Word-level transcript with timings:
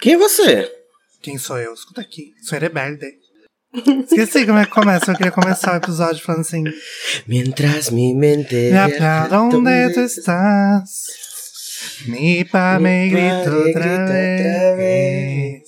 Quem 0.00 0.14
é 0.14 0.16
você? 0.16 0.70
Quem 1.22 1.36
sou 1.36 1.58
eu? 1.58 1.74
Escuta 1.74 2.00
aqui. 2.00 2.32
Sou 2.42 2.58
rebelde. 2.58 3.06
Esqueci 4.04 4.46
como 4.46 4.58
é 4.58 4.64
que 4.64 4.70
começa. 4.70 5.12
Eu 5.12 5.16
queria 5.16 5.30
começar 5.30 5.74
o 5.74 5.76
episódio 5.76 6.24
falando 6.24 6.40
assim. 6.40 6.64
Mientras 7.26 7.90
mi 7.90 8.14
mente. 8.14 8.54
Me 8.54 8.98
para 8.98 9.42
onde 9.42 9.92
tu 9.92 10.00
estás. 10.00 10.90
Mi 12.06 12.44
pa 12.46 12.78
me 12.80 13.10
grito 13.10 13.50
outra 13.54 14.74
vez. 14.76 15.62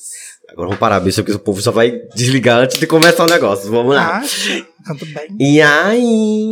Agora 0.49 0.69
vamos 0.69 0.79
parar, 0.79 1.01
bicho, 1.01 1.23
porque 1.23 1.37
o 1.37 1.39
povo 1.39 1.61
já 1.61 1.71
vai 1.71 1.91
desligar 2.15 2.59
antes 2.59 2.79
de 2.79 2.87
começar 2.87 3.25
o 3.25 3.31
negócio. 3.31 3.71
Vamos 3.71 3.95
lá. 3.95 4.19
Ah, 4.19 4.27
canto 4.87 5.07
bem. 5.07 5.29
E 5.39 5.61
aí? 5.61 6.43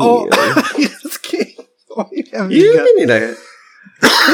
Oh, 0.00 0.28
que... 1.22 1.56
Oi, 1.90 2.06
Ih, 2.12 2.36
amiga. 2.36 2.84
menina. 2.84 3.36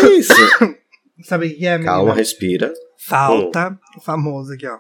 Que 0.00 0.07
isso? 0.18 0.32
Sabe 1.23 1.46
o 1.46 1.57
que 1.57 1.66
é, 1.66 1.73
menina? 1.73 1.93
Calma, 1.93 2.14
respira. 2.14 2.73
Falta 2.98 3.79
o 3.96 4.00
famoso 4.00 4.53
aqui, 4.53 4.67
ó. 4.67 4.79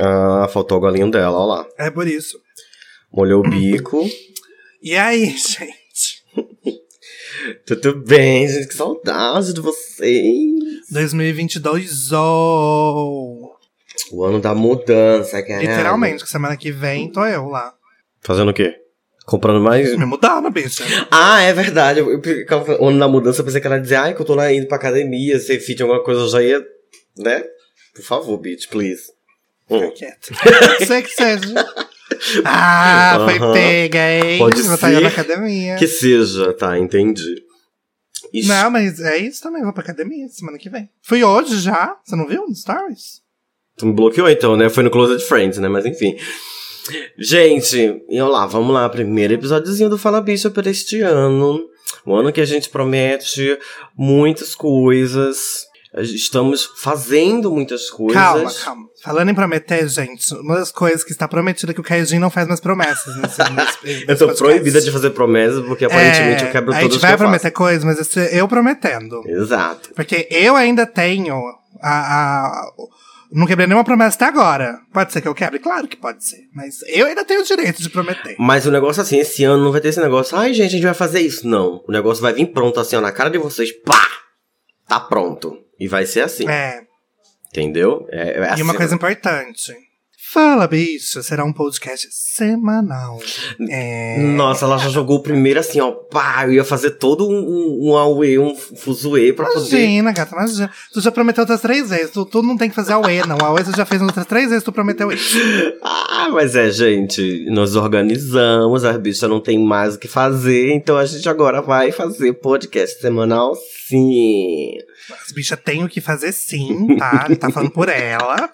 Ah, 0.00 0.48
faltou 0.48 0.78
o 0.78 0.80
galinho 0.80 1.10
dela, 1.10 1.36
ó 1.36 1.46
lá. 1.46 1.66
É 1.78 1.90
por 1.90 2.06
isso. 2.06 2.38
Molhou 3.12 3.44
o 3.44 3.48
bico. 3.48 4.04
E 4.82 4.94
aí, 4.96 5.26
gente? 5.36 6.24
Tudo 7.66 7.96
bem, 8.04 8.48
gente, 8.48 8.68
que 8.68 8.74
saudade 8.74 9.52
de 9.52 9.60
vocês. 9.60 10.90
2022, 10.90 12.12
oh! 12.12 13.56
O 14.12 14.24
ano 14.24 14.40
da 14.40 14.54
mudança, 14.54 15.42
cara. 15.42 15.60
Literalmente, 15.60 16.24
que 16.24 16.30
semana 16.30 16.56
que 16.56 16.70
vem 16.70 17.10
tô 17.10 17.24
eu 17.24 17.46
lá. 17.46 17.74
Fazendo 18.20 18.50
o 18.50 18.54
quê? 18.54 18.74
Comprando 19.26 19.60
mais? 19.60 19.96
Me 19.96 20.06
mudaram, 20.06 20.50
bicha. 20.50 20.84
Ah, 21.10 21.42
é 21.42 21.52
verdade. 21.52 21.98
Eu, 21.98 22.22
eu, 22.22 22.98
da 22.98 23.08
mudança, 23.08 23.40
eu 23.40 23.44
pensei 23.44 23.60
que 23.60 23.66
ela 23.66 23.76
ia 23.76 23.82
dizer, 23.82 23.96
ai, 23.96 24.14
que 24.14 24.22
eu 24.22 24.26
tô 24.26 24.34
lá 24.34 24.52
indo 24.52 24.68
pra 24.68 24.76
academia, 24.76 25.38
ser 25.40 25.58
fit, 25.58 25.82
alguma 25.82 26.02
coisa, 26.02 26.20
eu 26.20 26.28
já 26.28 26.42
ia, 26.42 26.64
né? 27.18 27.44
Por 27.94 28.02
favor, 28.02 28.38
bitch, 28.38 28.68
please. 28.68 29.02
Hum. 29.68 29.80
Fica 29.80 29.90
quieto. 29.92 30.32
Pode 30.42 30.86
ser 30.86 31.02
que 31.02 31.10
seja. 31.10 31.54
Ah, 32.44 33.18
foi 33.24 33.52
pega, 33.52 33.98
hein? 33.98 34.38
Pode 34.38 34.60
estar 34.60 34.90
indo 34.92 35.00
na 35.00 35.10
ser 35.10 35.20
academia. 35.20 35.74
Que 35.74 35.88
seja, 35.88 36.52
tá, 36.54 36.78
entendi. 36.78 37.42
Ixi, 38.32 38.48
Não, 38.48 38.70
mas 38.70 39.00
é 39.00 39.18
isso 39.18 39.42
também. 39.42 39.62
Vou 39.62 39.72
pra 39.72 39.82
academia 39.82 40.28
semana 40.28 40.56
que 40.56 40.70
vem. 40.70 40.88
Fui 41.02 41.24
hoje 41.24 41.58
já. 41.58 41.96
Você 42.04 42.14
não 42.14 42.26
viu 42.26 42.46
no 42.46 42.54
Stories? 42.54 43.22
Tu 43.76 43.86
me 43.86 43.92
bloqueou 43.92 44.30
então, 44.30 44.56
né? 44.56 44.70
Foi 44.70 44.84
no 44.84 44.90
Closet 44.90 45.22
Friends, 45.26 45.58
né? 45.58 45.68
Mas 45.68 45.84
enfim. 45.84 46.16
Gente, 47.18 48.02
e 48.08 48.20
olha 48.20 48.30
lá, 48.32 48.46
vamos 48.46 48.74
lá. 48.74 48.88
Primeiro 48.88 49.34
episódiozinho 49.34 49.90
do 49.90 49.98
Fala 49.98 50.20
Bicha 50.20 50.50
para 50.50 50.70
este 50.70 51.00
ano. 51.00 51.60
Um 52.06 52.14
ano 52.14 52.32
que 52.32 52.40
a 52.40 52.44
gente 52.44 52.68
promete 52.68 53.58
muitas 53.96 54.54
coisas. 54.54 55.66
Estamos 55.98 56.68
fazendo 56.76 57.50
muitas 57.50 57.88
coisas. 57.90 58.14
Calma, 58.22 58.52
calma. 58.52 58.86
Falando 59.02 59.30
em 59.30 59.34
prometer, 59.34 59.88
gente, 59.88 60.34
uma 60.34 60.56
das 60.56 60.70
coisas 60.70 61.02
que 61.02 61.10
está 61.12 61.26
prometida 61.26 61.72
é 61.72 61.74
que 61.74 61.80
o 61.80 61.84
Kaijin 61.84 62.18
não 62.18 62.28
faz 62.28 62.46
mais 62.46 62.60
promessas 62.60 63.16
nesse, 63.16 63.38
nesse, 63.52 64.04
Eu 64.06 64.18
tô 64.18 64.28
proibida 64.34 64.80
de 64.80 64.90
fazer 64.90 65.10
promessas, 65.10 65.64
porque 65.64 65.84
aparentemente 65.86 66.44
eu 66.44 66.50
quebro 66.52 66.72
É, 66.72 66.76
A 66.76 66.80
todas 66.80 66.94
gente 66.94 66.96
as 66.96 67.00
vai 67.00 67.10
que 67.10 67.14
eu 67.14 67.18
faço. 67.18 67.30
prometer 67.30 67.50
coisas, 67.52 67.84
mas 67.84 68.16
é 68.16 68.40
eu 68.40 68.46
prometendo. 68.48 69.22
Exato. 69.26 69.90
Porque 69.94 70.28
eu 70.30 70.54
ainda 70.54 70.84
tenho 70.86 71.34
a, 71.80 71.90
a- 71.90 72.66
Não 73.32 73.46
quebrei 73.46 73.66
nenhuma 73.66 73.84
promessa 73.84 74.16
até 74.16 74.24
agora. 74.26 74.78
Pode 74.92 75.12
ser 75.12 75.20
que 75.20 75.28
eu 75.28 75.34
quebre? 75.34 75.58
Claro 75.58 75.88
que 75.88 75.96
pode 75.96 76.24
ser. 76.24 76.48
Mas 76.54 76.80
eu 76.88 77.06
ainda 77.06 77.24
tenho 77.24 77.40
o 77.40 77.44
direito 77.44 77.82
de 77.82 77.90
prometer. 77.90 78.36
Mas 78.38 78.66
o 78.66 78.70
negócio 78.70 79.02
assim, 79.02 79.18
esse 79.18 79.44
ano 79.44 79.64
não 79.64 79.72
vai 79.72 79.80
ter 79.80 79.88
esse 79.88 80.00
negócio. 80.00 80.36
Ai, 80.36 80.52
gente, 80.54 80.68
a 80.68 80.70
gente 80.70 80.84
vai 80.84 80.94
fazer 80.94 81.20
isso. 81.20 81.46
Não. 81.46 81.82
O 81.86 81.92
negócio 81.92 82.22
vai 82.22 82.32
vir 82.32 82.46
pronto 82.46 82.78
assim, 82.80 82.96
ó, 82.96 83.00
na 83.00 83.12
cara 83.12 83.30
de 83.30 83.38
vocês. 83.38 83.70
Pá! 83.84 84.00
Tá 84.88 85.00
pronto. 85.00 85.58
E 85.78 85.88
vai 85.88 86.06
ser 86.06 86.20
assim. 86.20 86.48
É. 86.48 86.82
Entendeu? 87.50 88.06
É, 88.10 88.30
é 88.30 88.58
E 88.58 88.62
uma 88.62 88.72
assim. 88.72 88.78
coisa 88.78 88.94
importante. 88.94 89.74
Fala, 90.32 90.66
bicho, 90.66 91.22
será 91.22 91.44
um 91.44 91.52
podcast 91.52 92.08
semanal. 92.10 93.20
É. 93.70 94.18
Nossa, 94.18 94.64
ela 94.64 94.76
já 94.76 94.88
jogou 94.88 95.18
o 95.18 95.22
primeiro 95.22 95.60
assim, 95.60 95.80
ó. 95.80 95.92
Pá, 95.92 96.44
eu 96.46 96.52
ia 96.52 96.64
fazer 96.64 96.90
todo 96.90 97.28
um, 97.28 97.32
um, 97.32 97.90
um 97.90 97.96
auê, 97.96 98.36
um 98.36 98.54
fuzuê 98.56 99.32
pra 99.32 99.46
poder. 99.46 99.60
Imagina, 99.60 100.12
gata, 100.12 100.34
imagina. 100.34 100.70
Tu 100.92 101.00
já 101.00 101.12
prometeu 101.12 101.42
outras 101.42 101.60
três 101.60 101.88
vezes. 101.90 102.10
Tu, 102.10 102.26
tu 102.26 102.42
não 102.42 102.56
tem 102.56 102.68
que 102.68 102.74
fazer 102.74 102.94
a 102.94 102.98
UE, 102.98 103.24
não. 103.26 103.38
A 103.40 103.52
UE 103.52 103.64
você 103.64 103.70
já 103.76 103.86
fez 103.86 104.02
outras 104.02 104.26
três 104.26 104.48
vezes, 104.48 104.64
tu 104.64 104.72
prometeu 104.72 105.12
isso. 105.12 105.38
Ah, 105.82 106.28
mas 106.32 106.56
é, 106.56 106.70
gente, 106.70 107.46
nós 107.50 107.76
organizamos, 107.76 108.84
as 108.84 108.96
bichas 108.98 109.30
não 109.30 109.40
tem 109.40 109.58
mais 109.58 109.94
o 109.94 109.98
que 109.98 110.08
fazer, 110.08 110.72
então 110.72 110.96
a 110.96 111.06
gente 111.06 111.28
agora 111.28 111.62
vai 111.62 111.92
fazer 111.92 112.32
podcast 112.34 113.00
semanal, 113.00 113.54
sim. 113.86 114.72
As 115.24 115.30
bichas 115.32 115.58
têm 115.64 115.84
o 115.84 115.88
que 115.88 116.00
fazer 116.00 116.32
sim, 116.32 116.96
tá? 116.96 117.28
Tá 117.38 117.50
falando 117.50 117.70
por 117.70 117.88
ela. 117.88 118.50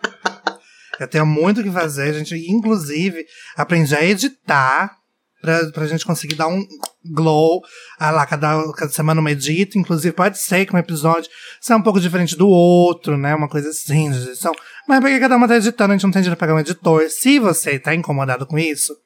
Eu 1.02 1.08
tenho 1.08 1.26
muito 1.26 1.60
o 1.60 1.64
que 1.64 1.70
fazer. 1.70 2.10
A 2.10 2.12
gente, 2.12 2.34
inclusive, 2.50 3.24
aprendi 3.56 3.94
a 3.94 4.04
editar 4.04 4.96
pra, 5.40 5.66
pra 5.72 5.86
gente 5.86 6.06
conseguir 6.06 6.36
dar 6.36 6.46
um 6.46 6.64
glow. 7.04 7.60
Ah 7.98 8.10
lá, 8.10 8.24
cada, 8.24 8.72
cada 8.72 8.90
semana 8.90 9.20
um 9.20 9.28
edito. 9.28 9.78
Inclusive, 9.78 10.14
pode 10.14 10.38
ser 10.38 10.64
que 10.64 10.74
um 10.74 10.78
episódio 10.78 11.30
seja 11.60 11.76
um 11.76 11.82
pouco 11.82 12.00
diferente 12.00 12.36
do 12.36 12.48
outro, 12.48 13.18
né? 13.18 13.34
Uma 13.34 13.48
coisa 13.48 13.70
assim 13.70 14.10
de 14.10 14.28
edição. 14.28 14.54
Mas 14.88 15.00
porque 15.00 15.18
cada 15.18 15.36
uma 15.36 15.48
tá 15.48 15.56
editando, 15.56 15.92
a 15.92 15.96
gente 15.96 16.04
não 16.04 16.12
tem 16.12 16.22
dinheiro 16.22 16.36
pra 16.36 16.46
pagar 16.46 16.56
um 16.56 16.60
editor. 16.60 17.10
Se 17.10 17.38
você 17.38 17.78
tá 17.78 17.94
incomodado 17.94 18.46
com 18.46 18.58
isso, 18.58 18.96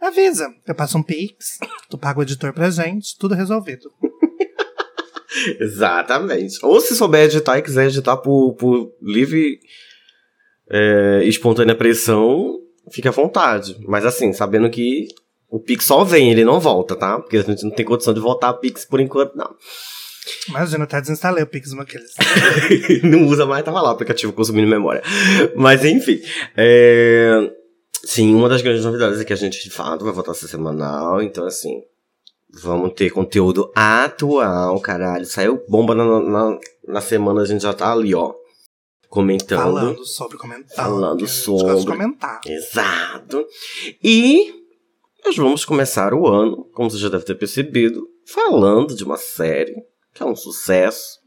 avisa. 0.00 0.48
Eu 0.66 0.74
passo 0.74 0.98
um 0.98 1.02
pix, 1.02 1.58
tu 1.88 1.96
paga 1.96 2.18
o 2.18 2.22
editor 2.22 2.52
pra 2.52 2.70
gente, 2.70 3.16
tudo 3.18 3.34
resolvido. 3.34 3.90
Exatamente. 5.60 6.58
Ou 6.62 6.80
se 6.80 6.94
souber 6.94 7.24
editar 7.24 7.58
e 7.58 7.62
quiser 7.62 7.86
editar 7.86 8.16
por, 8.16 8.54
por 8.54 8.92
livre 9.02 9.58
é, 10.70 11.22
espontânea 11.24 11.74
pressão, 11.74 12.58
fique 12.90 13.08
à 13.08 13.10
vontade. 13.10 13.76
Mas 13.86 14.04
assim, 14.04 14.32
sabendo 14.32 14.68
que 14.70 15.08
o 15.48 15.60
Pix 15.60 15.84
só 15.84 16.04
vem, 16.04 16.30
ele 16.30 16.44
não 16.44 16.60
volta, 16.60 16.96
tá? 16.96 17.18
Porque 17.20 17.38
a 17.38 17.42
gente 17.42 17.64
não 17.64 17.70
tem 17.70 17.84
condição 17.84 18.14
de 18.14 18.20
voltar 18.20 18.48
a 18.48 18.54
Pix 18.54 18.84
por 18.84 19.00
enquanto, 19.00 19.34
não. 19.36 19.54
Imagina, 20.48 20.84
até 20.84 21.00
desinstalei 21.00 21.42
o 21.42 21.46
pix 21.46 21.72
naqueles. 21.74 22.10
não 23.04 23.26
usa 23.26 23.44
mais, 23.44 23.64
tava 23.64 23.82
lá, 23.82 23.90
o 23.90 23.92
aplicativo 23.92 24.32
consumindo 24.32 24.66
memória. 24.66 25.02
Mas 25.54 25.84
enfim. 25.84 26.18
é, 26.56 27.50
Sim, 28.04 28.34
uma 28.34 28.48
das 28.48 28.60
grandes 28.60 28.84
novidades 28.84 29.20
é 29.20 29.24
que 29.24 29.32
a 29.32 29.36
gente 29.36 29.62
de 29.62 29.70
fato 29.70 30.04
vai 30.04 30.12
voltar 30.12 30.32
a 30.32 30.34
ser 30.34 30.48
semanal, 30.48 31.22
então 31.22 31.46
assim. 31.46 31.82
Vamos 32.62 32.92
ter 32.92 33.10
conteúdo 33.10 33.72
atual, 33.74 34.78
caralho. 34.80 35.26
Saiu 35.26 35.60
bomba 35.68 35.92
na, 35.92 36.20
na, 36.20 36.58
na 36.86 37.00
semana, 37.00 37.42
a 37.42 37.44
gente 37.44 37.62
já 37.62 37.72
tá 37.72 37.92
ali, 37.92 38.14
ó. 38.14 38.32
Comentando. 39.14 39.60
Falando 39.60 40.04
sobre, 40.04 40.36
comentando. 40.36 40.74
Falando 40.74 41.28
sobre. 41.28 41.86
comentar. 41.86 42.40
Exato. 42.44 43.46
E 44.02 44.52
nós 45.24 45.36
vamos 45.36 45.64
começar 45.64 46.12
o 46.12 46.26
ano, 46.26 46.64
como 46.74 46.90
você 46.90 46.98
já 46.98 47.08
deve 47.08 47.24
ter 47.24 47.36
percebido, 47.36 48.08
falando 48.26 48.92
de 48.96 49.04
uma 49.04 49.16
série 49.16 49.76
que 50.12 50.20
é 50.20 50.26
um 50.26 50.34
sucesso, 50.34 51.20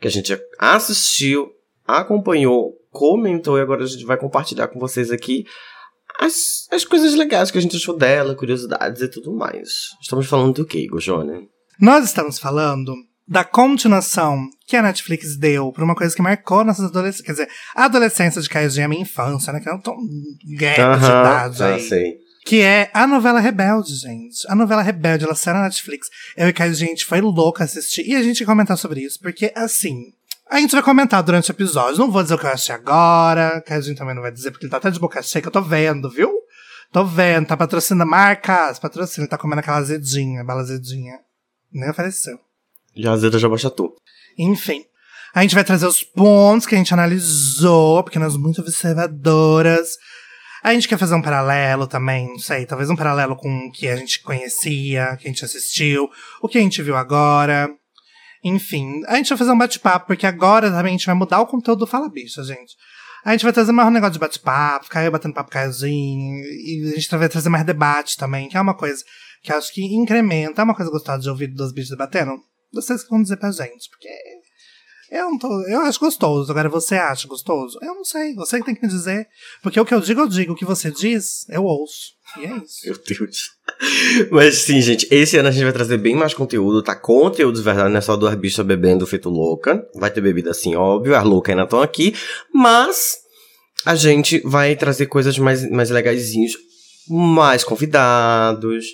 que 0.00 0.08
a 0.08 0.10
gente 0.10 0.34
assistiu, 0.58 1.52
acompanhou, 1.86 2.72
comentou 2.90 3.58
e 3.58 3.60
agora 3.60 3.84
a 3.84 3.86
gente 3.86 4.06
vai 4.06 4.16
compartilhar 4.16 4.68
com 4.68 4.80
vocês 4.80 5.10
aqui 5.10 5.44
as, 6.18 6.66
as 6.70 6.86
coisas 6.86 7.14
legais 7.14 7.50
que 7.50 7.58
a 7.58 7.60
gente 7.60 7.76
achou 7.76 7.94
dela, 7.94 8.34
curiosidades 8.34 9.02
e 9.02 9.08
tudo 9.08 9.30
mais. 9.30 9.90
Estamos 10.00 10.26
falando 10.26 10.54
do 10.54 10.64
que, 10.64 10.86
Gojone? 10.86 11.50
Nós 11.78 12.06
estamos 12.06 12.38
falando 12.38 12.94
da 13.26 13.42
continuação 13.42 14.48
que 14.66 14.76
a 14.76 14.82
Netflix 14.82 15.36
deu 15.36 15.72
pra 15.72 15.84
uma 15.84 15.94
coisa 15.94 16.14
que 16.14 16.22
marcou 16.22 16.64
nossas 16.64 16.86
adolescências. 16.86 17.26
Quer 17.26 17.32
dizer, 17.32 17.48
a 17.74 17.84
adolescência 17.84 18.40
de 18.40 18.48
Caio 18.48 18.70
a 18.84 18.88
minha 18.88 19.02
infância, 19.02 19.52
né? 19.52 19.60
Que 19.60 19.68
eu 19.68 19.74
não 19.74 19.80
tô 19.80 19.96
gap 20.56 20.98
de 20.98 21.06
idade 21.06 21.62
ah, 21.62 21.74
aí. 21.74 21.88
sei. 21.88 22.24
Que 22.44 22.60
é 22.60 22.90
a 22.92 23.06
novela 23.06 23.40
Rebelde, 23.40 23.94
gente. 23.94 24.46
A 24.48 24.54
novela 24.54 24.82
Rebelde, 24.82 25.24
ela 25.24 25.34
saiu 25.34 25.56
na 25.56 25.62
Netflix. 25.62 26.08
Eu 26.36 26.48
e 26.48 26.52
Caio, 26.52 26.72
a 26.72 26.74
gente 26.74 27.06
foi 27.06 27.22
louca 27.22 27.64
assistir. 27.64 28.06
E 28.06 28.14
a 28.14 28.22
gente 28.22 28.40
ia 28.40 28.46
comentar 28.46 28.76
sobre 28.76 29.00
isso, 29.00 29.18
porque, 29.20 29.50
assim... 29.56 30.12
A 30.50 30.60
gente 30.60 30.72
vai 30.72 30.82
comentar 30.82 31.22
durante 31.22 31.50
o 31.50 31.52
episódio. 31.52 31.98
Não 31.98 32.10
vou 32.10 32.22
dizer 32.22 32.34
o 32.34 32.38
que 32.38 32.44
eu 32.44 32.50
achei 32.50 32.74
agora. 32.74 33.62
Caio 33.62 33.96
também 33.96 34.14
não 34.14 34.20
vai 34.20 34.30
dizer, 34.30 34.50
porque 34.50 34.66
ele 34.66 34.70
tá 34.70 34.76
até 34.76 34.90
de 34.90 35.00
boca 35.00 35.22
cheia, 35.22 35.40
que 35.40 35.48
eu 35.48 35.52
tô 35.52 35.62
vendo, 35.62 36.10
viu? 36.10 36.30
Tô 36.92 37.02
vendo, 37.02 37.46
tá 37.46 37.56
patrocinando 37.56 38.08
marcas, 38.08 38.78
patrocina. 38.78 39.24
Ele 39.24 39.30
tá 39.30 39.38
comendo 39.38 39.60
aquela 39.60 39.78
azedinha, 39.78 40.44
bala 40.44 40.60
azedinha. 40.60 41.18
Nem 41.72 41.90
ofereceu. 41.90 42.38
Já 42.96 43.12
a 43.12 43.16
Zeta 43.16 43.38
já 43.38 43.48
baixatou. 43.48 43.94
Enfim. 44.38 44.84
A 45.34 45.42
gente 45.42 45.54
vai 45.54 45.64
trazer 45.64 45.86
os 45.86 46.02
pontos 46.02 46.66
que 46.66 46.74
a 46.74 46.78
gente 46.78 46.94
analisou, 46.94 48.04
porque 48.04 48.18
nós 48.18 48.36
muito 48.36 48.60
observadoras. 48.60 49.96
A 50.62 50.72
gente 50.72 50.88
quer 50.88 50.96
fazer 50.96 51.14
um 51.14 51.22
paralelo 51.22 51.86
também, 51.86 52.28
não 52.28 52.38
sei, 52.38 52.64
talvez 52.64 52.88
um 52.88 52.96
paralelo 52.96 53.36
com 53.36 53.66
o 53.66 53.72
que 53.72 53.88
a 53.88 53.96
gente 53.96 54.22
conhecia, 54.22 55.16
que 55.16 55.26
a 55.26 55.30
gente 55.30 55.44
assistiu, 55.44 56.08
o 56.40 56.48
que 56.48 56.56
a 56.56 56.60
gente 56.60 56.80
viu 56.82 56.96
agora. 56.96 57.68
Enfim, 58.44 59.02
a 59.06 59.16
gente 59.16 59.28
vai 59.28 59.38
fazer 59.38 59.50
um 59.50 59.58
bate-papo, 59.58 60.06
porque 60.06 60.26
agora 60.26 60.70
também 60.70 60.94
a 60.94 60.96
gente 60.96 61.06
vai 61.06 61.14
mudar 61.14 61.40
o 61.40 61.46
conteúdo 61.46 61.80
do 61.80 61.86
Fala 61.86 62.08
Bicha, 62.08 62.42
gente. 62.44 62.74
A 63.24 63.32
gente 63.32 63.42
vai 63.42 63.52
trazer 63.52 63.72
mais 63.72 63.88
um 63.88 63.92
negócio 63.92 64.12
de 64.12 64.18
bate-papo, 64.18 64.84
ficar 64.84 65.00
aí 65.00 65.10
batendo 65.10 65.34
papo 65.34 65.50
casinho, 65.50 66.44
e 66.44 66.92
a 66.92 67.00
gente 67.00 67.16
vai 67.16 67.28
trazer 67.28 67.48
mais 67.48 67.64
debate 67.64 68.16
também, 68.16 68.48
que 68.48 68.56
é 68.56 68.60
uma 68.60 68.74
coisa 68.74 69.02
que 69.42 69.50
eu 69.50 69.56
acho 69.56 69.72
que 69.72 69.82
incrementa, 69.82 70.62
é 70.62 70.64
uma 70.64 70.74
coisa 70.74 70.90
gostosa 70.90 71.22
de 71.22 71.28
ouvir 71.28 71.48
dos 71.48 71.72
bichos 71.72 71.90
debatendo. 71.90 72.38
Vocês 72.74 73.02
que 73.02 73.10
vão 73.10 73.22
dizer 73.22 73.36
pra 73.36 73.50
gente, 73.50 73.88
porque 73.90 74.08
Eu 75.10 75.30
não 75.30 75.38
tô. 75.38 75.62
Eu 75.68 75.82
acho 75.82 76.00
gostoso. 76.00 76.50
Agora 76.50 76.68
você 76.68 76.96
acha 76.96 77.28
gostoso? 77.28 77.78
Eu 77.80 77.94
não 77.94 78.04
sei. 78.04 78.34
Você 78.34 78.58
que 78.58 78.64
tem 78.64 78.74
que 78.74 78.82
me 78.82 78.88
dizer. 78.88 79.28
Porque 79.62 79.78
o 79.78 79.84
que 79.84 79.94
eu 79.94 80.00
digo, 80.00 80.22
eu 80.22 80.28
digo. 80.28 80.52
O 80.52 80.56
que 80.56 80.64
você 80.64 80.90
diz, 80.90 81.46
eu 81.48 81.64
ouço. 81.64 82.14
E 82.38 82.44
é 82.44 82.56
isso. 82.56 82.86
Meu 82.86 82.96
Deus. 83.06 83.50
Mas 84.30 84.62
sim, 84.62 84.80
gente, 84.80 85.06
esse 85.10 85.36
ano 85.36 85.48
a 85.48 85.52
gente 85.52 85.62
vai 85.62 85.72
trazer 85.72 85.98
bem 85.98 86.16
mais 86.16 86.34
conteúdo, 86.34 86.82
tá? 86.82 86.96
Conteúdo 86.96 87.56
de 87.56 87.62
verdade, 87.62 87.90
não 87.90 87.98
é 87.98 88.00
só 88.00 88.16
duas 88.16 88.34
bichas 88.34 88.66
bebendo 88.66 89.06
feito 89.06 89.28
louca. 89.28 89.86
Vai 89.94 90.10
ter 90.10 90.20
bebida 90.20 90.50
assim, 90.50 90.74
óbvio, 90.74 91.14
as 91.14 91.24
loucas 91.24 91.52
ainda 91.52 91.64
estão 91.64 91.80
aqui. 91.80 92.14
Mas 92.52 93.18
a 93.84 93.94
gente 93.94 94.40
vai 94.40 94.74
trazer 94.74 95.06
coisas 95.06 95.38
mais, 95.38 95.68
mais 95.70 95.90
legaisinhos, 95.90 96.54
mais 97.08 97.64
convidados, 97.64 98.86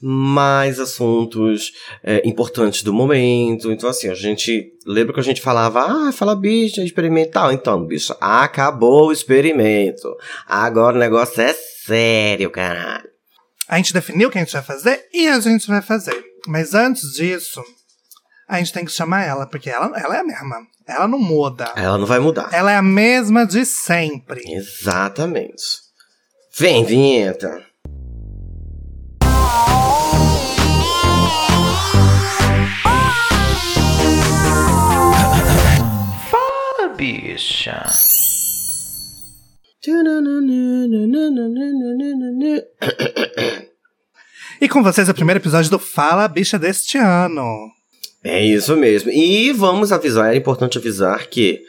mais 0.00 0.78
assuntos 0.78 1.72
é, 2.02 2.26
importantes 2.28 2.82
do 2.82 2.92
momento. 2.92 3.72
Então, 3.72 3.88
assim, 3.88 4.08
a 4.08 4.14
gente. 4.14 4.72
Lembra 4.86 5.14
que 5.14 5.20
a 5.20 5.24
gente 5.24 5.40
falava, 5.40 6.08
ah, 6.08 6.12
fala 6.12 6.36
bicha, 6.36 6.82
experimental. 6.82 7.52
Então, 7.52 7.84
bicho, 7.84 8.14
acabou 8.20 9.08
o 9.08 9.12
experimento. 9.12 10.14
Agora 10.46 10.96
o 10.96 11.00
negócio 11.00 11.40
é 11.40 11.54
sério, 11.54 12.50
caralho. 12.50 13.08
A 13.66 13.78
gente 13.78 13.94
definiu 13.94 14.28
o 14.28 14.30
que 14.30 14.38
a 14.38 14.42
gente 14.42 14.52
vai 14.52 14.62
fazer 14.62 15.06
e 15.12 15.26
a 15.26 15.40
gente 15.40 15.66
vai 15.66 15.80
fazer. 15.80 16.22
Mas 16.46 16.74
antes 16.74 17.12
disso, 17.14 17.62
a 18.46 18.58
gente 18.58 18.72
tem 18.72 18.84
que 18.84 18.92
chamar 18.92 19.24
ela, 19.24 19.46
porque 19.46 19.70
ela, 19.70 19.90
ela 19.98 20.16
é 20.16 20.20
a 20.20 20.24
mesma. 20.24 20.66
Ela 20.86 21.08
não 21.08 21.18
muda. 21.18 21.72
Ela 21.76 21.96
não 21.96 22.06
vai 22.06 22.18
mudar. 22.18 22.50
Ela 22.52 22.72
é 22.72 22.76
a 22.76 22.82
mesma 22.82 23.46
de 23.46 23.64
sempre. 23.64 24.42
Exatamente. 24.46 25.83
Vem, 26.56 26.84
vinheta. 26.84 27.64
Fala, 36.30 36.94
bicha. 36.96 37.82
E 44.60 44.68
com 44.68 44.80
vocês 44.80 45.08
o 45.08 45.14
primeiro 45.14 45.40
episódio 45.40 45.68
do 45.72 45.80
Fala 45.80 46.28
Bicha 46.28 46.56
deste 46.56 46.98
ano. 46.98 47.68
É 48.22 48.40
isso 48.44 48.76
mesmo. 48.76 49.10
E 49.10 49.50
vamos 49.50 49.90
avisar, 49.90 50.32
é 50.32 50.36
importante 50.36 50.78
avisar 50.78 51.26
que 51.26 51.60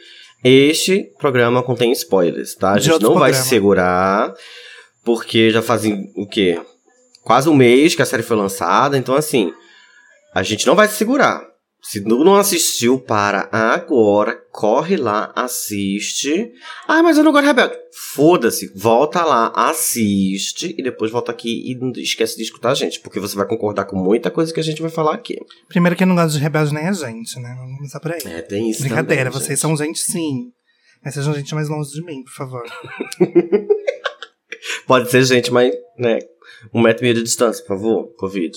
este 0.44 1.10
programa 1.18 1.60
contém 1.60 1.90
spoilers, 1.90 2.54
tá? 2.54 2.74
A 2.74 2.78
gente 2.78 3.02
não 3.02 3.14
vai 3.14 3.32
programa. 3.32 3.42
se 3.42 3.48
segurar, 3.48 4.32
porque 5.06 5.52
já 5.52 5.62
fazem 5.62 6.12
o 6.16 6.26
quê? 6.26 6.60
Quase 7.22 7.48
um 7.48 7.54
mês 7.54 7.94
que 7.94 8.02
a 8.02 8.06
série 8.06 8.24
foi 8.24 8.36
lançada, 8.36 8.98
então 8.98 9.14
assim, 9.14 9.52
a 10.34 10.42
gente 10.42 10.66
não 10.66 10.74
vai 10.74 10.88
se 10.88 10.96
segurar. 10.96 11.46
Se 11.80 12.00
não 12.00 12.34
assistiu, 12.34 12.98
para 12.98 13.48
agora, 13.52 14.36
corre 14.50 14.96
lá, 14.96 15.32
assiste. 15.36 16.50
Ah, 16.88 17.00
mas 17.00 17.16
eu 17.16 17.22
não 17.22 17.30
gosto 17.30 17.44
de 17.44 17.48
Rebelde. 17.48 17.76
Foda-se, 18.12 18.72
volta 18.74 19.24
lá, 19.24 19.52
assiste 19.54 20.74
e 20.76 20.82
depois 20.82 21.12
volta 21.12 21.30
aqui 21.30 21.70
e 21.70 21.76
não 21.76 21.92
esquece 21.92 22.36
de 22.36 22.42
escutar 22.42 22.72
a 22.72 22.74
gente, 22.74 22.98
porque 22.98 23.20
você 23.20 23.36
vai 23.36 23.46
concordar 23.46 23.84
com 23.84 23.96
muita 23.96 24.32
coisa 24.32 24.52
que 24.52 24.58
a 24.58 24.64
gente 24.64 24.82
vai 24.82 24.90
falar 24.90 25.14
aqui. 25.14 25.36
Primeiro 25.68 25.94
que 25.94 26.04
não 26.04 26.16
gosta 26.16 26.32
de 26.32 26.42
rebelde 26.42 26.74
nem 26.74 26.88
a 26.88 26.92
gente, 26.92 27.38
né? 27.38 27.54
Vamos 27.56 27.76
começar 27.76 28.00
por 28.00 28.10
aí. 28.10 28.20
É, 28.24 28.42
tem 28.42 28.68
isso 28.68 28.80
Brincadeira, 28.80 29.30
também, 29.30 29.40
vocês 29.40 29.60
gente. 29.60 29.60
são 29.60 29.76
gente 29.76 30.00
sim. 30.00 30.50
Mas 31.04 31.14
sejam 31.14 31.34
gente 31.34 31.54
mais 31.54 31.68
longe 31.68 31.92
de 31.92 32.04
mim, 32.04 32.24
por 32.24 32.32
favor. 32.32 32.64
Pode 34.86 35.10
ser 35.10 35.24
gente, 35.24 35.52
mas, 35.52 35.72
né, 35.98 36.18
um 36.72 36.80
metro 36.80 37.02
e 37.02 37.04
meio 37.04 37.14
de 37.14 37.22
distância, 37.22 37.62
por 37.64 37.76
favor, 37.76 38.14
Covid. 38.16 38.56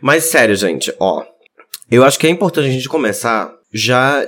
Mas 0.00 0.24
sério, 0.24 0.54
gente, 0.54 0.94
ó. 0.98 1.24
Eu 1.90 2.04
acho 2.04 2.18
que 2.18 2.26
é 2.26 2.30
importante 2.30 2.68
a 2.68 2.72
gente 2.72 2.88
começar 2.88 3.52
já 3.72 4.26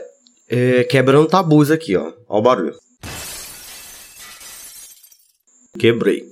é, 0.49 0.85
quebrando 0.85 1.29
tabus 1.29 1.71
aqui, 1.71 1.97
ó. 1.97 2.13
Ó 2.29 2.39
o 2.39 2.43
barulho. 2.43 2.75
Quebrei. 5.79 6.25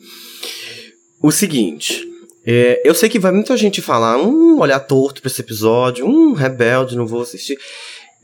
O 1.22 1.30
seguinte. 1.30 2.06
é, 2.46 2.80
eu 2.84 2.94
sei 2.94 3.08
que 3.08 3.18
vai 3.18 3.32
muita 3.32 3.56
gente 3.56 3.82
falar, 3.82 4.16
um 4.16 4.58
olhar 4.58 4.80
torto 4.80 5.20
pra 5.20 5.30
esse 5.30 5.40
episódio, 5.40 6.06
um 6.06 6.32
rebelde, 6.32 6.96
não 6.96 7.06
vou 7.06 7.22
assistir. 7.22 7.58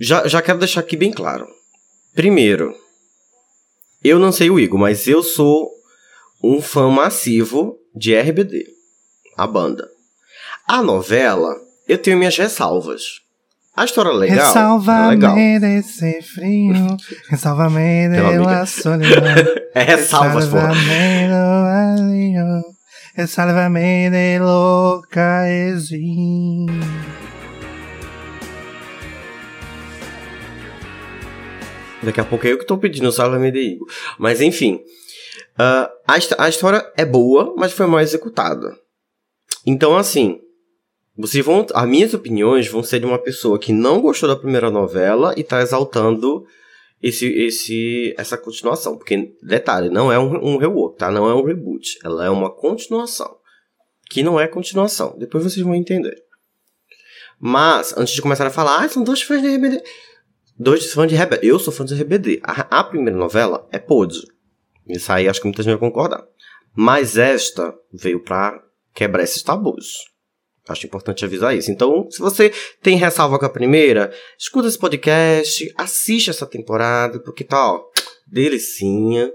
Já, 0.01 0.27
já 0.27 0.41
quero 0.41 0.59
deixar 0.59 0.81
aqui 0.81 0.97
bem 0.97 1.13
claro. 1.13 1.47
Primeiro, 2.15 2.75
eu 4.03 4.19
não 4.19 4.33
sei 4.33 4.51
o 4.51 4.59
Igor, 4.59 4.79
mas 4.79 5.07
eu 5.07 5.23
sou 5.23 5.74
um 6.45 6.61
fã 6.61 6.91
massivo 6.91 7.79
de 7.95 8.15
RBD, 8.15 8.67
a 9.37 9.47
banda. 9.47 9.89
A 10.67 10.83
novela, 10.83 11.55
eu 11.89 11.97
tenho 11.97 12.19
minhas 12.19 12.37
ressalvas. 12.37 13.23
A 13.75 13.85
história 13.85 14.11
é 14.11 14.13
legal. 14.13 14.37
é 14.37 14.41
legal. 15.09 15.35
Ressalva-me 15.35 15.59
desse 15.59 16.23
frio, 16.23 16.97
ressalva-me 17.31 18.09
Pelo 18.11 18.29
amor 18.29 18.47
de 18.47 18.55
Deus. 18.57 18.71
solidão. 18.71 19.25
É 19.75 19.83
ressalvas, 19.83 20.47
pô. 20.47 20.57
Alívio, 20.57 21.35
ressalva-me 23.17 24.09
de 24.09 24.39
louca. 24.39 25.43
Daqui 32.05 32.21
a 32.21 32.25
pouco 32.25 32.47
é 32.47 32.53
eu 32.53 32.59
que 32.59 32.67
tô 32.67 32.79
pedindo 32.79 33.11
salve 33.11 33.51
de 33.51 33.59
Igor. 33.59 33.89
Mas 34.17 34.41
enfim. 34.41 34.81
Ah, 35.59 35.91
a, 36.07 36.45
a 36.45 36.49
história 36.49 36.93
é 36.97 37.05
boa, 37.05 37.55
mas 37.57 37.73
foi 37.73 37.87
mal 37.87 38.01
executada. 38.01 38.77
Então, 39.67 39.97
assim. 39.97 40.41
Vocês 41.17 41.45
vão. 41.45 41.65
As 41.73 41.89
minhas 41.89 42.13
opiniões 42.13 42.67
vão 42.67 42.83
ser 42.83 42.99
de 42.99 43.07
uma 43.07 43.19
pessoa 43.19 43.59
que 43.59 43.73
não 43.73 44.01
gostou 44.01 44.29
da 44.29 44.35
primeira 44.37 44.69
novela 44.69 45.33
e 45.37 45.45
tá 45.45 45.63
exaltando 45.63 46.45
esse, 47.01 47.27
esse, 47.27 48.15
essa 48.19 48.37
continuação. 48.37 48.97
Porque, 48.97 49.33
detalhe, 49.41 49.91
não 49.91 50.11
é 50.11 50.19
um, 50.19 50.55
um 50.55 50.57
rework, 50.57 50.99
tá? 50.99 51.13
Não 51.13 51.31
é 51.31 51.35
um 51.35 51.45
reboot. 51.45 51.99
Ela 52.03 52.27
é 52.27 52.31
uma 52.31 52.51
continuação. 52.51 53.37
Que 54.11 54.25
não 54.25 54.41
é 54.41 54.49
continuação. 54.49 55.15
Depois 55.17 55.45
vocês 55.45 55.65
vão 55.65 55.75
entender. 55.75 56.21
Mas, 57.39 57.97
antes 57.97 58.15
de 58.15 58.23
começar 58.23 58.47
a 58.47 58.51
falar, 58.51 58.83
ah, 58.83 58.89
são 58.89 59.05
dois 59.05 59.23
fãs 59.23 59.41
de 59.41 59.55
RBD. 59.55 59.83
Dois 60.59 60.93
fãs 60.93 61.09
de 61.09 61.15
RBD. 61.15 61.47
Eu 61.47 61.61
sou 61.61 61.73
fã 61.73 61.85
de 61.85 61.95
RBD. 61.95 62.41
A, 62.43 62.81
a 62.81 62.85
primeira 62.85 63.17
novela 63.17 63.69
é 63.71 63.79
podre. 63.79 64.34
Isso 64.89 65.13
aí 65.13 65.29
acho 65.29 65.41
que 65.41 65.47
muita 65.47 65.63
gente 65.63 65.79
vai 65.79 65.91
concordar. 65.91 66.25
Mas 66.75 67.17
esta 67.17 67.75
veio 67.93 68.21
pra 68.21 68.61
quebrar 68.93 69.23
esses 69.23 69.43
tabus. 69.43 70.13
Acho 70.69 70.87
importante 70.87 71.25
avisar 71.25 71.55
isso. 71.55 71.71
Então, 71.71 72.09
se 72.11 72.19
você 72.21 72.53
tem 72.83 72.97
ressalva 72.97 73.39
com 73.39 73.45
a 73.45 73.51
primeira, 73.51 74.13
escuta 74.39 74.67
esse 74.67 74.79
podcast, 74.79 75.73
assiste 75.77 76.31
essa 76.31 76.47
temporada, 76.47 77.21
porque 77.21 77.45
tá, 77.45 77.73
ó, 77.73 77.85
delicinha. 78.27 79.31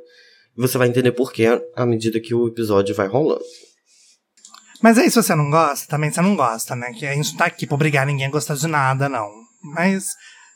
Você 0.57 0.77
vai 0.77 0.87
entender 0.87 1.11
por 1.11 1.31
quê 1.31 1.47
à 1.75 1.85
medida 1.85 2.19
que 2.19 2.33
o 2.33 2.47
episódio 2.47 2.95
vai 2.95 3.07
rolando. 3.07 3.43
Mas 4.81 4.97
aí, 4.97 5.09
se 5.09 5.21
você 5.21 5.35
não 5.35 5.49
gosta, 5.49 5.87
também 5.87 6.11
você 6.11 6.21
não 6.21 6.35
gosta, 6.35 6.75
né? 6.75 6.93
Que 6.97 7.05
a 7.05 7.13
gente 7.13 7.31
não 7.31 7.37
tá 7.37 7.45
aqui 7.45 7.67
pra 7.67 7.75
obrigar 7.75 8.07
ninguém 8.07 8.25
a 8.25 8.31
gostar 8.31 8.55
de 8.55 8.67
nada, 8.67 9.07
não. 9.07 9.29
Mas 9.61 10.05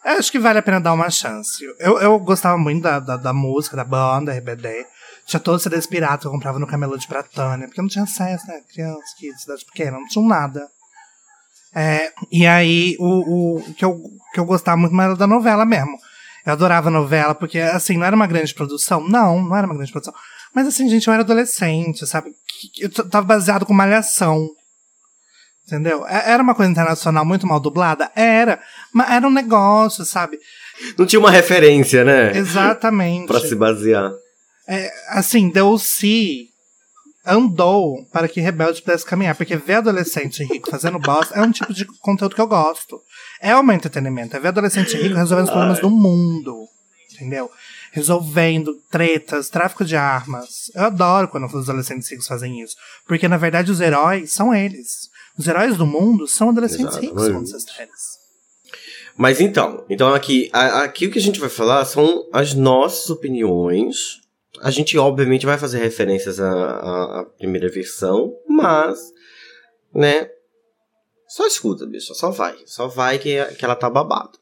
eu 0.06 0.20
acho 0.20 0.32
que 0.32 0.40
vale 0.40 0.60
a 0.60 0.62
pena 0.62 0.82
dar 0.82 0.94
uma 0.94 1.10
chance. 1.10 1.64
Eu, 1.80 2.00
eu 2.00 2.20
gostava 2.20 2.58
muito 2.58 2.84
da, 2.84 3.00
da, 3.00 3.18
da 3.18 3.34
música, 3.34 3.76
da 3.76 3.84
banda, 3.84 4.34
RBD. 4.34 4.86
Tinha 5.26 5.40
todos 5.40 5.60
os 5.60 5.64
CDs 5.64 5.88
piratas 5.88 6.22
que 6.22 6.28
eu 6.28 6.32
comprava 6.32 6.60
no 6.60 6.68
camelô 6.68 6.98
de 6.98 7.08
Pratânia, 7.08 7.68
porque 7.68 7.82
não 7.82 7.88
tinha 7.88 8.04
acesso, 8.04 8.46
né? 8.48 8.62
Criança, 8.72 9.16
que 9.18 9.34
cidade 9.38 9.66
pequena, 9.66 9.98
não 9.98 10.08
tinha 10.08 10.26
nada. 10.26 10.68
É, 11.76 12.12
e 12.32 12.46
aí, 12.46 12.96
o, 13.00 13.58
o 13.58 13.74
que, 13.74 13.84
eu, 13.84 14.02
que 14.34 14.40
eu 14.40 14.46
gostava 14.46 14.78
muito 14.78 14.94
mais 14.94 15.10
era 15.10 15.18
da 15.18 15.28
novela 15.28 15.66
mesmo. 15.66 15.98
Eu 16.46 16.54
adorava 16.54 16.90
novela, 16.90 17.34
porque, 17.34 17.60
assim, 17.60 17.98
não 17.98 18.06
era 18.06 18.16
uma 18.16 18.28
grande 18.28 18.54
produção. 18.54 19.08
Não, 19.08 19.42
não 19.42 19.56
era 19.56 19.66
uma 19.66 19.76
grande 19.76 19.92
produção. 19.92 20.14
Mas, 20.54 20.68
assim, 20.68 20.90
gente, 20.90 21.08
eu 21.08 21.14
era 21.14 21.24
adolescente, 21.24 22.06
sabe? 22.06 22.32
Eu 22.78 22.90
tava 22.92 23.26
baseado 23.26 23.66
com 23.66 23.74
malhação. 23.74 24.50
Entendeu? 25.66 26.06
É- 26.08 26.32
Era 26.32 26.44
uma 26.44 26.56
coisa 26.56 26.72
internacional 26.72 27.26
muito 27.26 27.48
mal 27.48 27.60
dublada? 27.60 28.12
Era. 28.16 28.60
Mas 28.94 29.10
era 29.12 29.28
um 29.28 29.32
negócio, 29.32 30.04
sabe? 30.06 30.38
Não 30.98 31.06
tinha 31.06 31.20
uma 31.20 31.32
referência, 31.32 32.04
né? 32.04 32.36
Exatamente. 32.38 33.28
Pra 33.28 33.40
se 33.40 33.56
basear. 33.56 34.12
É, 34.68 34.92
assim, 35.10 35.50
Delcy 35.50 36.48
andou 37.26 38.06
para 38.12 38.28
que 38.28 38.42
Rebelde 38.42 38.82
pudesse 38.82 39.06
caminhar. 39.06 39.36
Porque 39.36 39.56
ver 39.56 39.76
adolescente 39.76 40.44
rico 40.44 40.70
fazendo 40.70 41.00
bosta 41.00 41.36
é 41.36 41.42
um 41.42 41.52
tipo 41.52 41.74
de 41.74 41.86
conteúdo 42.02 42.36
que 42.36 42.42
eu 42.42 42.48
gosto. 42.48 43.00
É 43.42 43.56
um 43.56 43.72
entretenimento. 43.72 44.36
É 44.36 44.40
ver 44.40 44.50
adolescente 44.50 44.96
rico 44.98 45.16
resolvendo 45.16 45.46
os 45.46 45.52
problemas 45.52 45.80
do 45.80 45.90
mundo. 45.90 46.66
Entendeu? 47.14 47.50
Resolvendo 47.92 48.74
tretas, 48.92 49.50
tráfico 49.50 49.86
de 49.86 49.96
armas. 49.96 50.72
Eu 50.76 50.84
adoro 50.86 51.28
quando 51.28 51.46
os 51.46 51.70
adolescentes 51.70 52.10
ricos 52.10 52.28
fazem 52.28 52.60
isso. 52.62 52.76
Porque, 53.08 53.28
na 53.28 53.38
verdade, 53.38 53.72
os 53.72 53.80
heróis 53.80 54.34
são 54.34 54.54
eles. 54.54 55.13
Os 55.38 55.48
heróis 55.48 55.78
do 55.78 55.86
mundo 55.86 56.28
são 56.28 56.50
adolescentes 56.50 56.96
ricos, 56.98 57.24
Exatamente. 57.24 57.26
segundo 57.26 57.48
essas 57.48 57.64
séries. 57.64 58.24
Mas 59.16 59.40
então, 59.42 59.86
então 59.90 60.14
aqui, 60.14 60.50
a- 60.54 60.84
aqui 60.84 61.08
o 61.08 61.12
que 61.12 61.20
a 61.20 61.22
gente 61.22 61.40
vai 61.40 61.50
falar 61.50 61.84
são 61.86 62.28
as 62.32 62.54
nossas 62.54 63.10
opiniões. 63.10 64.22
A 64.62 64.72
gente 64.72 64.98
obviamente 64.98 65.46
vai 65.46 65.58
fazer 65.58 65.80
referências 65.80 66.40
à, 66.40 66.52
à- 66.52 67.20
à 67.22 67.26
primeira 67.26 67.70
versão, 67.70 68.34
mas, 68.48 69.00
né? 69.94 70.30
Só 71.28 71.46
escuta, 71.48 71.86
bicho, 71.86 72.14
só 72.14 72.30
vai, 72.30 72.56
só 72.66 72.88
vai 72.88 73.18
que, 73.18 73.44
que 73.56 73.66
ela 73.66 73.76
tá 73.76 73.90
babado. 73.90 74.38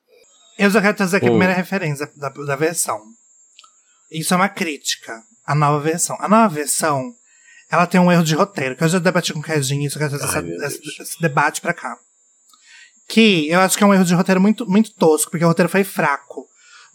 Eu 0.60 0.69
já 0.69 0.81
quero 0.81 0.95
trazer 0.98 1.17
aqui 1.17 1.25
a 1.25 1.29
Hum. 1.29 1.33
primeira 1.33 1.53
referência 1.53 2.10
da, 2.17 2.29
da 2.29 2.55
versão. 2.55 3.00
Isso 4.12 4.33
é 4.33 4.38
uma 4.38 4.50
crítica 4.50 5.21
à 5.45 5.55
nova 5.55 5.79
versão. 5.79 6.17
A 6.19 6.27
nova 6.27 6.53
versão, 6.53 7.13
ela 7.72 7.88
tem 7.88 8.01
um 8.01 8.12
erro 8.12 8.24
de 8.24 8.36
roteiro, 8.36 8.75
que 8.75 8.84
eu 8.84 8.90
já 8.90 9.00
debati 9.00 9.32
com 9.32 9.40
o 9.40 9.44
Kedinho, 9.44 9.88
isso 9.88 9.98
esse, 9.98 11.01
esse 11.01 11.22
debate 11.22 11.62
pra 11.62 11.74
cá. 11.74 11.96
Que 13.08 13.50
eu 13.50 13.62
acho 13.62 13.78
que 13.78 13.84
é 13.84 13.88
um 13.88 13.94
erro 13.94 14.04
de 14.04 14.13
roteiro 14.13 14.42
muito, 14.42 14.70
muito 14.70 14.94
tosco, 14.96 15.32
porque 15.32 15.46
o 15.46 15.48
roteiro 15.48 15.70
foi 15.70 15.86
fraco. 15.86 16.46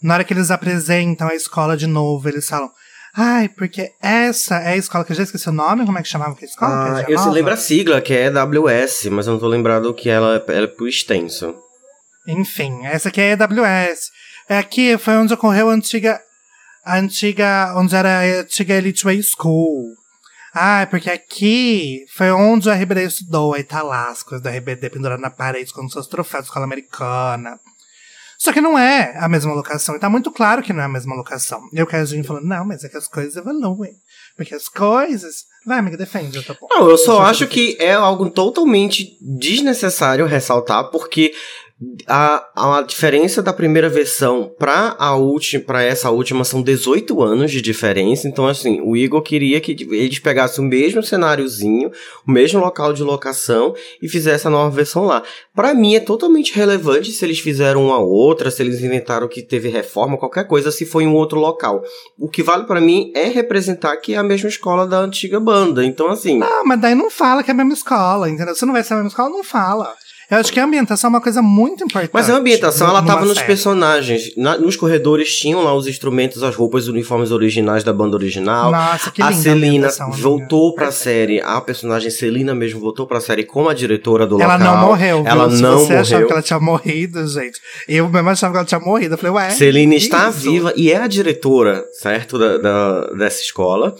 Na 0.01 0.13
hora 0.13 0.23
que 0.23 0.33
eles 0.33 0.51
apresentam 0.51 1.27
a 1.27 1.33
escola 1.33 1.75
de 1.75 1.87
novo, 1.87 2.29
eles 2.29 2.47
falam. 2.47 2.69
Ai, 3.15 3.49
porque 3.49 3.91
essa 3.99 4.57
é 4.57 4.73
a 4.73 4.77
escola 4.77 5.03
que 5.03 5.11
eu 5.11 5.15
já 5.15 5.23
esqueci 5.23 5.49
o 5.49 5.51
nome, 5.51 5.83
como 5.83 5.97
é 5.97 6.03
que 6.03 6.07
chamava 6.07 6.35
que 6.35 6.45
a 6.45 6.47
escola? 6.47 6.97
Ah, 6.97 7.01
é 7.01 7.05
eu 7.11 7.17
se 7.17 7.29
lembro 7.29 7.51
a 7.51 7.57
sigla, 7.57 7.99
que 7.99 8.13
é 8.13 8.25
EWS, 8.25 9.05
mas 9.05 9.25
eu 9.25 9.33
não 9.33 9.39
tô 9.39 9.47
lembrado 9.47 9.91
que 9.95 10.07
ela, 10.07 10.43
ela 10.47 10.65
é 10.65 10.67
por 10.67 10.87
extenso. 10.87 11.55
Enfim, 12.27 12.85
essa 12.85 13.09
aqui 13.09 13.19
é 13.19 13.31
EWS. 13.31 14.11
Aqui 14.47 14.95
foi 14.99 15.15
onde 15.15 15.33
ocorreu 15.33 15.71
a 15.71 15.73
antiga. 15.73 16.21
A 16.85 16.97
antiga. 16.99 17.73
Onde 17.75 17.95
era 17.95 18.19
a 18.19 18.41
antiga 18.41 18.75
Elite 18.75 19.03
Way 19.03 19.23
School. 19.23 19.95
Ah, 20.59 20.87
porque 20.89 21.09
aqui 21.09 22.05
foi 22.09 22.31
onde 22.31 22.67
o 22.67 22.71
RBD 22.71 23.03
estudou. 23.03 23.53
Aí 23.53 23.63
tá 23.63 23.83
lá 23.83 24.09
as 24.09 24.23
coisas 24.23 24.41
do 24.41 24.49
RBD 24.49 24.89
penduradas 24.89 25.21
na 25.21 25.29
parede 25.29 25.71
com 25.71 25.87
seus 25.87 26.07
troféus 26.07 26.45
de 26.45 26.47
escola 26.49 26.65
americana. 26.65 27.59
Só 28.39 28.51
que 28.51 28.61
não 28.61 28.77
é 28.77 29.15
a 29.17 29.27
mesma 29.27 29.53
locação. 29.53 29.95
E 29.95 29.99
tá 29.99 30.09
muito 30.09 30.31
claro 30.31 30.61
que 30.61 30.73
não 30.73 30.81
é 30.81 30.85
a 30.85 30.89
mesma 30.89 31.15
locação. 31.15 31.61
E 31.73 31.79
a 31.79 32.05
gente 32.05 32.27
falando, 32.27 32.45
não, 32.45 32.65
mas 32.65 32.83
é 32.83 32.89
que 32.89 32.97
as 32.97 33.07
coisas 33.07 33.35
evoluem. 33.35 33.93
Porque 34.35 34.53
as 34.53 34.67
coisas. 34.67 35.45
Vai, 35.65 35.79
amiga, 35.79 35.97
defende, 35.97 36.37
eu 36.37 36.43
tô 36.43 36.53
bom. 36.53 36.67
Não, 36.69 36.89
eu 36.89 36.97
só 36.97 37.15
eu 37.15 37.21
acho 37.23 37.47
que 37.47 37.75
é 37.79 37.93
algo 37.93 38.29
totalmente 38.29 39.17
desnecessário 39.21 40.25
ressaltar, 40.25 40.89
porque 40.91 41.33
a, 42.07 42.77
a 42.77 42.81
diferença 42.81 43.41
da 43.41 43.53
primeira 43.53 43.87
versão 43.87 44.51
pra 44.57 44.95
a 44.97 45.15
última, 45.15 45.63
para 45.63 45.83
essa 45.83 46.09
última 46.09 46.43
são 46.43 46.63
18 46.63 47.21
anos 47.21 47.51
de 47.51 47.61
diferença. 47.61 48.27
Então, 48.27 48.47
assim, 48.47 48.81
o 48.81 48.97
Igor 48.97 49.21
queria 49.21 49.61
que 49.61 49.75
eles 49.91 50.17
pegassem 50.17 50.63
o 50.63 50.67
mesmo 50.67 51.03
cenáriozinho, 51.03 51.91
o 52.27 52.31
mesmo 52.31 52.59
local 52.59 52.93
de 52.93 53.03
locação 53.03 53.75
e 54.01 54.09
fizessem 54.09 54.49
a 54.49 54.51
nova 54.51 54.75
versão 54.75 55.05
lá. 55.05 55.21
Pra 55.53 55.75
mim 55.75 55.93
é 55.93 55.99
totalmente 55.99 56.55
relevante 56.55 57.11
se 57.11 57.23
eles 57.23 57.39
fizeram 57.39 57.85
uma 57.85 57.99
outra, 57.99 58.49
se 58.49 58.63
eles 58.63 58.81
inventaram 58.81 59.27
que 59.27 59.43
teve 59.43 59.69
reforma, 59.69 60.17
qualquer 60.17 60.47
coisa, 60.47 60.71
se 60.71 60.85
foi 60.85 61.03
em 61.03 61.07
um 61.07 61.15
outro 61.15 61.39
local. 61.39 61.83
O 62.17 62.27
que 62.27 62.41
vale 62.41 62.63
pra 62.63 62.81
mim 62.81 63.11
é 63.15 63.25
representar 63.25 63.97
que 63.97 64.15
é 64.15 64.17
a 64.17 64.23
mesma 64.23 64.49
escola 64.49 64.87
da 64.87 64.97
antiga 64.97 65.39
banda. 65.39 65.85
Então, 65.85 66.07
assim. 66.07 66.39
Não, 66.39 66.65
mas 66.65 66.81
daí 66.81 66.95
não 66.95 67.11
fala 67.11 67.43
que 67.43 67.51
é 67.51 67.53
a 67.53 67.57
mesma 67.57 67.73
escola, 67.73 68.29
entendeu? 68.29 68.55
Se 68.55 68.65
não 68.65 68.73
vai 68.73 68.83
ser 68.83 68.93
a 68.93 68.97
mesma 68.97 69.09
escola, 69.09 69.29
não 69.29 69.43
fala. 69.43 69.93
Eu 70.29 70.37
acho 70.39 70.51
que 70.51 70.59
a 70.59 70.65
ambientação 70.65 71.07
é 71.07 71.11
uma 71.11 71.21
coisa 71.21 71.41
muito 71.41 71.85
importante. 71.85 72.11
Mas 72.13 72.29
a 72.29 72.35
ambientação, 72.35 72.89
ela 72.89 73.01
tava 73.01 73.25
nos 73.25 73.35
série. 73.35 73.47
personagens. 73.47 74.35
Na- 74.35 74.57
nos 74.57 74.75
corredores 74.75 75.33
tinham 75.37 75.63
lá 75.63 75.73
os 75.73 75.87
instrumentos, 75.87 76.43
as 76.43 76.53
roupas, 76.53 76.83
os 76.83 76.89
uniformes 76.89 77.31
originais 77.31 77.81
da 77.83 77.93
banda 77.93 78.17
original. 78.17 78.71
Nossa, 78.71 79.09
que 79.09 79.21
a 79.21 79.29
linda 79.29 79.41
Celina 79.41 79.67
ambientação, 79.67 80.07
amiga. 80.07 80.21
voltou 80.21 80.73
pra 80.73 80.87
Perfeito. 80.87 81.03
série. 81.03 81.41
A 81.41 81.61
personagem 81.61 82.09
Celina 82.11 82.53
mesmo 82.53 82.79
voltou 82.81 83.07
pra 83.07 83.21
série 83.21 83.45
como 83.45 83.69
a 83.69 83.73
diretora 83.73 84.27
do 84.27 84.41
Ela 84.41 84.57
local. 84.57 84.75
não 84.77 84.87
morreu, 84.87 85.23
viu? 85.23 85.31
Ela 85.31 85.49
Se 85.49 85.61
não 85.61 85.79
você 85.79 85.93
achava 85.93 86.11
morreu. 86.15 86.27
que 86.27 86.33
ela 86.33 86.41
tinha 86.41 86.59
morrido, 86.59 87.27
gente. 87.27 87.61
Eu 87.87 88.09
mesmo 88.09 88.29
achava 88.29 88.51
que 88.51 88.57
ela 88.57 88.65
tinha 88.65 88.79
morrido. 88.81 89.13
Eu 89.13 89.17
falei, 89.17 89.31
ué. 89.33 89.49
Celina 89.51 89.95
está 89.95 90.27
isso? 90.29 90.39
viva 90.39 90.73
e 90.75 90.91
é 90.91 90.97
a 90.97 91.07
diretora, 91.07 91.85
certo? 92.01 92.37
Da, 92.37 92.57
da- 92.57 93.07
dessa 93.13 93.41
escola. 93.41 93.95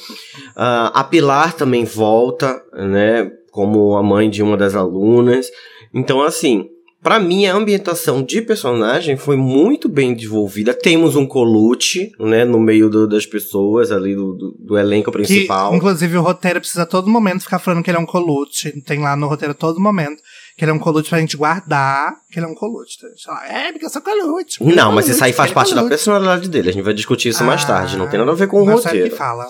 Ah, 0.56 0.92
a 0.94 1.04
Pilar 1.06 1.54
também 1.54 1.86
volta, 1.86 2.62
né? 2.74 3.32
Como 3.50 3.96
a 3.96 4.04
mãe 4.04 4.30
de 4.30 4.44
uma 4.44 4.58
das 4.58 4.76
alunas. 4.76 5.48
Então, 5.94 6.22
assim, 6.22 6.70
pra 7.02 7.20
mim 7.20 7.46
a 7.46 7.54
ambientação 7.56 8.22
de 8.24 8.42
personagem 8.42 9.16
foi 9.18 9.36
muito 9.38 9.88
bem 9.88 10.14
desenvolvida. 10.14 10.74
Temos 10.74 11.16
um 11.16 11.26
colute, 11.26 12.12
né? 12.20 12.44
No 12.44 12.60
meio 12.60 12.90
do- 12.90 13.08
das 13.08 13.26
pessoas 13.26 13.92
ali 13.92 14.14
do, 14.16 14.34
do, 14.34 14.52
do 14.60 14.78
elenco 14.78 15.12
Que, 15.12 15.18
principal. 15.18 15.74
inclusive, 15.76 16.18
o 16.18 16.22
roteiro 16.22 16.60
precisa 16.60 16.84
a 16.84 16.86
todo 16.86 17.10
momento 17.10 17.42
ficar 17.44 17.60
falando 17.60 17.84
que 17.84 17.90
ele 17.90 17.98
é 17.98 18.02
um 18.02 18.06
colute. 18.06 18.72
Tem 18.82 19.00
lá 19.00 19.16
no 19.16 19.28
roteiro 19.28 19.52
a 19.52 19.56
todo 19.56 19.80
momento 19.80 20.22
que 20.58 20.64
ele 20.66 20.72
é 20.72 20.74
um 20.74 20.80
colute 20.80 21.08
pra 21.10 21.20
gente 21.20 21.38
guardar 21.38 22.14
que 22.32 22.40
ele 22.40 22.46
é 22.48 22.50
um 22.50 22.56
colute. 22.56 22.96
Então, 22.98 23.10
a 23.10 23.14
gente 23.14 23.24
fala, 23.24 23.46
é, 23.48 23.72
porque 23.72 23.86
eu 23.86 23.90
sou 23.92 24.02
colute. 24.02 24.58
porque 24.60 24.76
Não, 24.76 24.92
é 24.92 24.96
mas 24.96 25.08
isso 25.08 25.24
aí 25.24 25.32
colute, 25.32 25.36
faz 25.38 25.52
é 25.52 25.54
parte 25.54 25.70
da 25.70 25.76
colute. 25.82 25.90
personalidade 25.90 26.50
dele. 26.50 26.70
A 26.70 26.74
gente 26.74 26.84
vai 26.84 26.94
discutir 26.96 27.30
isso 27.30 27.44
mais 27.44 27.64
Ah, 27.64 27.68
tarde. 27.68 27.96
Não 27.98 28.08
tem 28.10 28.20
nada 28.20 28.32
a 28.32 28.36
ver 28.36 28.48
com 28.48 28.62
o 28.62 28.66
roteiro. 28.66 29.10
que 29.10 29.16
fala. 29.16 29.46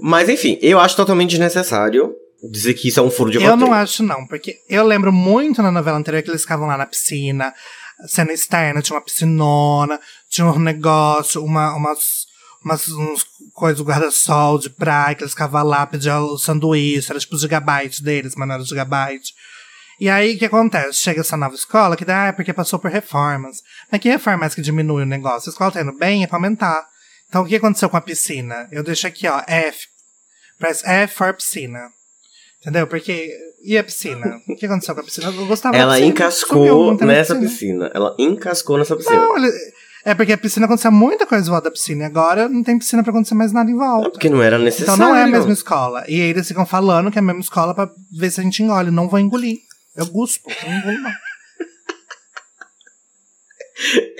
Mas 0.00 0.28
enfim, 0.28 0.58
eu 0.62 0.78
acho 0.80 0.96
totalmente 0.96 1.30
desnecessário 1.30 2.14
dizer 2.50 2.74
que 2.74 2.88
isso 2.88 3.00
é 3.00 3.02
um 3.02 3.10
furo 3.10 3.30
de 3.30 3.38
Eu 3.38 3.42
roteiro. 3.42 3.60
não 3.66 3.72
acho, 3.72 4.02
não, 4.02 4.26
porque 4.26 4.58
eu 4.68 4.84
lembro 4.84 5.12
muito 5.12 5.62
na 5.62 5.72
novela 5.72 5.98
anterior 5.98 6.22
que 6.22 6.30
eles 6.30 6.42
ficavam 6.42 6.66
lá 6.66 6.76
na 6.76 6.86
piscina, 6.86 7.52
cena 8.06 8.32
externa, 8.32 8.82
tinha 8.82 8.96
uma 8.96 9.04
piscinona, 9.04 10.00
tinha 10.28 10.46
um 10.46 10.58
negócio, 10.58 11.44
uma, 11.44 11.74
umas, 11.74 12.26
umas 12.64 12.88
uns 12.88 13.26
coisas, 13.52 13.84
guarda-sol 13.84 14.58
de 14.58 14.70
praia, 14.70 15.14
que 15.14 15.22
eles 15.22 15.32
ficavam 15.32 15.64
lá, 15.64 15.86
pediam 15.86 16.24
o 16.24 16.38
sanduíche, 16.38 17.10
era 17.10 17.18
tipo 17.18 17.34
o 17.34 17.38
gigabyte 17.38 18.02
deles, 18.02 18.34
mas 18.36 18.46
não 18.46 18.54
era 18.54 18.62
o 18.62 18.66
gigabyte. 18.66 19.34
E 20.00 20.08
aí, 20.08 20.36
o 20.36 20.38
que 20.38 20.44
acontece? 20.44 21.00
Chega 21.00 21.22
essa 21.22 21.36
nova 21.36 21.56
escola, 21.56 21.96
que 21.96 22.04
dá, 22.04 22.24
ah, 22.24 22.26
é 22.28 22.32
porque 22.32 22.52
passou 22.52 22.78
por 22.78 22.88
reformas. 22.88 23.62
Mas 23.90 24.00
que 24.00 24.08
reforma 24.08 24.46
é 24.46 24.48
que 24.48 24.60
diminui 24.60 25.02
o 25.02 25.06
negócio? 25.06 25.50
A 25.50 25.52
escola 25.52 25.72
tá 25.72 25.80
indo 25.80 25.92
bem, 25.92 26.22
é 26.22 26.26
pra 26.28 26.36
aumentar. 26.36 26.86
Então, 27.28 27.42
o 27.42 27.46
que 27.46 27.56
aconteceu 27.56 27.90
com 27.90 27.96
a 27.96 28.00
piscina? 28.00 28.68
Eu 28.70 28.84
deixo 28.84 29.08
aqui, 29.08 29.26
ó, 29.26 29.42
F. 29.46 29.88
Press 30.56 30.84
F 30.84 31.14
for 31.14 31.34
piscina. 31.34 31.90
Entendeu? 32.60 32.86
Porque. 32.86 33.30
E 33.62 33.76
a 33.76 33.82
piscina? 33.84 34.40
O 34.48 34.54
que 34.56 34.66
aconteceu 34.66 34.94
com 34.94 35.00
a 35.00 35.04
piscina? 35.04 35.28
Eu 35.28 35.46
gostava 35.46 35.76
Ela 35.76 35.94
piscina, 35.94 36.08
encascou 36.10 36.94
nessa 37.04 37.34
piscina. 37.34 37.90
Ela 37.94 38.14
encascou 38.18 38.78
nessa 38.78 38.96
piscina. 38.96 39.16
Não, 39.16 39.36
ele- 39.36 39.52
é 40.04 40.14
porque 40.14 40.32
a 40.32 40.38
piscina 40.38 40.66
acontecia 40.66 40.90
muita 40.92 41.26
coisa 41.26 41.44
em 41.46 41.50
volta 41.50 41.64
da 41.64 41.70
piscina. 41.72 42.04
E 42.04 42.06
agora 42.06 42.48
não 42.48 42.62
tem 42.62 42.78
piscina 42.78 43.02
pra 43.02 43.10
acontecer 43.10 43.34
mais 43.34 43.52
nada 43.52 43.68
em 43.70 43.74
É 43.74 43.76
volta. 43.76 44.10
porque 44.10 44.28
não 44.30 44.40
era 44.42 44.58
necessário. 44.58 44.94
Então 44.94 45.08
não 45.08 45.16
é 45.16 45.24
a 45.24 45.26
mesma 45.26 45.52
escola. 45.52 46.04
E 46.08 46.14
aí 46.14 46.30
eles 46.30 46.46
ficam 46.48 46.64
falando 46.64 47.10
que 47.10 47.18
é 47.18 47.20
a 47.20 47.24
mesma 47.24 47.40
escola 47.40 47.74
pra 47.74 47.90
ver 48.16 48.30
se 48.30 48.40
a 48.40 48.44
gente 48.44 48.62
engole. 48.62 48.90
Não 48.90 49.08
vou 49.08 49.18
engolir. 49.18 49.58
Eu 49.96 50.06
guspo. 50.06 50.48
Eu 50.50 50.70
não 50.70 50.78
engulo, 50.78 50.98
não. 51.00 51.12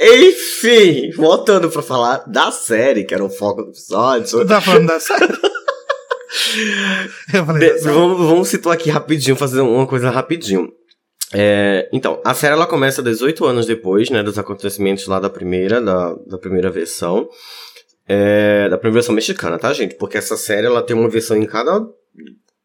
Enfim, 0.01 1.11
voltando 1.17 1.69
pra 1.71 1.83
falar 1.83 2.19
da 2.29 2.51
série, 2.53 3.05
que 3.05 3.15
era 3.15 3.25
o 3.25 3.31
foco 3.31 3.63
do 3.63 3.71
episódio. 3.71 4.47
Tá 4.47 4.61
falando 4.61 4.87
da 4.87 5.01
série? 5.01 5.27
Eu 7.33 7.45
falei 7.45 7.73
De- 7.73 7.79
vamos, 7.81 8.19
vamos 8.19 8.49
situar 8.49 8.75
aqui 8.75 8.91
rapidinho, 8.91 9.37
fazer 9.37 9.61
uma 9.61 9.87
coisa 9.87 10.11
rapidinho. 10.11 10.69
É, 11.33 11.89
então, 11.93 12.21
a 12.25 12.33
série 12.35 12.55
ela 12.55 12.67
começa 12.67 13.03
18 13.03 13.45
anos 13.45 13.67
depois, 13.67 14.09
né, 14.09 14.23
dos 14.23 14.39
acontecimentos 14.39 15.07
lá 15.07 15.21
da 15.21 15.29
primeira, 15.29 15.81
da, 15.81 16.15
da 16.27 16.39
primeira 16.39 16.71
versão. 16.71 17.29
É, 18.07 18.69
da 18.71 18.79
primeira 18.79 18.95
versão 19.01 19.15
mexicana, 19.15 19.59
tá, 19.59 19.71
gente? 19.75 19.95
Porque 19.97 20.17
essa 20.17 20.37
série 20.37 20.67
ela 20.67 20.83
tem 20.83 20.97
uma 20.97 21.11
versão 21.11 21.37
em 21.37 21.45
cada, 21.45 21.87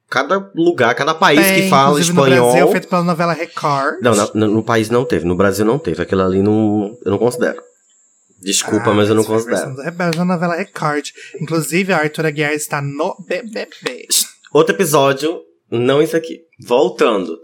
cada 0.10 0.50
lugar, 0.55 0.96
cada 0.96 1.13
país 1.13 1.46
Tem, 1.46 1.63
que 1.63 1.70
fala 1.70 2.00
espanhol. 2.00 2.46
No 2.48 2.51
Brasil, 2.53 2.72
feito 2.72 2.88
pela 2.88 3.03
novela 3.03 3.34
Record. 3.34 4.01
Não, 4.01 4.13
no, 4.34 4.48
no 4.48 4.63
país 4.63 4.89
não 4.89 5.03
teve, 5.03 5.25
no 5.25 5.36
Brasil 5.36 5.65
não 5.65 5.77
teve. 5.77 6.01
Aquilo 6.01 6.22
ali 6.22 6.41
não, 6.41 6.98
eu 7.03 7.12
não 7.12 7.17
considero. 7.17 7.62
Desculpa, 8.44 8.92
Ah, 8.92 8.94
mas 8.94 9.10
eu 9.10 9.16
não 9.16 9.24
considero. 9.24 9.76
Rebelde 9.82 10.18
da 10.18 10.26
novela 10.26 10.56
Record. 10.56 11.08
Inclusive, 11.40 11.94
a 11.94 11.98
Arthur 11.98 12.26
Aguiar 12.26 12.54
está 12.54 12.82
no 12.82 13.16
BBB. 13.28 14.08
Outro 14.54 14.76
episódio, 14.76 15.42
não 15.72 16.02
isso 16.02 16.16
aqui. 16.16 16.42
Voltando. 16.68 17.38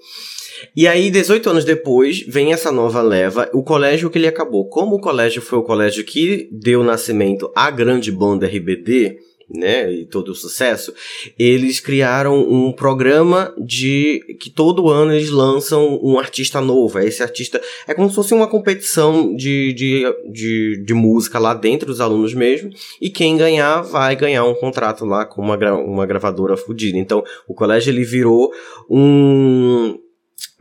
E 0.75 0.87
aí, 0.87 1.09
18 1.09 1.49
anos 1.49 1.63
depois, 1.65 2.21
vem 2.27 2.51
essa 2.51 2.71
nova 2.71 3.01
leva, 3.01 3.49
o 3.53 3.63
colégio 3.63 4.09
que 4.09 4.17
ele 4.17 4.27
acabou. 4.27 4.67
Como 4.67 4.97
o 4.97 5.01
colégio 5.01 5.41
foi 5.41 5.57
o 5.57 5.63
colégio 5.63 6.03
que 6.03 6.49
deu 6.51 6.83
nascimento 6.83 7.49
à 7.55 7.71
grande 7.71 8.11
banda 8.11 8.45
RBD, 8.45 9.17
né, 9.49 9.91
e 9.91 10.05
todo 10.05 10.29
o 10.29 10.35
sucesso, 10.35 10.93
eles 11.37 11.79
criaram 11.79 12.39
um 12.39 12.71
programa 12.71 13.53
de 13.57 14.37
que 14.39 14.49
todo 14.49 14.89
ano 14.89 15.13
eles 15.13 15.29
lançam 15.29 15.99
um 16.03 16.19
artista 16.19 16.61
novo. 16.61 16.99
Esse 16.99 17.23
artista 17.23 17.59
é 17.87 17.93
como 17.93 18.09
se 18.09 18.15
fosse 18.15 18.33
uma 18.33 18.47
competição 18.47 19.35
de, 19.35 19.73
de, 19.73 20.03
de, 20.31 20.83
de 20.83 20.93
música 20.93 21.39
lá 21.39 21.53
dentro 21.53 21.87
dos 21.87 21.99
alunos 21.99 22.33
mesmo, 22.33 22.69
e 23.01 23.09
quem 23.09 23.37
ganhar 23.37 23.81
vai 23.81 24.15
ganhar 24.15 24.45
um 24.45 24.53
contrato 24.53 25.05
lá 25.05 25.25
com 25.25 25.41
uma, 25.41 25.57
uma 25.75 26.05
gravadora 26.05 26.55
fodida. 26.55 26.97
Então, 26.97 27.23
o 27.47 27.53
colégio 27.53 27.91
ele 27.91 28.03
virou 28.03 28.51
um. 28.89 29.97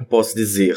Posso 0.08 0.34
dizer. 0.34 0.76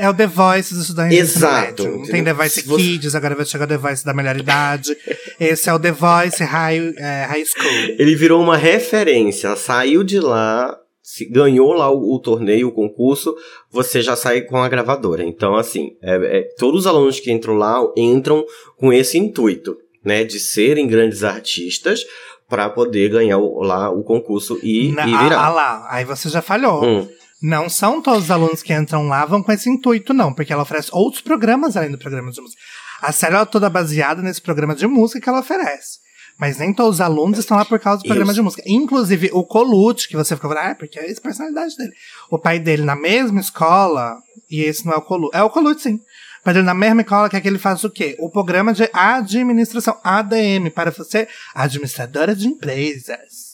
É 0.00 0.08
o 0.08 0.14
The 0.14 0.26
Voice 0.26 0.72
dos 0.72 0.82
estudantes 0.84 1.18
Exato. 1.18 1.84
Não 1.86 2.02
tem 2.04 2.24
The 2.24 2.32
Voice 2.32 2.62
Se 2.62 2.66
você- 2.66 2.82
Kids, 2.82 3.14
agora 3.14 3.34
vai 3.34 3.44
chegar 3.44 3.64
o 3.66 3.68
The 3.68 3.76
Voice 3.76 4.04
da 4.04 4.14
melhor 4.14 4.36
idade. 4.36 4.96
Esse 5.38 5.68
é 5.68 5.74
o 5.74 5.78
The 5.78 5.92
Voice 5.92 6.42
High, 6.42 6.94
é, 6.96 7.24
high 7.28 7.44
School. 7.44 7.96
Ele 7.98 8.14
virou 8.16 8.42
uma 8.42 8.56
referência. 8.56 9.54
Saiu 9.56 10.02
de 10.02 10.18
lá, 10.18 10.76
se 11.02 11.24
ganhou 11.26 11.72
lá 11.72 11.90
o, 11.90 12.14
o 12.14 12.18
torneio, 12.18 12.68
o 12.68 12.72
concurso, 12.72 13.34
você 13.70 14.00
já 14.02 14.16
sai 14.16 14.40
com 14.42 14.56
a 14.56 14.68
gravadora. 14.68 15.22
Então, 15.24 15.54
assim, 15.56 15.96
é- 16.02 16.38
é- 16.38 16.48
todos 16.58 16.80
os 16.80 16.86
alunos 16.86 17.20
que 17.20 17.30
entram 17.30 17.54
lá 17.54 17.78
entram 17.96 18.44
com 18.78 18.92
esse 18.92 19.18
intuito, 19.18 19.76
né? 20.04 20.24
De 20.24 20.38
serem 20.40 20.86
grandes 20.86 21.22
artistas 21.24 22.04
para 22.48 22.68
poder 22.68 23.10
ganhar 23.10 23.38
o- 23.38 23.62
lá 23.62 23.90
o 23.90 24.02
concurso 24.02 24.58
e, 24.62 24.92
Na- 24.92 25.06
e 25.06 25.14
ah, 25.14 25.22
virar. 25.22 25.44
ah 25.46 25.50
lá, 25.50 25.86
aí 25.90 26.04
você 26.04 26.28
já 26.28 26.42
falhou. 26.42 26.84
Hum. 26.84 27.08
Não 27.42 27.70
são 27.70 28.02
todos 28.02 28.24
os 28.24 28.30
alunos 28.30 28.62
que 28.62 28.74
entram 28.74 29.08
lá 29.08 29.24
vão 29.24 29.42
com 29.42 29.50
esse 29.50 29.70
intuito, 29.70 30.12
não, 30.12 30.32
porque 30.32 30.52
ela 30.52 30.62
oferece 30.62 30.90
outros 30.92 31.22
programas 31.22 31.76
além 31.76 31.90
do 31.90 31.98
programa 31.98 32.30
de 32.30 32.40
música. 32.40 32.60
A 33.00 33.12
série 33.12 33.34
é 33.34 33.44
toda 33.46 33.70
baseada 33.70 34.20
nesse 34.20 34.42
programa 34.42 34.74
de 34.74 34.86
música 34.86 35.20
que 35.20 35.28
ela 35.28 35.40
oferece. 35.40 36.00
Mas 36.38 36.58
nem 36.58 36.72
todos 36.72 36.96
os 36.96 37.00
alunos 37.00 37.38
estão 37.38 37.56
lá 37.56 37.64
por 37.64 37.78
causa 37.78 38.02
do 38.02 38.06
programa 38.06 38.32
Isso. 38.32 38.40
de 38.40 38.42
música. 38.42 38.62
Inclusive, 38.66 39.30
o 39.32 39.44
Colucci, 39.44 40.08
que 40.08 40.16
você 40.16 40.34
ficou 40.34 40.50
falando, 40.50 40.70
ah, 40.70 40.74
porque 40.74 40.98
é 40.98 41.10
essa 41.10 41.20
a 41.20 41.22
personalidade 41.22 41.76
dele. 41.76 41.92
O 42.30 42.38
pai 42.38 42.58
dele 42.58 42.82
na 42.82 42.96
mesma 42.96 43.40
escola, 43.40 44.16
e 44.50 44.62
esse 44.62 44.86
não 44.86 44.92
é 44.92 44.96
o 44.96 45.02
Colucci. 45.02 45.36
É 45.36 45.42
o 45.42 45.50
Colucci, 45.50 45.82
sim. 45.82 45.94
O 46.40 46.44
pai 46.44 46.54
dele 46.54 46.66
na 46.66 46.74
mesma 46.74 47.02
escola, 47.02 47.28
que 47.28 47.36
é 47.36 47.40
que 47.40 47.48
ele 47.48 47.58
faz 47.58 47.84
o 47.84 47.90
quê? 47.90 48.16
O 48.18 48.30
programa 48.30 48.72
de 48.72 48.88
administração, 48.92 49.98
ADM, 50.02 50.70
para 50.74 50.90
você, 50.90 51.28
administradora 51.54 52.34
de 52.34 52.48
empresas. 52.48 53.49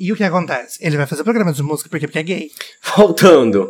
E 0.00 0.10
o 0.10 0.16
que 0.16 0.24
acontece? 0.24 0.78
Ele 0.80 0.96
vai 0.96 1.06
fazer 1.06 1.22
programa 1.22 1.52
de 1.52 1.62
música 1.62 1.90
porque, 1.90 2.06
porque 2.06 2.18
é 2.18 2.22
gay. 2.22 2.50
Voltando. 2.96 3.68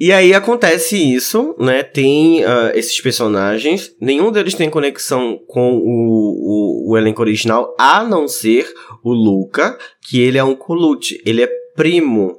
E 0.00 0.10
aí 0.10 0.32
acontece 0.32 0.96
isso, 0.96 1.54
né? 1.58 1.82
Tem 1.82 2.42
ah, 2.42 2.72
esses 2.74 3.00
personagens, 3.00 3.94
nenhum 4.00 4.32
deles 4.32 4.54
tem 4.54 4.70
conexão 4.70 5.38
com 5.46 5.74
o, 5.76 6.88
o, 6.88 6.92
o 6.92 6.98
elenco 6.98 7.20
original, 7.20 7.74
a 7.78 8.02
não 8.02 8.26
ser 8.26 8.66
o 9.04 9.12
Luca, 9.12 9.78
que 10.08 10.20
ele 10.20 10.38
é 10.38 10.44
um 10.44 10.56
Colucci. 10.56 11.22
Ele 11.24 11.42
é 11.42 11.50
primo 11.74 12.38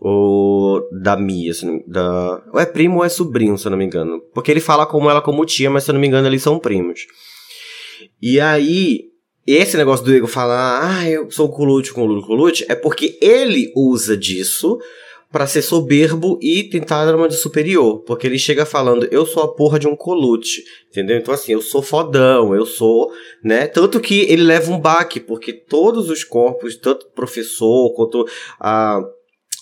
o, 0.00 0.80
da 1.00 1.16
Mia, 1.16 1.54
se 1.54 1.64
não, 1.64 1.80
da, 1.86 2.42
ou 2.52 2.58
é 2.58 2.66
primo 2.66 2.98
ou 2.98 3.04
é 3.04 3.08
sobrinho, 3.08 3.56
se 3.56 3.66
eu 3.66 3.70
não 3.70 3.78
me 3.78 3.84
engano. 3.84 4.20
Porque 4.34 4.50
ele 4.50 4.60
fala 4.60 4.84
como 4.84 5.08
ela 5.08 5.22
como 5.22 5.46
tia, 5.46 5.70
mas 5.70 5.84
se 5.84 5.90
eu 5.90 5.94
não 5.94 6.00
me 6.00 6.08
engano 6.08 6.26
eles 6.26 6.42
são 6.42 6.58
primos. 6.58 7.06
E 8.20 8.40
aí, 8.40 9.11
esse 9.46 9.76
negócio 9.76 10.04
do 10.04 10.14
Ego 10.14 10.26
falar, 10.26 10.98
ah, 10.98 11.08
eu 11.08 11.30
sou 11.30 11.48
Colucci 11.48 11.92
com 11.92 12.06
o 12.06 12.22
Colucci, 12.22 12.64
é 12.68 12.74
porque 12.74 13.18
ele 13.20 13.72
usa 13.74 14.16
disso 14.16 14.78
pra 15.32 15.46
ser 15.46 15.62
soberbo 15.62 16.38
e 16.42 16.62
tentar 16.64 17.06
dar 17.06 17.16
uma 17.16 17.26
de 17.26 17.36
superior. 17.36 18.00
Porque 18.00 18.26
ele 18.26 18.38
chega 18.38 18.66
falando, 18.66 19.08
eu 19.10 19.24
sou 19.24 19.42
a 19.42 19.52
porra 19.52 19.78
de 19.78 19.88
um 19.88 19.96
Colucci, 19.96 20.62
entendeu? 20.90 21.16
Então 21.16 21.32
assim, 21.32 21.52
eu 21.52 21.62
sou 21.62 21.82
fodão, 21.82 22.54
eu 22.54 22.66
sou, 22.66 23.10
né? 23.42 23.66
Tanto 23.66 23.98
que 23.98 24.20
ele 24.30 24.42
leva 24.42 24.70
um 24.70 24.78
baque, 24.78 25.18
porque 25.18 25.52
todos 25.52 26.10
os 26.10 26.22
corpos, 26.22 26.76
tanto 26.76 27.06
o 27.06 27.10
professor 27.10 27.92
quanto 27.94 28.26
a... 28.60 29.02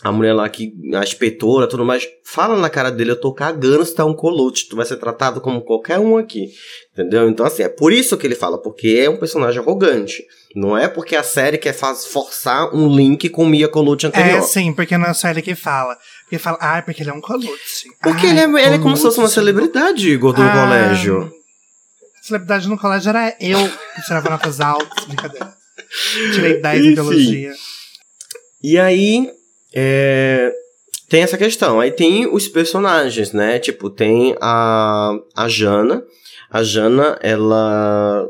A 0.02 0.10
mulher 0.10 0.32
lá 0.32 0.48
que, 0.48 0.72
a 0.94 1.02
inspetora, 1.02 1.66
tudo 1.66 1.84
mais, 1.84 2.08
fala 2.24 2.56
na 2.56 2.70
cara 2.70 2.90
dele, 2.90 3.10
eu 3.10 3.20
tô 3.20 3.34
cagando 3.34 3.84
se 3.84 3.94
tá 3.94 4.04
um 4.04 4.14
Colucci, 4.14 4.66
tu 4.66 4.76
vai 4.76 4.86
ser 4.86 4.96
tratado 4.96 5.42
como 5.42 5.60
qualquer 5.60 5.98
um 5.98 6.16
aqui. 6.16 6.48
Entendeu? 6.92 7.28
Então, 7.28 7.44
assim, 7.44 7.62
é 7.64 7.68
por 7.68 7.92
isso 7.92 8.16
que 8.16 8.26
ele 8.26 8.34
fala, 8.34 8.56
porque 8.56 9.02
é 9.04 9.10
um 9.10 9.18
personagem 9.18 9.60
arrogante. 9.60 10.24
Não 10.56 10.76
é 10.76 10.88
porque 10.88 11.14
a 11.14 11.22
série 11.22 11.58
quer 11.58 11.74
faz, 11.74 12.06
forçar 12.06 12.74
um 12.74 12.88
link 12.88 13.28
com 13.28 13.44
Mia 13.44 13.68
Colucci 13.68 14.06
anterior. 14.06 14.38
É, 14.38 14.42
sim, 14.42 14.72
porque 14.72 14.96
não 14.96 15.06
é 15.06 15.12
só 15.12 15.28
ele 15.28 15.42
que 15.42 15.54
fala. 15.54 15.96
Porque 16.22 16.38
fala, 16.38 16.56
ah, 16.60 16.80
porque 16.80 17.02
ele 17.02 17.10
é 17.10 17.12
um 17.12 17.20
Colucci. 17.20 17.88
Porque 18.02 18.26
Ai, 18.26 18.32
ele, 18.32 18.40
é, 18.40 18.66
ele 18.66 18.74
é 18.76 18.78
como 18.78 18.96
se 18.96 19.02
fosse 19.02 19.18
uma 19.18 19.28
celebridade, 19.28 20.08
Igor, 20.08 20.32
do 20.32 20.42
Ah, 20.42 20.64
colégio. 20.64 21.30
Celebridade 22.22 22.68
no 22.68 22.78
colégio 22.78 23.10
era 23.10 23.36
eu, 23.38 23.58
que 23.94 24.02
tirava 24.02 24.30
notas 24.30 24.60
altas, 24.60 25.04
brincadeira. 25.04 25.52
Tirei 26.34 26.60
10 26.60 26.84
em 26.84 26.94
biologia. 26.94 27.52
E 28.62 28.78
aí, 28.78 29.30
é, 29.74 30.52
tem 31.08 31.22
essa 31.22 31.36
questão. 31.38 31.80
Aí 31.80 31.90
tem 31.90 32.26
os 32.32 32.48
personagens, 32.48 33.32
né? 33.32 33.58
Tipo, 33.58 33.90
tem 33.90 34.36
a, 34.40 35.12
a 35.36 35.48
Jana. 35.48 36.02
A 36.50 36.62
Jana, 36.62 37.18
ela. 37.22 38.26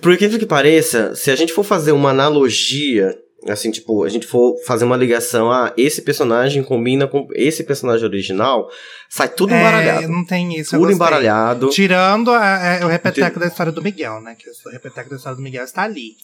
Por 0.00 0.12
incrível 0.12 0.38
que 0.38 0.46
pareça, 0.46 1.14
se 1.14 1.30
a 1.30 1.36
gente 1.36 1.52
for 1.52 1.64
fazer 1.64 1.92
uma 1.92 2.10
analogia, 2.10 3.16
assim, 3.48 3.70
tipo, 3.70 4.04
a 4.04 4.08
gente 4.08 4.26
for 4.26 4.54
fazer 4.66 4.84
uma 4.84 4.96
ligação, 4.96 5.50
ah, 5.50 5.72
esse 5.76 6.02
personagem 6.02 6.62
combina 6.62 7.06
com 7.08 7.26
esse 7.34 7.64
personagem 7.64 8.04
original, 8.06 8.68
sai 9.08 9.28
tudo 9.30 9.54
É, 9.54 9.58
embaralhado. 9.58 10.08
não 10.08 10.24
tem 10.26 10.58
isso, 10.58 10.76
Tudo 10.76 10.92
embaralhado. 10.92 11.70
Tirando 11.70 12.30
a- 12.30 12.80
a- 12.82 12.86
o 12.86 12.88
repeteco 12.88 13.40
da 13.40 13.46
história 13.46 13.72
do 13.72 13.82
Miguel, 13.82 14.20
né? 14.20 14.36
Que 14.38 14.48
o 14.68 14.70
repeteco 14.72 15.08
da 15.10 15.16
história 15.16 15.36
do 15.36 15.42
Miguel 15.42 15.64
está 15.64 15.82
ali. 15.82 16.16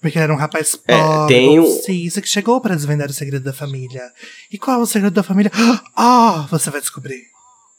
Porque 0.00 0.18
ele 0.18 0.24
era 0.24 0.32
um 0.32 0.36
rapaz 0.36 0.78
É, 0.86 0.96
pobre, 0.96 1.34
tem 1.34 1.58
o- 1.58 1.62
bolsista, 1.62 2.20
que 2.20 2.28
chegou 2.28 2.60
para 2.60 2.74
desvendar 2.74 3.08
o 3.08 3.12
segredo 3.12 3.42
da 3.44 3.52
família. 3.52 4.02
E 4.52 4.58
qual 4.58 4.78
é 4.80 4.82
o 4.82 4.86
segredo 4.86 5.14
da 5.14 5.22
família? 5.22 5.50
Ah, 5.96 6.46
você 6.50 6.70
vai 6.70 6.80
descobrir. 6.80 7.22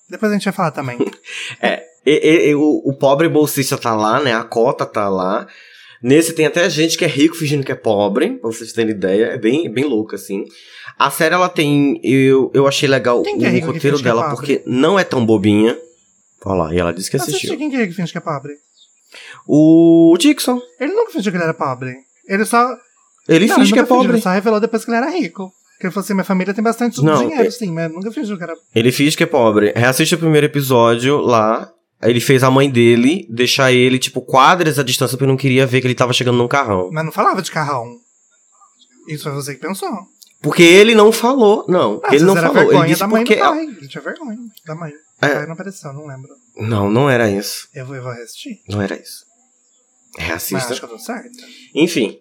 Depois 0.10 0.32
a 0.32 0.36
gente 0.36 0.46
vai 0.46 0.54
falar 0.54 0.72
também. 0.72 0.98
É, 1.62 1.84
e- 2.06 2.50
e- 2.50 2.56
o, 2.56 2.82
o 2.86 2.94
pobre 2.98 3.28
bolsista 3.30 3.78
tá 3.78 3.96
lá, 3.96 4.20
né? 4.22 4.34
A 4.34 4.44
cota 4.44 4.86
tá 4.86 5.08
lá. 5.10 5.48
Nesse 6.02 6.34
tem 6.34 6.46
até 6.46 6.70
gente 6.70 6.96
que 6.98 7.04
é 7.04 7.08
rico 7.08 7.36
fingindo 7.36 7.64
que 7.66 7.72
é 7.72 7.76
pobre, 7.76 8.32
pra 8.38 8.52
vocês 8.52 8.72
terem 8.72 8.92
ideia. 8.92 9.26
É 9.26 9.38
bem, 9.38 9.70
bem 9.72 9.84
louco, 9.84 10.14
assim. 10.16 10.46
A 10.98 11.10
série, 11.10 11.34
ela 11.36 11.50
tem... 11.50 12.00
Eu, 12.04 12.52
eu 12.54 12.68
achei 12.68 12.88
legal 12.88 13.24
é 13.26 13.30
o 13.30 13.36
rico 13.50 13.68
que 13.68 13.74
roteiro 13.74 14.00
é 14.00 14.02
dela, 14.04 14.22
pobre? 14.30 14.36
porque 14.36 14.64
não 14.66 14.98
é 15.00 15.04
tão 15.04 15.26
bobinha. 15.26 15.78
Olha 16.46 16.64
lá, 16.64 16.74
e 16.74 16.78
ela 16.80 16.94
disse 16.94 17.10
que 17.10 17.18
Assiste 17.18 17.36
assistiu. 17.36 17.58
quem 17.58 17.70
que 17.70 17.76
é 17.78 17.88
que 17.88 17.94
finge 17.94 18.12
que 18.12 18.18
é 18.18 18.22
pobre? 18.22 18.54
O 19.48 20.16
Dixon, 20.20 20.60
Ele 20.80 20.94
nunca 20.94 21.12
fingiu 21.12 21.32
que 21.32 21.38
ele 21.38 21.44
era 21.44 21.54
pobre. 21.54 21.96
Ele 22.28 22.46
só. 22.46 22.76
ele 23.28 23.48
Não, 23.48 23.56
finge 23.56 23.74
que 23.74 23.80
é 23.80 23.84
fingiu, 23.84 23.96
pobre. 23.98 24.14
Ele 24.14 24.22
só 24.22 24.32
revelou 24.32 24.60
depois 24.60 24.84
que 24.86 24.92
ele 24.92 24.98
era 24.98 25.10
rico. 25.10 25.52
Que 25.80 25.86
ele 25.88 25.94
falou 25.94 26.04
assim: 26.04 26.14
minha 26.14 26.24
família 26.24 26.54
tem 26.54 26.64
bastante 26.64 27.02
Não, 27.04 27.20
dinheiro, 27.20 27.44
é- 27.48 27.52
sim, 27.52 27.72
mas 27.72 27.92
nunca 27.92 28.12
fingiu 28.12 28.38
que 28.38 28.44
era. 28.44 28.54
Ele 28.76 28.92
finge 28.92 29.16
que 29.16 29.24
é 29.24 29.28
pobre. 29.28 29.72
Reassiste 29.76 30.16
o 30.16 30.20
primeiro 30.20 30.46
episódio 30.48 31.18
lá. 31.18 31.72
Ele 32.02 32.20
fez 32.20 32.44
a 32.44 32.52
mãe 32.52 32.70
dele 32.70 33.26
deixar 33.30 33.72
ele, 33.72 33.98
tipo, 33.98 34.22
quadras 34.22 34.78
à 34.78 34.84
distância, 34.84 35.18
porque 35.18 35.28
não 35.30 35.36
queria 35.38 35.66
ver 35.66 35.82
que 35.82 35.88
ele 35.88 35.96
tava 35.96 36.14
chegando 36.14 36.38
num 36.38 36.48
carrão. 36.48 36.90
Mas 36.92 37.04
não 37.04 37.12
falava 37.12 37.42
de 37.42 37.50
carrão. 37.52 37.96
Isso 39.08 39.24
foi 39.24 39.32
você 39.32 39.56
que 39.56 39.62
pensou. 39.62 39.90
Porque 40.42 40.62
ele 40.62 40.94
não 40.94 41.12
falou. 41.12 41.66
Não, 41.68 42.00
Ah, 42.04 42.14
ele 42.16 42.24
não 42.24 42.36
falou. 42.36 42.72
Ele 42.72 42.86
disse 42.88 43.00
da 43.00 43.08
mãe 43.08 43.24
porque. 43.26 43.36
do 43.36 43.42
pai. 43.50 43.64
Ele 43.64 43.88
tinha 43.88 44.02
vergonha 44.04 44.38
da 44.66 44.76
mãe. 44.76 44.92
É. 45.22 45.26
O 45.28 45.34
pai 45.34 45.46
não 45.48 45.54
apareceu, 45.54 45.94
não 45.94 46.06
lembro. 46.06 46.30
Não, 46.58 46.90
não 46.90 47.10
era 47.10 47.30
isso. 47.30 47.68
Eu 47.74 47.86
vou, 47.88 47.96
eu 47.96 48.04
vou 48.04 48.12
assistir. 48.12 48.62
Não 48.70 48.80
era 48.82 48.96
isso. 48.96 49.26
Mas 50.18 50.26
Reassista. 50.28 50.72
acho 50.72 50.80
que 50.80 50.86
eu 50.86 50.90
tô 50.90 51.00
certo. 51.00 51.30
Enfim. 51.76 52.18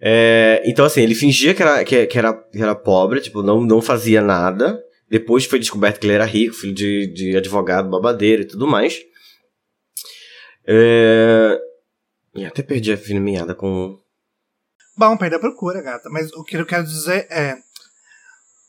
É, 0.00 0.62
então, 0.66 0.84
assim, 0.84 1.02
ele 1.02 1.14
fingia 1.14 1.54
que 1.54 1.62
era, 1.62 1.84
que, 1.84 2.06
que 2.06 2.18
era, 2.18 2.32
que 2.34 2.60
era 2.60 2.74
pobre, 2.74 3.20
tipo, 3.20 3.42
não, 3.42 3.60
não 3.60 3.80
fazia 3.80 4.20
nada. 4.20 4.82
Depois 5.08 5.44
foi 5.44 5.58
descoberto 5.58 6.00
que 6.00 6.06
ele 6.06 6.14
era 6.14 6.24
rico, 6.24 6.54
filho 6.54 6.74
de, 6.74 7.06
de 7.12 7.36
advogado, 7.36 7.88
babadeiro 7.90 8.42
e 8.42 8.46
tudo 8.46 8.66
mais. 8.66 8.98
É, 10.66 11.58
e 12.34 12.44
até 12.44 12.62
perdi 12.62 12.92
a 12.92 12.96
fina 12.96 13.20
meada 13.20 13.54
com. 13.54 13.98
Bom, 14.96 15.16
perdeu 15.16 15.38
a 15.38 15.40
procura, 15.40 15.82
gata. 15.82 16.08
Mas 16.10 16.32
o 16.32 16.42
que 16.42 16.56
eu 16.56 16.66
quero 16.66 16.84
dizer 16.84 17.26
é. 17.30 17.56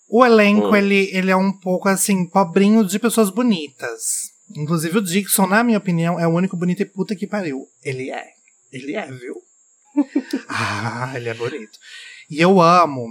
O 0.09 0.23
elenco, 0.23 0.67
Hum. 0.67 0.75
ele, 0.75 1.09
ele 1.11 1.31
é 1.31 1.35
um 1.35 1.51
pouco 1.59 1.89
assim, 1.89 2.29
pobrinho 2.29 2.85
de 2.85 2.99
pessoas 2.99 3.29
bonitas. 3.31 4.01
Inclusive 4.55 4.97
o 4.97 5.01
Dixon, 5.01 5.47
na 5.47 5.63
minha 5.63 5.77
opinião, 5.77 6.19
é 6.19 6.27
o 6.27 6.31
único 6.31 6.57
bonito 6.57 6.81
e 6.81 6.85
puta 6.85 7.15
que 7.15 7.27
pariu. 7.27 7.67
Ele 7.83 8.09
é. 8.09 8.25
Ele 8.71 8.95
é, 8.95 9.05
viu? 9.11 9.35
ah, 10.49 11.13
ele 11.15 11.29
é 11.29 11.33
bonito. 11.33 11.77
E 12.29 12.41
eu 12.41 12.59
amo. 12.61 13.07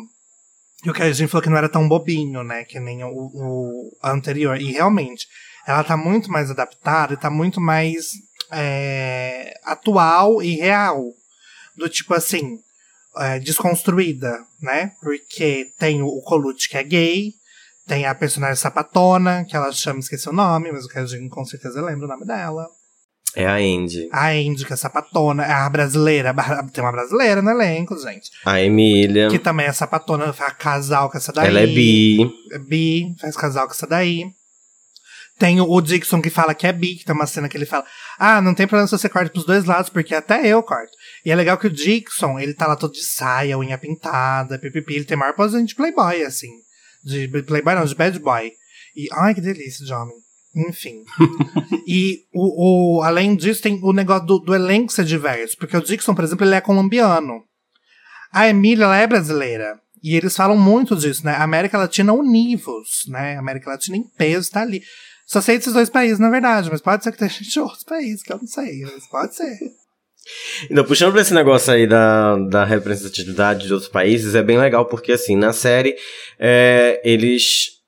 E 0.85 0.91
o 0.91 0.93
que 0.93 1.03
a 1.03 1.13
gente 1.13 1.31
falou 1.31 1.43
que 1.43 1.51
não 1.51 1.57
era 1.57 1.69
tão 1.69 1.89
bobinho, 1.89 2.43
né? 2.43 2.65
Que 2.65 2.81
nem 2.81 3.05
o, 3.05 3.11
o 3.11 3.91
anterior. 4.03 4.61
E 4.61 4.73
realmente, 4.73 5.29
ela 5.67 5.85
tá 5.85 5.97
muito 5.97 6.31
mais 6.31 6.51
adaptada 6.51 7.15
e 7.15 7.17
tá 7.17 7.31
muito 7.31 7.61
mais 7.61 8.11
é, 8.51 9.55
atual 9.65 10.43
e 10.43 10.57
real. 10.57 11.01
Do 11.77 11.89
tipo 11.89 12.13
assim, 12.15 12.59
é, 13.17 13.39
desconstruída, 13.39 14.45
né? 14.61 14.93
Porque 15.01 15.73
tem 15.79 16.03
o, 16.03 16.21
Colucci 16.23 16.69
que 16.69 16.77
é 16.77 16.83
gay, 16.83 17.33
tem 17.93 18.07
a 18.07 18.15
personagem 18.15 18.57
sapatona, 18.57 19.45
que 19.45 19.55
ela 19.55 19.71
chama, 19.71 20.01
esqueci 20.01 20.27
o 20.27 20.33
nome, 20.33 20.73
mas 20.73 20.87
o 20.87 21.29
com 21.29 21.45
certeza 21.45 21.83
lembra 21.83 22.07
o 22.07 22.09
nome 22.09 22.25
dela. 22.25 22.67
É 23.37 23.47
a 23.47 23.57
Andy. 23.57 24.09
A 24.11 24.31
Andy, 24.31 24.65
que 24.65 24.73
é 24.73 24.77
sapatona, 24.77 25.45
é 25.45 25.53
a 25.53 25.69
brasileira, 25.69 26.35
tem 26.73 26.83
uma 26.83 26.93
brasileira 26.93 27.43
no 27.43 27.51
elenco, 27.51 27.95
gente. 27.99 28.31
A 28.47 28.63
Emília. 28.63 29.29
Que 29.29 29.39
também 29.39 29.67
é 29.67 29.73
sapatona, 29.73 30.33
faz 30.33 30.55
casal 30.55 31.11
com 31.11 31.19
essa 31.19 31.35
daí. 31.35 31.49
Ela 31.49 31.61
é 31.61 31.67
bi. 31.67 32.23
É 32.51 32.59
bi, 32.59 33.15
faz 33.21 33.37
casal 33.37 33.67
com 33.67 33.75
essa 33.75 33.87
daí. 33.87 34.25
Tem 35.39 35.61
o, 35.61 35.81
Dixon 35.83 36.23
que 36.23 36.31
fala 36.31 36.55
que 36.55 36.67
é 36.67 36.73
bi, 36.73 36.95
que 36.95 37.05
tem 37.05 37.15
uma 37.15 37.27
cena 37.27 37.49
que 37.49 37.59
ele 37.59 37.67
fala: 37.67 37.85
Ah, 38.19 38.41
não 38.41 38.55
tem 38.55 38.67
problema 38.67 38.87
se 38.87 38.97
você 38.97 39.09
corta 39.09 39.31
pros 39.31 39.45
dois 39.45 39.67
lados, 39.67 39.91
porque 39.91 40.15
até 40.15 40.47
eu 40.47 40.63
corto. 40.63 40.93
E 41.27 41.31
é 41.31 41.35
legal 41.35 41.59
que 41.59 41.67
o 41.67 41.71
Dixon, 41.71 42.39
ele 42.39 42.55
tá 42.55 42.67
lá 42.67 42.77
todo 42.77 42.93
de 42.93 43.05
saia, 43.05 43.59
unha 43.59 43.77
pintada, 43.77 44.59
pipipi, 44.59 44.95
ele 44.95 45.05
tem 45.05 45.17
maior 45.17 45.35
pose 45.35 45.63
de 45.63 45.75
playboy, 45.75 46.23
assim. 46.23 46.49
De 47.05 47.29
playboy 47.43 47.75
não, 47.75 47.85
de 47.85 47.95
bad 47.95 48.19
boy. 48.19 48.51
E, 48.97 49.09
ai, 49.12 49.35
que 49.35 49.41
delícia 49.41 49.85
de 49.85 49.93
homem. 49.93 50.15
Enfim. 50.69 51.03
e 51.87 52.21
o, 52.33 52.99
o- 52.99 53.03
além 53.03 53.35
disso, 53.35 53.62
tem 53.62 53.81
o 53.83 53.93
negócio 53.93 54.27
do, 54.27 54.38
do 54.38 54.55
elenco 54.55 54.93
ser 54.93 55.05
diverso. 55.05 55.57
Porque 55.57 55.77
o 55.77 55.81
Dixon, 55.83 56.15
por 56.15 56.25
exemplo, 56.25 56.45
ele 56.45 56.55
é 56.55 56.61
colombiano. 56.61 57.43
A 58.33 58.49
Emília, 58.49 58.85
ela 58.85 58.97
é 58.97 59.07
brasileira. 59.07 59.79
E 60.03 60.17
eles 60.17 60.37
falam 60.37 60.57
muito 60.59 60.97
disso, 60.97 61.25
né? 61.25 61.37
América 61.37 61.79
Latina 61.79 62.12
univos, 62.12 63.05
né? 63.09 63.37
América 63.37 63.71
Latina 63.71 63.97
em 63.97 64.03
peso 64.03 64.51
tá 64.51 64.61
ali. 64.62 64.83
Só 65.27 65.41
sei 65.41 65.57
desses 65.57 65.73
dois 65.73 65.88
países, 65.88 66.19
na 66.19 66.29
verdade, 66.29 66.69
mas 66.71 66.81
pode 66.81 67.05
ser 67.05 67.12
que 67.12 67.19
tenha 67.19 67.31
gente 67.31 67.49
de 67.51 67.61
outros 67.61 67.85
países, 67.85 68.23
que 68.23 68.33
eu 68.33 68.38
não 68.38 68.47
sei, 68.47 68.83
mas 68.83 69.07
pode 69.09 69.35
ser. 69.37 69.57
Então, 70.71 70.85
puxando 70.85 71.13
pra 71.13 71.23
esse 71.23 71.35
negócio 71.35 71.73
aí 71.73 71.87
da, 71.87 72.37
da 72.37 72.65
representatividade 72.65 73.67
de 73.67 73.73
outros 73.73 73.91
países, 73.91 74.35
é 74.35 74.43
bem 74.43 74.59
legal, 74.59 74.87
porque 74.87 75.13
assim, 75.13 75.37
na 75.37 75.53
série, 75.53 75.97
é, 76.39 77.01
eles. 77.05 77.81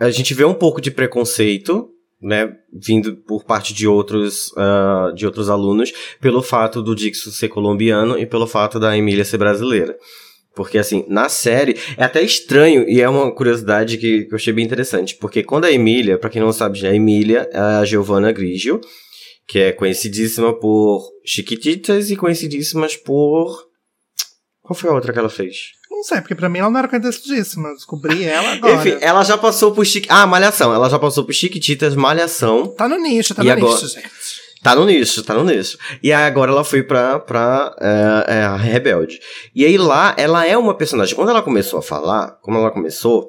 A 0.00 0.10
gente 0.10 0.34
vê 0.34 0.44
um 0.44 0.54
pouco 0.54 0.80
de 0.80 0.90
preconceito, 0.90 1.88
né, 2.22 2.52
vindo 2.72 3.16
por 3.16 3.44
parte 3.44 3.74
de 3.74 3.86
outros, 3.86 4.52
uh, 4.52 5.12
de 5.14 5.26
outros 5.26 5.50
alunos, 5.50 5.92
pelo 6.20 6.42
fato 6.42 6.82
do 6.82 6.94
Dixon 6.94 7.30
ser 7.30 7.48
colombiano 7.48 8.18
e 8.18 8.26
pelo 8.26 8.46
fato 8.46 8.78
da 8.78 8.96
Emília 8.96 9.24
ser 9.24 9.38
brasileira. 9.38 9.96
Porque, 10.54 10.78
assim, 10.78 11.04
na 11.08 11.28
série, 11.28 11.76
é 11.96 12.02
até 12.04 12.20
estranho, 12.20 12.88
e 12.88 13.00
é 13.00 13.08
uma 13.08 13.32
curiosidade 13.32 13.96
que, 13.96 14.24
que 14.24 14.32
eu 14.32 14.36
achei 14.36 14.52
bem 14.52 14.64
interessante, 14.64 15.14
porque 15.14 15.42
quando 15.42 15.66
a 15.66 15.72
Emília, 15.72 16.18
pra 16.18 16.30
quem 16.30 16.42
não 16.42 16.52
sabe, 16.52 16.84
a 16.84 16.94
Emília 16.94 17.48
é 17.52 17.58
a 17.58 17.84
Giovanna 17.84 18.32
Grigio, 18.32 18.80
que 19.48 19.58
é 19.58 19.72
conhecidíssima 19.72 20.52
por 20.52 21.10
Chiquititas 21.24 22.10
e 22.10 22.16
conhecidíssimas 22.16 22.94
por. 22.96 23.66
Qual 24.62 24.76
foi 24.78 24.90
a 24.90 24.92
outra 24.92 25.12
que 25.12 25.18
ela 25.18 25.30
fez? 25.30 25.72
Não 25.90 26.04
sei, 26.04 26.20
porque 26.20 26.34
pra 26.34 26.48
mim 26.48 26.58
ela 26.58 26.70
não 26.70 26.78
era 26.78 26.86
conhecidíssima. 26.86 27.72
Descobri 27.74 28.24
ela 28.24 28.52
agora. 28.52 28.74
Enfim, 28.74 28.98
ela 29.00 29.24
já 29.24 29.36
passou 29.38 29.72
por 29.72 29.84
Chique. 29.86 30.06
Ah, 30.10 30.26
Malhação. 30.26 30.72
Ela 30.72 30.88
já 30.90 30.98
passou 30.98 31.24
por 31.24 31.32
Chiquititas, 31.32 31.96
Malhação. 31.96 32.68
Tá 32.68 32.86
no 32.88 32.98
nicho, 32.98 33.34
tá 33.34 33.42
E 33.42 33.46
no 33.46 33.52
agora- 33.52 33.72
nicho, 33.74 33.88
gente. 33.88 34.08
Tá 34.62 34.74
no 34.74 34.84
nicho, 34.84 35.22
tá 35.22 35.34
no 35.34 35.44
nicho. 35.44 35.78
E 36.02 36.12
agora 36.12 36.50
ela 36.50 36.64
foi 36.64 36.82
pra, 36.82 37.20
pra 37.20 37.74
é, 37.80 38.38
é, 38.38 38.42
a 38.42 38.56
Rebelde. 38.56 39.20
E 39.54 39.64
aí 39.64 39.78
lá, 39.78 40.14
ela 40.18 40.44
é 40.44 40.56
uma 40.58 40.74
personagem. 40.74 41.14
Quando 41.14 41.30
ela 41.30 41.42
começou 41.42 41.78
a 41.78 41.82
falar, 41.82 42.32
como 42.42 42.58
ela 42.58 42.70
começou, 42.70 43.28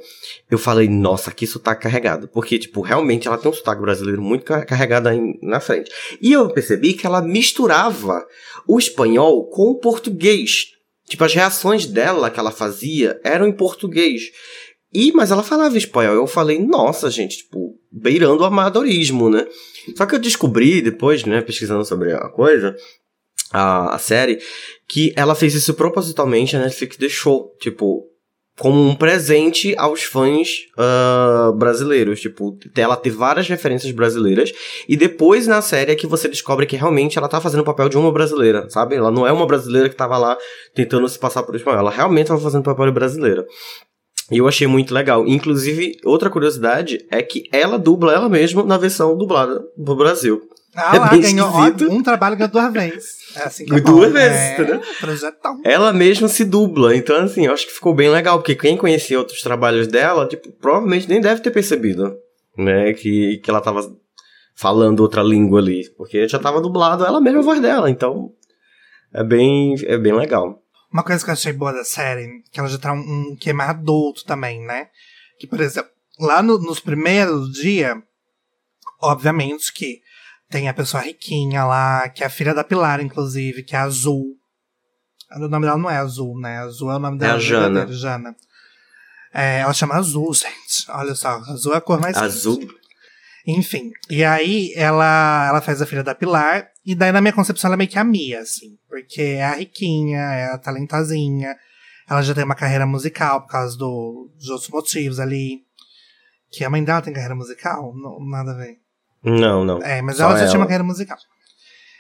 eu 0.50 0.58
falei, 0.58 0.90
nossa, 0.90 1.30
que 1.32 1.46
sotaque 1.46 1.84
carregado. 1.84 2.28
Porque, 2.28 2.58
tipo, 2.58 2.82
realmente 2.82 3.28
ela 3.28 3.38
tem 3.38 3.50
um 3.52 3.54
sotaque 3.54 3.82
brasileiro 3.82 4.22
muito 4.22 4.44
ca- 4.44 4.66
carregado 4.66 5.08
aí 5.08 5.20
na 5.42 5.60
frente. 5.60 5.92
E 6.20 6.32
eu 6.34 6.50
percebi 6.50 6.94
que 6.94 7.06
ela 7.06 7.22
misturava 7.22 8.26
o 8.68 8.80
espanhol 8.80 9.48
com 9.50 9.70
o 9.70 9.80
português. 9.80 10.72
Tipo, 11.08 11.24
as 11.24 11.34
reações 11.34 11.86
dela 11.86 12.30
que 12.30 12.40
ela 12.40 12.52
fazia 12.52 13.20
eram 13.24 13.48
em 13.48 13.52
português. 13.52 14.22
E, 14.94 15.12
mas 15.12 15.32
ela 15.32 15.44
falava 15.44 15.78
espanhol. 15.78 16.16
Eu 16.16 16.28
falei, 16.28 16.60
nossa, 16.60 17.10
gente, 17.10 17.40
tipo, 17.40 17.76
beirando 17.92 18.42
o 18.42 18.46
amadorismo, 18.46 19.30
né? 19.30 19.46
Só 19.96 20.06
que 20.06 20.16
eu 20.16 20.20
descobri 20.20 20.82
depois, 20.82 21.24
né, 21.26 21.42
pesquisando 21.42 21.86
sobre 21.86 22.14
a 22.14 22.30
coisa, 22.30 22.76
a, 23.52 23.96
a 23.96 24.00
série, 24.00 24.40
que 24.88 25.14
ela 25.16 25.36
fez 25.36 25.54
isso 25.54 25.74
propositalmente, 25.74 26.56
a 26.56 26.60
Netflix 26.60 26.98
deixou, 26.98 27.56
tipo, 27.60 28.10
como 28.60 28.82
um 28.82 28.94
presente 28.94 29.74
aos 29.78 30.04
fãs 30.04 30.66
ah, 30.78 31.52
brasileiros. 31.56 32.20
Tipo, 32.20 32.58
ela 32.76 32.98
ter 32.98 33.10
várias 33.10 33.48
referências 33.48 33.92
brasileiras. 33.92 34.52
E 34.88 34.96
depois 34.98 35.48
na 35.48 35.62
série 35.62 35.94
é 35.94 35.96
que 35.96 36.06
você 36.06 36.28
descobre 36.28 36.66
que 36.66 36.76
realmente 36.76 37.18
ela 37.18 37.30
tá 37.30 37.40
fazendo 37.40 37.62
o 37.62 37.66
papel 37.66 37.90
de 37.90 37.98
uma 37.98 38.12
brasileira, 38.12 38.70
sabe? 38.70 38.96
Ela 38.96 39.10
não 39.10 39.26
é 39.26 39.32
uma 39.32 39.48
brasileira 39.48 39.90
que 39.90 39.96
tava 39.96 40.18
lá 40.18 40.38
tentando 40.76 41.08
se 41.08 41.18
passar 41.18 41.44
por 41.44 41.56
espanhol. 41.56 41.80
Ela 41.80 41.92
realmente 41.92 42.28
tava 42.28 42.42
fazendo 42.42 42.62
o 42.62 42.66
papel 42.66 42.88
de 42.88 42.92
brasileira. 42.92 43.46
E 44.32 44.38
eu 44.38 44.48
achei 44.48 44.68
muito 44.68 44.94
legal. 44.94 45.28
Inclusive, 45.28 45.98
outra 46.06 46.30
curiosidade 46.30 47.06
é 47.10 47.22
que 47.22 47.44
ela 47.52 47.78
dubla 47.80 48.14
ela 48.14 48.30
mesma 48.30 48.64
na 48.64 48.78
versão 48.78 49.18
dublada 49.18 49.60
do 49.76 49.96
Brasil. 49.96 50.42
Ah 50.76 50.96
É 50.96 51.00
lá, 51.00 51.08
ganhou 51.18 51.50
esquisito. 51.50 51.92
um 51.92 52.04
trabalho 52.04 52.38
ganhou 52.38 52.52
duas 52.52 52.72
vezes. 52.72 53.06
É 53.36 53.44
assim 53.44 53.66
que 53.66 53.74
é 53.76 53.80
Duas 53.82 54.08
bom. 54.08 54.14
vezes, 54.14 54.38
é, 54.38 54.54
entendeu? 54.54 54.82
Projetão. 55.00 55.62
Ela 55.64 55.92
mesma 55.92 56.28
se 56.28 56.46
dubla. 56.46 56.96
Então, 56.96 57.16
assim, 57.24 57.48
eu 57.48 57.54
acho 57.54 57.66
que 57.66 57.74
ficou 57.74 57.94
bem 57.94 58.10
legal. 58.10 58.38
Porque 58.38 58.56
quem 58.56 58.78
conhecia 58.78 59.18
outros 59.18 59.42
trabalhos 59.42 59.88
dela, 59.88 60.28
tipo, 60.28 60.52
provavelmente 60.62 61.10
nem 61.10 61.20
deve 61.20 61.42
ter 61.42 61.50
percebido, 61.52 62.16
né? 62.56 62.94
Que, 62.94 63.40
que 63.44 63.50
ela 63.50 63.62
tava 63.62 63.82
falando 64.56 65.00
outra 65.00 65.24
língua 65.24 65.60
ali. 65.60 65.90
Porque 65.98 66.28
já 66.28 66.38
tava 66.38 66.62
dublado 66.62 67.04
ela 67.04 67.20
mesma 67.20 67.40
a 67.40 67.44
voz 67.44 67.60
dela. 67.60 67.90
Então, 67.90 68.30
é 69.12 69.24
bem, 69.24 69.74
é 69.86 69.98
bem 69.98 70.14
legal. 70.14 70.62
Uma 70.92 71.04
coisa 71.04 71.24
que 71.24 71.30
eu 71.30 71.34
achei 71.34 71.54
boa 71.54 71.72
da 71.72 71.84
série, 71.84 72.44
que 72.52 72.60
ela 72.60 72.68
já 72.70 72.78
tá 72.78 72.92
um, 72.94 72.98
um 73.32 73.36
que 73.36 73.50
é 73.50 73.54
mais 73.54 73.70
adulto 73.70 74.26
também, 74.26 74.62
né? 74.66 74.88
Que, 75.40 75.46
por 75.48 75.60
exemplo, 75.62 75.92
lá 76.20 76.42
no- 76.42 76.58
nos 76.60 76.80
primeiros 76.80 77.52
dias, 77.54 77.96
obviamente 79.02 79.72
que 79.74 80.02
tem 80.50 80.68
a 80.68 80.74
pessoa 80.74 81.04
riquinha 81.04 81.64
lá, 81.64 82.10
que 82.10 82.24
é 82.24 82.28
a 82.28 82.30
filha 82.30 82.54
da 82.54 82.64
Pilar, 82.64 83.00
inclusive, 83.02 83.64
que 83.64 83.76
é 83.76 83.80
Azul. 83.80 84.36
O 85.36 85.48
nome 85.48 85.66
dela 85.68 85.78
não 85.78 85.90
é 85.90 85.98
Azul, 85.98 86.40
né? 86.40 86.58
Azul 86.58 86.92
é 86.92 86.96
o 86.96 87.00
nome 87.00 87.18
É 87.18 87.20
dela. 87.20 87.34
a 87.36 87.40
Jana. 87.40 87.88
Jana. 87.94 88.36
É, 89.32 89.60
ela 89.60 89.74
chama 89.74 89.94
Azul, 89.96 90.34
gente. 90.34 90.90
Olha 90.90 91.14
só, 91.14 91.30
Azul 91.38 91.74
é 91.74 91.78
a 91.78 91.82
cor 91.82 92.00
mais 92.02 92.18
Azul. 92.18 92.58
quente. 92.60 92.80
Enfim, 93.46 93.92
e 94.10 94.24
aí 94.24 94.74
ela, 94.76 95.48
ela 95.50 95.62
faz 95.62 95.82
a 95.82 95.86
filha 95.86 96.04
da 96.04 96.14
Pilar, 96.14 96.68
e 96.90 96.96
daí 96.96 97.12
na 97.12 97.22
minha 97.22 97.32
concepção 97.32 97.68
ela 97.68 97.76
é 97.76 97.78
meio 97.78 97.90
que 97.90 98.00
a 98.00 98.04
Mia, 98.04 98.40
assim, 98.40 98.76
porque 98.90 99.22
é 99.22 99.46
a 99.46 99.54
riquinha, 99.54 100.18
é 100.18 100.46
a 100.46 100.58
talentosinha, 100.58 101.56
ela 102.10 102.24
já 102.24 102.34
tem 102.34 102.44
uma 102.44 102.56
carreira 102.56 102.84
musical 102.84 103.42
por 103.42 103.52
causa 103.52 103.78
do, 103.78 104.32
dos 104.36 104.50
outros 104.50 104.72
motivos 104.72 105.20
ali. 105.20 105.64
Que 106.50 106.64
a 106.64 106.70
mãe 106.70 106.84
dela 106.84 107.00
tem 107.00 107.14
carreira 107.14 107.36
musical? 107.36 107.94
Não, 107.96 108.20
nada 108.28 108.54
a 108.54 108.56
ver. 108.56 108.80
Não, 109.24 109.64
não. 109.64 109.78
É, 109.84 110.02
mas 110.02 110.20
ela 110.20 110.32
já 110.32 110.46
tinha 110.46 110.48
ela. 110.48 110.58
uma 110.58 110.66
carreira 110.66 110.84
musical. 110.84 111.20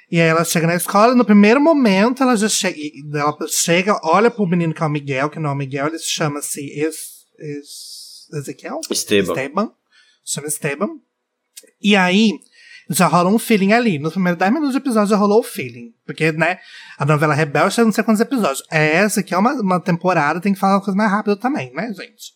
E 0.09 0.19
aí 0.19 0.27
ela 0.27 0.43
chega 0.43 0.65
na 0.65 0.73
escola, 0.73 1.13
no 1.13 1.23
primeiro 1.23 1.61
momento 1.61 2.23
ela 2.23 2.35
já 2.35 2.49
chega, 2.49 2.79
ela 3.13 3.37
chega, 3.47 3.99
olha 4.03 4.31
pro 4.31 4.47
menino 4.47 4.73
que 4.73 4.81
é 4.81 4.85
o 4.87 4.89
Miguel, 4.89 5.29
que 5.29 5.37
não 5.37 5.51
é 5.51 5.53
o 5.53 5.55
Miguel, 5.55 5.85
ele 5.85 5.99
chama-se 5.99 6.61
Es, 6.79 7.27
Es, 7.37 8.27
Ezequiel? 8.33 8.79
Esteban. 8.89 9.33
Esteban. 9.33 9.71
Chama 10.25 10.47
Esteban. 10.47 10.89
E 11.79 11.95
aí, 11.95 12.31
já 12.89 13.07
rola 13.07 13.29
um 13.29 13.37
feeling 13.37 13.73
ali. 13.73 13.99
Nos 13.99 14.13
primeiros 14.13 14.39
10 14.39 14.51
minutos 14.51 14.73
do 14.73 14.79
episódio 14.79 15.09
já 15.09 15.15
rolou 15.15 15.39
o 15.39 15.43
feeling. 15.43 15.93
Porque, 16.05 16.31
né, 16.31 16.57
a 16.97 17.05
novela 17.05 17.33
Rebelde 17.33 17.75
tem 17.75 17.85
não 17.85 17.91
sei 17.91 18.03
quantos 18.03 18.21
episódios. 18.21 18.63
É 18.71 18.95
essa 18.95 19.21
que 19.21 19.33
é 19.33 19.37
uma, 19.37 19.53
uma 19.53 19.79
temporada, 19.79 20.41
tem 20.41 20.53
que 20.53 20.59
falar 20.59 20.75
uma 20.75 20.81
coisa 20.81 20.97
mais 20.97 21.11
rápida 21.11 21.35
também, 21.35 21.71
né, 21.73 21.93
gente? 21.93 22.33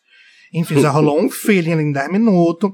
Enfim, 0.54 0.80
já 0.80 0.92
rolou 0.92 1.20
um 1.20 1.30
feeling 1.30 1.74
ali 1.74 1.84
em 1.84 1.92
10 1.92 2.12
minutos. 2.12 2.72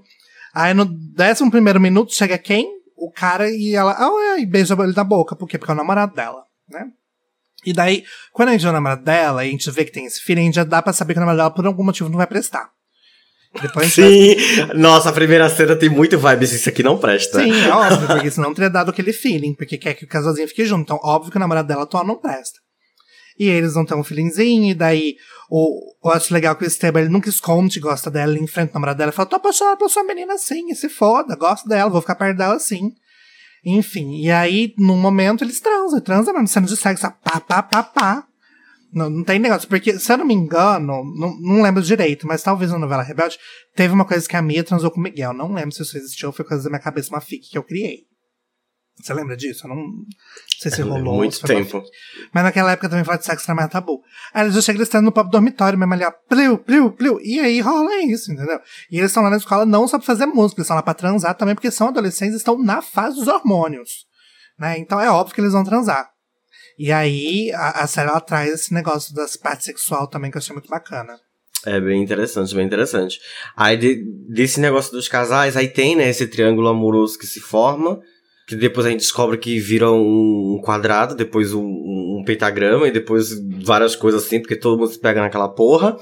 Aí 0.54 0.74
no 0.74 0.84
11 0.84 1.50
primeiro 1.50 1.80
minuto 1.80 2.14
chega 2.14 2.38
quem? 2.38 2.68
O 2.98 3.10
cara 3.10 3.50
e 3.50 3.74
ela. 3.74 3.96
Ah, 3.98 4.40
e 4.40 4.46
beija 4.46 4.74
ele 4.74 4.94
na 4.94 5.04
boca. 5.06 5.36
Por 5.36 5.48
quê? 5.48 5.58
Porque 5.58 5.72
é 5.72 5.74
o 5.74 5.78
namorado 5.78 6.14
dela, 6.14 6.44
né? 6.70 6.88
E 7.66 7.72
daí, 7.72 8.04
quando 8.34 8.50
a 8.50 8.52
gente 8.54 8.64
vê 8.64 8.70
o 8.70 8.74
namorado 8.74 9.04
dela 9.04 9.46
e 9.46 9.50
a 9.50 9.52
gente 9.52 9.72
vê 9.72 9.86
que 9.86 9.92
tem 9.92 10.06
esse 10.06 10.22
feeling, 10.22 10.52
já 10.52 10.66
dá 10.66 10.82
pra 10.82 10.92
saber 10.92 11.14
que 11.14 11.20
o 11.20 11.22
namorado 11.22 11.38
dela 11.38 11.52
por 11.52 11.66
algum 11.66 11.84
motivo 11.84 12.10
não 12.10 12.18
vai 12.18 12.28
prestar. 12.28 12.70
Depois 13.54 13.96
vai 13.96 14.08
Sim! 14.08 14.36
Nossa, 14.76 15.10
a 15.10 15.14
primeira 15.14 15.50
cena 15.50 15.76
tem 15.76 15.90
muito 15.90 16.18
vibes. 16.18 16.52
Isso 16.52 16.70
aqui 16.70 16.84
não 16.84 16.98
presta. 16.98 17.42
Sim, 17.42 17.52
é 17.52 17.74
óbvio, 17.74 18.08
porque 18.08 18.32
senão 18.32 18.54
teria 18.54 18.70
dado 18.70 18.92
aquele 18.92 19.12
feeling, 19.12 19.54
porque 19.54 19.78
quer 19.78 19.96
que 19.96 20.06
o 20.06 20.08
casalzinho 20.08 20.48
fique 20.48 20.66
junto. 20.66 20.84
Então, 20.84 21.00
óbvio 21.04 21.32
que 21.32 21.38
o 21.38 21.40
namorado 21.40 21.68
dela 21.68 21.84
atual 21.84 22.06
não 22.06 22.16
presta. 22.16 22.60
E 23.40 23.48
eles 23.48 23.74
vão 23.74 23.86
ter 23.86 23.96
um 23.96 24.04
feelingzinho, 24.04 24.70
e 24.70 24.74
daí 24.74 25.16
o, 25.50 25.96
eu 26.04 26.12
acho 26.12 26.34
legal 26.34 26.56
que 26.56 26.64
o 26.64 26.68
Esteban 26.68 27.00
ele 27.00 27.10
nunca 27.10 27.30
esconde, 27.30 27.80
gosta 27.80 28.12
dela, 28.12 28.32
ele 28.34 28.44
enfrenta 28.44 28.72
o 28.72 28.74
namorado 28.76 28.98
dela 28.98 29.12
e 29.12 29.16
fala: 29.16 29.30
tô 29.30 29.38
apaixonado 29.38 29.78
pela 29.78 29.90
sua 29.90 30.04
menina 30.04 30.34
assim, 30.34 30.74
se 30.76 30.90
foda, 30.90 31.36
gosto 31.36 31.68
dela, 31.68 31.90
vou 31.90 32.02
ficar 32.02 32.16
perto 32.16 32.38
dela 32.38 32.56
assim. 32.56 32.92
Enfim, 33.66 34.22
e 34.22 34.30
aí, 34.30 34.74
num 34.78 34.98
momento, 34.98 35.44
eles 35.44 35.60
transam, 35.60 36.00
transam 36.02 36.34
mesmo, 36.34 36.48
cena 36.48 36.68
de 36.68 36.78
sexo, 36.78 37.12
pá, 37.24 37.40
pá, 37.40 37.64
pá, 37.64 37.84
pá. 37.84 38.24
Não, 38.92 39.10
não 39.10 39.24
tem 39.24 39.38
negócio, 39.38 39.68
porque, 39.68 40.00
se 40.00 40.12
eu 40.12 40.18
não 40.18 40.26
me 40.26 40.34
engano, 40.34 41.04
não, 41.16 41.40
não 41.40 41.62
lembro 41.62 41.82
direito, 41.82 42.26
mas 42.26 42.42
talvez 42.42 42.72
na 42.72 42.80
novela 42.80 43.04
Rebelde, 43.04 43.38
teve 43.76 43.94
uma 43.94 44.06
coisa 44.06 44.28
que 44.28 44.36
a 44.36 44.42
Mia 44.42 44.64
transou 44.64 44.90
com 44.90 45.00
o 45.00 45.04
Miguel. 45.04 45.32
Não 45.34 45.54
lembro 45.54 45.72
se 45.72 45.84
isso 45.84 45.98
existiu 45.98 46.30
ou 46.30 46.34
foi 46.34 46.44
coisa 46.44 46.64
da 46.64 46.70
minha 46.70 46.82
cabeça, 46.82 47.10
uma 47.10 47.22
fic 47.22 47.50
que 47.50 47.58
eu 47.58 47.64
criei. 47.64 48.10
Você 49.02 49.14
lembra 49.14 49.38
disso? 49.38 49.66
Eu 49.66 49.70
não, 49.70 49.78
não 49.78 50.06
sei 50.60 50.72
se 50.72 50.82
rolou. 50.82 51.16
Muito 51.16 51.42
tempo. 51.42 51.82
Mas 52.34 52.44
naquela 52.44 52.72
época 52.72 52.90
também 52.90 53.06
falar 53.06 53.18
de 53.18 53.26
sexo 53.26 53.46
era 53.50 53.56
mais 53.56 53.70
tabu. 53.70 54.02
Aí 54.34 54.44
eles 54.44 54.56
já 54.56 54.62
chegam 54.62 54.84
estando 54.84 55.06
no 55.06 55.12
próprio 55.12 55.32
dormitório 55.32 55.80
mesmo 55.80 55.94
ali, 55.94 56.04
ó, 56.04 56.12
pliu, 56.28 56.58
pliu, 56.58 56.92
pliu. 56.92 57.20
E 57.22 57.40
aí 57.40 57.62
rola 57.62 57.96
isso, 58.02 58.32
entendeu? 58.32 58.60
E 58.92 58.98
eles 58.98 59.12
estão 59.12 59.24
lá 59.24 59.30
na 59.30 59.38
escola 59.38 59.66
não 59.66 59.88
só 59.88 59.98
pra 59.98 60.06
fazer 60.06 60.26
música, 60.26 60.60
eles 60.60 60.66
estão 60.66 60.76
lá 60.76 60.84
pra 60.84 60.94
transar 60.94 61.34
também, 61.36 61.56
porque 61.56 61.72
são 61.72 61.88
adolescentes 61.88 62.34
e 62.34 62.38
estão 62.38 62.62
na 62.62 62.82
fase 62.82 63.16
dos 63.16 63.28
hormônios. 63.28 64.06
Né? 64.60 64.78
Então 64.78 65.00
é 65.00 65.10
óbvio 65.10 65.34
que 65.34 65.40
eles 65.40 65.54
vão 65.54 65.64
transar. 65.64 66.10
E 66.80 66.94
aí 66.94 67.52
a, 67.52 67.84
a 67.84 67.88
série 67.88 68.10
ela 68.10 68.22
traz 68.22 68.54
esse 68.54 68.74
negócio 68.74 69.14
das 69.14 69.36
partes 69.36 69.66
sexual 69.66 70.08
também 70.08 70.32
que 70.32 70.38
eu 70.38 70.40
achei 70.40 70.54
muito 70.54 70.70
bacana. 70.70 71.20
É 71.66 71.78
bem 71.82 72.02
interessante, 72.02 72.56
bem 72.56 72.66
interessante. 72.66 73.20
Aí 73.58 73.76
de- 73.76 74.02
desse 74.30 74.62
negócio 74.62 74.94
dos 74.94 75.10
casais, 75.10 75.58
aí 75.58 75.68
tem, 75.68 75.94
né, 75.98 76.08
esse 76.10 76.26
triângulo 76.26 76.70
amoroso 76.70 77.20
que 77.20 77.28
se 77.28 77.42
forma, 77.42 78.00
que 78.48 78.56
depois 78.56 78.86
a 78.88 78.90
gente 78.90 79.02
descobre 79.02 79.38
que 79.38 79.60
vira 79.60 79.92
um 79.92 80.62
quadrado, 80.64 81.16
depois 81.16 81.54
um, 81.54 81.62
um 81.66 82.24
pentagrama 82.26 82.88
e 82.88 82.92
depois 82.92 83.32
várias 83.62 83.94
coisas 83.94 84.24
assim, 84.24 84.40
porque 84.40 84.56
todo 84.56 84.80
mundo 84.80 84.90
se 84.90 85.00
pega 85.00 85.20
naquela 85.20 85.50
porra. 85.50 85.98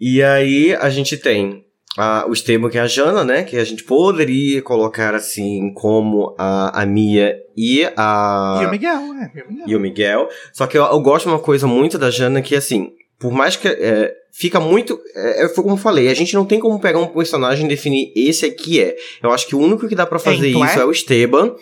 E 0.00 0.20
aí 0.20 0.74
a 0.74 0.90
gente 0.90 1.16
tem 1.16 1.61
a, 1.96 2.26
o 2.28 2.32
Esteban, 2.32 2.70
que 2.70 2.78
é 2.78 2.80
a 2.80 2.86
Jana, 2.86 3.24
né, 3.24 3.42
que 3.42 3.56
a 3.56 3.64
gente 3.64 3.84
poderia 3.84 4.62
colocar 4.62 5.14
assim 5.14 5.72
como 5.74 6.34
a, 6.38 6.82
a 6.82 6.86
Mia 6.86 7.36
e 7.56 7.84
a 7.96 8.60
e 8.62 8.66
o 8.66 8.70
Miguel, 8.70 9.14
né? 9.14 9.30
E 9.34 9.40
o 9.40 9.48
Miguel. 9.48 9.68
e 9.68 9.76
o 9.76 9.80
Miguel. 9.80 10.28
Só 10.52 10.66
que 10.66 10.76
eu, 10.76 10.84
eu 10.84 11.00
gosto 11.00 11.26
de 11.26 11.32
uma 11.34 11.38
coisa 11.38 11.66
muito 11.66 11.98
da 11.98 12.10
Jana 12.10 12.40
que, 12.40 12.54
assim, 12.54 12.92
por 13.18 13.32
mais 13.32 13.56
que. 13.56 13.68
é, 13.68 14.14
fica 14.32 14.58
muito. 14.58 14.98
É, 15.14 15.48
foi 15.48 15.62
como 15.62 15.74
eu 15.74 15.78
falei, 15.78 16.08
a 16.08 16.14
gente 16.14 16.34
não 16.34 16.44
tem 16.44 16.58
como 16.58 16.80
pegar 16.80 16.98
um 16.98 17.06
personagem 17.06 17.66
e 17.66 17.68
definir 17.68 18.12
esse 18.16 18.46
aqui 18.46 18.80
é. 18.80 18.96
Eu 19.22 19.30
acho 19.30 19.46
que 19.46 19.54
o 19.54 19.60
único 19.60 19.86
que 19.86 19.94
dá 19.94 20.06
pra 20.06 20.18
fazer 20.18 20.50
Quem, 20.50 20.52
tu 20.52 20.64
isso 20.64 20.78
é? 20.78 20.82
é? 20.82 20.84
o 20.84 20.90
Esteban. 20.90 21.54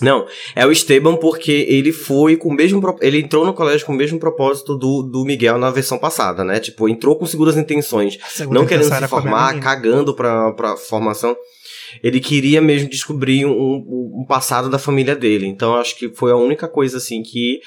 Não, 0.00 0.26
é 0.54 0.64
o 0.64 0.70
Esteban 0.70 1.16
porque 1.16 1.66
ele 1.68 1.92
foi 1.92 2.36
com 2.36 2.50
o 2.50 2.54
mesmo. 2.54 2.80
Ele 3.00 3.18
entrou 3.20 3.44
no 3.44 3.52
colégio 3.52 3.84
com 3.86 3.92
o 3.92 3.96
mesmo 3.96 4.18
propósito 4.18 4.76
do, 4.76 5.02
do 5.02 5.24
Miguel 5.24 5.58
na 5.58 5.70
versão 5.70 5.98
passada, 5.98 6.44
né? 6.44 6.60
Tipo, 6.60 6.88
entrou 6.88 7.16
com 7.16 7.26
seguras 7.26 7.56
intenções. 7.56 8.16
Não 8.54 8.66
querendo 8.68 8.84
se 8.84 9.08
formar, 9.08 9.52
cagando 9.60 10.14
pra, 10.14 10.52
pra 10.52 10.76
formação. 10.76 11.36
Ele 12.02 12.20
queria 12.20 12.60
mesmo 12.60 12.88
descobrir 12.88 13.44
um, 13.46 13.50
um- 13.50 14.24
passado 14.28 14.68
da 14.68 14.78
família 14.78 15.16
dele. 15.16 15.46
Então, 15.46 15.74
acho 15.74 15.96
que 15.96 16.10
foi 16.10 16.30
a 16.30 16.36
única 16.36 16.68
coisa, 16.68 16.98
assim, 16.98 17.22
que 17.22 17.60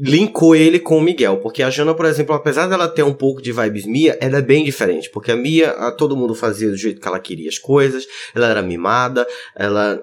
linkou 0.00 0.54
ele 0.54 0.78
com 0.78 0.98
o 0.98 1.00
Miguel. 1.00 1.38
Porque 1.38 1.62
a 1.62 1.70
Jana, 1.70 1.94
por 1.94 2.04
exemplo, 2.06 2.34
apesar 2.34 2.66
dela 2.66 2.88
ter 2.88 3.02
um 3.02 3.12
pouco 3.14 3.40
de 3.40 3.52
vibes 3.52 3.86
Mia, 3.86 4.18
ela 4.20 4.38
é 4.38 4.42
bem 4.42 4.64
diferente. 4.64 5.08
Porque 5.10 5.30
a 5.32 5.36
Mia, 5.36 5.70
a- 5.70 5.92
todo 5.92 6.16
mundo 6.16 6.34
fazia 6.34 6.68
do 6.68 6.76
jeito 6.76 7.00
que 7.00 7.08
ela 7.08 7.18
queria 7.20 7.48
as 7.48 7.58
coisas. 7.58 8.04
Ela 8.34 8.48
era 8.48 8.62
mimada, 8.62 9.26
ela 9.56 10.00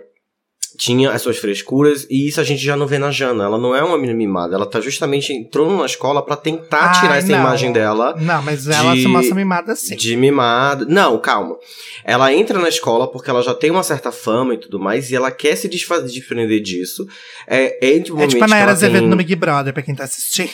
tinha 0.77 1.11
as 1.11 1.21
suas 1.21 1.37
frescuras, 1.37 2.05
e 2.09 2.27
isso 2.27 2.39
a 2.39 2.43
gente 2.43 2.63
já 2.63 2.75
não 2.77 2.85
vê 2.85 2.99
na 2.99 3.09
Jana. 3.09 3.45
Ela 3.45 3.57
não 3.57 3.75
é 3.75 3.81
uma 3.83 3.97
menina 3.97 4.17
mimada, 4.17 4.55
ela 4.55 4.65
tá 4.65 4.79
justamente 4.79 5.33
entrando 5.33 5.75
na 5.75 5.85
escola 5.85 6.23
pra 6.23 6.35
tentar 6.35 6.91
Ai, 6.93 6.99
tirar 7.01 7.17
essa 7.17 7.27
não. 7.31 7.39
imagem 7.39 7.71
dela 7.73 8.15
Não, 8.19 8.41
mas 8.43 8.67
ela 8.67 8.93
de- 8.93 9.01
se 9.01 9.07
mostra 9.07 9.33
mimada 9.35 9.73
assim. 9.73 9.95
de 9.95 10.15
mimada. 10.15 10.85
Não, 10.85 11.17
calma. 11.19 11.55
Ela 12.05 12.31
entra 12.33 12.59
na 12.59 12.69
escola 12.69 13.11
porque 13.11 13.29
ela 13.29 13.41
já 13.41 13.53
tem 13.53 13.71
uma 13.71 13.83
certa 13.83 14.11
fama 14.11 14.53
e 14.53 14.57
tudo 14.57 14.79
mais, 14.79 15.09
e 15.09 15.15
ela 15.15 15.31
quer 15.31 15.55
se 15.55 15.67
desfazer, 15.67 16.07
desprender 16.07 16.61
disso. 16.61 17.05
É, 17.47 17.85
é, 17.85 17.95
entre 17.95 18.13
o 18.13 18.21
É 18.21 18.27
tipo 18.27 18.43
a 18.43 18.47
Nayara 18.47 18.71
ela 18.71 18.79
tem- 18.79 18.87
Azevedo 18.89 19.07
no 19.09 19.15
Big 19.17 19.35
Brother, 19.35 19.73
pra 19.73 19.81
quem 19.83 19.95
tá 19.95 20.03
assistindo. 20.03 20.49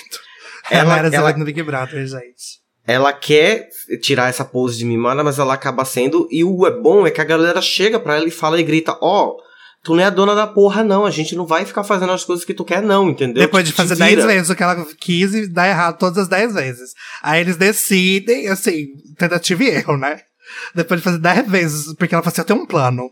É 0.72 0.78
Ela- 0.78 0.98
ela- 0.98 1.08
Azevedo 1.08 1.40
no 1.40 1.46
Big 1.46 1.62
Brother, 1.62 2.08
gente. 2.08 2.62
ela 2.88 3.12
quer 3.12 3.68
tirar 4.02 4.30
essa 4.30 4.46
pose 4.46 4.78
de 4.78 4.86
mimada, 4.86 5.22
mas 5.24 5.38
ela 5.38 5.54
acaba 5.54 5.84
sendo. 5.84 6.28
E 6.32 6.44
o 6.44 6.66
é 6.66 6.72
bom 6.72 7.06
é 7.06 7.12
que 7.12 7.20
a 7.20 7.26
galera 7.26 7.62
chega 7.62 8.00
pra 8.00 8.16
ela 8.16 8.26
e 8.28 8.32
fala 8.32 8.60
e 8.60 8.64
grita: 8.64 8.98
Ó, 9.02 9.36
tu 9.84 9.94
não 9.96 10.02
é 10.02 10.06
a 10.06 10.10
dona 10.10 10.34
da 10.34 10.48
porra, 10.48 10.84
não. 10.84 11.06
A 11.06 11.12
gente 11.12 11.36
não 11.36 11.46
vai 11.46 11.66
ficar 11.66 11.84
fazendo 11.84 12.12
as 12.14 12.24
coisas 12.24 12.46
que 12.46 12.54
tu 12.54 12.64
quer, 12.64 12.82
não, 12.82 13.10
entendeu? 13.10 13.44
Depois 13.44 13.66
de 13.66 13.72
fazer 13.74 13.96
vira. 13.96 14.08
10 14.16 14.26
vezes 14.26 14.50
o 14.50 14.56
que 14.56 14.64
ela 14.64 14.86
quis 15.00 15.34
e 15.34 15.48
dar 15.48 15.68
errado 15.68 15.98
todas 15.98 16.18
as 16.18 16.28
10 16.28 16.54
vezes. 16.54 16.92
Aí 17.22 17.42
eles 17.42 17.58
decidem, 17.58 18.48
assim, 18.48 18.88
tentativa 19.18 19.64
e 19.64 19.68
erro, 19.70 19.98
né? 19.98 20.22
Depois 20.74 21.00
de 21.00 21.04
fazer 21.04 21.18
10 21.20 21.48
vezes, 21.50 21.94
porque 21.96 22.16
ela 22.16 22.24
falou 22.24 22.32
assim, 22.32 22.42
eu 22.42 22.46
tenho 22.46 22.62
um 22.62 22.66
plano. 22.66 23.10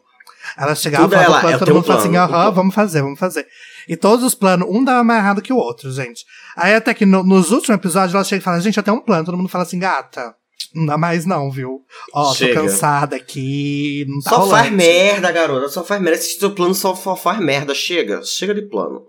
Ela 0.58 0.74
chegava, 0.76 1.04
Tudo 1.06 1.14
falava 1.14 1.30
ela, 1.30 1.38
o 1.38 1.42
plano, 1.42 1.56
eu 1.56 1.60
todo 1.60 1.68
mundo 1.76 1.84
um 1.84 1.88
falava 1.88 2.06
assim, 2.08 2.18
aham, 2.18 2.52
vamos 2.52 2.76
fazer, 2.76 3.02
vamos 3.02 3.20
fazer. 3.20 3.46
E 3.88 3.96
todos 3.96 4.26
os 4.26 4.34
planos, 4.36 4.68
um 4.70 4.84
dava 4.84 5.04
mais 5.04 5.20
errado 5.20 5.42
que 5.42 5.54
o 5.54 5.58
outro, 5.58 5.92
gente. 5.92 6.26
Aí 6.56 6.74
até 6.74 6.94
que 6.94 7.06
no- 7.06 7.24
nos 7.24 7.52
últimos 7.52 7.78
episódios 7.78 8.14
ela 8.16 8.24
chega 8.24 8.42
e 8.42 8.44
fala, 8.44 8.60
gente, 8.60 8.78
eu 8.78 8.84
tenho 8.84 8.98
um 8.98 9.02
plano. 9.02 9.26
Todo 9.26 9.38
mundo 9.38 9.50
fala 9.50 9.64
assim, 9.64 9.80
gata, 9.80 10.34
não 10.74 10.86
dá 10.86 10.98
mais 10.98 11.26
não, 11.26 11.52
viu? 11.52 11.84
Ó, 12.14 12.30
tô 12.30 12.36
Chega. 12.36 12.62
cansada 12.62 13.16
aqui, 13.16 14.06
não 14.08 14.22
tá 14.22 14.30
Só 14.30 14.38
rolando. 14.38 14.58
faz 14.58 14.72
merda, 14.72 15.32
garota. 15.32 15.70
Só 15.70 15.84
faz 15.84 16.02
merda. 16.02 16.18
Esse 16.18 16.40
teu 16.40 16.52
plano 16.52 16.74
só, 16.74 16.96
faz 16.96 17.40
merda. 17.40 17.74
Chega. 17.76 18.24
Chega 18.24 18.54
de 18.54 18.62
plano. 18.64 19.04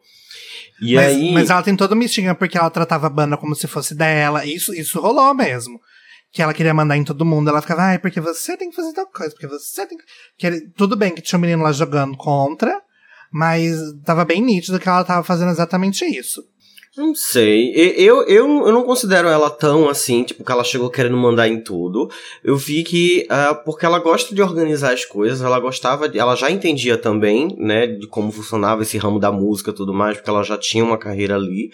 E 0.80 0.96
mas, 0.96 1.06
aí. 1.06 1.32
mas 1.32 1.50
ela 1.50 1.62
tem 1.62 1.76
todo 1.76 1.94
um 1.94 2.02
estigma 2.02 2.34
porque 2.34 2.58
ela 2.58 2.68
tratava 2.70 3.06
a 3.06 3.10
banda 3.10 3.36
como 3.36 3.54
se 3.54 3.68
fosse 3.68 3.94
dela. 3.94 4.44
Isso, 4.44 4.74
isso 4.74 5.00
rolou 5.00 5.32
mesmo. 5.32 5.80
Que 6.32 6.42
ela 6.42 6.54
queria 6.54 6.74
mandar 6.74 6.96
em 6.96 7.04
todo 7.04 7.24
mundo. 7.24 7.50
Ela 7.50 7.62
ficava, 7.62 7.82
ai, 7.82 7.98
porque 7.98 8.20
você 8.20 8.56
tem 8.56 8.70
que 8.70 8.76
fazer 8.76 8.92
tal 8.92 9.06
coisa, 9.06 9.32
porque 9.32 9.46
você 9.46 9.86
tem 9.86 9.98
que. 9.98 10.04
que 10.36 10.68
Tudo 10.76 10.96
bem 10.96 11.14
que 11.14 11.22
tinha 11.22 11.38
um 11.38 11.42
menino 11.42 11.62
lá 11.62 11.70
jogando 11.70 12.16
contra, 12.16 12.80
mas 13.30 13.76
tava 14.04 14.24
bem 14.24 14.42
nítido 14.42 14.80
que 14.80 14.88
ela 14.88 15.04
tava 15.04 15.22
fazendo 15.22 15.50
exatamente 15.50 16.04
isso. 16.04 16.42
Não 16.94 17.14
sei. 17.14 17.72
Eu, 17.74 18.22
eu, 18.24 18.66
eu 18.66 18.72
não 18.72 18.82
considero 18.84 19.26
ela 19.26 19.48
tão 19.48 19.88
assim, 19.88 20.22
tipo, 20.24 20.44
que 20.44 20.52
ela 20.52 20.62
chegou 20.62 20.90
querendo 20.90 21.16
mandar 21.16 21.48
em 21.48 21.58
tudo. 21.58 22.10
Eu 22.44 22.54
vi 22.54 22.82
que, 22.84 23.26
ah, 23.30 23.54
porque 23.54 23.86
ela 23.86 23.98
gosta 23.98 24.34
de 24.34 24.42
organizar 24.42 24.92
as 24.92 25.04
coisas, 25.06 25.40
ela 25.40 25.58
gostava, 25.58 26.06
de, 26.06 26.18
ela 26.18 26.36
já 26.36 26.50
entendia 26.50 26.98
também, 26.98 27.56
né, 27.58 27.86
de 27.86 28.06
como 28.06 28.30
funcionava 28.30 28.82
esse 28.82 28.98
ramo 28.98 29.18
da 29.18 29.32
música 29.32 29.70
e 29.70 29.74
tudo 29.74 29.94
mais, 29.94 30.18
porque 30.18 30.28
ela 30.28 30.42
já 30.42 30.58
tinha 30.58 30.84
uma 30.84 30.98
carreira 30.98 31.34
ali. 31.34 31.70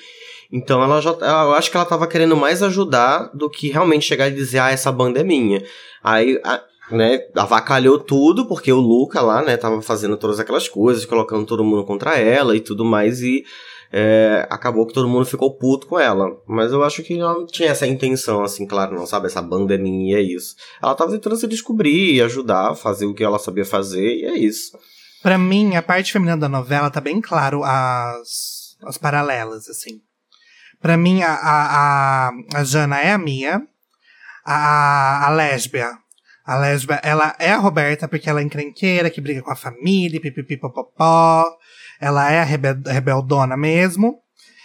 Então 0.52 0.81
ela 0.83 1.00
já, 1.00 1.11
eu 1.11 1.52
acho 1.52 1.68
que 1.70 1.76
ela 1.76 1.85
tava 1.85 2.07
querendo 2.07 2.37
mais 2.37 2.62
ajudar 2.62 3.28
do 3.35 3.50
que 3.50 3.70
realmente 3.70 4.07
chegar 4.07 4.28
e 4.28 4.35
dizer, 4.35 4.61
ah, 4.61 4.70
essa 4.70 4.92
banda 4.92 5.18
é 5.20 5.24
minha. 5.24 5.64
Aí, 6.02 6.40
a- 6.44 6.62
né, 6.90 7.20
avacalhou 7.35 7.98
tudo, 7.98 8.46
porque 8.46 8.72
o 8.72 8.81
Luca 8.81 9.20
lá, 9.20 9.42
né, 9.42 9.57
tava 9.57 9.81
fazendo 9.83 10.16
todas 10.16 10.38
aquelas 10.40 10.68
coisas, 10.68 11.05
colocando 11.05 11.46
todo 11.46 11.64
mundo 11.64 11.85
contra 11.85 12.18
ela 12.18 12.57
e 12.57 12.61
tudo 12.61 12.85
mais, 12.85 13.20
e 13.20 13.44
é, 13.92 14.46
acabou 14.51 14.87
que 14.87 14.92
todo 14.92 15.09
mundo 15.09 15.24
ficou 15.24 15.57
puto 15.57 15.87
com 15.87 15.98
ela. 15.98 16.31
Mas 16.46 16.72
eu 16.72 16.83
acho 16.83 17.03
que 17.03 17.18
ela 17.18 17.35
não 17.35 17.46
tinha 17.46 17.70
essa 17.70 17.87
intenção, 17.87 18.42
assim, 18.42 18.66
claro, 18.66 18.94
não, 18.94 19.07
sabe? 19.07 19.27
Essa 19.27 19.42
banda 19.42 19.74
é 19.74 19.79
minha 19.79 20.18
e 20.18 20.20
é 20.20 20.22
isso. 20.22 20.55
Ela 20.83 20.94
tava 20.94 21.12
tentando 21.12 21.37
se 21.37 21.46
descobrir 21.46 22.20
ajudar, 22.22 22.74
fazer 22.74 23.07
o 23.07 23.14
que 23.14 23.24
ela 23.24 23.38
sabia 23.38 23.64
fazer, 23.64 24.16
e 24.16 24.24
é 24.24 24.37
isso. 24.37 24.79
Pra 25.22 25.37
mim, 25.37 25.74
a 25.74 25.83
parte 25.83 26.12
feminina 26.12 26.37
da 26.37 26.48
novela 26.48 26.90
tá 26.90 27.01
bem 27.01 27.20
claro 27.20 27.62
as, 27.64 28.77
as 28.85 28.98
paralelas, 28.98 29.68
assim. 29.68 30.01
Pra 30.81 30.96
mim, 30.96 31.22
a, 31.22 31.33
a, 31.33 32.29
a, 32.29 32.31
a 32.55 32.64
Jana 32.64 33.01
é 33.01 33.12
a 33.12 33.18
Mia, 33.18 33.61
a, 34.44 35.27
a 35.27 35.31
lésbia. 35.31 35.90
A 36.48 36.56
lésbia, 36.56 36.98
ela 37.04 37.37
é 37.38 37.50
a 37.50 37.58
Roberta 37.58 38.08
porque 38.08 38.30
ela 38.30 38.40
é 38.40 38.42
encrenqueira, 38.42 39.11
que 39.11 39.20
briga 39.20 39.42
com 39.42 39.50
a 39.50 39.54
família, 39.54 40.18
pipipipopopó. 40.18 41.44
Ela 42.00 42.32
é 42.32 42.40
a 42.40 42.42
rebel- 42.42 42.80
rebeldona 42.87 43.54
mesmo. 43.54 44.22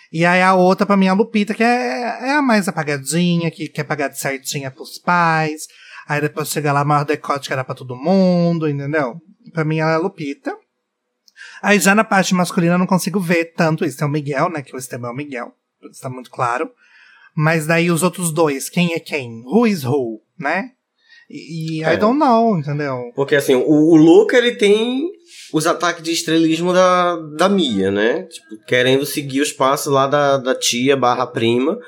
E 0.10 0.26
aí 0.26 0.41
a 0.41 0.54
outra, 0.54 0.86
pra 0.86 0.96
mim, 0.96 1.08
é 1.08 1.10
a 1.10 1.13
Lupita, 1.13 1.54
que 1.54 1.62
é, 1.62 2.28
é 2.30 2.32
a 2.36 2.41
mais 2.41 2.69
apagadinha, 2.69 3.52
que 3.52 3.67
quer 3.67 3.84
pagar 3.84 4.08
de 4.08 4.17
certinha 4.17 4.72
pros 4.72 4.98
pais. 4.98 5.63
Aí 6.08 6.22
depois 6.22 6.48
chega 6.48 6.72
lá, 6.72 6.86
maior 6.86 7.04
decote 7.04 7.48
que 7.48 7.54
era 7.54 7.65
pra 7.65 7.76
todo 7.76 7.98
mundo, 7.98 8.69
entendeu? 8.69 9.19
Pra 9.52 9.65
mim, 9.65 9.80
ela 9.80 9.91
é 9.91 9.96
a 9.96 10.00
Lupita. 10.00 10.56
Aí 11.62 11.80
já 11.80 11.93
na 11.93 12.06
parte 12.06 12.34
masculina 12.34 12.76
eu 12.76 12.80
não 12.80 12.88
consigo 12.88 13.19
ver 13.19 13.54
tanto 13.56 13.84
isso. 13.84 13.98
Tem 13.98 14.08
o 14.08 14.10
Miguel, 14.10 14.50
né? 14.50 14.62
Que 14.62 14.74
o 14.74 14.80
Esteban 14.80 15.10
é 15.10 15.12
o 15.12 15.15
Miguel. 15.15 15.52
Isso 15.91 16.02
tá 16.02 16.10
muito 16.10 16.32
claro. 16.32 16.72
Mas 17.36 17.67
daí 17.67 17.91
os 17.91 18.04
outros 18.04 18.32
dois, 18.32 18.69
quem 18.69 18.93
é 18.93 19.00
quem? 19.02 19.43
Who 19.46 19.67
is 19.67 19.84
who, 19.84 20.22
né? 20.39 20.72
E, 21.34 21.84
É. 21.84 21.96
I 21.96 21.98
don't 21.98 22.19
know, 22.19 22.56
entendeu? 22.58 23.12
Porque, 23.15 23.36
assim, 23.36 23.56
o, 23.56 23.63
o 23.65 24.28
ele 24.34 24.52
tem 24.52 25.10
os 25.52 25.65
ataques 25.65 26.04
de 26.04 26.12
estrelismo 26.12 26.72
da, 26.72 27.15
da 27.15 27.50
Mia, 27.50 27.89
né? 27.89 28.24
Tipo, 28.24 28.63
querendo 28.67 29.04
seguir 29.04 29.41
os 29.41 29.52
passos 29.52 29.91
lá 29.91 30.06
da, 30.06 30.38
da 30.38 30.54
tia 30.54 30.96
barra 30.96 31.26
prima. 31.26 31.80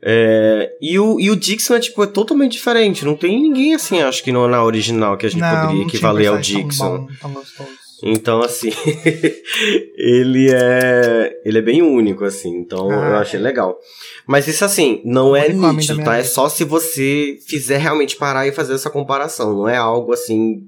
É, 0.00 0.70
e, 0.80 0.96
o, 0.96 1.18
e 1.18 1.28
o 1.28 1.34
Dixon 1.34 1.74
é, 1.74 1.80
tipo, 1.80 2.04
é 2.04 2.06
totalmente 2.06 2.52
diferente. 2.52 3.04
Não 3.04 3.16
tem 3.16 3.42
ninguém, 3.42 3.74
assim, 3.74 4.00
acho 4.00 4.22
que 4.22 4.30
não, 4.30 4.46
na 4.46 4.62
original 4.62 5.16
que 5.16 5.26
a 5.26 5.28
gente 5.28 5.40
não, 5.40 5.60
poderia 5.60 5.82
equivaler 5.82 6.28
ao 6.28 6.38
Dixon. 6.38 7.08
Tão, 7.20 7.30
bom, 7.30 7.42
tão. 7.56 7.66
Então, 8.02 8.40
assim, 8.42 8.70
ele 9.96 10.50
é. 10.52 11.40
Ele 11.44 11.58
é 11.58 11.62
bem 11.62 11.82
único, 11.82 12.24
assim. 12.24 12.56
Então, 12.58 12.90
Ah, 12.90 13.08
eu 13.10 13.16
achei 13.16 13.40
legal. 13.40 13.78
Mas 14.26 14.46
isso, 14.46 14.64
assim, 14.64 15.00
não 15.04 15.34
é 15.34 15.48
nítido, 15.76 15.94
tá? 16.04 16.16
É 16.18 16.22
só 16.24 16.48
se 16.48 16.64
você 16.64 17.38
fizer 17.46 17.78
realmente 17.78 18.16
parar 18.16 18.46
e 18.46 18.52
fazer 18.52 18.74
essa 18.74 18.90
comparação. 18.90 19.52
Não 19.54 19.68
é 19.68 19.76
algo 19.76 20.12
assim. 20.12 20.62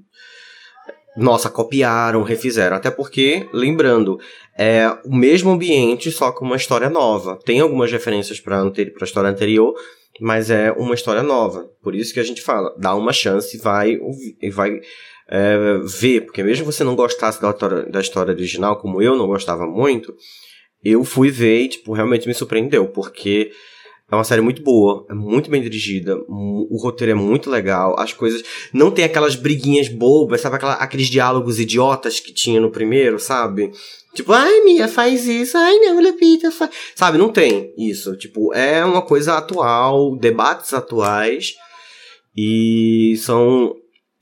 Nossa, 1.15 1.49
copiaram, 1.49 2.23
refizeram. 2.23 2.75
Até 2.77 2.89
porque, 2.89 3.47
lembrando, 3.53 4.17
é 4.57 4.87
o 5.05 5.13
mesmo 5.13 5.51
ambiente, 5.51 6.09
só 6.11 6.31
com 6.31 6.45
uma 6.45 6.55
história 6.55 6.89
nova. 6.89 7.37
Tem 7.45 7.59
algumas 7.59 7.91
referências 7.91 8.39
pra, 8.39 8.57
ante- 8.59 8.85
pra 8.91 9.03
história 9.05 9.29
anterior, 9.29 9.73
mas 10.21 10.49
é 10.49 10.71
uma 10.71 10.95
história 10.95 11.21
nova. 11.21 11.69
Por 11.83 11.95
isso 11.95 12.13
que 12.13 12.19
a 12.19 12.23
gente 12.23 12.41
fala, 12.41 12.73
dá 12.77 12.95
uma 12.95 13.11
chance 13.11 13.57
e 13.57 13.59
vai, 13.59 13.97
e 14.41 14.49
vai 14.49 14.79
é, 15.31 15.79
ver. 15.85 16.21
Porque 16.21 16.43
mesmo 16.43 16.65
você 16.65 16.83
não 16.83 16.95
gostasse 16.95 17.41
da, 17.41 17.49
história- 17.49 17.85
da 17.89 18.01
história 18.01 18.33
original, 18.33 18.75
como 18.77 19.01
eu 19.01 19.15
não 19.15 19.25
gostava 19.27 19.65
muito, 19.65 20.13
eu 20.83 21.03
fui 21.03 21.29
ver 21.31 21.61
e, 21.61 21.69
tipo, 21.69 21.93
realmente 21.93 22.27
me 22.27 22.33
surpreendeu. 22.33 22.87
Porque 22.89 23.51
é 24.11 24.15
uma 24.15 24.25
série 24.25 24.41
muito 24.41 24.61
boa, 24.61 25.05
é 25.09 25.13
muito 25.13 25.49
bem 25.49 25.61
dirigida, 25.61 26.17
o 26.27 26.77
roteiro 26.83 27.11
é 27.13 27.15
muito 27.15 27.49
legal, 27.49 27.97
as 27.97 28.11
coisas. 28.11 28.43
Não 28.73 28.91
tem 28.91 29.05
aquelas 29.05 29.35
briguinhas 29.35 29.87
bobas, 29.87 30.41
sabe? 30.41 30.57
Aquela- 30.57 30.73
aqueles 30.73 31.07
diálogos 31.07 31.61
idiotas 31.61 32.19
que 32.19 32.33
tinha 32.33 32.59
no 32.59 32.69
primeiro, 32.69 33.17
sabe? 33.19 33.71
Tipo, 34.13 34.33
ai, 34.33 34.59
Mia, 34.65 34.89
faz 34.89 35.25
isso, 35.25 35.57
ai, 35.57 35.77
não, 35.79 36.01
Lupita, 36.01 36.51
faz. 36.51 36.69
Sabe, 36.93 37.17
não 37.17 37.31
tem 37.31 37.73
isso. 37.77 38.17
Tipo, 38.17 38.53
é 38.53 38.83
uma 38.83 39.01
coisa 39.01 39.37
atual, 39.37 40.17
debates 40.17 40.73
atuais, 40.73 41.53
e 42.35 43.15
são 43.17 43.73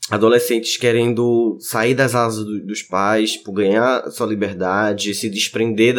adolescentes 0.10 0.78
querendo 0.78 1.58
sair 1.60 1.94
das 1.94 2.16
asas 2.16 2.44
do- 2.46 2.66
dos 2.66 2.82
pais, 2.82 3.34
tipo, 3.34 3.52
ganhar 3.52 4.10
sua 4.12 4.26
liberdade, 4.28 5.14
se 5.14 5.30
desprender 5.30 5.96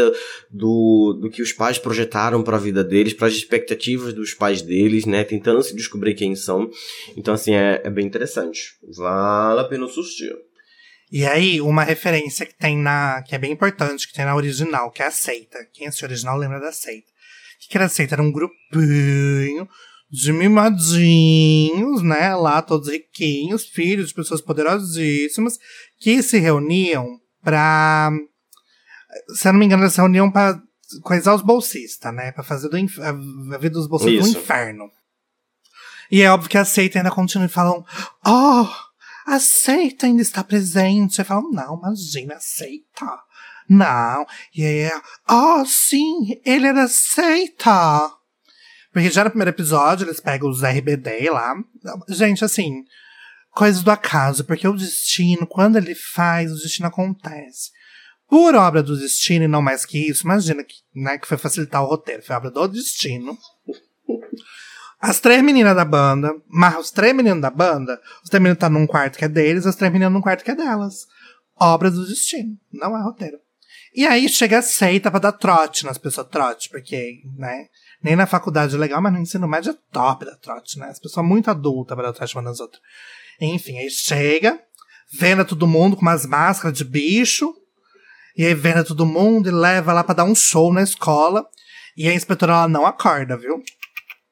do, 0.50 1.18
do 1.20 1.30
que 1.30 1.42
os 1.42 1.52
pais 1.52 1.78
projetaram 1.78 2.42
para 2.42 2.56
a 2.56 2.60
vida 2.60 2.82
deles, 2.82 3.12
para 3.12 3.28
as 3.28 3.34
expectativas 3.34 4.12
dos 4.12 4.34
pais 4.34 4.62
deles, 4.62 5.04
né? 5.06 5.22
Tentando 5.24 5.62
se 5.62 5.74
descobrir 5.74 6.14
quem 6.14 6.34
são. 6.34 6.70
Então, 7.16 7.34
assim, 7.34 7.54
é, 7.54 7.80
é 7.84 7.90
bem 7.90 8.06
interessante. 8.06 8.74
Vale 8.96 9.60
a 9.60 9.64
pena 9.64 9.86
assistir. 9.86 10.34
E 11.12 11.24
aí, 11.26 11.60
uma 11.60 11.82
referência 11.82 12.46
que 12.46 12.54
tem 12.54 12.76
na. 12.76 13.22
que 13.22 13.34
é 13.34 13.38
bem 13.38 13.52
importante, 13.52 14.06
que 14.06 14.14
tem 14.14 14.24
na 14.24 14.36
original, 14.36 14.90
que 14.92 15.02
é 15.02 15.06
a 15.06 15.10
seita. 15.10 15.58
Quem 15.72 15.88
assistiu 15.88 16.06
a 16.06 16.10
original 16.10 16.36
lembra 16.38 16.60
da 16.60 16.70
seita. 16.72 17.06
O 17.08 17.62
que, 17.62 17.68
que 17.68 17.76
era 17.76 17.86
a 17.86 17.88
seita? 17.88 18.14
Era 18.14 18.22
um 18.22 18.30
grupinho 18.30 19.68
de 20.10 20.32
mimadinhos, 20.32 22.02
né? 22.02 22.34
Lá, 22.34 22.60
todos 22.62 22.88
riquinhos, 22.88 23.66
filhos 23.66 24.08
de 24.08 24.14
pessoas 24.14 24.40
poderosíssimas, 24.40 25.58
que 25.98 26.22
se 26.22 26.38
reuniam 26.38 27.06
pra 27.42 28.10
Se 29.34 29.48
eu 29.48 29.52
não 29.52 29.60
me 29.60 29.66
engano, 29.66 29.82
eles 29.82 29.92
se 29.94 30.00
reuniam 30.00 30.30
pra 30.30 30.60
coisar 31.02 31.34
os 31.34 31.42
bolsistas, 31.42 32.12
né? 32.14 32.32
Pra 32.32 32.42
fazer 32.42 32.68
do 32.68 32.76
inf- 32.78 32.98
a 33.00 33.12
vida 33.58 33.74
dos 33.74 33.86
bolsistas 33.86 34.26
Isso. 34.26 34.34
do 34.38 34.42
inferno. 34.42 34.90
E 36.10 36.22
é 36.22 36.30
óbvio 36.30 36.50
que 36.50 36.58
a 36.58 36.64
seita 36.64 36.98
ainda 36.98 37.10
continua 37.10 37.46
e 37.46 37.48
falam: 37.48 37.84
Oh, 38.26 38.66
a 39.26 39.38
seita 39.38 40.06
ainda 40.06 40.22
está 40.22 40.42
presente. 40.42 41.20
Aí 41.20 41.24
falam: 41.24 41.50
Não, 41.52 41.78
imagina, 41.78 42.34
a 42.34 42.40
seita. 42.40 43.06
Não. 43.68 44.26
E 44.52 44.64
aí 44.64 44.78
é: 44.80 45.00
Oh, 45.28 45.64
sim, 45.64 46.40
ele 46.44 46.66
era 46.66 46.88
seita. 46.88 48.10
Porque 48.92 49.10
já 49.10 49.24
no 49.24 49.30
primeiro 49.30 49.50
episódio 49.50 50.06
eles 50.06 50.20
pegam 50.20 50.48
os 50.48 50.62
RBD 50.62 51.30
lá. 51.30 51.54
Gente, 52.08 52.44
assim, 52.44 52.84
coisas 53.50 53.82
do 53.82 53.90
acaso, 53.90 54.44
porque 54.44 54.66
o 54.66 54.76
destino, 54.76 55.46
quando 55.46 55.76
ele 55.76 55.94
faz, 55.94 56.52
o 56.52 56.56
destino 56.56 56.88
acontece. 56.88 57.70
Por 58.28 58.54
obra 58.54 58.82
do 58.82 58.96
destino 58.96 59.44
e 59.44 59.48
não 59.48 59.60
mais 59.60 59.84
que 59.84 60.08
isso, 60.08 60.24
imagina 60.24 60.62
que, 60.62 60.74
né, 60.94 61.18
que 61.18 61.26
foi 61.26 61.36
facilitar 61.36 61.82
o 61.82 61.86
roteiro, 61.86 62.22
foi 62.22 62.36
obra 62.36 62.50
do 62.50 62.68
destino. 62.68 63.36
As 65.00 65.18
três 65.18 65.42
meninas 65.42 65.74
da 65.74 65.84
banda, 65.84 66.32
mas 66.46 66.76
os 66.78 66.90
três 66.90 67.14
meninos 67.14 67.40
da 67.40 67.50
banda, 67.50 68.00
os 68.22 68.28
três 68.28 68.40
meninos 68.40 68.60
tá 68.60 68.68
num 68.68 68.86
quarto 68.86 69.18
que 69.18 69.24
é 69.24 69.28
deles, 69.28 69.66
as 69.66 69.74
três 69.74 69.92
meninas 69.92 70.12
num 70.12 70.20
quarto 70.20 70.44
que 70.44 70.50
é 70.50 70.54
delas. 70.54 71.06
Obra 71.58 71.90
do 71.90 72.06
destino, 72.06 72.56
não 72.72 72.96
é 72.96 73.02
roteiro. 73.02 73.38
E 73.94 74.06
aí 74.06 74.28
chega 74.28 74.58
a 74.58 74.62
seita 74.62 75.10
pra 75.10 75.18
dar 75.18 75.32
trote 75.32 75.84
nas 75.84 75.98
pessoas, 75.98 76.28
trote, 76.28 76.68
porque, 76.68 77.22
né, 77.36 77.66
nem 78.02 78.16
na 78.16 78.26
faculdade 78.26 78.74
é 78.74 78.78
legal, 78.78 79.00
mas 79.00 79.12
no 79.12 79.18
ensino 79.18 79.46
médio 79.46 79.72
é 79.72 79.76
top 79.92 80.24
da 80.24 80.36
trote, 80.36 80.78
né? 80.78 80.86
As 80.86 80.98
pessoas 80.98 81.26
muito 81.26 81.50
adultas 81.50 81.94
pra 81.94 82.06
dar 82.06 82.12
trote 82.12 82.34
uma 82.34 82.42
nas 82.42 82.60
outras. 82.60 82.80
Enfim, 83.40 83.78
aí 83.78 83.90
chega, 83.90 84.58
venda 85.12 85.44
todo 85.44 85.66
mundo 85.66 85.96
com 85.96 86.02
umas 86.02 86.26
máscaras 86.26 86.76
de 86.76 86.84
bicho, 86.84 87.54
e 88.36 88.44
aí 88.44 88.54
venda 88.54 88.84
todo 88.84 89.04
mundo 89.04 89.48
e 89.48 89.52
leva 89.52 89.92
lá 89.92 90.02
pra 90.02 90.14
dar 90.14 90.24
um 90.24 90.34
show 90.34 90.72
na 90.72 90.82
escola. 90.82 91.46
E 91.96 92.08
a 92.08 92.14
inspetora 92.14 92.52
ela 92.52 92.68
não 92.68 92.86
acorda, 92.86 93.36
viu? 93.36 93.62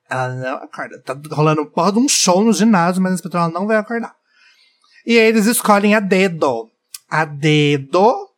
Ela 0.09 0.35
não 0.35 0.57
acorda. 0.57 1.03
Tá 1.03 1.15
rolando 1.31 1.67
porra 1.67 1.93
de 1.93 1.99
um 1.99 2.09
show 2.09 2.43
no 2.43 2.53
ginásio, 2.53 3.03
mas 3.03 3.13
a 3.13 3.15
inspetora 3.17 3.45
ela 3.45 3.53
não 3.53 3.67
vai 3.67 3.77
acordar. 3.77 4.15
E 5.05 5.19
aí 5.19 5.27
eles 5.27 5.47
escolhem 5.47 5.95
a 5.95 6.01
dedo. 6.01 6.71
A 7.11 7.25
dedo 7.25 8.29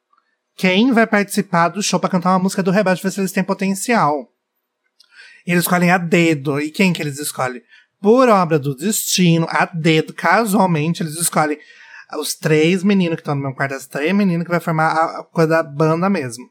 quem 0.57 0.93
vai 0.93 1.07
participar 1.07 1.69
do 1.69 1.83
show 1.83 1.99
pra 1.99 2.11
cantar 2.11 2.31
uma 2.31 2.39
música 2.39 2.63
do 2.63 2.71
Rebelde, 2.71 3.03
ver 3.03 3.11
se 3.11 3.21
eles 3.21 3.33
têm 3.33 3.43
potencial. 3.43 4.31
Eles 5.47 5.63
escolhem 5.63 5.91
a 5.91 5.99
dedo. 5.99 6.61
E 6.61 6.71
quem 6.71 6.93
que 6.93 7.03
eles 7.03 7.19
escolhem? 7.19 7.63
Por 8.01 8.29
obra 8.29 8.59
do 8.59 8.75
destino, 8.75 9.47
a 9.49 9.67
dedo, 9.67 10.15
casualmente, 10.15 11.03
eles 11.03 11.17
escolhem 11.17 11.59
os 12.19 12.35
três 12.35 12.83
meninos 12.83 13.17
que 13.17 13.21
estão 13.21 13.35
no 13.35 13.43
meu 13.43 13.55
quarto, 13.55 13.75
as 13.75 13.87
três 13.87 14.13
meninas 14.15 14.45
que 14.45 14.51
vai 14.51 14.61
formar 14.61 14.89
a 14.89 15.21
a 15.21 15.25
coisa 15.25 15.49
da 15.51 15.63
banda 15.63 16.09
mesmo. 16.09 16.45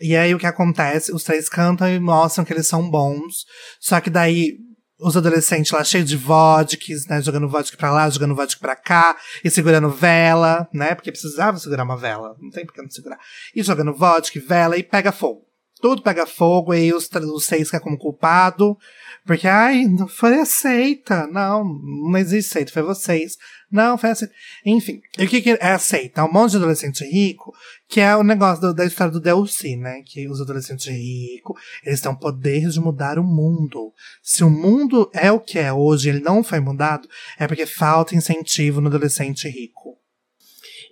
E 0.00 0.14
aí 0.14 0.34
o 0.34 0.38
que 0.38 0.46
acontece? 0.46 1.12
Os 1.12 1.24
três 1.24 1.48
cantam 1.48 1.88
e 1.88 1.98
mostram 1.98 2.44
que 2.44 2.52
eles 2.52 2.66
são 2.66 2.88
bons. 2.88 3.46
Só 3.80 4.00
que 4.00 4.10
daí 4.10 4.58
os 4.98 5.16
adolescentes 5.16 5.72
lá 5.72 5.82
cheios 5.84 6.08
de 6.08 6.16
vodkas, 6.16 7.06
né? 7.06 7.20
Jogando 7.20 7.48
vodka 7.48 7.76
pra 7.76 7.90
lá, 7.90 8.08
jogando 8.08 8.34
vodka 8.34 8.60
pra 8.60 8.76
cá, 8.76 9.16
e 9.44 9.50
segurando 9.50 9.90
vela, 9.90 10.68
né? 10.72 10.94
Porque 10.94 11.10
precisava 11.10 11.58
segurar 11.58 11.84
uma 11.84 11.96
vela. 11.96 12.36
Não 12.40 12.50
tem 12.50 12.64
por 12.64 12.74
que 12.74 12.82
não 12.82 12.90
segurar. 12.90 13.18
E 13.54 13.62
jogando 13.62 13.94
vodka, 13.94 14.40
vela, 14.46 14.76
e 14.76 14.82
pega 14.82 15.12
fogo. 15.12 15.45
Tudo 15.86 16.02
pega 16.02 16.26
fogo, 16.26 16.74
e 16.74 16.92
os, 16.92 17.08
os 17.08 17.44
seis 17.44 17.68
ficam 17.68 17.78
como 17.78 17.96
culpado. 17.96 18.76
Porque, 19.24 19.46
ai, 19.46 19.84
não 19.84 20.08
foi 20.08 20.34
aceita. 20.40 21.28
Não, 21.28 21.62
não 21.64 22.18
existe 22.18 22.52
seita, 22.52 22.72
foi 22.72 22.82
vocês. 22.82 23.36
Não, 23.70 23.96
foi 23.96 24.10
aceita. 24.10 24.34
Enfim, 24.64 25.00
e 25.16 25.24
o 25.24 25.28
que, 25.28 25.40
que 25.40 25.50
é 25.50 25.70
aceita? 25.70 26.24
Um 26.24 26.32
monte 26.32 26.50
de 26.50 26.56
adolescente 26.56 27.04
rico, 27.04 27.52
que 27.88 28.00
é 28.00 28.16
o 28.16 28.24
negócio 28.24 28.60
do- 28.62 28.74
da 28.74 28.84
história 28.84 29.12
do 29.12 29.20
Delcy, 29.20 29.76
né? 29.76 30.02
Que 30.04 30.28
os 30.28 30.40
adolescentes 30.40 30.86
ricos, 30.88 31.56
eles 31.84 32.00
têm 32.00 32.10
o 32.10 32.18
poder 32.18 32.68
de 32.68 32.80
mudar 32.80 33.16
o 33.16 33.22
mundo. 33.22 33.92
Se 34.24 34.42
o 34.42 34.50
mundo 34.50 35.08
é 35.14 35.30
o 35.30 35.38
que 35.38 35.56
é 35.56 35.72
hoje, 35.72 36.08
ele 36.08 36.20
não 36.20 36.42
foi 36.42 36.58
mudado, 36.58 37.08
é 37.38 37.46
porque 37.46 37.64
falta 37.64 38.16
incentivo 38.16 38.80
no 38.80 38.88
adolescente 38.88 39.48
rico. 39.48 39.96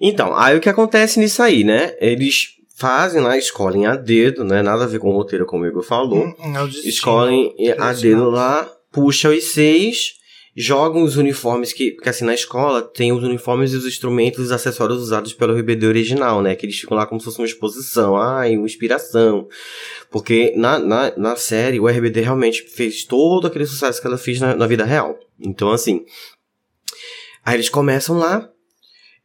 Então, 0.00 0.36
aí 0.36 0.56
o 0.56 0.60
que 0.60 0.68
acontece 0.68 1.18
nisso 1.18 1.42
aí, 1.42 1.64
né? 1.64 1.96
Eles 1.98 2.54
fazem 2.76 3.20
lá, 3.20 3.38
escolhem 3.38 3.86
a 3.86 3.96
dedo, 3.96 4.44
né? 4.44 4.62
Nada 4.62 4.84
a 4.84 4.86
ver 4.86 4.98
com 4.98 5.10
o 5.10 5.16
roteiro, 5.16 5.46
como 5.46 5.64
o 5.64 5.66
Igor 5.66 5.82
falou. 5.82 6.24
Hum, 6.24 6.34
hum, 6.38 6.56
é 6.56 6.88
escolhem 6.88 7.54
a 7.78 7.92
dedo 7.92 8.28
lá, 8.28 8.68
puxa 8.90 9.30
os 9.30 9.44
seis, 9.44 10.14
jogam 10.56 11.02
os 11.02 11.16
uniformes 11.16 11.72
que, 11.72 11.92
porque 11.92 12.08
assim 12.08 12.24
na 12.24 12.34
escola 12.34 12.82
tem 12.82 13.12
os 13.12 13.22
uniformes 13.22 13.72
e 13.72 13.76
os 13.76 13.86
instrumentos 13.86 14.40
e 14.40 14.42
os 14.42 14.52
acessórios 14.52 15.00
usados 15.00 15.32
pelo 15.32 15.56
RBD 15.56 15.86
original, 15.86 16.42
né? 16.42 16.54
Que 16.54 16.66
eles 16.66 16.78
ficam 16.78 16.96
lá 16.96 17.06
como 17.06 17.20
se 17.20 17.24
fosse 17.24 17.38
uma 17.38 17.46
exposição, 17.46 18.16
ai, 18.16 18.56
uma 18.56 18.66
inspiração. 18.66 19.48
Porque 20.10 20.52
na, 20.56 20.78
na, 20.78 21.16
na 21.16 21.36
série 21.36 21.80
o 21.80 21.88
RBD 21.88 22.20
realmente 22.20 22.62
fez 22.62 23.04
todo 23.04 23.46
aquele 23.46 23.66
sucesso 23.66 24.00
que 24.00 24.06
ela 24.06 24.18
fez 24.18 24.40
na, 24.40 24.54
na 24.54 24.66
vida 24.66 24.84
real. 24.84 25.18
Então 25.40 25.70
assim, 25.70 26.04
aí 27.44 27.54
eles 27.54 27.68
começam 27.68 28.18
lá 28.18 28.48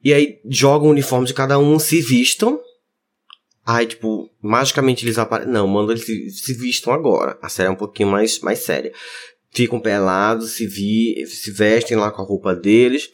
e 0.03 0.13
aí 0.13 0.39
jogam 0.47 0.87
o 0.87 0.91
uniforme 0.91 1.27
de 1.27 1.33
cada 1.33 1.59
um, 1.59 1.77
se 1.77 2.01
vistam. 2.01 2.59
Aí, 3.71 3.85
tipo, 3.85 4.27
magicamente 4.41 5.05
eles 5.05 5.19
aparecem. 5.19 5.53
Não, 5.53 5.67
manda 5.67 5.91
eles 5.93 6.03
se, 6.03 6.27
se 6.31 6.53
vistam 6.55 6.91
agora. 6.91 7.37
A 7.39 7.47
série 7.49 7.69
é 7.69 7.71
um 7.71 7.75
pouquinho 7.75 8.09
mais, 8.09 8.39
mais 8.39 8.57
séria. 8.59 8.91
Ficam 9.51 9.79
pelados, 9.79 10.53
se, 10.53 10.65
vi, 10.65 11.23
se 11.27 11.51
vestem 11.51 11.95
lá 11.95 12.09
com 12.09 12.23
a 12.23 12.25
roupa 12.25 12.55
deles 12.55 13.07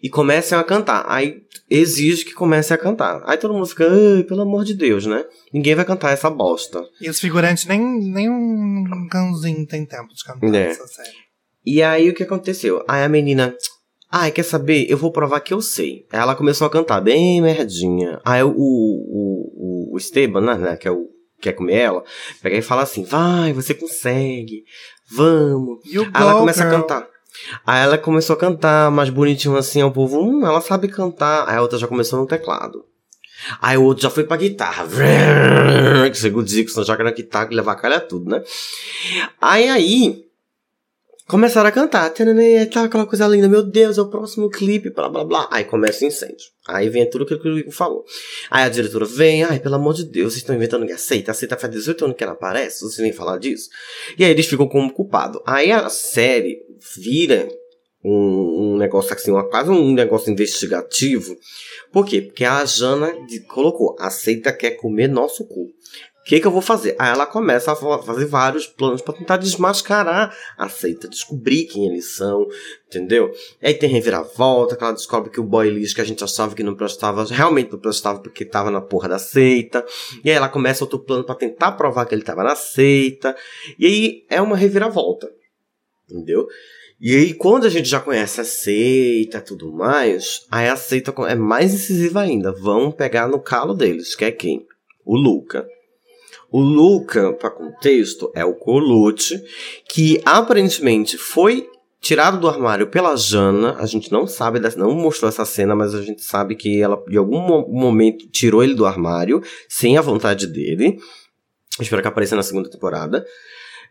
e 0.00 0.08
começam 0.08 0.56
a 0.56 0.62
cantar. 0.62 1.04
Aí 1.08 1.38
exige 1.68 2.24
que 2.24 2.32
comecem 2.32 2.76
a 2.76 2.78
cantar. 2.78 3.22
Aí 3.26 3.36
todo 3.38 3.52
mundo 3.52 3.66
fica, 3.66 3.88
ai, 3.90 4.22
pelo 4.22 4.42
amor 4.42 4.64
de 4.64 4.74
Deus, 4.74 5.04
né? 5.04 5.24
Ninguém 5.52 5.74
vai 5.74 5.84
cantar 5.84 6.12
essa 6.12 6.30
bosta. 6.30 6.80
E 7.00 7.10
os 7.10 7.18
figurantes 7.18 7.66
nem, 7.66 7.80
nem 7.80 8.30
um 8.30 9.08
cãozinho 9.10 9.66
tem 9.66 9.84
tempo 9.84 10.14
de 10.14 10.22
cantar 10.22 10.54
É. 10.54 10.66
essa 10.68 10.86
série. 10.86 11.16
E 11.66 11.82
aí 11.82 12.08
o 12.08 12.14
que 12.14 12.22
aconteceu? 12.22 12.84
Aí 12.86 13.02
a 13.02 13.08
menina, 13.08 13.52
ai, 14.12 14.30
quer 14.30 14.44
saber? 14.44 14.86
Eu 14.88 14.96
vou 14.96 15.10
provar 15.10 15.40
que 15.40 15.52
eu 15.52 15.60
sei. 15.60 16.06
Aí 16.12 16.20
ela 16.20 16.36
começou 16.36 16.68
a 16.68 16.70
cantar 16.70 17.00
bem 17.00 17.42
merdinha. 17.42 18.20
Aí 18.24 18.44
o, 18.44 18.54
o, 18.56 19.57
o, 19.98 20.00
Esteban, 20.00 20.40
né, 20.40 20.76
que 20.76 20.88
é 20.88 20.90
o 20.90 21.08
quer 21.40 21.52
comer 21.52 21.76
ela, 21.76 22.04
pega 22.42 22.56
e 22.56 22.62
fala 22.62 22.82
assim: 22.82 23.04
vai, 23.04 23.52
você 23.52 23.74
consegue, 23.74 24.64
vamos. 25.10 25.80
You 25.84 26.04
Aí 26.12 26.22
ela 26.22 26.38
começa 26.38 26.64
a 26.64 26.68
girl. 26.68 26.80
cantar. 26.80 27.08
Aí 27.64 27.82
ela 27.84 27.98
começou 27.98 28.34
a 28.34 28.38
cantar 28.38 28.90
mais 28.90 29.10
bonitinho 29.10 29.56
assim, 29.56 29.80
ao 29.80 29.92
povo, 29.92 30.20
hum, 30.20 30.44
ela 30.44 30.60
sabe 30.60 30.88
cantar. 30.88 31.48
Aí 31.48 31.56
a 31.56 31.62
outra 31.62 31.78
já 31.78 31.86
começou 31.86 32.18
no 32.18 32.26
teclado. 32.26 32.84
Aí 33.60 33.76
o 33.76 33.84
outro 33.84 34.02
já 34.02 34.10
foi 34.10 34.24
pra 34.24 34.36
guitarra. 34.36 34.84
Que 36.10 36.18
segundo 36.18 36.46
Dixon 36.46 36.82
já 36.82 36.96
quer 36.96 37.14
guitarra, 37.14 37.48
levar 37.50 37.72
a 37.72 37.76
calha 37.76 38.00
tudo, 38.00 38.28
né? 38.28 38.42
Aí 39.40 39.68
aí, 39.68 40.24
começaram 41.28 41.68
a 41.68 41.72
cantar. 41.72 42.10
Tananã, 42.10 42.66
Tá 42.72 42.84
aquela 42.84 43.06
coisa 43.06 43.28
linda, 43.28 43.48
meu 43.48 43.62
Deus, 43.62 43.98
é 43.98 44.02
o 44.02 44.08
próximo 44.08 44.48
clipe, 44.48 44.90
blá 44.90 45.08
blá 45.08 45.24
blá. 45.24 45.48
Aí 45.52 45.64
começa 45.64 46.04
o 46.04 46.08
incêndio. 46.08 46.46
Aí 46.66 46.88
vem 46.88 47.08
tudo 47.08 47.24
aquilo 47.24 47.40
que 47.40 47.48
o 47.48 47.58
Igor 47.58 47.72
falou. 47.72 48.04
Aí 48.50 48.64
a 48.64 48.68
diretora 48.68 49.04
vem, 49.04 49.44
ai, 49.44 49.60
pelo 49.60 49.76
amor 49.76 49.94
de 49.94 50.04
Deus, 50.04 50.32
vocês 50.32 50.42
estão 50.42 50.56
inventando 50.56 50.86
que 50.86 50.92
aceita. 50.92 51.30
Aceita 51.30 51.56
faz 51.56 51.72
18 51.72 52.04
anos 52.06 52.16
que 52.16 52.24
ela 52.24 52.32
aparece, 52.32 52.80
vocês 52.80 52.96
vêm 52.96 53.12
falar 53.12 53.38
disso. 53.38 53.68
E 54.18 54.24
aí 54.24 54.30
eles 54.30 54.46
ficam 54.46 54.66
como 54.66 54.92
culpado. 54.92 55.40
Aí 55.46 55.70
a 55.70 55.88
série 55.88 56.58
vira 56.96 57.48
um, 58.04 58.72
um 58.72 58.76
negócio 58.76 59.12
assim, 59.12 59.30
uma, 59.30 59.48
quase 59.48 59.70
um 59.70 59.92
negócio 59.92 60.32
investigativo. 60.32 61.36
Por 61.92 62.06
quê? 62.06 62.22
Porque 62.22 62.44
a 62.44 62.64
Jana 62.64 63.14
colocou, 63.48 63.96
aceita 63.98 64.52
quer 64.52 64.72
comer 64.72 65.08
nosso 65.08 65.46
cu. 65.46 65.68
Que, 66.28 66.38
que 66.40 66.46
eu 66.46 66.50
vou 66.50 66.60
fazer? 66.60 66.94
Aí 66.98 67.10
ela 67.10 67.24
começa 67.24 67.72
a 67.72 67.74
fa- 67.74 68.02
fazer 68.02 68.26
vários 68.26 68.66
planos 68.66 69.00
pra 69.00 69.14
tentar 69.14 69.38
desmascarar 69.38 70.36
a 70.58 70.68
seita, 70.68 71.08
descobrir 71.08 71.64
quem 71.64 71.86
eles 71.86 72.16
são, 72.16 72.46
entendeu? 72.86 73.32
Aí 73.62 73.72
tem 73.72 73.88
reviravolta, 73.88 74.76
que 74.76 74.84
ela 74.84 74.92
descobre 74.92 75.30
que 75.30 75.40
o 75.40 75.44
boy 75.44 75.70
lixo 75.70 75.94
que 75.94 76.02
a 76.02 76.04
gente 76.04 76.22
achava 76.22 76.54
que 76.54 76.62
não 76.62 76.74
prestava, 76.76 77.24
realmente 77.24 77.72
não 77.72 77.78
prestava 77.78 78.20
porque 78.20 78.44
tava 78.44 78.70
na 78.70 78.82
porra 78.82 79.08
da 79.08 79.18
seita. 79.18 79.82
E 80.22 80.28
aí 80.30 80.36
ela 80.36 80.50
começa 80.50 80.84
outro 80.84 80.98
plano 80.98 81.24
pra 81.24 81.34
tentar 81.34 81.72
provar 81.72 82.04
que 82.04 82.14
ele 82.14 82.22
tava 82.22 82.44
na 82.44 82.54
seita. 82.54 83.34
E 83.78 83.86
aí 83.86 84.26
é 84.28 84.42
uma 84.42 84.54
reviravolta, 84.54 85.30
entendeu? 86.10 86.46
E 87.00 87.14
aí, 87.16 87.32
quando 87.32 87.64
a 87.64 87.70
gente 87.70 87.88
já 87.88 88.00
conhece 88.00 88.38
a 88.40 88.44
seita 88.44 89.38
e 89.38 89.40
tudo 89.40 89.72
mais, 89.72 90.44
aí 90.50 90.68
a 90.68 90.76
seita 90.76 91.14
é 91.26 91.34
mais 91.34 91.72
incisiva 91.72 92.20
ainda. 92.20 92.52
Vão 92.52 92.92
pegar 92.92 93.28
no 93.28 93.40
calo 93.40 93.72
deles, 93.72 94.14
que 94.14 94.26
é 94.26 94.30
quem? 94.30 94.66
O 95.06 95.16
Luca. 95.16 95.66
O 96.50 96.60
Luca, 96.60 97.32
para 97.34 97.50
contexto, 97.50 98.30
é 98.34 98.44
o 98.44 98.54
Colute, 98.54 99.38
que 99.88 100.20
aparentemente 100.24 101.18
foi 101.18 101.68
tirado 102.00 102.40
do 102.40 102.48
armário 102.48 102.86
pela 102.86 103.16
Jana. 103.16 103.76
A 103.78 103.84
gente 103.86 104.10
não 104.10 104.26
sabe, 104.26 104.60
não 104.76 104.92
mostrou 104.92 105.28
essa 105.28 105.44
cena, 105.44 105.74
mas 105.74 105.94
a 105.94 106.02
gente 106.02 106.22
sabe 106.22 106.54
que 106.54 106.80
ela, 106.80 107.02
em 107.10 107.16
algum 107.16 107.38
mo- 107.40 107.68
momento, 107.68 108.26
tirou 108.28 108.62
ele 108.62 108.74
do 108.74 108.86
armário, 108.86 109.42
sem 109.68 109.98
a 109.98 110.00
vontade 110.00 110.46
dele. 110.46 110.98
Espero 111.80 112.00
que 112.00 112.08
apareça 112.08 112.34
na 112.34 112.42
segunda 112.42 112.70
temporada. 112.70 113.26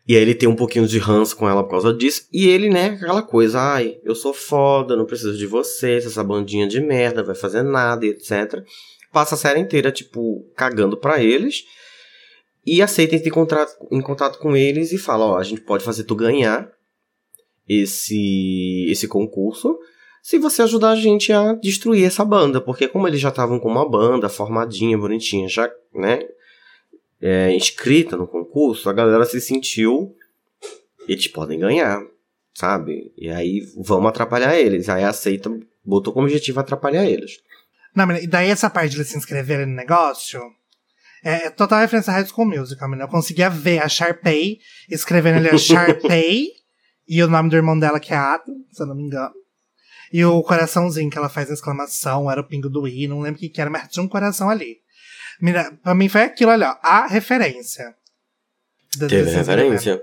E 0.07 0.15
aí 0.15 0.21
ele 0.21 0.33
tem 0.33 0.47
um 0.47 0.55
pouquinho 0.55 0.87
de 0.87 0.97
ranço 0.97 1.35
com 1.35 1.49
ela 1.49 1.61
por 1.63 1.71
causa 1.71 1.93
disso. 1.93 2.27
E 2.31 2.47
ele, 2.47 2.69
né, 2.69 2.97
aquela 2.99 3.21
coisa, 3.21 3.59
ai, 3.59 3.97
eu 4.03 4.15
sou 4.15 4.33
foda, 4.33 4.95
não 4.95 5.05
preciso 5.05 5.37
de 5.37 5.45
você, 5.45 5.95
essa 5.97 6.23
bandinha 6.23 6.65
de 6.65 6.79
merda, 6.79 7.21
vai 7.21 7.35
fazer 7.35 7.61
nada, 7.61 8.05
etc. 8.05 8.63
passa 9.11 9.35
a 9.35 9.37
série 9.37 9.59
inteira, 9.59 9.91
tipo, 9.91 10.45
cagando 10.55 10.95
pra 10.97 11.21
eles. 11.21 11.65
E 12.68 12.82
aceita 12.82 13.15
entrar 13.15 13.30
em 13.30 13.32
contato, 13.32 13.88
em 13.89 14.01
contato 14.01 14.39
com 14.39 14.53
eles 14.53 14.91
e 14.91 14.97
fala, 14.97 15.26
ó, 15.26 15.38
a 15.38 15.43
gente 15.43 15.61
pode 15.61 15.86
fazer 15.86 16.03
tu 16.03 16.13
ganhar 16.13 16.70
esse, 17.65 18.86
esse 18.89 19.07
concurso 19.07 19.80
se 20.22 20.38
você 20.38 20.61
ajudar 20.63 20.89
a 20.89 20.95
gente 20.97 21.32
a 21.32 21.53
destruir 21.53 22.03
essa 22.03 22.26
banda. 22.26 22.59
Porque 22.59 22.86
como 22.86 23.07
eles 23.07 23.22
já 23.22 23.30
estavam 23.30 23.57
com 23.57 23.70
uma 23.70 23.89
banda 23.89 24.28
formadinha, 24.28 24.97
bonitinha, 24.97 25.47
já, 25.47 25.72
né, 25.93 26.20
é, 27.22 27.55
inscrita 27.55 28.18
no 28.18 28.28
concurso, 28.28 28.89
a 28.89 28.93
galera 28.93 29.24
se 29.24 29.39
sentiu, 29.39 30.13
eles 31.07 31.30
podem 31.30 31.59
ganhar, 31.59 32.05
sabe? 32.53 33.13
E 33.18 33.30
aí 33.30 33.61
vamos 33.78 34.09
atrapalhar 34.09 34.59
eles. 34.59 34.89
Aí 34.89 35.05
aceita, 35.05 35.49
botou 35.86 36.11
como 36.11 36.26
objetivo 36.26 36.59
atrapalhar 36.59 37.05
eles. 37.05 37.39
Não, 37.95 38.11
e 38.11 38.28
daí 38.28 38.49
essa 38.49 38.70
parte 38.70 38.89
de 38.89 38.97
eles 38.97 39.07
se 39.07 39.18
inscreverem 39.18 39.65
no 39.65 39.74
negócio 39.74 40.41
é, 41.24 41.49
total 41.49 41.80
referência 41.80 42.11
a 42.11 42.15
High 42.15 42.26
School 42.28 42.47
Musical, 42.47 42.88
menina. 42.88 43.05
Eu 43.05 43.11
conseguia 43.11 43.49
ver 43.49 43.82
a 43.82 43.89
Sharpay 43.89 44.59
escrevendo 44.89 45.38
ali 45.38 45.49
a 45.49 45.57
Sharpay 45.57 46.47
e 47.07 47.24
o 47.24 47.28
nome 47.28 47.49
do 47.49 47.55
irmão 47.55 47.78
dela 47.78 47.99
que 47.99 48.13
é 48.13 48.18
Adam, 48.18 48.55
se 48.72 48.82
eu 48.82 48.88
não 48.88 48.95
me 48.95 49.03
engano. 49.03 49.34
E 50.11 50.24
o 50.24 50.41
coraçãozinho 50.41 51.09
que 51.09 51.18
ela 51.18 51.30
faz 51.30 51.49
a 51.49 51.53
exclamação, 51.53 52.32
era 52.32 52.41
o 52.41 52.43
pingo 52.43 52.70
do 52.70 52.88
i, 52.88 53.07
não 53.07 53.20
lembro 53.20 53.38
o 53.38 53.39
que, 53.39 53.49
que 53.49 53.59
era, 53.59 53.70
mas 53.70 53.89
tinha 53.89 54.03
um 54.03 54.07
coração 54.07 54.49
ali. 54.49 54.78
Menina, 55.41 55.78
pra 55.84 55.93
mim 55.93 56.07
foi 56.07 56.22
aquilo 56.22 56.51
ali, 56.51 56.63
ó, 56.63 56.76
a 56.82 57.07
referência. 57.07 57.93
Teve 58.97 59.30
referência. 59.30 60.01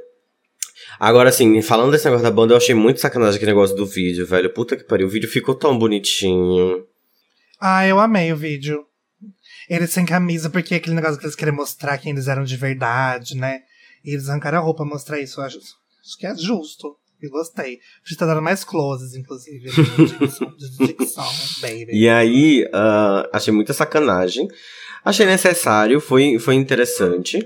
Agora, 0.99 1.31
assim, 1.31 1.61
falando 1.63 1.91
desse 1.91 2.05
negócio 2.05 2.23
da 2.23 2.31
banda, 2.31 2.53
eu 2.53 2.59
achei 2.59 2.75
muito 2.75 3.01
sacanagem 3.01 3.37
aquele 3.37 3.51
negócio 3.51 3.75
do 3.75 3.87
vídeo, 3.87 4.27
velho. 4.27 4.53
Puta 4.53 4.77
que 4.77 4.85
pariu. 4.85 5.07
O 5.07 5.11
vídeo 5.11 5.29
ficou 5.29 5.55
tão 5.55 5.77
bonitinho. 5.77 6.87
Ah, 7.61 7.87
eu 7.87 7.99
amei 7.99 8.33
o 8.33 8.37
vídeo. 8.37 8.87
Eles 9.69 9.91
sem 9.91 10.05
camisa, 10.05 10.51
porque 10.51 10.75
é 10.75 10.77
aquele 10.77 10.97
negócio 10.97 11.19
que 11.19 11.25
eles 11.25 11.37
querem 11.37 11.55
mostrar 11.55 11.99
quem 11.99 12.13
eles 12.13 12.29
eram 12.29 12.45
de 12.45 12.57
verdade, 12.57 13.37
né? 13.37 13.61
E 14.05 14.13
eles 14.13 14.29
arrancaram 14.29 14.59
a 14.59 14.61
roupa 14.61 14.85
mostrar 14.85 15.21
isso. 15.21 15.41
Eu 15.41 15.45
acho, 15.45 15.59
acho 15.59 16.19
que 16.19 16.27
é 16.27 16.35
justo. 16.37 16.97
Eu 17.23 17.31
gostei. 17.31 17.79
Podia 18.03 18.15
estar 18.15 18.27
dando 18.27 18.43
mais 18.43 18.65
closes, 18.65 19.15
inclusive. 19.15 19.71
Dixon, 19.71 20.53
de 20.57 21.61
baby. 21.63 21.87
E 21.93 22.09
aí, 22.09 22.69
ah, 22.73 23.29
achei 23.33 23.53
muita 23.53 23.73
sacanagem. 23.73 24.47
Achei 25.03 25.25
necessário, 25.25 26.01
foi, 26.01 26.39
foi 26.39 26.55
interessante. 26.55 27.39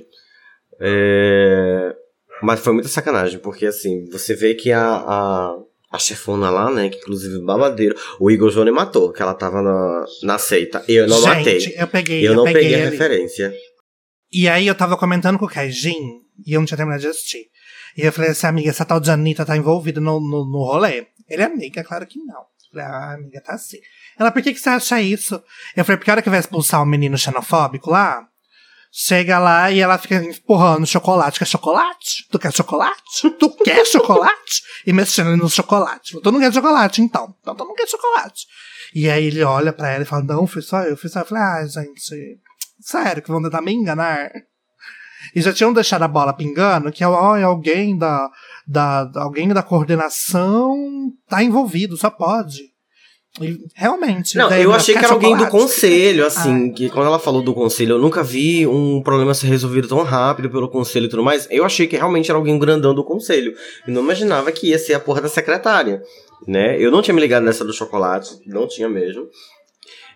É, 0.80 1.94
Mas 2.42 2.60
foi 2.60 2.72
muita 2.72 2.88
sacanagem, 2.88 3.38
porque 3.40 3.66
assim, 3.66 4.04
você 4.10 4.34
vê 4.34 4.54
que 4.54 4.70
a, 4.70 4.96
a, 4.96 5.58
a 5.90 5.98
chefona 5.98 6.50
lá, 6.50 6.70
né, 6.70 6.88
que 6.88 6.98
inclusive 6.98 7.38
babadeiro, 7.40 7.96
o 8.20 8.30
Igor 8.30 8.50
Johnny 8.50 8.70
matou, 8.70 9.12
que 9.12 9.22
ela 9.22 9.34
tava 9.34 9.62
na, 9.62 10.04
na 10.22 10.38
seita. 10.38 10.84
Eu 10.86 11.08
não 11.08 11.16
Gente, 11.16 11.26
matei. 11.26 11.74
eu 11.76 11.88
peguei, 11.88 12.28
Eu 12.28 12.34
não 12.34 12.44
peguei, 12.44 12.62
peguei 12.62 12.82
a 12.82 12.90
referência. 12.90 13.54
E 14.30 14.48
aí 14.48 14.66
eu 14.66 14.74
tava 14.74 14.96
comentando 14.96 15.38
com 15.38 15.46
o 15.46 15.48
Kaijin, 15.48 16.20
e 16.46 16.52
eu 16.52 16.60
não 16.60 16.66
tinha 16.66 16.76
terminado 16.76 17.00
de 17.00 17.08
assistir. 17.08 17.46
E 17.96 18.02
eu 18.02 18.12
falei 18.12 18.30
assim, 18.30 18.46
amiga, 18.46 18.68
essa 18.68 18.84
tal 18.84 19.00
de 19.00 19.10
Anitta 19.10 19.46
tá 19.46 19.56
envolvida 19.56 20.00
no, 20.00 20.20
no, 20.20 20.44
no 20.44 20.64
rolê? 20.64 21.06
Ele 21.28 21.42
é 21.42 21.46
amiga, 21.46 21.82
claro 21.82 22.06
que 22.06 22.18
não. 22.18 22.40
Eu 22.40 22.70
falei, 22.70 22.86
ah, 22.86 23.14
amiga, 23.14 23.40
tá 23.40 23.54
assim. 23.54 23.78
Ela, 24.18 24.30
por 24.30 24.42
que, 24.42 24.52
que 24.52 24.60
você 24.60 24.68
acha 24.68 25.00
isso? 25.00 25.42
Eu 25.74 25.84
falei, 25.84 25.96
porque 25.96 26.10
a 26.10 26.14
hora 26.14 26.22
que 26.22 26.30
vai 26.30 26.38
expulsar 26.38 26.82
o 26.82 26.86
menino 26.86 27.16
xenofóbico 27.16 27.90
lá, 27.90 28.28
chega 29.00 29.38
lá 29.38 29.70
e 29.70 29.78
ela 29.78 29.96
fica 29.96 30.16
empurrando 30.16 30.84
chocolate. 30.84 31.38
Quer 31.38 31.46
chocolate? 31.46 32.26
Tu 32.28 32.36
quer 32.36 32.52
chocolate? 32.52 33.30
Tu 33.38 33.50
quer 33.62 33.86
chocolate? 33.86 34.62
E 34.84 34.92
mexendo 34.92 35.36
no 35.36 35.48
chocolate. 35.48 36.20
Tu 36.20 36.32
não 36.32 36.40
quer 36.40 36.52
chocolate, 36.52 37.00
então. 37.00 37.32
Então 37.40 37.54
tu 37.54 37.64
não 37.64 37.76
quer 37.76 37.86
chocolate. 37.86 38.44
E 38.92 39.08
aí 39.08 39.26
ele 39.26 39.44
olha 39.44 39.72
pra 39.72 39.90
ela 39.92 40.02
e 40.02 40.06
fala, 40.06 40.24
não, 40.24 40.48
fui 40.48 40.62
só 40.62 40.82
eu, 40.82 40.96
fui 40.96 41.08
só 41.08 41.20
eu. 41.20 41.22
Eu 41.22 41.28
falei, 41.28 41.44
ah, 41.44 41.66
gente, 41.66 42.40
sério 42.80 43.22
que 43.22 43.30
vão 43.30 43.40
tentar 43.40 43.62
me 43.62 43.72
enganar? 43.72 44.32
E 45.32 45.40
já 45.40 45.52
tinham 45.52 45.72
deixado 45.72 46.02
a 46.02 46.08
bola 46.08 46.32
pingando 46.32 46.90
que 46.90 47.04
ó, 47.04 47.36
é 47.36 47.44
alguém 47.44 47.96
da, 47.96 48.28
da, 48.66 49.08
alguém 49.14 49.46
da 49.48 49.62
coordenação 49.62 50.76
tá 51.28 51.40
envolvido, 51.40 51.96
só 51.96 52.10
pode. 52.10 52.72
Realmente. 53.74 54.36
Não, 54.36 54.50
eu 54.50 54.62
ela 54.62 54.76
achei 54.76 54.94
que 54.94 55.04
era 55.04 55.12
alguém 55.14 55.36
do 55.36 55.46
conselho, 55.48 56.26
assim, 56.26 56.72
que 56.72 56.88
quando 56.88 57.06
ela 57.06 57.18
falou 57.18 57.42
do 57.42 57.54
conselho, 57.54 57.92
eu 57.94 57.98
nunca 57.98 58.22
vi 58.22 58.66
um 58.66 59.02
problema 59.02 59.34
ser 59.34 59.46
resolvido 59.46 59.88
tão 59.88 60.02
rápido 60.02 60.50
pelo 60.50 60.68
conselho 60.68 61.06
e 61.06 61.08
tudo 61.08 61.22
mais. 61.22 61.46
Eu 61.50 61.64
achei 61.64 61.86
que 61.86 61.96
realmente 61.96 62.30
era 62.30 62.38
alguém 62.38 62.58
grandão 62.58 62.94
do 62.94 63.04
conselho. 63.04 63.54
E 63.86 63.90
não 63.90 64.02
imaginava 64.02 64.50
que 64.52 64.68
ia 64.68 64.78
ser 64.78 64.94
a 64.94 65.00
porra 65.00 65.20
da 65.20 65.28
secretária, 65.28 66.02
né? 66.46 66.76
Eu 66.80 66.90
não 66.90 67.02
tinha 67.02 67.14
me 67.14 67.20
ligado 67.20 67.42
nessa 67.44 67.64
do 67.64 67.72
chocolate, 67.72 68.30
não 68.46 68.66
tinha 68.66 68.88
mesmo. 68.88 69.26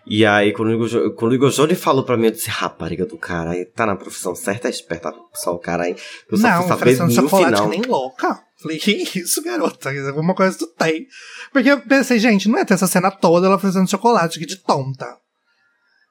E 0.05 0.25
aí, 0.25 0.51
quando 0.51 0.67
o 0.67 0.73
Igor, 0.73 0.87
Jo- 0.89 1.13
quando 1.13 1.31
o 1.31 1.35
Igor 1.35 1.49
Johnny 1.49 1.75
falou 1.75 2.03
pra 2.03 2.17
mim, 2.17 2.25
eu 2.25 2.31
disse, 2.31 2.49
rapariga 2.49 3.05
do 3.05 3.17
caralho, 3.17 3.65
tá 3.73 3.85
na 3.85 3.95
profissão 3.95 4.35
certa, 4.35 4.67
é 4.67 4.71
esperta 4.71 5.13
só 5.33 5.53
o 5.53 5.57
caralho. 5.59 5.95
Eu 6.29 6.37
só 6.37 6.41
fui 6.47 6.49
Não, 6.51 6.61
saber 6.67 6.73
oferecendo 6.73 7.21
no 7.21 7.29
final. 7.29 7.69
nem 7.69 7.81
louca. 7.83 8.37
Falei, 8.63 8.79
que 8.79 9.19
isso, 9.19 9.43
garota? 9.43 9.91
Alguma 10.07 10.33
coisa 10.33 10.57
tu 10.57 10.67
tem. 10.67 11.05
Porque 11.51 11.69
eu 11.69 11.81
pensei, 11.81 12.17
gente, 12.17 12.47
não 12.47 12.57
ia 12.57 12.65
ter 12.65 12.73
essa 12.73 12.87
cena 12.87 13.11
toda 13.11 13.45
ela 13.45 13.57
oferecendo 13.57 13.89
chocolate, 13.89 14.39
que 14.39 14.45
de 14.45 14.55
tonta. 14.55 15.17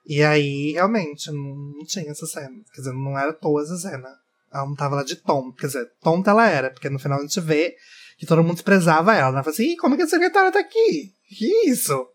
E 0.07 0.23
aí, 0.23 0.73
realmente, 0.73 1.31
não, 1.31 1.55
não 1.55 1.85
tinha 1.87 2.11
essa 2.11 2.27
cena. 2.27 2.55
Quer 2.75 2.83
dizer, 2.83 2.93
não 2.93 3.19
era 3.19 3.33
toda 3.33 3.63
essa 3.63 3.77
cena. 3.77 4.09
Ela 4.53 4.67
não 4.67 4.75
tava 4.75 4.97
lá 4.97 5.03
de 5.03 5.17
tonta. 5.17 5.57
Quer 5.59 5.67
dizer, 5.69 5.91
tonta 6.03 6.31
ela 6.31 6.47
era, 6.47 6.71
porque 6.71 6.91
no 6.91 6.99
final 6.99 7.19
a 7.19 7.23
gente 7.23 7.41
vê 7.41 7.75
que 8.19 8.27
todo 8.27 8.43
mundo 8.43 8.55
desprezava 8.55 9.15
ela. 9.15 9.29
Ela 9.29 9.43
fala 9.43 9.55
assim, 9.55 9.73
Ih, 9.73 9.77
como 9.77 9.95
é 9.95 9.97
que 9.97 10.03
a 10.03 10.09
secretária 10.09 10.53
tá 10.53 10.61
aqui? 10.61 11.15
Que 11.29 11.71
isso? 11.71 12.07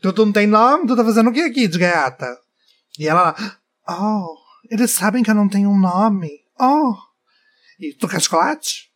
Tu, 0.00 0.12
tu 0.12 0.24
não 0.24 0.32
tem 0.32 0.46
nome? 0.46 0.86
Tu 0.86 0.94
tá 0.94 1.04
fazendo 1.04 1.30
o 1.30 1.32
que 1.32 1.40
aqui 1.40 1.66
de 1.66 1.78
gaiata? 1.78 2.38
E 2.98 3.08
ela 3.08 3.34
lá, 3.34 3.58
oh, 3.88 4.36
eles 4.70 4.92
sabem 4.92 5.22
que 5.22 5.30
eu 5.30 5.34
não 5.34 5.48
tenho 5.48 5.68
um 5.68 5.78
nome. 5.78 6.30
Oh, 6.60 6.94
e 7.80 7.92
tu 7.94 8.06
quer 8.06 8.20
chocolate? 8.20 8.93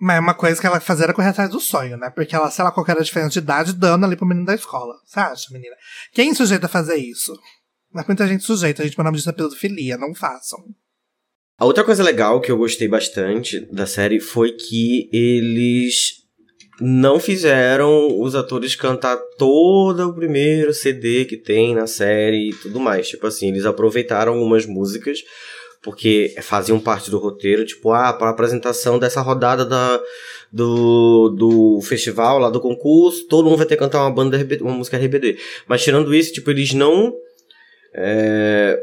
Mas 0.00 0.16
é 0.16 0.20
uma 0.20 0.34
coisa 0.34 0.60
que 0.60 0.66
ela 0.66 0.80
fazia 0.80 1.06
era 1.06 1.14
correr 1.14 1.28
atrás 1.28 1.50
do 1.50 1.58
sonho, 1.58 1.96
né? 1.96 2.10
Porque 2.10 2.34
ela, 2.34 2.50
sei 2.50 2.64
lá, 2.64 2.70
qual 2.70 2.86
era 2.88 3.00
a 3.00 3.04
diferença 3.04 3.32
de 3.32 3.38
idade, 3.40 3.72
dando 3.72 4.06
ali 4.06 4.16
pro 4.16 4.26
menino 4.26 4.46
da 4.46 4.54
escola. 4.54 4.94
Você 5.04 5.18
acha, 5.18 5.52
menina? 5.52 5.74
Quem 6.12 6.34
sujeita 6.34 6.66
a 6.66 6.68
fazer 6.68 6.96
isso? 6.96 7.36
Mas 7.92 8.06
muita 8.06 8.26
gente 8.28 8.44
sujeita, 8.44 8.82
a 8.82 8.84
gente, 8.84 8.96
meu 8.96 9.04
nome 9.04 9.16
disso 9.16 9.30
é 9.30 9.32
pedofilia, 9.32 9.96
não 9.96 10.14
façam. 10.14 10.58
A 11.58 11.64
outra 11.64 11.82
coisa 11.82 12.04
legal 12.04 12.40
que 12.40 12.52
eu 12.52 12.56
gostei 12.56 12.86
bastante 12.86 13.60
da 13.72 13.86
série 13.86 14.20
foi 14.20 14.52
que 14.52 15.10
eles 15.12 16.18
não 16.80 17.18
fizeram 17.18 18.20
os 18.20 18.36
atores 18.36 18.76
cantar 18.76 19.16
todo 19.36 20.08
o 20.08 20.14
primeiro 20.14 20.72
CD 20.72 21.24
que 21.24 21.36
tem 21.36 21.74
na 21.74 21.88
série 21.88 22.50
e 22.50 22.54
tudo 22.54 22.78
mais. 22.78 23.08
Tipo 23.08 23.26
assim, 23.26 23.48
eles 23.48 23.64
aproveitaram 23.64 24.34
algumas 24.34 24.66
músicas 24.66 25.18
porque 25.88 26.34
faziam 26.42 26.78
parte 26.78 27.10
do 27.10 27.16
roteiro, 27.16 27.64
tipo, 27.64 27.90
ah, 27.92 28.12
para 28.12 28.26
a 28.26 28.30
apresentação 28.30 28.98
dessa 28.98 29.22
rodada 29.22 29.64
da, 29.64 29.98
do, 30.52 31.30
do 31.30 31.80
festival 31.80 32.38
lá 32.38 32.50
do 32.50 32.60
concurso, 32.60 33.26
todo 33.26 33.46
mundo 33.46 33.56
vai 33.56 33.64
ter 33.64 33.74
que 33.74 33.80
cantar 33.80 34.02
uma 34.02 34.10
banda 34.10 34.36
RBD, 34.36 34.62
uma 34.62 34.74
música 34.74 34.98
RBD. 34.98 35.38
Mas 35.66 35.82
tirando 35.82 36.14
isso, 36.14 36.34
tipo, 36.34 36.50
eles 36.50 36.74
não 36.74 37.14
é, 37.94 38.78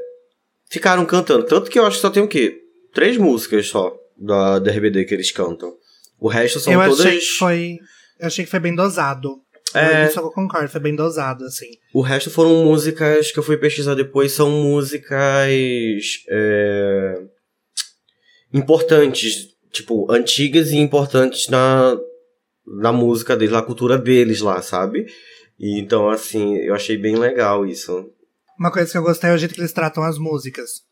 ficaram 0.68 1.06
cantando. 1.06 1.46
Tanto 1.46 1.70
que 1.70 1.78
eu 1.78 1.86
acho 1.86 1.98
que 1.98 2.02
só 2.02 2.10
tem 2.10 2.24
o 2.24 2.28
quê? 2.28 2.58
Três 2.92 3.18
músicas 3.18 3.68
só 3.68 3.96
da, 4.18 4.58
da 4.58 4.72
RBD 4.72 5.06
que 5.06 5.14
eles 5.14 5.32
cantam. 5.32 5.76
O 6.20 6.28
resto 6.28 6.60
são 6.60 6.74
eu 6.74 6.90
todas. 6.90 7.06
achei 7.06 7.20
que 7.20 7.26
foi. 7.38 7.78
Eu 8.20 8.26
achei 8.26 8.46
que 8.46 8.50
foi 8.50 8.60
bem 8.60 8.74
dosado. 8.74 9.30
É. 9.76 10.08
Isso 10.08 10.20
eu 10.20 10.32
concordo, 10.32 10.70
foi 10.70 10.82
bem 10.82 10.96
dosado, 10.96 11.46
assim. 11.46 11.70
O 11.94 12.02
resto 12.02 12.30
foram 12.30 12.64
músicas 12.64 13.32
que 13.32 13.40
eu 13.40 13.44
fui 13.44 13.58
pesquisar 13.58 13.96
depois, 13.96 14.32
são 14.32 14.50
músicas 14.50 15.52
é, 16.30 17.22
importantes, 18.54 19.50
tipo, 19.72 20.12
antigas 20.12 20.72
e 20.72 20.78
importantes 20.78 21.48
na, 21.50 21.98
na 22.66 22.92
música 22.92 23.36
deles, 23.36 23.54
na 23.54 23.62
cultura 23.62 23.98
deles 23.98 24.42
lá, 24.42 24.62
sabe? 24.62 25.06
E, 25.60 25.80
então, 25.80 26.10
assim, 26.10 26.56
eu 26.58 26.74
achei 26.74 26.98
bem 26.98 27.16
legal 27.16 27.66
isso. 27.66 28.12
Uma 28.58 28.72
coisa 28.72 28.92
que 28.92 28.98
eu 28.98 29.04
gostei 29.04 29.30
é 29.30 29.34
o 29.34 29.38
jeito 29.38 29.54
que 29.54 29.62
eles 29.62 29.74
tratam 29.74 30.04
as 30.04 30.18
músicas. 30.18 30.84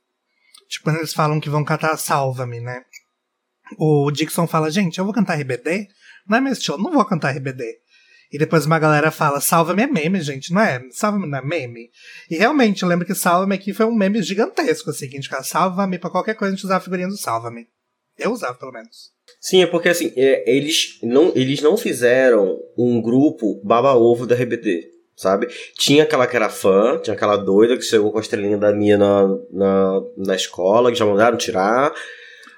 Tipo, 0.67 0.85
quando 0.85 0.97
eles 0.97 1.13
falam 1.13 1.39
que 1.39 1.49
vão 1.49 1.63
cantar 1.63 1.95
Salva-me, 1.97 2.59
né? 2.59 2.83
O 3.77 4.11
Dixon 4.11 4.47
fala, 4.47 4.69
gente, 4.69 4.97
eu 4.97 5.05
vou 5.05 5.13
cantar 5.13 5.39
RBD? 5.39 5.87
Não 6.27 6.37
é 6.37 6.41
meu 6.41 6.53
estilo, 6.53 6.77
não 6.77 6.91
vou 6.91 7.05
cantar 7.05 7.31
RBD. 7.35 7.63
E 8.33 8.37
depois 8.39 8.65
uma 8.65 8.79
galera 8.79 9.11
fala, 9.11 9.39
Salva-me 9.39 9.83
é 9.83 9.87
meme, 9.87 10.19
gente, 10.19 10.51
não 10.51 10.59
é? 10.59 10.81
Salva-me 10.89 11.29
não 11.29 11.37
é 11.37 11.45
meme? 11.45 11.91
E 12.31 12.35
realmente, 12.35 12.81
eu 12.81 12.89
lembro 12.89 13.05
que 13.05 13.13
Salva-me 13.13 13.53
aqui 13.53 13.71
foi 13.71 13.85
um 13.85 13.93
meme 13.93 14.23
gigantesco, 14.23 14.89
assim, 14.89 15.07
que 15.07 15.13
a 15.13 15.17
gente 15.17 15.25
ficava, 15.25 15.43
Salva-me, 15.43 15.99
pra 15.99 16.09
qualquer 16.09 16.33
coisa 16.33 16.51
a 16.51 16.55
gente 16.55 16.65
usava 16.65 16.79
a 16.79 16.83
figurinha 16.83 17.07
do 17.07 17.15
Salva-me. 17.15 17.67
Eu 18.17 18.31
usava, 18.31 18.55
pelo 18.55 18.71
menos. 18.71 19.11
Sim, 19.39 19.61
é 19.61 19.67
porque 19.67 19.89
assim, 19.89 20.11
é, 20.17 20.51
eles, 20.51 20.97
não, 21.03 21.31
eles 21.35 21.61
não 21.61 21.77
fizeram 21.77 22.57
um 22.75 22.99
grupo 22.99 23.61
baba-ovo 23.63 24.25
da 24.25 24.33
RBD, 24.33 24.81
sabe? 25.15 25.47
Tinha 25.77 26.01
aquela 26.01 26.25
que 26.25 26.35
era 26.35 26.49
fã, 26.49 26.99
tinha 27.03 27.13
aquela 27.13 27.37
doida 27.37 27.77
que 27.77 27.83
chegou 27.83 28.11
com 28.11 28.17
a 28.17 28.21
estrelinha 28.21 28.57
da 28.57 28.73
minha 28.73 28.97
na, 28.97 29.27
na, 29.51 30.01
na 30.17 30.35
escola, 30.35 30.91
que 30.91 30.97
já 30.97 31.05
mandaram 31.05 31.37
tirar. 31.37 31.93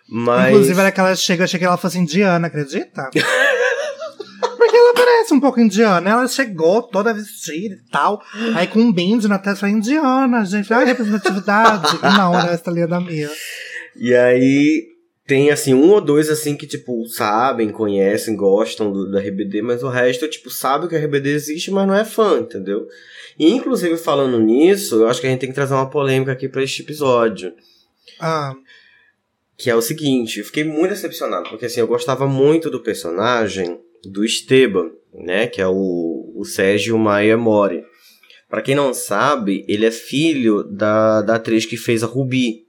Mas. 0.07 0.51
Inclusive, 0.51 0.79
era 0.79 0.91
que 0.91 0.99
ela 0.99 1.15
chega, 1.15 1.41
eu 1.41 1.45
achei 1.45 1.59
que 1.59 1.65
ela 1.65 1.77
fosse 1.77 1.97
indiana, 1.97 2.47
acredita? 2.47 3.09
Parece 5.25 5.33
um 5.33 5.39
pouco 5.39 5.59
indiana. 5.59 6.09
Ela 6.09 6.27
chegou 6.27 6.83
toda 6.83 7.13
vestida 7.13 7.75
e 7.75 7.89
tal. 7.89 8.21
Aí 8.55 8.67
com 8.67 8.79
um 8.79 8.93
bindi 8.93 9.27
na 9.27 9.39
testa, 9.39 9.67
indiana, 9.67 10.45
gente. 10.45 10.71
Ai, 10.71 10.85
representatividade. 10.85 11.97
não, 12.03 12.37
era 12.39 12.51
essa 12.51 12.69
ali 12.69 12.85
da 12.85 12.99
minha. 12.99 13.29
E 13.95 14.13
aí 14.13 14.87
tem 15.25 15.49
assim 15.49 15.73
um 15.73 15.89
ou 15.89 16.01
dois 16.01 16.29
assim 16.29 16.55
que 16.55 16.67
tipo 16.67 17.07
sabem, 17.07 17.69
conhecem, 17.69 18.35
gostam 18.35 18.91
do, 18.91 19.09
da 19.09 19.19
RBD, 19.19 19.63
mas 19.63 19.81
o 19.81 19.89
resto 19.89 20.27
tipo 20.27 20.51
sabe 20.51 20.87
que 20.87 20.95
a 20.95 20.99
RBD 20.99 21.31
existe, 21.31 21.71
mas 21.71 21.87
não 21.87 21.95
é 21.95 22.05
fã, 22.05 22.39
entendeu? 22.39 22.87
E 23.39 23.49
inclusive 23.49 23.97
falando 23.97 24.39
nisso, 24.39 25.01
eu 25.01 25.07
acho 25.07 25.19
que 25.19 25.25
a 25.25 25.29
gente 25.31 25.39
tem 25.39 25.49
que 25.49 25.55
trazer 25.55 25.73
uma 25.73 25.89
polêmica 25.89 26.31
aqui 26.31 26.47
para 26.47 26.61
este 26.61 26.83
episódio. 26.83 27.51
Ah, 28.19 28.53
Que 29.57 29.71
é 29.71 29.75
o 29.75 29.81
seguinte, 29.81 30.39
eu 30.39 30.45
fiquei 30.45 30.63
muito 30.63 30.89
decepcionado, 30.89 31.49
porque 31.49 31.65
assim, 31.65 31.79
eu 31.79 31.87
gostava 31.87 32.27
muito 32.27 32.69
do 32.69 32.79
personagem 32.81 33.79
do 34.03 34.23
Esteban, 34.23 34.91
né? 35.19 35.47
Que 35.47 35.61
é 35.61 35.67
o, 35.67 36.33
o 36.35 36.45
Sérgio 36.45 36.97
Maia 36.97 37.37
Mori. 37.37 37.83
Pra 38.49 38.61
quem 38.61 38.75
não 38.75 38.93
sabe, 38.93 39.65
ele 39.67 39.85
é 39.85 39.91
filho 39.91 40.63
da, 40.63 41.21
da 41.21 41.35
atriz 41.35 41.65
que 41.65 41.77
fez 41.77 42.03
a 42.03 42.07
Ruby. 42.07 42.63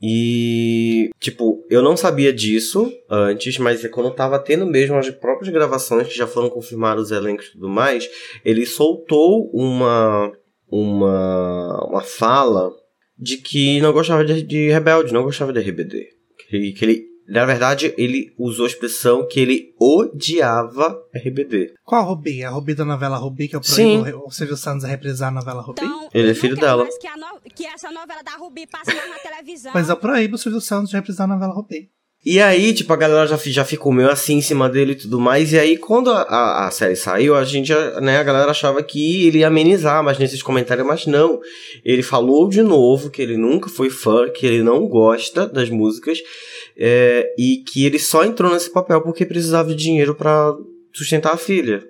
E, 0.00 1.10
tipo, 1.18 1.64
eu 1.70 1.82
não 1.82 1.96
sabia 1.96 2.32
disso 2.32 2.92
antes, 3.10 3.56
mas 3.58 3.84
é 3.84 3.88
quando 3.88 4.14
tava 4.14 4.38
tendo 4.38 4.66
mesmo 4.66 4.96
as 4.96 5.08
próprias 5.08 5.52
gravações 5.52 6.06
que 6.06 6.16
já 6.16 6.26
foram 6.26 6.50
confirmados 6.50 7.06
os 7.06 7.10
elencos 7.10 7.46
e 7.46 7.52
tudo 7.52 7.68
mais, 7.68 8.08
ele 8.44 8.66
soltou 8.66 9.50
uma 9.54 10.30
uma 10.70 11.88
uma 11.88 12.02
fala 12.02 12.70
de 13.18 13.38
que 13.38 13.80
não 13.80 13.92
gostava 13.92 14.24
de, 14.24 14.42
de 14.42 14.70
Rebelde, 14.70 15.12
não 15.12 15.22
gostava 15.22 15.52
de 15.52 15.60
RBD. 15.60 16.08
Que, 16.48 16.72
que 16.72 16.84
ele, 16.84 17.06
na 17.28 17.44
verdade, 17.44 17.92
ele 17.98 18.32
usou 18.38 18.64
a 18.64 18.68
expressão 18.68 19.26
que 19.26 19.40
ele 19.40 19.74
odiava 19.80 20.96
RBD. 21.14 21.72
qual 21.84 22.04
Rubi? 22.04 22.42
A 22.44 22.50
Rubi 22.50 22.74
da 22.74 22.84
novela 22.84 23.16
Rubi, 23.16 23.48
que 23.48 23.56
eu 23.56 23.60
proíbo 23.60 24.24
o 24.26 24.30
Silvio 24.30 24.56
Santos 24.56 24.84
a 24.84 24.88
reprisar 24.88 25.28
a 25.28 25.32
novela 25.32 25.62
Rubi? 25.62 25.80
Então, 25.82 26.08
Ele 26.14 26.30
é 26.30 26.34
filho 26.34 26.56
dela. 26.56 26.86
Que, 27.00 27.06
a 27.06 27.16
no- 27.16 27.40
que 27.54 27.66
essa 27.66 27.90
novela 27.90 28.22
da 28.22 28.32
Rubi 28.36 28.66
passe 28.66 28.94
na 28.94 29.18
televisão. 29.18 29.72
Pois 29.72 29.88
eu 29.88 29.96
proíbo 29.96 30.36
o 30.36 30.38
Silvio 30.38 30.60
Santos 30.60 30.90
de 30.90 30.96
reprisar 30.96 31.24
a 31.28 31.34
novela 31.34 31.52
Rubi. 31.52 31.90
E 32.28 32.40
aí, 32.40 32.74
tipo, 32.74 32.92
a 32.92 32.96
galera 32.96 33.24
já, 33.28 33.36
já 33.36 33.64
ficou 33.64 33.92
meio 33.92 34.10
assim 34.10 34.38
em 34.38 34.40
cima 34.42 34.68
dele 34.68 34.92
e 34.92 34.96
tudo 34.96 35.20
mais. 35.20 35.52
E 35.52 35.58
aí, 35.60 35.76
quando 35.78 36.10
a, 36.10 36.22
a, 36.22 36.66
a 36.66 36.70
série 36.72 36.96
saiu, 36.96 37.36
a 37.36 37.44
gente, 37.44 37.72
né, 38.02 38.18
a 38.18 38.22
galera 38.24 38.50
achava 38.50 38.82
que 38.82 39.28
ele 39.28 39.38
ia 39.38 39.46
amenizar 39.46 40.02
mais 40.02 40.18
nesses 40.18 40.42
comentários, 40.42 40.84
mas 40.84 41.06
não. 41.06 41.38
Ele 41.84 42.02
falou 42.02 42.48
de 42.48 42.62
novo 42.62 43.10
que 43.10 43.22
ele 43.22 43.36
nunca 43.36 43.68
foi 43.70 43.90
fã, 43.90 44.28
que 44.28 44.44
ele 44.44 44.60
não 44.60 44.88
gosta 44.88 45.46
das 45.46 45.70
músicas, 45.70 46.18
é, 46.78 47.34
e 47.38 47.64
que 47.66 47.86
ele 47.86 47.98
só 47.98 48.24
entrou 48.24 48.52
nesse 48.52 48.70
papel 48.70 49.00
porque 49.00 49.24
precisava 49.24 49.68
de 49.70 49.76
dinheiro 49.76 50.14
pra 50.14 50.54
sustentar 50.92 51.32
a 51.32 51.38
filha. 51.38 51.82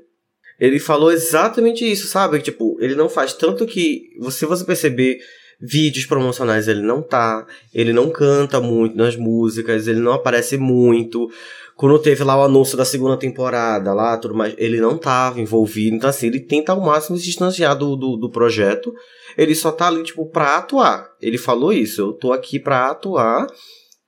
Ele 0.58 0.78
falou 0.78 1.12
exatamente 1.12 1.90
isso, 1.90 2.06
sabe? 2.06 2.40
Tipo, 2.40 2.76
ele 2.80 2.94
não 2.94 3.08
faz 3.08 3.32
tanto 3.32 3.66
que, 3.66 4.10
se 4.30 4.46
você 4.46 4.64
perceber, 4.64 5.18
vídeos 5.60 6.06
promocionais 6.06 6.68
ele 6.68 6.82
não 6.82 7.02
tá, 7.02 7.46
ele 7.74 7.92
não 7.92 8.10
canta 8.10 8.60
muito 8.60 8.96
nas 8.96 9.16
músicas, 9.16 9.86
ele 9.86 10.00
não 10.00 10.12
aparece 10.12 10.56
muito. 10.56 11.28
Quando 11.74 11.98
teve 11.98 12.24
lá 12.24 12.38
o 12.38 12.44
anúncio 12.44 12.76
da 12.76 12.86
segunda 12.86 13.18
temporada, 13.18 13.92
lá, 13.92 14.16
tudo 14.16 14.34
mais, 14.34 14.54
ele 14.56 14.80
não 14.80 14.96
tava 14.96 15.40
envolvido. 15.40 15.96
Então, 15.96 16.08
assim, 16.08 16.28
ele 16.28 16.40
tenta 16.40 16.72
ao 16.72 16.80
máximo 16.80 17.18
se 17.18 17.24
distanciar 17.24 17.76
do, 17.76 17.94
do, 17.96 18.16
do 18.16 18.30
projeto. 18.30 18.94
Ele 19.36 19.54
só 19.54 19.70
tá 19.70 19.88
ali, 19.88 20.02
tipo, 20.02 20.24
pra 20.24 20.56
atuar. 20.56 21.06
Ele 21.20 21.36
falou 21.36 21.74
isso, 21.74 22.00
eu 22.00 22.12
tô 22.14 22.32
aqui 22.32 22.58
pra 22.58 22.90
atuar 22.90 23.46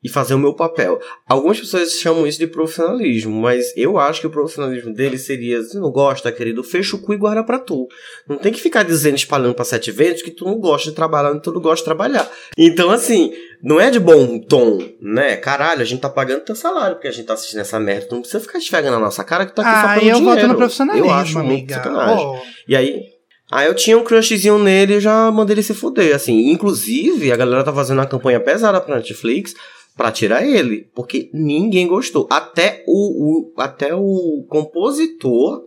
e 0.03 0.09
fazer 0.09 0.35
o 0.35 0.39
meu 0.39 0.55
papel. 0.55 1.01
Algumas 1.29 1.59
pessoas 1.59 1.93
chamam 1.95 2.27
isso 2.27 2.39
de 2.39 2.47
profissionalismo, 2.47 3.41
mas 3.41 3.77
eu 3.77 3.99
acho 3.99 4.21
que 4.21 4.27
o 4.29 4.31
profissionalismo 4.31 4.95
dele 4.95 5.19
seria, 5.19 5.61
se 5.63 5.77
não 5.79 5.91
gosta, 5.91 6.31
querido, 6.31 6.63
fecha 6.63 6.95
o 6.95 7.01
cu 7.01 7.15
e 7.15 7.17
guarda 7.17 7.43
pra 7.43 7.59
tu. 7.59 7.87
Não 8.29 8.37
tem 8.39 8.53
que 8.53 8.61
ficar 8.61 8.85
dizendo, 8.85 9.17
espalhando 9.17 9.55
pra 9.55 9.65
sete 9.65 9.91
ventos 9.91 10.23
que 10.23 10.31
tu 10.31 10.45
não 10.45 10.59
gosta 10.61 10.91
de 10.91 10.95
trabalhar, 10.97 11.33
onde 11.33 11.43
tu 11.43 11.53
não 11.53 11.61
gosta 11.61 11.79
de 11.79 11.85
trabalhar. 11.85 12.31
Então, 12.57 12.91
assim, 12.91 13.33
não 13.63 13.81
é 13.81 13.91
de 13.91 13.99
bom 13.99 14.39
tom, 14.39 14.79
né? 15.03 15.37
Caralho, 15.37 15.83
a 15.83 15.85
gente 15.85 16.01
tá 16.01 16.09
pagando 16.09 16.45
teu 16.45 16.55
salário 16.55 16.95
porque 16.95 17.09
a 17.09 17.13
gente 17.13 17.27
tá 17.27 17.35
assistindo 17.35 17.61
essa 17.61 17.81
merda. 17.81 18.07
Tu 18.07 18.15
não 18.15 18.21
precisa 18.23 18.41
ficar 18.43 18.59
esfregando 18.59 18.97
na 18.99 19.05
nossa 19.05 19.25
cara 19.25 19.47
que 19.47 19.53
tu 19.53 19.57
tá 19.57 19.63
aqui 19.63 19.81
só 19.81 19.87
Ah, 19.87 19.95
pelo 19.95 20.07
eu 20.11 20.15
dinheiro. 20.17 20.37
voto 20.41 20.47
no 20.49 20.55
profissionalismo, 20.57 21.09
Eu 21.09 21.13
acho 21.13 21.39
muito 21.41 21.51
amiga. 21.51 21.75
sacanagem. 21.75 22.25
Oh, 22.25 22.39
E 22.69 22.77
aí, 22.77 23.03
aí 23.51 23.67
eu 23.67 23.75
tinha 23.75 23.99
um 23.99 24.05
crushzinho 24.05 24.59
nele 24.61 24.95
e 24.95 25.01
já 25.01 25.29
mandei 25.33 25.55
ele 25.55 25.63
se 25.65 25.75
fuder, 25.75 26.15
assim. 26.15 26.51
Inclusive, 26.51 27.33
a 27.33 27.37
galera 27.37 27.65
tá 27.65 27.73
fazendo 27.73 27.99
uma 27.99 28.07
campanha 28.07 28.39
pesada 28.39 28.81
pra 28.81 28.95
Netflix 28.95 29.55
pra 29.99 30.13
tirar 30.13 30.47
ele, 30.47 30.89
porque 30.95 31.29
ninguém 31.35 31.87
gostou. 31.89 32.27
Até 32.31 32.85
o, 32.87 33.51
o- 33.53 33.61
até 33.61 33.95
o 33.95 34.47
compositor 34.49 35.63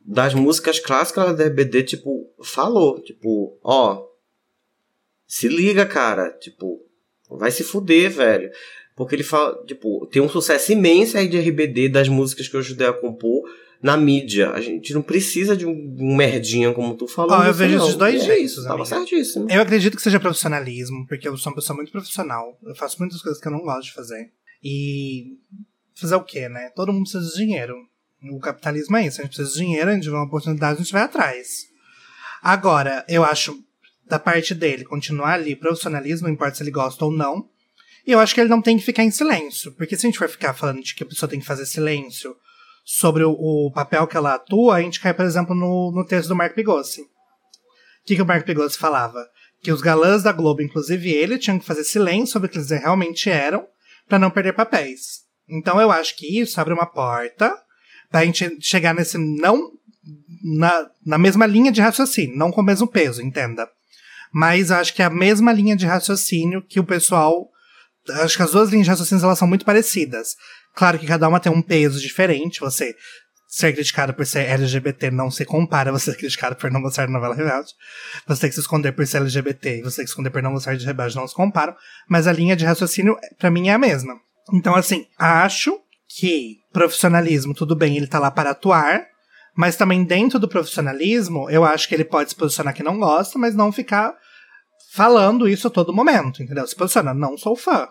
das 0.00 0.32
músicas 0.32 0.78
clássicas 0.78 1.26
da 1.26 1.32
DBD, 1.48 1.82
tipo, 1.82 2.30
falou, 2.42 3.00
tipo, 3.02 3.58
ó, 3.62 4.06
se 5.26 5.48
liga, 5.48 5.84
cara, 5.84 6.30
tipo, 6.38 6.80
vai 7.28 7.50
se 7.50 7.64
fuder, 7.64 8.10
velho. 8.10 8.48
Porque 8.94 9.14
ele 9.16 9.24
fala, 9.24 9.62
tipo, 9.66 10.06
tem 10.06 10.22
um 10.22 10.28
sucesso 10.28 10.72
imenso 10.72 11.18
aí 11.18 11.28
de 11.28 11.36
RBD 11.36 11.88
das 11.88 12.08
músicas 12.08 12.46
que 12.48 12.54
eu 12.54 12.60
ajudei 12.60 12.86
a 12.86 12.92
compor 12.92 13.42
na 13.86 13.96
mídia. 13.96 14.50
A 14.50 14.60
gente 14.60 14.92
não 14.92 15.00
precisa 15.00 15.56
de 15.56 15.64
um, 15.64 16.16
merdinha 16.16 16.74
como 16.74 16.96
tu 16.96 17.06
falou. 17.06 17.36
Ó, 17.36 17.44
eu 17.44 17.50
isso, 17.50 17.58
vejo 17.58 17.78
não. 17.78 17.84
esses 17.84 17.96
dois 17.96 18.20
é 18.20 18.24
jeitos, 18.24 18.52
isso, 18.52 18.62
Tava 18.64 18.74
amiga. 18.74 18.88
certíssimo. 18.96 19.48
Eu 19.48 19.62
acredito 19.62 19.96
que 19.96 20.02
seja 20.02 20.18
profissionalismo, 20.18 21.06
porque 21.06 21.28
eu 21.28 21.36
sou 21.36 21.52
uma 21.52 21.56
pessoa 21.56 21.76
muito 21.76 21.92
profissional. 21.92 22.58
Eu 22.64 22.74
faço 22.74 22.98
muitas 22.98 23.22
coisas 23.22 23.40
que 23.40 23.46
eu 23.46 23.52
não 23.52 23.62
gosto 23.62 23.84
de 23.84 23.92
fazer. 23.92 24.32
E 24.62 25.38
fazer 25.94 26.16
o 26.16 26.24
quê, 26.24 26.48
né? 26.48 26.70
Todo 26.74 26.92
mundo 26.92 27.04
precisa 27.04 27.30
de 27.30 27.36
dinheiro. 27.36 27.76
O 28.32 28.40
capitalismo 28.40 28.96
é 28.96 29.06
isso. 29.06 29.20
A 29.20 29.24
gente 29.24 29.34
precisa 29.34 29.56
de 29.56 29.64
dinheiro, 29.64 29.88
a 29.88 29.94
gente 29.94 30.10
vê 30.10 30.16
uma 30.16 30.24
oportunidade, 30.24 30.80
a 30.80 30.82
gente 30.82 30.92
vai 30.92 31.02
atrás. 31.02 31.66
Agora, 32.42 33.04
eu 33.08 33.22
acho 33.22 33.56
da 34.04 34.18
parte 34.18 34.54
dele 34.54 34.84
continuar 34.84 35.34
ali, 35.34 35.54
profissionalismo, 35.54 36.26
não 36.26 36.34
importa 36.34 36.56
se 36.56 36.62
ele 36.62 36.70
gosta 36.70 37.04
ou 37.04 37.12
não. 37.12 37.48
E 38.04 38.12
eu 38.12 38.18
acho 38.18 38.34
que 38.34 38.40
ele 38.40 38.50
não 38.50 38.62
tem 38.62 38.76
que 38.76 38.84
ficar 38.84 39.04
em 39.04 39.10
silêncio. 39.10 39.72
Porque 39.72 39.96
se 39.96 40.06
a 40.06 40.08
gente 40.08 40.18
for 40.18 40.28
ficar 40.28 40.54
falando 40.54 40.82
de 40.82 40.94
que 40.94 41.02
a 41.04 41.06
pessoa 41.06 41.28
tem 41.30 41.38
que 41.38 41.46
fazer 41.46 41.66
silêncio 41.66 42.36
sobre 42.88 43.24
o, 43.24 43.32
o 43.32 43.72
papel 43.72 44.06
que 44.06 44.16
ela 44.16 44.34
atua, 44.34 44.76
a 44.76 44.80
gente 44.80 45.00
cai, 45.00 45.12
por 45.12 45.24
exemplo, 45.24 45.56
no, 45.56 45.90
no 45.90 46.06
texto 46.06 46.28
do 46.28 46.36
Mark 46.36 46.54
Pigossi. 46.54 47.00
O 47.00 47.06
que, 48.06 48.14
que 48.14 48.22
o 48.22 48.26
Mark 48.26 48.46
Pigossi 48.46 48.78
falava? 48.78 49.18
Que 49.60 49.72
os 49.72 49.80
galãs 49.80 50.22
da 50.22 50.30
Globo, 50.30 50.62
inclusive 50.62 51.10
ele, 51.10 51.36
tinham 51.36 51.58
que 51.58 51.66
fazer 51.66 51.82
silêncio 51.82 52.34
sobre 52.34 52.46
o 52.46 52.50
que 52.50 52.58
eles 52.58 52.70
realmente 52.70 53.28
eram 53.28 53.66
para 54.08 54.20
não 54.20 54.30
perder 54.30 54.52
papéis. 54.52 55.24
Então 55.48 55.80
eu 55.80 55.90
acho 55.90 56.16
que 56.16 56.40
isso 56.40 56.60
abre 56.60 56.72
uma 56.72 56.86
porta 56.86 57.52
pra 58.08 58.24
gente 58.24 58.56
chegar 58.60 58.94
nesse 58.94 59.18
não 59.18 59.72
na, 60.44 60.88
na 61.04 61.18
mesma 61.18 61.44
linha 61.44 61.72
de 61.72 61.80
raciocínio, 61.80 62.36
não 62.36 62.52
com 62.52 62.60
o 62.60 62.64
mesmo 62.64 62.86
peso, 62.86 63.20
entenda. 63.20 63.68
Mas 64.32 64.70
eu 64.70 64.76
acho 64.76 64.94
que 64.94 65.02
é 65.02 65.06
a 65.06 65.10
mesma 65.10 65.52
linha 65.52 65.74
de 65.74 65.86
raciocínio 65.86 66.62
que 66.62 66.78
o 66.78 66.84
pessoal. 66.84 67.50
Acho 68.22 68.36
que 68.36 68.42
as 68.44 68.52
duas 68.52 68.70
linhas 68.70 68.84
de 68.84 68.90
raciocínio 68.90 69.24
elas 69.24 69.38
são 69.38 69.48
muito 69.48 69.64
parecidas. 69.64 70.36
Claro 70.76 70.98
que 70.98 71.06
cada 71.06 71.26
uma 71.26 71.40
tem 71.40 71.50
um 71.50 71.62
peso 71.62 71.98
diferente. 71.98 72.60
Você 72.60 72.94
ser 73.48 73.72
criticado 73.72 74.12
por 74.12 74.26
ser 74.26 74.40
LGBT 74.40 75.10
não 75.10 75.30
se 75.30 75.44
compara 75.46 75.88
a 75.88 75.92
você 75.92 76.10
ser 76.10 76.18
criticado 76.18 76.54
por 76.54 76.70
não 76.70 76.82
gostar 76.82 77.06
de 77.06 77.12
novela 77.12 77.34
rebelde. 77.34 77.72
Você 78.26 78.42
tem 78.42 78.50
que 78.50 78.54
se 78.54 78.60
esconder 78.60 78.92
por 78.92 79.06
ser 79.06 79.16
LGBT 79.18 79.78
e 79.78 79.82
você 79.82 79.96
tem 79.96 80.04
que 80.04 80.10
se 80.10 80.12
esconder 80.12 80.30
por 80.30 80.42
não 80.42 80.52
gostar 80.52 80.76
de 80.76 80.84
rebelde 80.84 81.16
não 81.16 81.26
se 81.26 81.34
comparam. 81.34 81.74
Mas 82.06 82.26
a 82.26 82.32
linha 82.32 82.54
de 82.54 82.66
raciocínio, 82.66 83.16
pra 83.38 83.50
mim, 83.50 83.68
é 83.68 83.72
a 83.72 83.78
mesma. 83.78 84.14
Então, 84.52 84.74
assim, 84.76 85.06
acho 85.18 85.80
que 86.06 86.58
profissionalismo, 86.72 87.54
tudo 87.54 87.74
bem, 87.74 87.96
ele 87.96 88.06
tá 88.06 88.18
lá 88.18 88.30
para 88.30 88.50
atuar. 88.50 89.06
Mas 89.56 89.76
também 89.76 90.04
dentro 90.04 90.38
do 90.38 90.46
profissionalismo, 90.46 91.48
eu 91.48 91.64
acho 91.64 91.88
que 91.88 91.94
ele 91.94 92.04
pode 92.04 92.28
se 92.28 92.36
posicionar 92.36 92.74
que 92.74 92.82
não 92.82 92.98
gosta, 92.98 93.38
mas 93.38 93.54
não 93.54 93.72
ficar 93.72 94.14
falando 94.92 95.48
isso 95.48 95.68
a 95.68 95.70
todo 95.70 95.94
momento, 95.94 96.42
entendeu? 96.42 96.66
Se 96.66 96.76
posiciona, 96.76 97.14
não 97.14 97.38
sou 97.38 97.56
fã. 97.56 97.88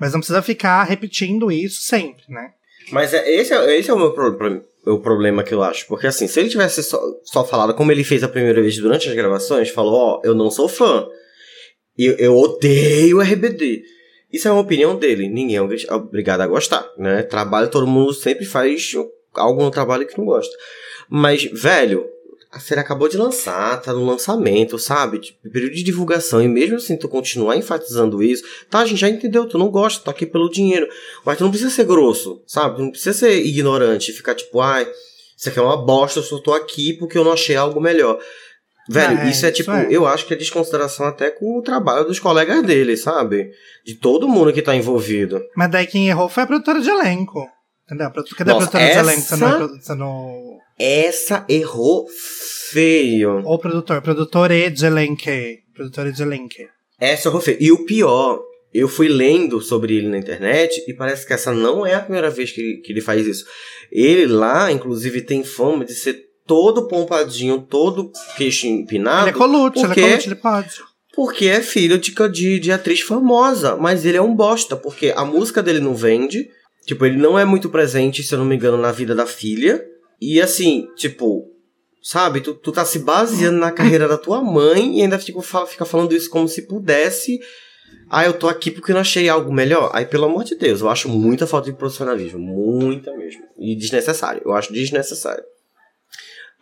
Mas 0.00 0.12
não 0.12 0.20
precisa 0.20 0.40
ficar 0.42 0.82
repetindo 0.84 1.52
isso 1.52 1.82
sempre, 1.82 2.24
né? 2.28 2.50
Mas 2.90 3.12
é, 3.12 3.30
esse, 3.30 3.52
é, 3.52 3.78
esse 3.78 3.90
é 3.90 3.94
o 3.94 3.98
meu 3.98 4.12
pro- 4.12 4.34
pro- 4.36 4.64
o 4.86 4.98
problema 4.98 5.42
que 5.44 5.52
eu 5.52 5.62
acho. 5.62 5.86
Porque 5.86 6.06
assim, 6.06 6.26
se 6.26 6.40
ele 6.40 6.48
tivesse 6.48 6.82
só, 6.82 6.98
só 7.24 7.44
falado 7.44 7.74
como 7.74 7.92
ele 7.92 8.02
fez 8.02 8.24
a 8.24 8.28
primeira 8.28 8.60
vez 8.62 8.76
durante 8.78 9.08
as 9.08 9.14
gravações, 9.14 9.68
falou, 9.68 9.94
ó, 9.94 10.20
eu 10.24 10.34
não 10.34 10.50
sou 10.50 10.68
fã. 10.68 11.06
Eu, 11.98 12.14
eu 12.16 12.34
odeio 12.36 13.20
RBD. 13.20 13.82
Isso 14.32 14.48
é 14.48 14.50
uma 14.50 14.60
opinião 14.62 14.96
dele. 14.96 15.28
Ninguém 15.28 15.56
é 15.56 15.62
obri- 15.62 15.86
obrigado 15.90 16.40
a 16.40 16.46
gostar, 16.46 16.88
né? 16.96 17.22
Trabalho, 17.22 17.68
todo 17.68 17.86
mundo 17.86 18.14
sempre 18.14 18.46
faz 18.46 18.92
algo 19.34 19.62
no 19.62 19.70
trabalho 19.70 20.06
que 20.06 20.16
não 20.16 20.24
gosta. 20.24 20.56
Mas, 21.10 21.44
velho, 21.44 22.06
a 22.52 22.58
série 22.58 22.80
acabou 22.80 23.08
de 23.08 23.16
lançar, 23.16 23.80
tá 23.80 23.92
no 23.92 24.04
lançamento, 24.04 24.78
sabe? 24.78 25.20
Tipo, 25.20 25.48
período 25.50 25.74
de 25.74 25.82
divulgação. 25.84 26.42
E 26.42 26.48
mesmo 26.48 26.76
assim, 26.76 26.96
tu 26.96 27.08
continuar 27.08 27.56
enfatizando 27.56 28.22
isso, 28.22 28.42
tá, 28.68 28.80
a 28.80 28.84
gente 28.86 28.98
já 29.00 29.08
entendeu, 29.08 29.46
tu 29.46 29.56
não 29.56 29.68
gosta, 29.70 30.04
tá 30.04 30.10
aqui 30.10 30.26
pelo 30.26 30.50
dinheiro. 30.50 30.88
Mas 31.24 31.38
tu 31.38 31.44
não 31.44 31.50
precisa 31.50 31.70
ser 31.70 31.84
grosso, 31.84 32.42
sabe? 32.46 32.76
Tu 32.76 32.82
não 32.82 32.90
precisa 32.90 33.12
ser 33.16 33.44
ignorante 33.44 34.10
e 34.10 34.14
ficar 34.14 34.34
tipo, 34.34 34.60
ai, 34.60 34.88
isso 35.36 35.48
aqui 35.48 35.58
é 35.58 35.62
uma 35.62 35.76
bosta, 35.76 36.18
eu 36.18 36.22
só 36.24 36.38
tô 36.40 36.52
aqui 36.52 36.92
porque 36.94 37.16
eu 37.16 37.24
não 37.24 37.32
achei 37.32 37.54
algo 37.56 37.80
melhor. 37.80 38.18
Velho, 38.88 39.18
É, 39.20 39.30
isso 39.30 39.46
é 39.46 39.50
isso 39.50 39.56
tipo, 39.58 39.70
é. 39.70 39.86
eu 39.88 40.04
acho 40.04 40.26
que 40.26 40.34
é 40.34 40.36
desconsideração 40.36 41.06
até 41.06 41.30
com 41.30 41.56
o 41.58 41.62
trabalho 41.62 42.04
dos 42.06 42.18
colegas 42.18 42.60
dele, 42.64 42.96
sabe? 42.96 43.52
De 43.86 43.94
todo 43.94 44.26
mundo 44.28 44.52
que 44.52 44.60
tá 44.62 44.74
envolvido. 44.74 45.40
Mas 45.54 45.70
daí 45.70 45.86
quem 45.86 46.08
errou 46.08 46.28
foi 46.28 46.42
a 46.42 46.46
produtora 46.46 46.80
de 46.80 46.90
elenco. 46.90 47.46
Entendeu? 47.86 48.10
Cadê 48.36 48.50
Nossa, 48.52 48.66
a 48.66 48.70
produtora 48.70 48.84
de 48.92 48.98
elenco? 48.98 49.20
Você 49.20 49.34
essa- 49.34 49.36
não, 49.36 49.64
é 49.64 49.68
você 49.80 49.94
não- 49.94 50.58
Essa 50.80 51.44
errou 51.48 52.06
feio. 52.70 53.42
Ou 53.44 53.58
produtor, 53.58 54.00
produtor 54.00 54.50
e 54.50 54.70
de 54.70 54.86
elenco. 54.86 55.24
Produtor 55.74 56.06
e 56.06 56.12
de 56.12 56.22
elenco. 56.22 56.54
Essa 56.98 57.28
errou 57.28 57.40
feio. 57.40 57.58
E 57.60 57.70
o 57.70 57.84
pior, 57.84 58.40
eu 58.72 58.88
fui 58.88 59.08
lendo 59.08 59.60
sobre 59.60 59.96
ele 59.96 60.08
na 60.08 60.16
internet 60.18 60.82
e 60.88 60.94
parece 60.94 61.26
que 61.26 61.32
essa 61.32 61.52
não 61.52 61.86
é 61.86 61.94
a 61.94 62.00
primeira 62.00 62.30
vez 62.30 62.50
que 62.52 62.60
ele, 62.60 62.76
que 62.78 62.92
ele 62.92 63.00
faz 63.00 63.26
isso. 63.26 63.44
Ele 63.92 64.26
lá, 64.26 64.72
inclusive, 64.72 65.20
tem 65.20 65.44
fama 65.44 65.84
de 65.84 65.94
ser 65.94 66.28
todo 66.46 66.88
pompadinho, 66.88 67.60
todo 67.60 68.10
queixo 68.36 68.66
empinado. 68.66 69.28
ele 69.28 69.36
é 69.36 69.38
colute, 69.38 69.78
ele 69.78 69.84
é 69.84 69.88
porque- 69.88 70.00
colute, 70.02 70.28
ele 70.28 70.34
pode. 70.36 70.90
Porque 71.14 71.46
é 71.46 71.60
filho 71.60 71.98
de, 71.98 72.14
de, 72.30 72.58
de 72.60 72.72
atriz 72.72 73.00
famosa. 73.00 73.76
Mas 73.76 74.04
ele 74.06 74.16
é 74.16 74.22
um 74.22 74.34
bosta, 74.34 74.76
porque 74.76 75.12
a 75.14 75.24
música 75.24 75.62
dele 75.62 75.80
não 75.80 75.94
vende. 75.94 76.48
Tipo, 76.86 77.04
ele 77.04 77.16
não 77.18 77.38
é 77.38 77.44
muito 77.44 77.68
presente, 77.68 78.22
se 78.22 78.32
eu 78.32 78.38
não 78.38 78.46
me 78.46 78.54
engano, 78.56 78.78
na 78.78 78.92
vida 78.92 79.14
da 79.14 79.26
filha. 79.26 79.84
E 80.20 80.40
assim, 80.40 80.88
tipo, 80.96 81.50
sabe, 82.02 82.40
tu, 82.40 82.54
tu 82.54 82.70
tá 82.72 82.84
se 82.84 82.98
baseando 83.00 83.58
na 83.58 83.72
carreira 83.72 84.06
da 84.06 84.18
tua 84.18 84.42
mãe 84.42 84.98
e 84.98 85.02
ainda 85.02 85.18
fica, 85.18 85.40
fala- 85.42 85.66
fica 85.66 85.84
falando 85.84 86.14
isso 86.14 86.28
como 86.30 86.46
se 86.48 86.62
pudesse. 86.62 87.38
Ah, 88.08 88.24
eu 88.24 88.32
tô 88.32 88.48
aqui 88.48 88.70
porque 88.70 88.92
não 88.92 89.00
achei 89.00 89.28
algo 89.28 89.52
melhor. 89.52 89.90
Aí, 89.94 90.04
pelo 90.04 90.24
amor 90.26 90.44
de 90.44 90.56
Deus, 90.56 90.80
eu 90.80 90.88
acho 90.88 91.08
muita 91.08 91.46
falta 91.46 91.70
de 91.70 91.76
profissionalismo. 91.76 92.38
Muita 92.38 93.16
mesmo. 93.16 93.42
E 93.58 93.74
desnecessário. 93.76 94.42
Eu 94.44 94.52
acho 94.52 94.72
desnecessário. 94.72 95.44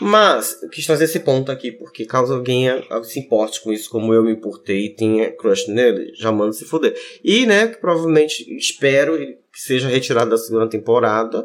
Mas, 0.01 0.63
eu 0.63 0.69
quis 0.69 0.87
trazer 0.87 1.05
esse 1.05 1.19
ponto 1.21 1.51
aqui, 1.51 1.73
porque 1.73 2.05
caso 2.07 2.33
alguém 2.33 2.69
se 3.03 3.19
importe 3.19 3.61
com 3.61 3.73
isso, 3.73 3.91
como 3.91 4.15
eu 4.15 4.23
me 4.23 4.31
importei 4.31 4.87
e 4.87 4.95
tenha 4.95 5.33
crush 5.33 5.67
nele, 5.69 6.13
já 6.15 6.31
manda 6.31 6.53
se 6.53 6.65
foder. 6.65 6.95
E, 7.25 7.45
né, 7.47 7.67
que 7.67 7.79
provavelmente 7.79 8.45
espero 8.57 9.19
que 9.19 9.61
seja 9.61 9.89
retirado 9.89 10.31
da 10.31 10.39
segunda 10.39 10.69
temporada. 10.69 11.45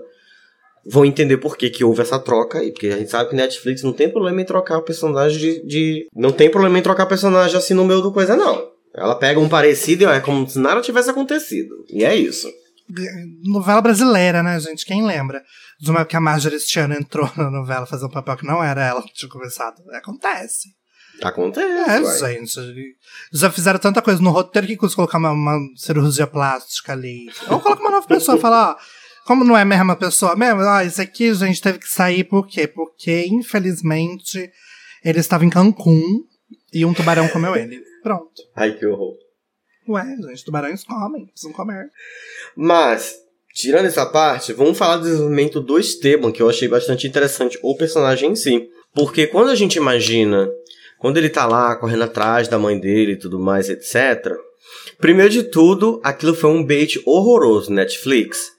Vão 0.85 1.05
entender 1.05 1.37
por 1.37 1.57
que, 1.57 1.69
que 1.69 1.83
houve 1.83 2.01
essa 2.01 2.19
troca 2.19 2.59
aí, 2.59 2.71
porque 2.71 2.87
a 2.87 2.97
gente 2.97 3.09
sabe 3.09 3.29
que 3.29 3.35
Netflix 3.35 3.83
não 3.83 3.93
tem 3.93 4.09
problema 4.09 4.41
em 4.41 4.45
trocar 4.45 4.81
personagem 4.81 5.39
de, 5.39 5.65
de. 5.65 6.07
Não 6.13 6.31
tem 6.31 6.49
problema 6.49 6.77
em 6.77 6.81
trocar 6.81 7.05
personagem 7.05 7.57
assim 7.57 7.73
no 7.73 7.85
meio 7.85 8.01
do 8.01 8.11
coisa, 8.11 8.35
não. 8.35 8.71
Ela 8.93 9.15
pega 9.15 9.39
um 9.39 9.49
parecido 9.49 10.03
e 10.03 10.05
ó, 10.05 10.11
é 10.11 10.19
como 10.19 10.47
se 10.47 10.59
nada 10.59 10.81
tivesse 10.81 11.09
acontecido. 11.09 11.73
E 11.89 12.03
é 12.03 12.15
isso. 12.15 12.47
Novela 13.43 13.81
brasileira, 13.81 14.43
né, 14.43 14.59
gente? 14.59 14.85
Quem 14.85 15.05
lembra? 15.05 15.41
De 15.79 15.89
uma 15.89 16.05
que 16.05 16.15
a 16.15 16.21
Marjorie 16.21 16.57
este 16.57 16.79
ano 16.79 16.93
entrou 16.93 17.29
na 17.35 17.49
novela 17.49 17.85
fazer 17.85 18.05
um 18.05 18.09
papel 18.09 18.37
que 18.37 18.45
não 18.45 18.63
era 18.63 18.85
ela 18.85 19.01
que 19.01 19.13
tinha 19.13 19.29
começado. 19.29 19.81
Acontece. 19.93 20.69
Acontece. 21.21 22.25
É, 22.25 22.33
gente. 22.33 22.95
Já 23.31 23.49
fizeram 23.49 23.79
tanta 23.79 24.01
coisa 24.01 24.21
no 24.21 24.31
roteiro 24.31 24.67
que 24.67 24.77
custa 24.77 24.95
colocar 24.95 25.17
uma, 25.17 25.31
uma 25.31 25.57
cirurgia 25.75 26.27
plástica 26.27 26.93
ali. 26.93 27.27
Ou 27.49 27.59
coloca 27.59 27.81
uma 27.81 27.91
nova 27.91 28.07
pessoa 28.07 28.37
e 28.37 28.41
fala, 28.41 28.71
ó, 28.71 28.75
como 29.25 29.43
não 29.43 29.57
é 29.57 29.61
a 29.61 29.65
mesma 29.65 29.95
pessoa 29.95 30.35
mesmo, 30.35 30.61
ó, 30.61 30.81
isso 30.81 31.01
aqui, 31.01 31.33
gente, 31.33 31.61
teve 31.61 31.79
que 31.79 31.87
sair 31.87 32.23
por 32.23 32.47
quê? 32.47 32.67
Porque, 32.67 33.25
infelizmente, 33.27 34.51
ele 35.03 35.19
estava 35.19 35.45
em 35.45 35.49
Cancún 35.49 36.23
e 36.73 36.85
um 36.85 36.93
tubarão 36.93 37.27
comeu 37.27 37.55
ele. 37.55 37.81
Pronto. 38.03 38.41
Ai, 38.55 38.77
que 38.77 38.85
horror. 38.85 39.15
Ué, 39.87 40.03
gente, 40.27 40.45
tubarões 40.45 40.83
comem, 40.83 41.25
precisam 41.27 41.53
comer. 41.53 41.89
Mas, 42.55 43.15
tirando 43.53 43.85
essa 43.85 44.05
parte, 44.05 44.53
vamos 44.53 44.77
falar 44.77 44.97
do 44.97 45.03
desenvolvimento 45.03 45.59
do 45.59 45.77
Esteban, 45.77 46.31
que 46.31 46.41
eu 46.41 46.49
achei 46.49 46.67
bastante 46.67 47.07
interessante, 47.07 47.59
o 47.61 47.75
personagem 47.75 48.31
em 48.31 48.35
si. 48.35 48.69
Porque 48.93 49.27
quando 49.27 49.49
a 49.49 49.55
gente 49.55 49.75
imagina, 49.75 50.49
quando 50.99 51.17
ele 51.17 51.29
tá 51.29 51.45
lá 51.45 51.75
correndo 51.75 52.03
atrás 52.03 52.47
da 52.47 52.57
mãe 52.57 52.79
dele 52.79 53.13
e 53.13 53.19
tudo 53.19 53.39
mais, 53.39 53.69
etc. 53.69 54.33
Primeiro 54.99 55.29
de 55.29 55.43
tudo, 55.43 55.99
aquilo 56.03 56.33
foi 56.33 56.49
um 56.49 56.63
bait 56.63 57.01
horroroso, 57.05 57.71
Netflix. 57.71 58.52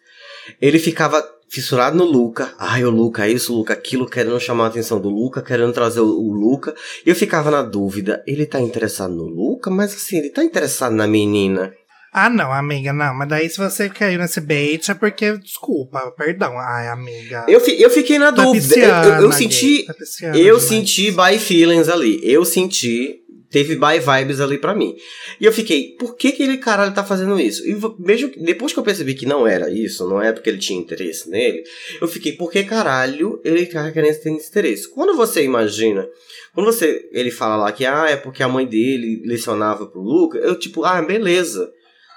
Ele 0.61 0.79
ficava 0.79 1.25
fissurado 1.49 1.97
no 1.97 2.05
Luca. 2.05 2.53
Ai, 2.59 2.85
o 2.85 2.91
Luca, 2.91 3.29
isso, 3.29 3.53
o 3.53 3.59
Luca, 3.59 3.73
aquilo, 3.75 4.07
querendo 4.07 4.39
chamar 4.41 4.65
a 4.65 4.69
atenção 4.69 5.01
do 5.01 5.09
Luca, 5.09 5.41
querendo 5.43 5.73
trazer 5.73 6.01
o, 6.01 6.07
o 6.09 6.33
Luca. 6.33 6.75
E 7.07 7.11
eu 7.11 7.15
ficava 7.15 7.51
na 7.51 7.63
dúvida, 7.63 8.23
ele 8.27 8.45
tá 8.47 8.61
interessado 8.61 9.15
no 9.15 9.25
Luca? 9.25 9.71
Mas 9.71 9.95
assim, 9.95 10.19
ele 10.19 10.31
tá 10.31 10.43
interessado 10.43 10.95
na 10.95 11.07
menina? 11.07 11.73
Ah, 12.17 12.31
não, 12.31 12.53
amiga, 12.53 12.93
não. 12.93 13.13
Mas 13.13 13.29
daí 13.29 13.49
se 13.51 13.59
você 13.59 13.89
caiu 13.89 14.21
nesse 14.21 14.41
bait 14.41 14.89
é 14.89 14.95
porque, 14.95 15.37
desculpa, 15.39 16.13
perdão. 16.17 16.57
Ai, 16.59 16.87
amiga. 16.87 17.45
Eu, 17.49 17.61
fi- 17.61 17.81
eu 17.83 17.91
fiquei 17.91 18.21
na 18.21 18.33
Tá 18.33 18.45
dúvida. 18.45 18.77
Eu, 18.77 19.15
eu- 19.15 19.23
eu 19.23 19.33
senti. 19.33 19.85
tá 19.85 19.95
Eu 20.29 20.33
demais. 20.57 20.63
senti 20.63 21.11
by 21.11 21.39
feelings 21.41 21.89
ali. 21.89 22.21
Eu 22.23 22.45
senti. 22.45 23.17
Teve 23.55 23.77
by 23.77 24.01
vibes 24.01 24.41
ali 24.41 24.59
pra 24.59 24.75
mim. 24.75 24.97
E 25.41 25.45
eu 25.45 25.53
fiquei, 25.53 25.95
por 25.97 26.17
que 26.17 26.33
que 26.33 26.43
ele 26.43 26.59
caralho 26.59 26.93
tá 26.93 27.05
fazendo 27.05 27.39
isso? 27.39 27.65
E 27.65 27.77
mesmo 28.01 28.33
depois 28.39 28.73
que 28.73 28.81
eu 28.81 28.83
percebi 28.83 29.15
que 29.15 29.27
não 29.27 29.47
era 29.47 29.71
isso, 29.71 30.09
não 30.09 30.21
é 30.21 30.33
porque 30.33 30.51
ele 30.51 30.59
tinha 30.59 30.77
interesse 30.77 31.31
nele, 31.31 31.63
eu 32.01 32.09
fiquei, 32.09 32.33
por 32.33 32.51
que 32.51 32.65
caralho 32.65 33.41
ele 33.45 33.65
tá 33.67 33.93
querendo 33.93 34.21
ter 34.21 34.33
esse 34.33 34.49
interesse? 34.49 34.91
Quando 34.91 35.15
você 35.15 35.45
imagina, 35.45 36.05
quando 36.53 36.67
você 36.67 37.09
ele 37.13 37.31
fala 37.31 37.55
lá 37.55 37.71
que 37.71 37.87
ah, 37.87 38.11
é 38.11 38.17
porque 38.17 38.43
a 38.43 38.49
mãe 38.49 38.67
dele 38.67 39.23
lecionava 39.25 39.87
pro 39.87 40.03
Luca, 40.03 40.37
eu 40.39 40.59
tipo, 40.59 40.83
ah, 40.85 41.01
beleza. 41.01 41.73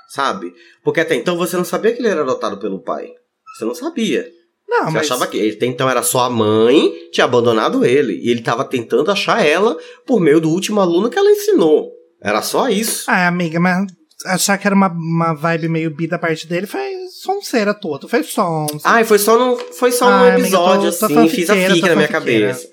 Sabe? 0.09 0.51
Porque 0.83 1.01
até 1.01 1.13
então 1.13 1.37
você 1.37 1.55
não 1.55 1.65
sabia 1.65 1.93
que 1.93 1.99
ele 1.99 2.07
era 2.07 2.21
adotado 2.21 2.57
pelo 2.57 2.81
pai. 2.81 3.11
Você 3.55 3.63
não 3.63 3.75
sabia. 3.75 4.27
Não, 4.67 4.85
Você 4.85 4.91
mas... 4.91 5.05
achava 5.05 5.27
que 5.27 5.37
ele 5.37 5.55
até 5.55 5.65
então 5.65 5.89
era 5.89 6.03
só 6.03 6.21
a 6.25 6.29
mãe, 6.29 6.91
tinha 7.11 7.23
abandonado 7.25 7.85
ele. 7.85 8.13
E 8.21 8.29
ele 8.29 8.41
tava 8.41 8.65
tentando 8.65 9.09
achar 9.11 9.45
ela 9.45 9.77
por 10.05 10.19
meio 10.19 10.41
do 10.41 10.49
último 10.49 10.81
aluno 10.81 11.09
que 11.09 11.17
ela 11.17 11.31
ensinou. 11.31 11.89
Era 12.21 12.41
só 12.41 12.67
isso. 12.69 13.05
Ah, 13.09 13.27
amiga, 13.27 13.59
mas 13.59 13.85
achar 14.25 14.57
que 14.57 14.67
era 14.67 14.75
uma, 14.75 14.89
uma 14.89 15.33
vibe 15.33 15.69
meio 15.69 15.91
bi 15.95 16.07
da 16.07 16.17
parte 16.19 16.47
dele 16.47 16.67
foi 16.67 16.81
sonseira 17.21 17.73
toda. 17.73 18.07
Foi 18.07 18.23
som. 18.23 18.65
Ai, 18.83 19.03
foi 19.05 19.19
só, 19.19 19.37
no, 19.37 19.57
foi 19.73 19.91
só 19.91 20.05
um 20.05 20.09
Ai, 20.09 20.31
amiga, 20.31 20.41
episódio, 20.47 20.91
tô- 20.91 21.07
tô 21.07 21.19
assim. 21.19 21.29
Fiz 21.29 21.49
a 21.49 21.55
fica 21.55 21.87
na 21.89 21.95
minha 21.95 22.07
cabeça. 22.07 22.67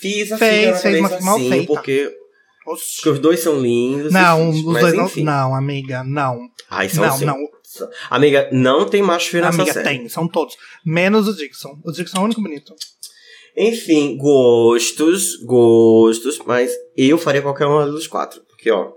Fiz 0.00 0.32
a 0.32 0.38
Fez, 0.38 0.58
fica 0.60 0.70
na 0.72 0.78
fez 0.78 1.00
uma 1.00 1.08
cabeça 1.08 1.30
assim, 1.30 1.48
feita. 1.50 1.66
porque, 1.66 2.10
Oxi. 2.66 2.94
porque 2.96 3.08
os 3.10 3.18
dois 3.18 3.40
são 3.40 3.58
lindos. 3.60 4.12
Não, 4.12 4.50
os 4.50 4.62
dois 4.62 4.94
não. 4.94 5.04
enfim. 5.06 5.22
Não, 5.24 5.54
amiga, 5.54 6.02
não. 6.04 6.38
Ai, 6.70 6.88
são 6.88 7.04
Não, 7.04 7.18
sim. 7.18 7.24
não. 7.24 7.36
Amiga, 8.10 8.48
não 8.52 8.86
tem 8.88 9.02
macho 9.02 9.30
feio 9.30 9.44
nessa 9.44 9.56
Amiga, 9.62 9.72
série. 9.72 9.88
tem, 9.88 10.08
são 10.08 10.28
todos. 10.28 10.56
Menos 10.84 11.28
o 11.28 11.34
Dixon. 11.34 11.78
O 11.84 11.92
Dixon 11.92 12.18
é 12.18 12.20
o 12.20 12.24
único 12.24 12.42
bonito. 12.42 12.74
Enfim, 13.56 14.16
gostos, 14.16 15.36
gostos, 15.44 16.38
mas 16.44 16.72
eu 16.96 17.16
faria 17.16 17.42
qualquer 17.42 17.66
um 17.66 17.86
dos 17.90 18.06
quatro. 18.06 18.40
Porque, 18.48 18.70
ó. 18.70 18.92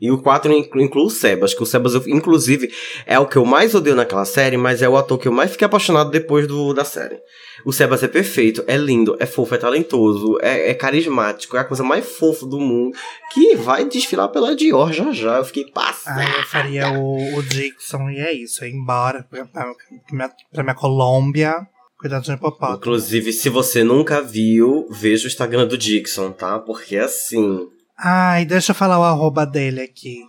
E 0.00 0.12
o 0.12 0.22
quatro 0.22 0.52
inclui, 0.52 0.84
inclui 0.84 1.04
o 1.06 1.10
Sebas, 1.10 1.52
que 1.54 1.62
o 1.62 1.66
Sebas, 1.66 1.92
eu- 1.92 2.04
inclusive, 2.06 2.72
é 3.04 3.18
o 3.18 3.26
que 3.26 3.36
eu 3.36 3.44
mais 3.44 3.74
odeio 3.74 3.96
naquela 3.96 4.24
série, 4.24 4.56
mas 4.56 4.80
é 4.80 4.88
o 4.88 4.96
ator 4.96 5.18
que 5.18 5.26
eu 5.26 5.32
mais 5.32 5.50
fiquei 5.50 5.66
apaixonado 5.66 6.08
depois 6.10 6.46
do, 6.46 6.72
da 6.72 6.84
série. 6.84 7.18
O 7.64 7.72
Sebas 7.72 8.04
é 8.04 8.08
perfeito, 8.08 8.62
é 8.68 8.76
lindo, 8.76 9.16
é 9.18 9.26
fofo, 9.26 9.56
é 9.56 9.58
talentoso, 9.58 10.38
é, 10.40 10.70
é 10.70 10.74
carismático, 10.74 11.56
é 11.56 11.60
a 11.60 11.64
coisa 11.64 11.82
mais 11.82 12.08
fofa 12.08 12.46
do 12.46 12.60
mundo, 12.60 12.96
que 13.34 13.56
vai 13.56 13.84
desfilar 13.88 14.28
pela 14.28 14.54
Dior 14.54 14.92
já 14.92 15.10
já. 15.10 15.38
Eu 15.38 15.44
fiquei 15.44 15.64
passado. 15.72 16.20
Ah, 16.20 16.38
eu 16.38 16.44
faria 16.44 16.92
o, 16.92 17.36
o 17.36 17.42
Dixon 17.42 18.08
e 18.10 18.18
é 18.20 18.32
isso. 18.32 18.64
Ir 18.64 18.70
embora 18.72 19.26
pra, 19.28 19.46
pra, 19.46 19.72
minha, 20.12 20.30
pra 20.52 20.62
minha 20.62 20.76
Colômbia. 20.76 21.54
Cuidado 21.98 22.22
de 22.22 22.30
hipopótamo. 22.30 22.76
Inclusive, 22.78 23.32
se 23.32 23.48
você 23.48 23.82
nunca 23.82 24.22
viu, 24.22 24.86
veja 24.88 25.24
o 25.24 25.26
Instagram 25.26 25.66
do 25.66 25.76
Dixon, 25.76 26.30
tá? 26.30 26.60
Porque 26.60 26.96
assim. 26.96 27.66
Ai, 27.98 28.44
deixa 28.44 28.70
eu 28.70 28.76
falar 28.76 29.00
o 29.00 29.02
arroba 29.02 29.44
dele 29.44 29.80
aqui. 29.80 30.20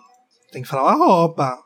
Tem 0.51 0.61
que 0.61 0.67
falar 0.67 0.83
o 0.85 0.87
arroba. 0.87 1.57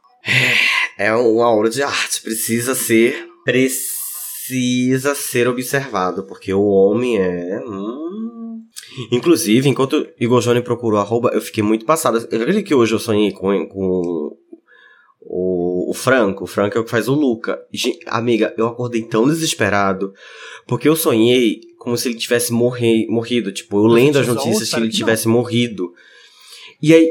É 0.97 1.13
uma 1.13 1.49
obra 1.49 1.69
de 1.69 1.81
arte, 1.81 2.21
precisa 2.21 2.75
ser. 2.75 3.27
Precisa 3.43 5.15
ser 5.15 5.47
observado, 5.47 6.23
porque 6.25 6.53
o 6.53 6.65
homem 6.65 7.17
é. 7.17 7.59
hum. 7.65 8.61
Inclusive, 9.11 9.67
enquanto 9.67 10.07
Igor 10.19 10.39
Johnny 10.41 10.61
procurou 10.61 10.99
arroba, 10.99 11.31
eu 11.33 11.41
fiquei 11.41 11.63
muito 11.63 11.85
passada. 11.85 12.27
Eu 12.29 12.41
acredito 12.41 12.65
que 12.67 12.75
hoje 12.75 12.93
eu 12.93 12.99
sonhei 12.99 13.31
com, 13.31 13.67
com 13.67 14.37
o, 15.21 15.72
o 15.93 15.95
Franco. 15.95 16.43
O 16.43 16.47
Franco 16.47 16.77
é 16.77 16.81
o 16.81 16.83
que 16.83 16.89
faz 16.91 17.07
o 17.07 17.13
Luca. 17.13 17.59
Gente, 17.71 17.99
amiga, 18.07 18.53
eu 18.57 18.67
acordei 18.67 19.03
tão 19.03 19.27
desesperado, 19.27 20.13
porque 20.67 20.89
eu 20.89 20.95
sonhei 20.95 21.61
como 21.77 21.97
se 21.97 22.09
ele 22.09 22.17
tivesse 22.17 22.51
morre, 22.51 23.05
morrido. 23.07 23.51
Tipo, 23.51 23.77
eu 23.77 23.87
lendo 23.87 24.17
as 24.19 24.25
notícias 24.27 24.69
que 24.69 24.75
ele 24.79 24.89
tivesse 24.89 25.27
morrido. 25.27 25.91
E 26.81 26.93
aí, 26.93 27.09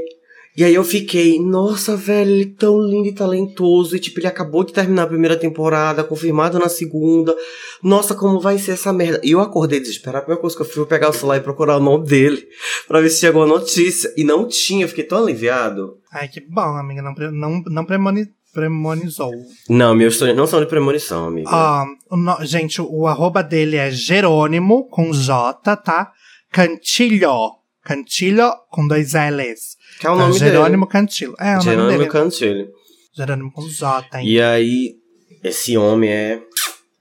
e 0.54 0.64
aí 0.64 0.74
eu 0.74 0.84
fiquei, 0.84 1.40
nossa, 1.40 1.96
velho, 1.96 2.30
ele 2.30 2.42
é 2.42 2.54
tão 2.58 2.78
lindo 2.82 3.08
e 3.08 3.12
talentoso. 3.14 3.96
E 3.96 3.98
tipo, 3.98 4.20
ele 4.20 4.26
acabou 4.26 4.62
de 4.64 4.72
terminar 4.72 5.04
a 5.04 5.06
primeira 5.06 5.36
temporada, 5.36 6.04
confirmado 6.04 6.58
na 6.58 6.68
segunda. 6.68 7.34
Nossa, 7.82 8.14
como 8.14 8.38
vai 8.38 8.58
ser 8.58 8.72
essa 8.72 8.92
merda? 8.92 9.20
E 9.24 9.30
eu 9.32 9.40
acordei 9.40 9.80
desesperado. 9.80 10.18
A 10.18 10.22
primeira 10.22 10.40
coisa 10.40 10.54
que 10.56 10.62
eu 10.62 10.66
fui 10.66 10.74
foi 10.74 10.86
pegar 10.86 11.08
o 11.08 11.12
celular 11.14 11.38
e 11.38 11.40
procurar 11.40 11.78
o 11.78 11.80
nome 11.80 12.06
dele. 12.06 12.46
Pra 12.86 13.00
ver 13.00 13.08
se 13.10 13.20
chegou 13.20 13.42
a 13.42 13.46
notícia. 13.46 14.12
E 14.16 14.24
não 14.24 14.46
tinha, 14.46 14.84
eu 14.84 14.88
fiquei 14.88 15.04
tão 15.04 15.18
aliviado. 15.22 15.96
Ai, 16.12 16.28
que 16.28 16.40
bom, 16.40 16.60
amiga. 16.60 17.00
Não, 17.00 17.14
não, 17.30 17.62
não 17.66 17.84
premoni- 17.86 18.28
premonizou. 18.52 19.32
Não, 19.68 19.94
meus 19.94 20.16
sonhos 20.16 20.36
não 20.36 20.46
são 20.46 20.60
de 20.60 20.66
premonição, 20.66 21.26
amiga. 21.26 21.50
Ó, 21.52 21.84
o 22.10 22.16
no- 22.16 22.44
gente, 22.44 22.80
o 22.80 23.06
arroba 23.06 23.42
dele 23.42 23.76
é 23.76 23.90
Jerônimo, 23.90 24.86
com 24.88 25.12
J, 25.12 25.76
tá? 25.76 26.12
Cantilho. 26.50 27.52
Cantilho 27.84 28.52
com 28.70 28.86
dois 28.86 29.12
L's. 29.14 29.76
que 29.98 30.06
é 30.06 30.10
o 30.10 30.16
Tá, 30.16 30.20
nome 30.26 30.38
Jerônimo 30.38 30.86
Cantilho. 30.86 31.34
É, 31.38 31.56
o 31.56 31.58
dele. 31.58 31.76
nome 31.76 31.90
Jerônimo 31.92 31.98
dele. 31.98 32.10
Cantilho. 32.10 32.68
Jerônimo 33.14 33.52
com 33.52 33.68
J, 33.68 34.18
hein? 34.18 34.28
E 34.28 34.40
aí, 34.40 34.94
esse 35.42 35.76
homem 35.76 36.10
é 36.10 36.42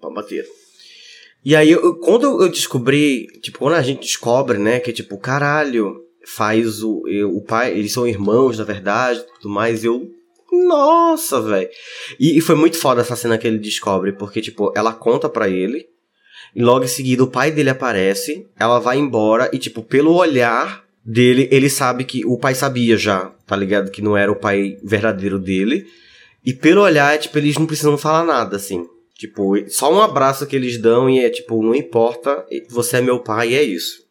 Pau 0.02 0.12
bateiro. 0.14 0.48
E 1.46 1.56
aí, 1.56 1.70
eu- 1.72 1.96
quando 2.00 2.42
eu 2.44 2.50
descobri, 2.50 3.28
tipo, 3.42 3.60
quando 3.60 3.76
a 3.76 3.82
gente 3.82 4.02
descobre, 4.02 4.58
né, 4.58 4.80
que 4.80 4.92
tipo, 4.92 5.18
caralho, 5.18 5.96
faz 6.26 6.82
o, 6.84 7.04
eu- 7.08 7.36
o 7.36 7.44
pai, 7.44 7.72
eles 7.72 7.92
são 7.94 8.08
irmãos, 8.08 8.58
na 8.58 8.64
verdade, 8.64 9.24
tudo 9.40 9.50
mais, 9.54 9.84
eu. 9.84 10.08
Nossa, 10.52 11.42
velho. 11.42 11.70
E, 12.20 12.38
e 12.38 12.42
foi 12.42 12.56
muito 12.56 12.78
foda 12.78 13.02
essa 13.02 13.16
cena 13.16 13.38
que 13.38 13.48
ele 13.48 13.58
descobre, 13.58 14.12
porque, 14.12 14.42
tipo, 14.42 14.74
ela 14.76 14.94
conta 14.94 15.30
pra 15.30 15.48
ele, 15.50 15.88
e 16.56 16.62
logo 16.62 16.84
em 16.84 16.90
seguida 16.90 17.24
o 17.24 17.32
pai 17.32 17.52
dele 17.52 17.70
aparece, 17.70 18.48
ela 18.60 18.80
vai 18.80 18.98
embora, 18.98 19.50
e, 19.54 19.58
tipo, 19.58 19.82
pelo 19.82 20.14
olhar 20.14 20.84
dele, 21.04 21.48
ele 21.52 21.70
sabe 21.70 22.04
que 22.04 22.26
o 22.26 22.38
pai 22.38 22.54
sabia 22.54 22.98
já, 22.98 23.32
tá 23.46 23.56
ligado? 23.56 23.92
Que 23.92 24.02
não 24.02 24.18
era 24.18 24.32
o 24.32 24.36
pai 24.36 24.78
verdadeiro 24.84 25.40
dele. 25.40 25.86
E 26.46 26.54
pelo 26.54 26.82
olhar, 26.82 27.18
tipo, 27.18 27.38
eles 27.38 27.58
não 27.58 27.66
precisam 27.66 27.98
falar 27.98 28.24
nada, 28.24 28.56
assim. 28.56 28.86
Tipo, 29.16 29.54
só 29.70 29.94
um 29.94 30.02
abraço 30.02 30.48
que 30.48 30.56
eles 30.56 30.80
dão 30.80 31.08
e 31.08 31.24
é 31.24 31.30
tipo, 31.30 31.62
não 31.62 31.76
importa, 31.76 32.44
você 32.70 32.98
é 32.98 33.02
meu 33.02 33.20
pai 33.20 33.52
e 33.52 33.56
é 33.56 33.62
isso. 33.62 34.02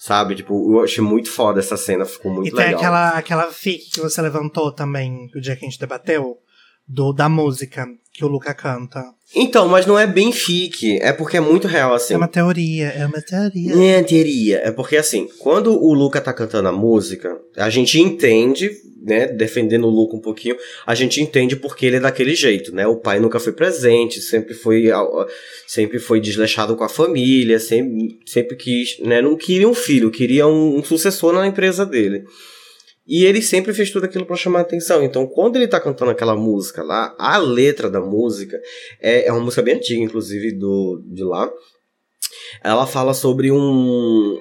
Sabe? 0.00 0.34
Tipo, 0.34 0.78
eu 0.78 0.82
achei 0.82 1.04
muito 1.04 1.30
foda 1.30 1.60
essa 1.60 1.76
cena, 1.76 2.06
ficou 2.06 2.32
muito 2.32 2.48
e 2.48 2.50
tem 2.50 2.64
legal. 2.64 2.80
aquela, 2.80 3.08
aquela 3.10 3.52
fic 3.52 3.90
que 3.90 4.00
você 4.00 4.22
levantou 4.22 4.72
também, 4.72 5.30
o 5.36 5.40
dia 5.42 5.54
que 5.54 5.66
a 5.66 5.68
gente 5.68 5.78
debateu, 5.78 6.38
do, 6.88 7.12
da 7.12 7.28
música 7.28 7.86
que 8.20 8.24
o 8.26 8.28
Luca 8.28 8.52
canta. 8.52 9.02
Então, 9.34 9.66
mas 9.66 9.86
não 9.86 9.98
é 9.98 10.06
bem 10.06 10.30
fique, 10.30 10.98
é 11.00 11.12
porque 11.12 11.38
é 11.38 11.40
muito 11.40 11.66
real, 11.66 11.94
assim. 11.94 12.14
É 12.14 12.16
uma 12.16 12.28
teoria, 12.28 12.88
é 12.88 13.06
uma 13.06 13.22
teoria. 13.22 13.74
É, 13.74 14.02
teoria. 14.02 14.60
É 14.62 14.70
porque 14.70 14.96
assim, 14.96 15.28
quando 15.38 15.72
o 15.72 15.94
Luca 15.94 16.20
tá 16.20 16.32
cantando 16.32 16.68
a 16.68 16.72
música, 16.72 17.40
a 17.56 17.70
gente 17.70 17.98
entende, 17.98 18.70
né, 19.02 19.28
defendendo 19.28 19.86
o 19.86 19.90
Luca 19.90 20.16
um 20.16 20.20
pouquinho, 20.20 20.56
a 20.86 20.94
gente 20.94 21.20
entende 21.22 21.56
porque 21.56 21.86
ele 21.86 21.96
é 21.96 22.00
daquele 22.00 22.34
jeito, 22.34 22.74
né? 22.74 22.86
O 22.86 22.96
pai 22.96 23.18
nunca 23.18 23.40
foi 23.40 23.52
presente, 23.52 24.20
sempre 24.20 24.52
foi 24.52 24.90
sempre 25.66 25.98
foi 25.98 26.20
desleixado 26.20 26.76
com 26.76 26.84
a 26.84 26.88
família, 26.88 27.58
sempre, 27.58 28.18
sempre 28.26 28.56
quis, 28.56 28.98
né, 28.98 29.22
não 29.22 29.36
queria 29.36 29.68
um 29.68 29.74
filho, 29.74 30.10
queria 30.10 30.46
um, 30.46 30.78
um 30.78 30.84
sucessor 30.84 31.32
na 31.32 31.46
empresa 31.46 31.86
dele. 31.86 32.24
E 33.10 33.24
ele 33.24 33.42
sempre 33.42 33.74
fez 33.74 33.90
tudo 33.90 34.04
aquilo 34.04 34.24
pra 34.24 34.36
chamar 34.36 34.60
atenção. 34.60 35.02
Então, 35.02 35.26
quando 35.26 35.56
ele 35.56 35.66
tá 35.66 35.80
cantando 35.80 36.12
aquela 36.12 36.36
música 36.36 36.80
lá, 36.80 37.12
a 37.18 37.38
letra 37.38 37.90
da 37.90 38.00
música 38.00 38.56
é, 39.00 39.26
é 39.26 39.32
uma 39.32 39.40
música 39.40 39.62
bem 39.62 39.74
antiga, 39.74 40.00
inclusive, 40.00 40.52
do, 40.52 41.02
de 41.04 41.24
lá. 41.24 41.50
Ela 42.62 42.86
fala 42.86 43.12
sobre 43.12 43.50
um. 43.50 44.40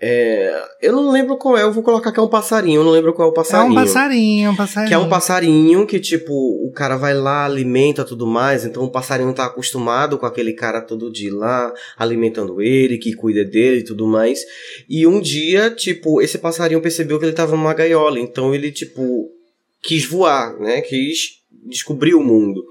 É, 0.00 0.64
eu 0.80 0.92
não 0.92 1.10
lembro 1.10 1.36
qual 1.36 1.58
é, 1.58 1.62
eu 1.62 1.72
vou 1.72 1.82
colocar 1.82 2.12
que 2.12 2.20
é 2.20 2.22
um 2.22 2.28
passarinho, 2.28 2.80
eu 2.80 2.84
não 2.84 2.92
lembro 2.92 3.12
qual 3.12 3.28
é 3.28 3.30
o 3.30 3.32
É 3.32 3.34
passarinho. 3.34 3.72
um 3.72 3.74
passarinho, 3.74 4.50
um 4.52 4.56
passarinho. 4.56 4.88
Que 4.88 4.94
é 4.94 4.98
um 4.98 5.08
passarinho 5.08 5.86
que, 5.86 5.98
tipo, 5.98 6.32
o 6.32 6.70
cara 6.70 6.96
vai 6.96 7.14
lá, 7.14 7.44
alimenta 7.44 8.04
tudo 8.04 8.24
mais, 8.24 8.64
então 8.64 8.84
o 8.84 8.90
passarinho 8.92 9.32
tá 9.34 9.46
acostumado 9.46 10.16
com 10.16 10.24
aquele 10.24 10.52
cara 10.52 10.80
todo 10.80 11.10
dia 11.10 11.34
lá, 11.34 11.74
alimentando 11.96 12.62
ele, 12.62 12.96
que 12.96 13.12
cuida 13.12 13.44
dele 13.44 13.80
e 13.80 13.84
tudo 13.84 14.06
mais. 14.06 14.44
E 14.88 15.04
um 15.04 15.20
dia, 15.20 15.68
tipo, 15.70 16.22
esse 16.22 16.38
passarinho 16.38 16.80
percebeu 16.80 17.18
que 17.18 17.24
ele 17.24 17.32
tava 17.32 17.56
numa 17.56 17.74
gaiola, 17.74 18.20
então 18.20 18.54
ele, 18.54 18.70
tipo, 18.70 19.32
quis 19.82 20.04
voar, 20.04 20.58
né? 20.60 20.80
Quis 20.80 21.40
descobrir 21.66 22.14
o 22.14 22.22
mundo. 22.22 22.64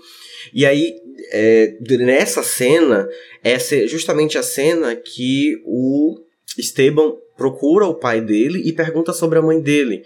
E 0.53 0.65
aí, 0.65 0.93
é, 1.34 1.75
nessa 1.99 2.41
cena, 2.41 3.05
essa 3.43 3.75
é 3.75 3.86
justamente 3.86 4.38
a 4.38 4.43
cena 4.43 4.95
que 4.95 5.61
o 5.65 6.25
Esteban 6.58 7.14
procura 7.38 7.86
o 7.86 7.93
pai 7.95 8.20
dele 8.22 8.62
e 8.66 8.74
pergunta 8.74 9.14
sobre 9.14 9.38
a 9.38 9.41
mãe 9.41 9.60
dele. 9.62 10.01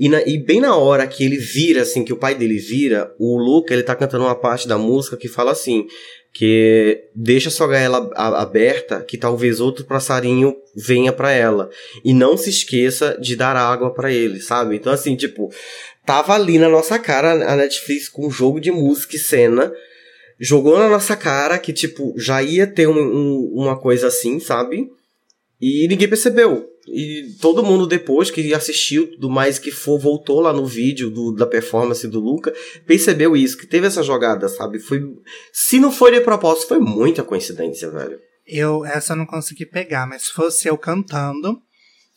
E, 0.00 0.08
na- 0.08 0.22
e 0.22 0.36
bem 0.38 0.60
na 0.60 0.76
hora 0.76 1.06
que 1.06 1.24
ele 1.24 1.36
vira, 1.36 1.82
assim, 1.82 2.04
que 2.04 2.12
o 2.12 2.16
pai 2.16 2.34
dele 2.34 2.58
vira, 2.58 3.14
o 3.18 3.36
Luca, 3.38 3.72
ele 3.72 3.82
tá 3.82 3.94
cantando 3.94 4.24
uma 4.24 4.34
parte 4.34 4.66
da 4.66 4.76
música 4.78 5.16
que 5.16 5.28
fala 5.28 5.52
assim, 5.52 5.86
que 6.32 7.04
deixa 7.14 7.50
sua 7.50 7.68
gaiola 7.68 8.10
aberta, 8.16 9.02
que 9.02 9.18
talvez 9.18 9.60
outro 9.60 9.84
passarinho 9.84 10.56
venha 10.74 11.12
pra 11.12 11.30
ela. 11.30 11.68
E 12.04 12.12
não 12.14 12.36
se 12.36 12.48
esqueça 12.50 13.16
de 13.20 13.36
dar 13.36 13.54
água 13.54 13.92
pra 13.92 14.10
ele, 14.10 14.40
sabe? 14.40 14.74
Então, 14.76 14.92
assim, 14.92 15.14
tipo, 15.14 15.50
tava 16.06 16.34
ali 16.34 16.58
na 16.58 16.68
nossa 16.70 16.98
cara 16.98 17.32
a 17.52 17.54
Netflix 17.56 18.08
com 18.08 18.26
um 18.26 18.30
jogo 18.30 18.58
de 18.60 18.70
música 18.72 19.14
e 19.14 19.18
cena, 19.18 19.72
jogou 20.40 20.78
na 20.78 20.88
nossa 20.88 21.14
cara 21.14 21.58
que, 21.58 21.72
tipo, 21.72 22.14
já 22.16 22.42
ia 22.42 22.66
ter 22.66 22.88
um- 22.88 22.98
um- 22.98 23.52
uma 23.54 23.78
coisa 23.78 24.06
assim, 24.08 24.40
sabe? 24.40 24.90
E 25.62 25.86
ninguém 25.86 26.08
percebeu. 26.08 26.66
E 26.88 27.36
todo 27.40 27.62
mundo 27.62 27.86
depois 27.86 28.28
que 28.28 28.52
assistiu 28.52 29.08
tudo 29.12 29.30
mais 29.30 29.56
que 29.60 29.70
for, 29.70 29.96
voltou 30.00 30.40
lá 30.40 30.52
no 30.52 30.66
vídeo 30.66 31.08
do- 31.08 31.30
da 31.32 31.46
performance 31.46 32.08
do 32.08 32.18
Luca, 32.18 32.52
percebeu 32.84 33.36
isso, 33.36 33.56
que 33.56 33.68
teve 33.68 33.86
essa 33.86 34.02
jogada, 34.02 34.48
sabe? 34.48 34.80
Foi. 34.80 35.00
Se 35.52 35.78
não 35.78 35.92
foi 35.92 36.10
de 36.10 36.20
propósito, 36.20 36.66
foi 36.66 36.80
muita 36.80 37.22
coincidência, 37.22 37.88
velho. 37.88 38.18
Eu, 38.44 38.84
essa 38.84 39.12
eu 39.12 39.16
não 39.16 39.24
consegui 39.26 39.64
pegar, 39.64 40.04
mas 40.08 40.22
se 40.22 40.32
fosse 40.32 40.66
eu 40.66 40.76
cantando, 40.76 41.56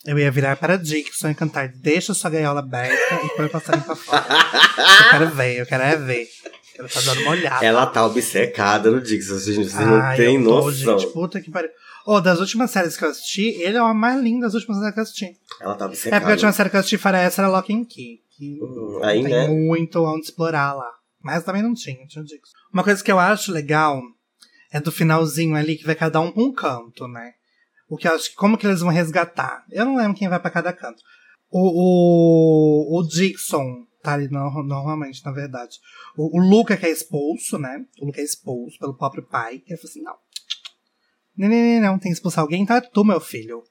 eu 0.04 0.18
ia 0.18 0.30
virar 0.32 0.56
para 0.56 0.76
Dixon 0.76 1.30
e 1.30 1.34
cantar 1.36 1.68
Deixa 1.68 2.12
sua 2.12 2.28
gaiola 2.30 2.58
aberta 2.58 3.20
e 3.24 3.36
põe 3.36 3.46
o 3.46 3.50
passarinho 3.50 3.84
pra 3.84 3.94
fora. 3.94 4.26
eu 4.28 5.10
quero 5.10 5.30
ver, 5.30 5.60
eu 5.60 5.66
quero 5.66 5.82
é 5.84 5.96
ver. 5.96 6.26
Quero 6.74 6.88
estar 6.88 7.00
dando 7.02 7.20
uma 7.22 7.30
olhada. 7.30 7.64
Ela 7.64 7.86
tá 7.86 8.04
obcecada 8.04 8.90
no 8.90 9.00
Dixon, 9.00 9.34
vocês, 9.38 9.72
não 9.74 9.94
Ai, 10.02 10.16
têm 10.16 10.34
eu 10.36 10.42
tô, 10.44 10.50
noção. 10.66 10.98
gente, 10.98 11.12
puta 11.12 11.40
que 11.40 11.50
pariu. 11.50 11.70
Ô, 12.06 12.20
das 12.20 12.38
últimas 12.40 12.70
séries 12.70 12.96
que 12.96 13.04
eu 13.04 13.10
assisti, 13.10 13.48
ele 13.60 13.76
é 13.76 13.82
uma 13.82 13.92
mais 13.94 14.20
linda 14.22 14.46
das 14.46 14.54
últimas 14.54 14.78
séries 14.78 14.94
que 14.94 15.00
eu 15.00 15.02
assisti. 15.02 15.36
Ela 15.60 15.74
tá 15.74 15.84
É 15.84 15.88
obcecada. 15.88 16.20
porque 16.20 16.30
a 16.30 16.34
última 16.34 16.52
série 16.52 16.70
que 16.70 16.76
eu 16.76 16.80
assisti 16.80 16.98
fora 16.98 17.18
essa 17.18 17.42
era 17.42 17.48
Lock 17.50 17.72
and 17.74 17.84
Key. 17.84 18.20
Que 18.36 18.58
Hum, 18.62 19.00
aí, 19.02 19.22
tem 19.22 19.32
né? 19.32 19.48
muito 19.48 20.02
onde 20.04 20.26
explorar 20.26 20.74
lá. 20.74 20.90
Mas 21.22 21.42
também 21.42 21.62
não 21.62 21.74
tinha, 21.74 22.06
tinha 22.06 22.22
o 22.22 22.24
Dixon. 22.26 22.52
Uma 22.72 22.84
coisa 22.84 23.02
que 23.02 23.10
eu 23.10 23.18
acho 23.18 23.50
legal 23.50 24.00
é 24.70 24.78
do 24.80 24.92
finalzinho 24.92 25.56
ali, 25.56 25.76
que 25.76 25.84
vai 25.86 25.94
cada 25.94 26.20
um 26.20 26.30
pra 26.30 26.42
um 26.42 26.52
canto, 26.52 27.08
né? 27.08 27.32
O 27.88 27.96
que 27.96 28.06
eu 28.06 28.14
acho 28.14 28.30
que 28.30 28.36
como 28.36 28.56
que 28.58 28.66
eles 28.66 28.80
vão 28.80 28.90
resgatar? 28.90 29.64
Eu 29.70 29.84
não 29.84 29.96
lembro 29.96 30.16
quem 30.16 30.28
vai 30.28 30.38
pra 30.38 30.50
cada 30.50 30.72
canto. 30.72 31.02
O, 31.50 32.96
o, 32.96 32.98
o 33.00 33.02
Dixon 33.08 33.84
tá 34.02 34.12
ali 34.14 34.28
no- 34.28 34.62
normalmente, 34.62 35.24
na 35.24 35.32
verdade. 35.32 35.78
O, 36.16 36.38
o 36.38 36.40
Luca 36.48 36.76
que 36.76 36.86
é 36.86 36.90
expulso, 36.90 37.58
né? 37.58 37.84
O 38.00 38.06
Luca 38.06 38.20
é 38.20 38.24
expulso 38.24 38.78
pelo 38.78 38.94
próprio 38.96 39.22
pai. 39.24 39.62
Ele 39.66 39.76
falou 39.76 39.90
assim, 39.90 40.02
não. 40.02 40.14
Não, 41.36 41.48
não, 41.48 41.56
não, 41.56 41.80
não, 41.80 41.98
tem 41.98 42.10
que 42.10 42.16
expulsar 42.16 42.42
alguém, 42.42 42.66
é 42.68 42.80
tu, 42.80 43.04
meu 43.04 43.20
filho. 43.20 43.62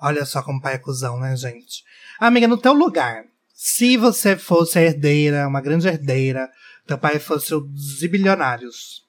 Olha 0.00 0.24
só 0.24 0.42
como 0.42 0.60
pai 0.60 0.74
é 0.74 0.78
cuzão, 0.78 1.18
né, 1.18 1.34
gente? 1.36 1.82
Amiga, 2.20 2.46
no 2.46 2.58
teu 2.58 2.72
lugar, 2.72 3.24
se 3.54 3.96
você 3.96 4.36
fosse 4.36 4.78
a 4.78 4.82
herdeira, 4.82 5.48
uma 5.48 5.60
grande 5.60 5.88
herdeira, 5.88 6.50
teu 6.86 6.98
pai 6.98 7.18
fosse 7.18 7.54
o 7.54 7.66
zibilionários, 7.74 9.06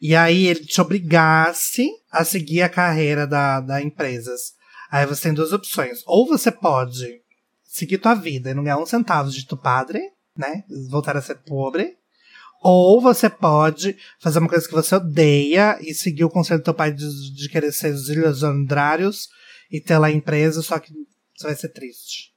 e 0.00 0.14
aí 0.14 0.46
ele 0.46 0.64
te 0.64 0.80
obrigasse 0.80 1.88
a 2.10 2.24
seguir 2.24 2.62
a 2.62 2.68
carreira 2.68 3.26
da, 3.26 3.60
da 3.60 3.82
empresas, 3.82 4.54
aí 4.90 5.06
você 5.06 5.22
tem 5.22 5.34
duas 5.34 5.52
opções. 5.52 6.02
Ou 6.06 6.26
você 6.26 6.50
pode 6.50 7.22
seguir 7.64 7.98
tua 7.98 8.14
vida 8.14 8.50
e 8.50 8.54
não 8.54 8.62
ganhar 8.62 8.78
um 8.78 8.86
centavo 8.86 9.30
de 9.30 9.46
tu 9.46 9.56
padre, 9.56 10.00
né? 10.36 10.62
Voltar 10.90 11.16
a 11.16 11.22
ser 11.22 11.36
pobre. 11.36 11.96
Ou 12.66 12.98
você 12.98 13.28
pode 13.28 13.94
fazer 14.18 14.38
uma 14.38 14.48
coisa 14.48 14.66
que 14.66 14.72
você 14.72 14.94
odeia 14.94 15.78
e 15.82 15.92
seguir 15.92 16.24
o 16.24 16.30
conselho 16.30 16.60
do 16.60 16.64
teu 16.64 16.72
pai 16.72 16.94
de, 16.94 17.04
de 17.34 17.48
querer 17.50 17.70
ser 17.70 17.94
zilionários 17.94 19.28
e 19.70 19.82
ter 19.82 19.98
lá 19.98 20.06
a 20.06 20.10
empresa, 20.12 20.62
só 20.62 20.78
que 20.78 20.90
você 21.36 21.46
vai 21.46 21.56
ser 21.56 21.68
triste. 21.68 22.32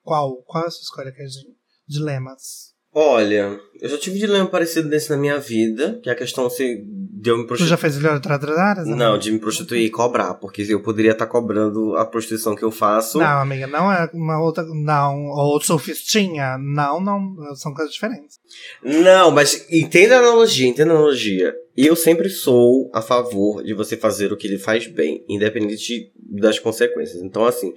Qual? 0.00 0.44
Qual 0.44 0.62
é 0.62 0.68
a 0.68 0.70
sua 0.70 0.82
escolha, 0.82 1.12
Cardinho? 1.12 1.56
Dilemas. 1.88 2.73
Olha, 2.94 3.58
eu 3.80 3.88
já 3.88 3.98
tive 3.98 4.16
um 4.16 4.20
dilema 4.20 4.46
parecido 4.46 4.88
desse 4.88 5.10
na 5.10 5.16
minha 5.16 5.38
vida, 5.38 5.98
que 6.02 6.08
é 6.08 6.12
a 6.12 6.16
questão 6.16 6.48
se 6.48 6.84
de 7.24 7.30
eu 7.30 7.38
me 7.38 7.44
Tu 7.44 7.46
prostituir. 7.48 7.70
já 7.70 7.76
fez 7.78 7.94
zilionários? 7.94 8.86
Não, 8.86 9.18
de 9.18 9.32
me 9.32 9.38
prostituir 9.38 9.82
e 9.86 9.90
cobrar, 9.90 10.34
porque 10.34 10.62
eu 10.68 10.80
poderia 10.82 11.12
estar 11.12 11.26
cobrando 11.26 11.96
a 11.96 12.04
prostituição 12.04 12.54
que 12.54 12.62
eu 12.62 12.70
faço. 12.70 13.18
Não, 13.18 13.40
amiga, 13.40 13.66
não 13.66 13.90
é 13.90 14.10
uma 14.12 14.38
outra. 14.42 14.62
Não. 14.62 15.24
Ou 15.30 15.58
surfistinha? 15.60 16.58
Não, 16.58 17.00
não. 17.00 17.34
São 17.56 17.72
coisas 17.72 17.94
diferentes. 17.94 18.38
Não, 18.82 19.30
mas 19.30 19.66
entenda 19.70 20.16
a 20.16 20.18
analogia, 20.18 20.68
entenda 20.68 20.92
a 20.92 20.96
analogia. 20.96 21.54
Eu 21.74 21.96
sempre 21.96 22.28
sou 22.28 22.90
a 22.94 23.00
favor 23.00 23.64
de 23.64 23.72
você 23.72 23.96
fazer 23.96 24.30
o 24.32 24.36
que 24.36 24.46
ele 24.46 24.58
faz 24.58 24.86
bem, 24.86 25.24
independente 25.26 26.12
das 26.16 26.58
consequências. 26.58 27.22
Então, 27.22 27.46
assim, 27.46 27.72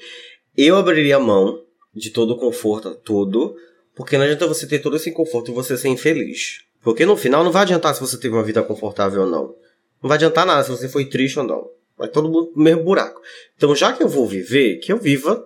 eu 0.58 0.76
abriria 0.76 1.16
a 1.16 1.20
mão 1.22 1.64
de 1.96 2.10
todo 2.10 2.32
o 2.32 2.38
conforto, 2.38 2.94
tudo, 2.96 3.56
porque 3.98 4.18
não 4.18 4.24
adianta 4.26 4.48
você 4.48 4.66
ter 4.68 4.80
todo 4.80 4.96
esse 4.96 5.12
conforto 5.12 5.52
e 5.52 5.54
você 5.54 5.76
ser 5.76 5.90
infeliz. 5.90 6.60
Porque 6.82 7.06
no 7.06 7.18
final 7.18 7.44
não 7.44 7.52
vai 7.52 7.64
adiantar 7.64 7.94
se 7.96 8.00
você 8.00 8.18
teve 8.18 8.34
uma 8.36 8.44
vida 8.44 8.64
confortável 8.64 9.24
ou 9.24 9.28
não. 9.28 9.44
Não 10.02 10.08
vai 10.08 10.16
adiantar 10.16 10.46
nada 10.46 10.64
se 10.64 10.70
você 10.70 10.88
foi 10.88 11.06
triste 11.06 11.40
ou 11.40 11.46
não. 11.46 11.68
Vai 11.98 12.08
todo 12.08 12.30
mundo 12.30 12.54
no 12.56 12.64
mesmo 12.64 12.84
buraco. 12.84 13.20
Então, 13.58 13.76
já 13.76 13.92
que 13.92 14.04
eu 14.04 14.08
vou 14.08 14.28
viver, 14.28 14.78
que 14.78 14.94
eu 14.94 14.98
viva 14.98 15.44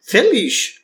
feliz. 0.00 0.74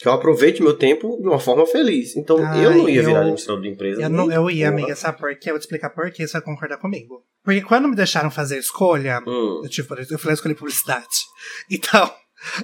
Que 0.00 0.08
eu 0.08 0.12
aproveite 0.12 0.62
meu 0.62 0.72
tempo 0.74 1.18
de 1.20 1.28
uma 1.28 1.38
forma 1.38 1.66
feliz. 1.66 2.16
Então, 2.16 2.38
Ai, 2.42 2.64
eu 2.64 2.70
não 2.74 2.88
ia 2.88 3.00
eu- 3.00 3.04
virar 3.06 3.18
administrador 3.20 3.60
de 3.62 3.68
empresa. 3.68 4.00
Eu, 4.00 4.08
não, 4.08 4.32
eu 4.32 4.48
ia, 4.50 4.68
amiga, 4.68 4.96
sabe 4.96 5.18
por 5.18 5.34
quê? 5.36 5.50
Eu 5.50 5.54
vou 5.54 5.58
te 5.58 5.64
explicar 5.64 5.90
por 5.90 6.10
quê, 6.10 6.26
você 6.26 6.32
vai 6.34 6.40
concordar 6.42 6.78
comigo. 6.78 7.22
Porque 7.44 7.60
quando 7.60 7.86
me 7.88 7.94
deixaram 7.96 8.30
fazer 8.30 8.58
escolha, 8.58 9.20
Hum. 9.26 9.60
eu, 9.62 9.68
tipo, 9.68 9.92
eu 9.94 10.18
falei, 10.18 10.32
eu 10.32 10.34
escolhi 10.34 10.54
publicidade. 10.54 11.06
Então, 11.70 12.10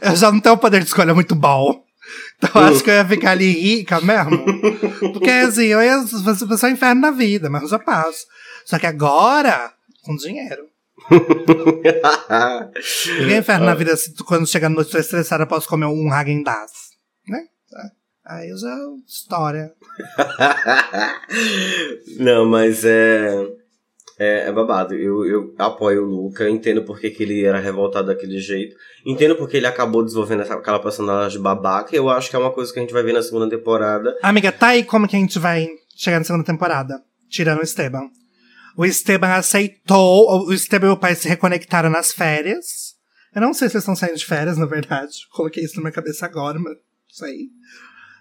eu 0.00 0.16
já 0.16 0.32
não 0.32 0.40
tenho 0.40 0.54
um 0.54 0.59
poder 0.59 0.80
de 0.80 0.86
escolha 0.86 1.12
muito 1.12 1.34
bom. 1.34 1.84
Então, 2.39 2.62
eu 2.62 2.68
acho 2.68 2.84
que 2.84 2.91
eu 2.91 2.95
ia 2.95 3.05
ficar 3.05 3.30
ali 3.30 3.51
rica 3.51 4.01
mesmo. 4.01 4.45
Porque, 5.12 5.30
assim, 5.30 5.66
eu 5.66 5.82
ia 5.82 6.07
fazer 6.07 6.66
o 6.66 6.70
inferno 6.70 7.01
na 7.01 7.11
vida, 7.11 7.49
mas 7.49 7.62
eu 7.62 7.68
já 7.68 7.78
passo. 7.78 8.26
Só 8.64 8.78
que 8.78 8.87
agora, 8.87 9.72
com 10.03 10.16
dinheiro. 10.16 10.68
Ninguém 13.20 13.43
ferra 13.43 13.64
na 13.64 13.74
vida 13.74 13.97
se 13.97 14.12
tu, 14.12 14.24
quando 14.24 14.47
chega 14.47 14.68
no 14.68 14.76
noite 14.76 14.91
tô 14.91 14.99
estressada, 14.99 15.45
eu 15.45 15.49
posso 15.49 15.68
comer 15.68 15.87
um 15.87 16.12
Hagen 16.12 16.43
Dazs, 16.43 16.91
né? 17.28 17.47
Aí 18.24 18.49
já 18.57 18.70
é 18.70 18.78
história. 19.07 19.72
Não, 22.18 22.45
mas 22.45 22.84
é. 22.84 23.30
É, 24.19 24.49
é 24.49 24.53
babado. 24.53 24.95
Eu, 24.95 25.25
eu 25.27 25.55
apoio 25.59 26.03
o 26.03 26.07
Luca, 26.07 26.49
entendo 26.49 26.83
porque 26.83 27.11
que 27.11 27.23
ele 27.23 27.45
era 27.45 27.59
revoltado 27.59 28.07
daquele 28.07 28.39
jeito. 28.39 28.75
Entendo 29.05 29.37
porque 29.37 29.57
ele 29.57 29.67
acabou 29.67 30.03
desenvolvendo 30.03 30.43
essa, 30.43 30.55
aquela 30.55 30.79
personagem 30.79 31.41
babaca. 31.41 31.95
Eu 31.95 32.09
acho 32.09 32.31
que 32.31 32.37
é 32.37 32.39
uma 32.39 32.53
coisa 32.53 32.73
que 32.73 32.79
a 32.79 32.83
gente 32.83 32.95
vai 32.95 33.03
ver 33.03 33.12
na 33.12 33.23
segunda 33.23 33.49
temporada. 33.49 34.17
Amiga, 34.23 34.51
tá 34.51 34.69
aí 34.69 34.85
como 34.85 35.07
que 35.07 35.17
a 35.17 35.19
gente 35.19 35.39
vai 35.39 35.69
chegar 35.95 36.19
na 36.19 36.25
segunda 36.25 36.45
temporada? 36.45 37.03
Tirando 37.29 37.61
o 37.61 37.64
Esteban. 37.64 38.09
O 38.77 38.85
Esteban 38.85 39.35
aceitou. 39.35 40.47
O 40.47 40.53
Esteban 40.53 40.89
e 40.89 40.91
o 40.91 40.97
pai 40.97 41.14
se 41.14 41.29
reconectaram 41.29 41.91
nas 41.91 42.12
férias. 42.12 42.95
Eu 43.35 43.43
não 43.43 43.53
sei 43.53 43.69
se 43.69 43.75
eles 43.75 43.83
estão 43.83 43.95
saindo 43.95 44.17
de 44.17 44.25
férias, 44.25 44.57
na 44.57 44.67
verdade. 44.67 45.12
Coloquei 45.33 45.62
isso 45.62 45.77
na 45.77 45.83
minha 45.83 45.93
cabeça 45.93 46.25
agora, 46.25 46.59
mas 46.59 46.73
não 46.73 46.81
sei. 47.11 47.51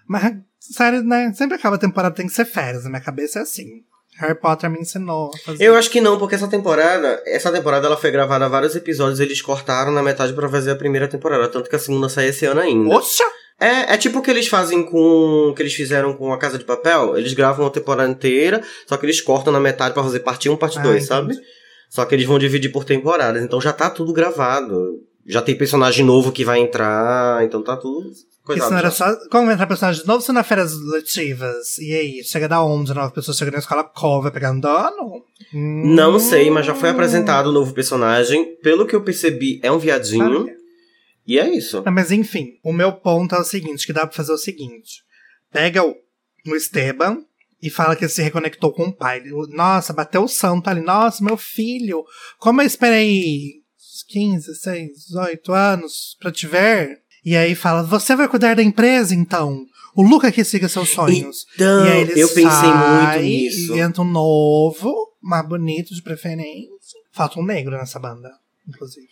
Mas, 0.06 0.34
sério, 0.60 1.02
né? 1.02 1.32
Sempre 1.32 1.56
acaba 1.56 1.76
a 1.76 1.78
temporada 1.78 2.14
tem 2.14 2.26
que 2.26 2.34
ser 2.34 2.44
férias. 2.44 2.84
Na 2.84 2.90
minha 2.90 3.02
cabeça 3.02 3.38
é 3.38 3.42
assim. 3.42 3.82
Harry 4.18 4.34
Potter 4.34 4.70
me 4.70 4.80
ensinou 4.80 5.30
a 5.34 5.38
fazer. 5.38 5.64
Eu 5.64 5.74
acho 5.74 5.90
que 5.90 6.00
não, 6.00 6.18
porque 6.18 6.34
essa 6.34 6.48
temporada, 6.48 7.22
essa 7.26 7.52
temporada 7.52 7.86
ela 7.86 7.96
foi 7.96 8.10
gravada 8.10 8.48
vários 8.48 8.74
episódios, 8.74 9.20
eles 9.20 9.42
cortaram 9.42 9.92
na 9.92 10.02
metade 10.02 10.32
pra 10.32 10.48
fazer 10.48 10.70
a 10.70 10.76
primeira 10.76 11.06
temporada, 11.08 11.48
tanto 11.48 11.68
que 11.68 11.76
a 11.76 11.78
segunda 11.78 12.08
sai 12.08 12.28
esse 12.28 12.46
ano 12.46 12.60
ainda. 12.60 12.90
Poxa! 12.90 13.24
É, 13.58 13.94
é 13.94 13.96
tipo 13.96 14.18
o 14.18 14.22
que 14.22 14.30
eles 14.30 14.48
fazem 14.48 14.82
com. 14.84 15.54
que 15.56 15.62
eles 15.62 15.72
fizeram 15.74 16.12
com 16.12 16.30
a 16.32 16.38
Casa 16.38 16.58
de 16.58 16.64
Papel. 16.64 17.16
Eles 17.16 17.32
gravam 17.32 17.64
uma 17.64 17.70
temporada 17.72 18.10
inteira, 18.10 18.62
só 18.86 18.96
que 18.98 19.06
eles 19.06 19.20
cortam 19.22 19.50
na 19.52 19.58
metade 19.60 19.94
pra 19.94 20.02
fazer 20.02 20.20
parte 20.20 20.48
1, 20.48 20.56
parte 20.56 20.78
Ah, 20.78 20.82
2, 20.82 20.94
entendi. 20.96 21.06
sabe? 21.08 21.34
Só 21.88 22.04
que 22.04 22.14
eles 22.14 22.26
vão 22.26 22.38
dividir 22.38 22.70
por 22.70 22.84
temporadas, 22.84 23.42
então 23.42 23.58
já 23.60 23.72
tá 23.72 23.88
tudo 23.88 24.12
gravado. 24.12 25.00
Já 25.26 25.42
tem 25.42 25.56
personagem 25.56 26.04
novo 26.04 26.30
que 26.30 26.44
vai 26.44 26.60
entrar, 26.60 27.44
então 27.44 27.62
tá 27.62 27.76
tudo. 27.76 28.10
Porque 28.44 28.60
Coisado 28.60 28.68
senão 28.68 28.78
era 28.78 28.90
só. 28.92 29.28
Como 29.28 29.50
entrar 29.50 29.66
personagem 29.66 30.06
novo 30.06 30.22
se 30.22 30.30
na 30.30 30.44
férias 30.44 30.72
letivas? 30.80 31.78
E 31.78 31.92
aí? 31.92 32.22
Chega 32.22 32.48
da 32.48 32.62
onde? 32.62 32.94
Nova 32.94 33.10
pessoa 33.10 33.36
chega 33.36 33.50
na 33.50 33.58
escola 33.58 33.82
qual? 33.82 34.22
Vai 34.22 34.30
pegando 34.30 34.60
dano? 34.60 35.24
Não 35.52 36.20
sei, 36.20 36.48
mas 36.48 36.64
já 36.64 36.72
Hum. 36.72 36.76
foi 36.76 36.90
apresentado 36.90 37.48
o 37.48 37.52
novo 37.52 37.74
personagem. 37.74 38.56
Pelo 38.62 38.86
que 38.86 38.94
eu 38.94 39.02
percebi, 39.02 39.58
é 39.64 39.72
um 39.72 39.78
viadinho. 39.78 40.46
E 41.26 41.40
é 41.40 41.48
isso. 41.52 41.82
Ah, 41.84 41.90
mas 41.90 42.12
enfim, 42.12 42.52
o 42.62 42.72
meu 42.72 42.92
ponto 42.92 43.34
é 43.34 43.40
o 43.40 43.44
seguinte: 43.44 43.84
que 43.84 43.92
dá 43.92 44.06
pra 44.06 44.16
fazer 44.16 44.32
o 44.32 44.38
seguinte: 44.38 45.02
pega 45.52 45.82
o, 45.84 45.92
o 46.46 46.54
Esteban 46.54 47.18
e 47.60 47.68
fala 47.68 47.96
que 47.96 48.04
ele 48.04 48.12
se 48.12 48.22
reconectou 48.22 48.70
com 48.72 48.84
o 48.84 48.96
pai. 48.96 49.24
Nossa, 49.48 49.92
bateu 49.92 50.22
o 50.22 50.28
santo 50.28 50.70
ali. 50.70 50.80
Nossa, 50.80 51.24
meu 51.24 51.36
filho, 51.36 52.04
como 52.38 52.62
eu 52.62 52.66
esperei 52.66 53.65
15, 54.08 54.46
16, 54.46 55.06
18 55.08 55.52
anos 55.52 56.16
pra 56.20 56.32
te 56.32 56.46
ver? 56.46 57.00
E 57.24 57.36
aí 57.36 57.54
fala: 57.54 57.82
Você 57.82 58.14
vai 58.14 58.28
cuidar 58.28 58.54
da 58.54 58.62
empresa 58.62 59.14
então? 59.14 59.66
O 59.94 60.02
Luca 60.02 60.30
que 60.30 60.44
siga 60.44 60.68
seus 60.68 60.90
sonhos. 60.90 61.46
Então, 61.54 61.86
e 61.86 61.90
aí 61.90 62.00
ele 62.02 62.20
eu 62.20 62.28
pensei 62.28 62.50
sai 62.50 63.14
muito 63.14 63.24
nisso. 63.24 63.74
E 63.74 63.80
entra 63.80 64.02
um 64.02 64.10
novo, 64.10 64.94
mais 65.22 65.48
bonito 65.48 65.94
de 65.94 66.02
preferência. 66.02 67.00
Falta 67.12 67.40
um 67.40 67.44
negro 67.44 67.76
nessa 67.76 67.98
banda, 67.98 68.30
inclusive. 68.68 69.08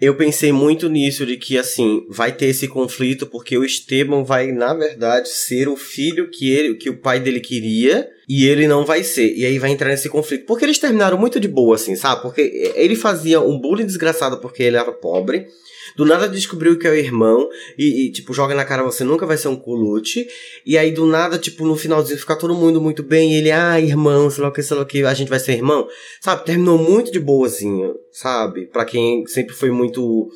Eu 0.00 0.14
pensei 0.16 0.52
muito 0.52 0.88
nisso, 0.88 1.26
de 1.26 1.36
que, 1.36 1.58
assim, 1.58 2.06
vai 2.08 2.30
ter 2.30 2.46
esse 2.46 2.68
conflito, 2.68 3.26
porque 3.26 3.58
o 3.58 3.64
Esteban 3.64 4.22
vai, 4.22 4.52
na 4.52 4.72
verdade, 4.72 5.28
ser 5.28 5.68
o 5.68 5.76
filho 5.76 6.30
que 6.30 6.50
ele, 6.50 6.76
que 6.76 6.88
o 6.88 6.98
pai 6.98 7.18
dele 7.18 7.40
queria, 7.40 8.08
e 8.28 8.46
ele 8.46 8.68
não 8.68 8.84
vai 8.84 9.02
ser. 9.02 9.34
E 9.34 9.44
aí 9.44 9.58
vai 9.58 9.70
entrar 9.70 9.88
nesse 9.88 10.08
conflito. 10.08 10.46
Porque 10.46 10.64
eles 10.64 10.78
terminaram 10.78 11.18
muito 11.18 11.40
de 11.40 11.48
boa, 11.48 11.74
assim, 11.74 11.96
sabe? 11.96 12.22
Porque 12.22 12.72
ele 12.76 12.94
fazia 12.94 13.40
um 13.40 13.58
bullying 13.58 13.86
desgraçado 13.86 14.40
porque 14.40 14.62
ele 14.62 14.76
era 14.76 14.92
pobre. 14.92 15.46
Do 15.98 16.04
nada 16.04 16.28
descobriu 16.28 16.78
que 16.78 16.86
é 16.86 16.90
o 16.90 16.94
irmão 16.94 17.48
e, 17.76 18.06
e, 18.06 18.12
tipo, 18.12 18.32
joga 18.32 18.54
na 18.54 18.64
cara 18.64 18.84
você 18.84 19.02
nunca 19.02 19.26
vai 19.26 19.36
ser 19.36 19.48
um 19.48 19.56
culute. 19.56 20.28
E 20.64 20.78
aí, 20.78 20.92
do 20.92 21.04
nada, 21.04 21.36
tipo, 21.36 21.66
no 21.66 21.74
finalzinho 21.74 22.20
fica 22.20 22.36
todo 22.36 22.54
mundo 22.54 22.80
muito 22.80 23.02
bem. 23.02 23.34
E 23.34 23.38
ele, 23.38 23.50
ah, 23.50 23.80
irmão, 23.80 24.30
sei 24.30 24.44
lá 24.44 24.48
o 24.48 24.52
que, 24.52 24.62
sei 24.62 24.76
lá 24.76 24.84
o 24.84 24.86
que, 24.86 25.02
a 25.02 25.12
gente 25.12 25.28
vai 25.28 25.40
ser 25.40 25.54
irmão. 25.54 25.88
Sabe? 26.20 26.44
Terminou 26.44 26.78
muito 26.78 27.10
de 27.10 27.18
boazinha, 27.18 27.92
sabe? 28.12 28.66
Pra 28.66 28.84
quem 28.84 29.26
sempre 29.26 29.56
foi 29.56 29.72
muito, 29.72 30.28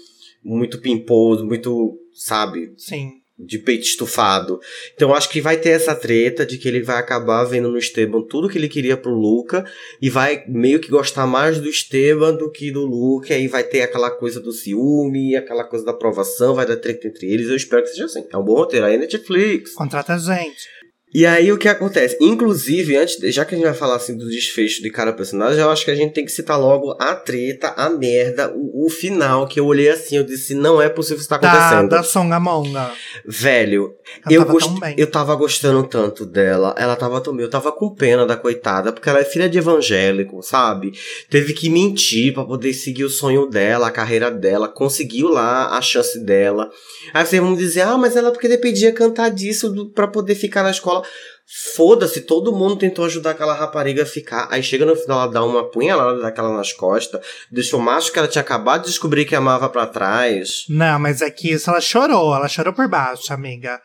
muito 0.42 0.80
pimposo, 0.80 1.46
muito, 1.46 1.96
sabe? 2.12 2.74
Sim. 2.76 3.21
De 3.44 3.58
peito 3.58 3.84
estufado. 3.84 4.60
Então 4.94 5.14
acho 5.14 5.28
que 5.28 5.40
vai 5.40 5.56
ter 5.56 5.70
essa 5.70 5.94
treta 5.94 6.46
de 6.46 6.58
que 6.58 6.68
ele 6.68 6.82
vai 6.82 6.96
acabar 6.96 7.44
vendo 7.44 7.70
no 7.70 7.78
Esteban 7.78 8.22
tudo 8.22 8.48
que 8.48 8.58
ele 8.58 8.68
queria 8.68 8.96
pro 8.96 9.12
Luca 9.12 9.64
e 10.00 10.08
vai 10.08 10.44
meio 10.46 10.80
que 10.80 10.88
gostar 10.88 11.26
mais 11.26 11.58
do 11.58 11.68
Esteban 11.68 12.34
do 12.34 12.50
que 12.50 12.70
do 12.70 12.86
Luca. 12.86 13.28
E 13.30 13.32
aí 13.32 13.48
vai 13.48 13.64
ter 13.64 13.82
aquela 13.82 14.10
coisa 14.10 14.40
do 14.40 14.52
ciúme, 14.52 15.36
aquela 15.36 15.64
coisa 15.64 15.84
da 15.84 15.92
aprovação, 15.92 16.54
vai 16.54 16.66
dar 16.66 16.76
treta 16.76 17.08
entre 17.08 17.26
eles. 17.26 17.48
Eu 17.48 17.56
espero 17.56 17.82
que 17.82 17.88
seja 17.88 18.06
assim. 18.06 18.24
É 18.32 18.36
um 18.36 18.44
bom 18.44 18.54
roteiro. 18.54 18.86
Aí 18.86 18.94
é 18.94 18.98
Netflix. 18.98 19.74
Contrata 19.74 20.14
a 20.14 20.18
gente. 20.18 20.81
E 21.14 21.26
aí 21.26 21.52
o 21.52 21.58
que 21.58 21.68
acontece? 21.68 22.16
Inclusive, 22.20 22.96
antes, 22.96 23.18
já 23.34 23.44
que 23.44 23.54
a 23.54 23.58
gente 23.58 23.66
vai 23.66 23.74
falar 23.74 23.96
assim 23.96 24.16
do 24.16 24.28
desfecho 24.28 24.82
de 24.82 24.90
cada 24.90 25.12
personagem, 25.12 25.60
eu 25.60 25.70
acho 25.70 25.84
que 25.84 25.90
a 25.90 25.94
gente 25.94 26.12
tem 26.14 26.24
que 26.24 26.32
citar 26.32 26.58
logo 26.58 26.96
a 26.98 27.14
treta, 27.14 27.68
a 27.76 27.90
merda, 27.90 28.52
o, 28.54 28.86
o 28.86 28.90
final, 28.90 29.46
que 29.46 29.60
eu 29.60 29.66
olhei 29.66 29.90
assim, 29.90 30.16
eu 30.16 30.24
disse, 30.24 30.54
não 30.54 30.80
é 30.80 30.88
possível 30.88 31.18
isso 31.18 31.28
tá 31.28 31.36
Da, 31.36 31.52
acontecendo. 31.52 31.90
da 31.90 32.02
Songamonga. 32.02 32.90
Velho, 33.26 33.94
Ela 34.24 34.34
eu, 34.34 34.40
tava 34.44 34.52
gost... 34.52 34.70
eu 34.96 35.06
tava 35.06 35.34
gostando 35.34 35.84
tanto 35.84 36.24
dela. 36.24 36.74
Ela 36.78 36.96
tava 36.96 37.20
tão 37.20 37.34
bem. 37.34 37.44
Eu 37.44 37.50
tava 37.50 37.72
com 37.72 37.94
pena 37.94 38.26
da 38.26 38.36
coitada, 38.36 38.92
porque 38.92 39.08
ela 39.08 39.20
é 39.20 39.24
filha 39.24 39.48
de 39.48 39.58
evangélico, 39.58 40.42
sabe? 40.42 40.92
Teve 41.28 41.52
que 41.52 41.68
mentir 41.68 42.32
pra 42.32 42.44
poder 42.44 42.72
seguir 42.72 43.04
o 43.04 43.10
sonho 43.10 43.46
dela, 43.46 43.88
a 43.88 43.90
carreira 43.90 44.30
dela. 44.30 44.68
Conseguiu 44.68 45.28
lá 45.28 45.76
a 45.76 45.82
chance 45.82 46.18
dela. 46.24 46.70
Aí 47.12 47.24
vocês 47.24 47.42
vão 47.42 47.54
dizer, 47.54 47.82
ah, 47.82 47.98
mas 47.98 48.16
ela 48.16 48.30
porque 48.30 48.48
dependia 48.48 48.92
cantar 48.92 49.30
disso 49.30 49.90
pra 49.94 50.06
poder 50.08 50.34
ficar 50.34 50.62
na 50.62 50.70
escola. 50.70 51.01
Foda-se, 51.76 52.22
todo 52.22 52.52
mundo 52.52 52.76
tentou 52.76 53.04
ajudar 53.04 53.32
aquela 53.32 53.52
rapariga 53.54 54.04
a 54.04 54.06
ficar. 54.06 54.48
Aí 54.50 54.62
chega 54.62 54.86
no 54.86 54.96
final, 54.96 55.22
ela 55.22 55.30
dá 55.32 55.44
uma 55.44 55.70
punhalada 55.70 56.20
daquela 56.20 56.56
nas 56.56 56.72
costas, 56.72 57.20
deixou 57.50 57.78
o 57.78 57.82
macho 57.82 58.10
que 58.12 58.18
ela 58.18 58.28
tinha 58.28 58.40
acabado 58.42 58.82
de 58.82 58.88
descobrir 58.88 59.24
que 59.26 59.34
amava 59.36 59.68
pra 59.68 59.86
trás. 59.86 60.64
Não, 60.68 60.98
mas 60.98 61.20
é 61.20 61.30
que 61.30 61.52
isso 61.52 61.68
ela 61.68 61.80
chorou. 61.80 62.34
Ela 62.34 62.48
chorou 62.48 62.72
por 62.72 62.88
baixo, 62.88 63.32
amiga. 63.34 63.80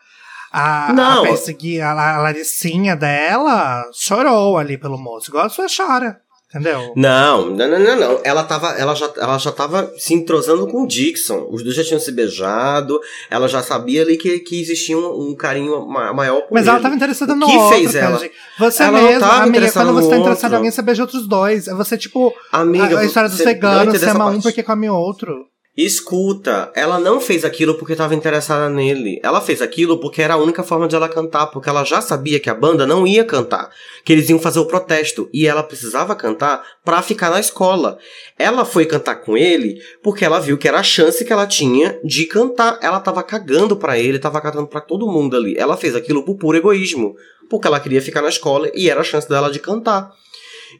A, 0.50 0.92
Não. 0.94 1.24
a, 1.24 1.26
persegui- 1.28 1.80
a, 1.80 1.90
a 1.90 2.18
Laricinha 2.22 2.96
dela 2.96 3.84
chorou 3.92 4.56
ali 4.56 4.78
pelo 4.78 4.96
moço. 4.96 5.28
Igual 5.30 5.44
a 5.44 5.50
sua 5.50 5.66
chora. 5.68 6.20
Entendeu? 6.50 6.94
Não, 6.96 7.50
não, 7.50 7.68
não, 7.68 7.78
não, 7.78 7.96
não. 7.96 8.20
Ela, 8.24 8.42
tava, 8.42 8.68
ela, 8.70 8.94
já, 8.94 9.12
ela 9.18 9.36
já 9.36 9.52
tava 9.52 9.92
se 9.98 10.14
entrosando 10.14 10.66
com 10.66 10.84
o 10.84 10.86
Dixon. 10.86 11.46
Os 11.50 11.62
dois 11.62 11.76
já 11.76 11.84
tinham 11.84 12.00
se 12.00 12.10
beijado. 12.10 12.98
Ela 13.30 13.46
já 13.48 13.62
sabia 13.62 14.00
ali 14.00 14.16
que, 14.16 14.38
que 14.38 14.58
existia 14.58 14.96
um, 14.96 15.28
um 15.28 15.36
carinho 15.36 15.86
ma- 15.86 16.12
maior 16.14 16.40
por 16.42 16.54
Mas 16.54 16.62
ele. 16.62 16.70
ela 16.70 16.80
tava 16.80 16.94
interessada 16.94 17.34
O 17.34 17.36
no 17.36 17.46
que 17.46 17.54
outro. 17.54 17.76
fez 17.76 17.92
cara, 17.92 18.06
ela? 18.06 18.18
gente. 18.18 18.32
Você 18.58 18.82
Ela 18.82 18.92
mesmo, 19.02 19.24
amiga, 19.26 19.48
interessada 19.48 19.86
quando 19.90 19.94
você 20.02 20.08
tá 20.10 20.16
interessado 20.16 20.44
outro. 20.44 20.54
em 20.54 20.56
alguém, 20.56 20.70
você 20.70 20.82
beija 20.82 21.02
outros 21.02 21.28
dois. 21.28 21.68
É 21.68 21.74
Você, 21.74 21.98
tipo, 21.98 22.32
Amiga, 22.50 22.96
a, 22.96 23.00
a 23.00 23.04
história 23.04 23.28
dos 23.28 23.38
veganos, 23.38 23.80
entendeu 23.82 24.00
você 24.00 24.06
essa 24.06 24.14
ama 24.16 24.30
um 24.30 24.40
porque 24.40 24.62
come 24.62 24.88
outro. 24.88 25.44
Escuta, 25.80 26.72
ela 26.74 26.98
não 26.98 27.20
fez 27.20 27.44
aquilo 27.44 27.76
porque 27.76 27.92
estava 27.92 28.12
interessada 28.12 28.68
nele. 28.68 29.20
Ela 29.22 29.40
fez 29.40 29.62
aquilo 29.62 30.00
porque 30.00 30.20
era 30.20 30.34
a 30.34 30.36
única 30.36 30.64
forma 30.64 30.88
de 30.88 30.96
ela 30.96 31.08
cantar, 31.08 31.46
porque 31.46 31.68
ela 31.68 31.84
já 31.84 32.00
sabia 32.00 32.40
que 32.40 32.50
a 32.50 32.54
banda 32.54 32.84
não 32.84 33.06
ia 33.06 33.24
cantar, 33.24 33.70
que 34.04 34.12
eles 34.12 34.28
iam 34.28 34.40
fazer 34.40 34.58
o 34.58 34.66
protesto 34.66 35.30
e 35.32 35.46
ela 35.46 35.62
precisava 35.62 36.16
cantar 36.16 36.66
pra 36.84 37.00
ficar 37.00 37.30
na 37.30 37.38
escola. 37.38 37.96
Ela 38.36 38.64
foi 38.64 38.86
cantar 38.86 39.20
com 39.20 39.36
ele 39.36 39.80
porque 40.02 40.24
ela 40.24 40.40
viu 40.40 40.58
que 40.58 40.66
era 40.66 40.80
a 40.80 40.82
chance 40.82 41.24
que 41.24 41.32
ela 41.32 41.46
tinha 41.46 41.96
de 42.02 42.24
cantar. 42.24 42.80
Ela 42.82 42.98
tava 42.98 43.22
cagando 43.22 43.76
pra 43.76 43.96
ele, 43.96 44.18
tava 44.18 44.40
cagando 44.40 44.66
pra 44.66 44.80
todo 44.80 45.06
mundo 45.06 45.36
ali. 45.36 45.54
Ela 45.56 45.76
fez 45.76 45.94
aquilo 45.94 46.24
por 46.24 46.34
puro 46.38 46.58
egoísmo, 46.58 47.14
porque 47.48 47.68
ela 47.68 47.78
queria 47.78 48.02
ficar 48.02 48.20
na 48.20 48.30
escola 48.30 48.68
e 48.74 48.90
era 48.90 49.02
a 49.02 49.04
chance 49.04 49.28
dela 49.28 49.48
de 49.48 49.60
cantar. 49.60 50.12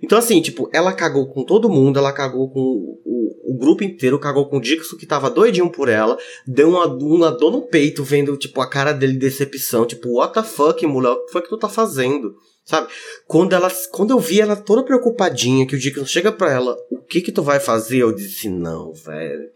Então, 0.03 0.19
assim, 0.19 0.41
tipo, 0.41 0.69
ela 0.73 0.93
cagou 0.93 1.29
com 1.29 1.45
todo 1.45 1.69
mundo, 1.69 1.99
ela 1.99 2.13
cagou 2.13 2.51
com 2.51 2.61
o, 2.61 3.55
o 3.55 3.57
grupo 3.59 3.83
inteiro, 3.85 4.19
cagou 4.19 4.49
com 4.49 4.59
o 4.59 4.61
Dixon, 4.61 4.97
que 4.97 5.07
tava 5.07 5.31
doidinho 5.31 5.71
por 5.71 5.89
ela, 5.89 6.19
deu 6.47 6.69
uma, 6.69 6.87
uma 6.87 7.31
dor 7.31 7.51
no 7.51 7.63
peito, 7.63 8.05
vendo, 8.05 8.37
tipo, 8.37 8.61
a 8.61 8.69
cara 8.69 8.93
dele 8.93 9.15
de 9.15 9.19
decepção, 9.19 9.87
tipo, 9.87 10.19
what 10.19 10.35
the 10.35 10.43
fuck, 10.43 10.87
mulher, 10.87 11.11
o 11.11 11.25
que 11.25 11.33
foi 11.33 11.43
que 11.43 11.49
tu 11.49 11.59
tá 11.59 11.69
fazendo? 11.69 12.35
Sabe? 12.65 12.89
Quando 13.27 13.55
ela, 13.55 13.71
quando 13.91 14.11
eu 14.11 14.21
vi 14.21 14.41
ela 14.41 14.55
toda 14.55 14.85
preocupadinha, 14.85 15.67
que 15.67 15.75
o 15.75 15.79
Dixon 15.79 16.05
chega 16.05 16.31
pra 16.31 16.53
ela, 16.53 16.77
o 16.91 16.99
que 16.99 17.21
que 17.23 17.33
tu 17.33 17.43
vai 17.43 17.59
fazer? 17.59 17.99
Eu 17.99 18.13
disse, 18.13 18.49
não, 18.49 18.93
velho. 18.93 19.49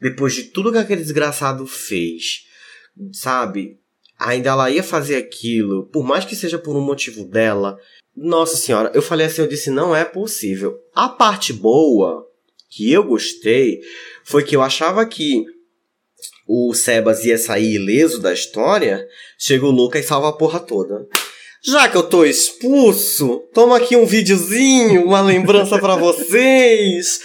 Depois 0.00 0.34
de 0.34 0.44
tudo 0.44 0.72
que 0.72 0.78
aquele 0.78 1.02
desgraçado 1.02 1.66
fez, 1.66 2.44
sabe? 3.12 3.78
Ainda 4.18 4.50
ela 4.50 4.70
ia 4.70 4.82
fazer 4.82 5.16
aquilo, 5.16 5.86
por 5.86 6.04
mais 6.04 6.24
que 6.24 6.34
seja 6.34 6.58
por 6.58 6.74
um 6.74 6.80
motivo 6.80 7.24
dela, 7.24 7.78
nossa 8.16 8.56
senhora, 8.56 8.90
eu 8.94 9.02
falei 9.02 9.26
assim, 9.26 9.42
eu 9.42 9.48
disse, 9.48 9.70
não 9.70 9.94
é 9.94 10.04
possível. 10.04 10.78
A 10.94 11.08
parte 11.08 11.52
boa, 11.52 12.26
que 12.70 12.90
eu 12.90 13.04
gostei, 13.04 13.80
foi 14.24 14.42
que 14.42 14.56
eu 14.56 14.62
achava 14.62 15.04
que 15.04 15.44
o 16.48 16.72
Sebas 16.72 17.24
ia 17.24 17.36
sair 17.36 17.74
ileso 17.74 18.20
da 18.20 18.32
história, 18.32 19.06
chega 19.38 19.66
o 19.66 19.70
Lucas 19.70 20.04
e 20.04 20.08
salva 20.08 20.28
a 20.28 20.32
porra 20.32 20.60
toda. 20.60 21.06
Já 21.64 21.88
que 21.88 21.96
eu 21.96 22.04
tô 22.04 22.24
expulso, 22.24 23.42
toma 23.52 23.76
aqui 23.76 23.96
um 23.96 24.06
videozinho, 24.06 25.04
uma 25.04 25.20
lembrança 25.20 25.78
pra 25.78 25.96
vocês. 25.96 27.20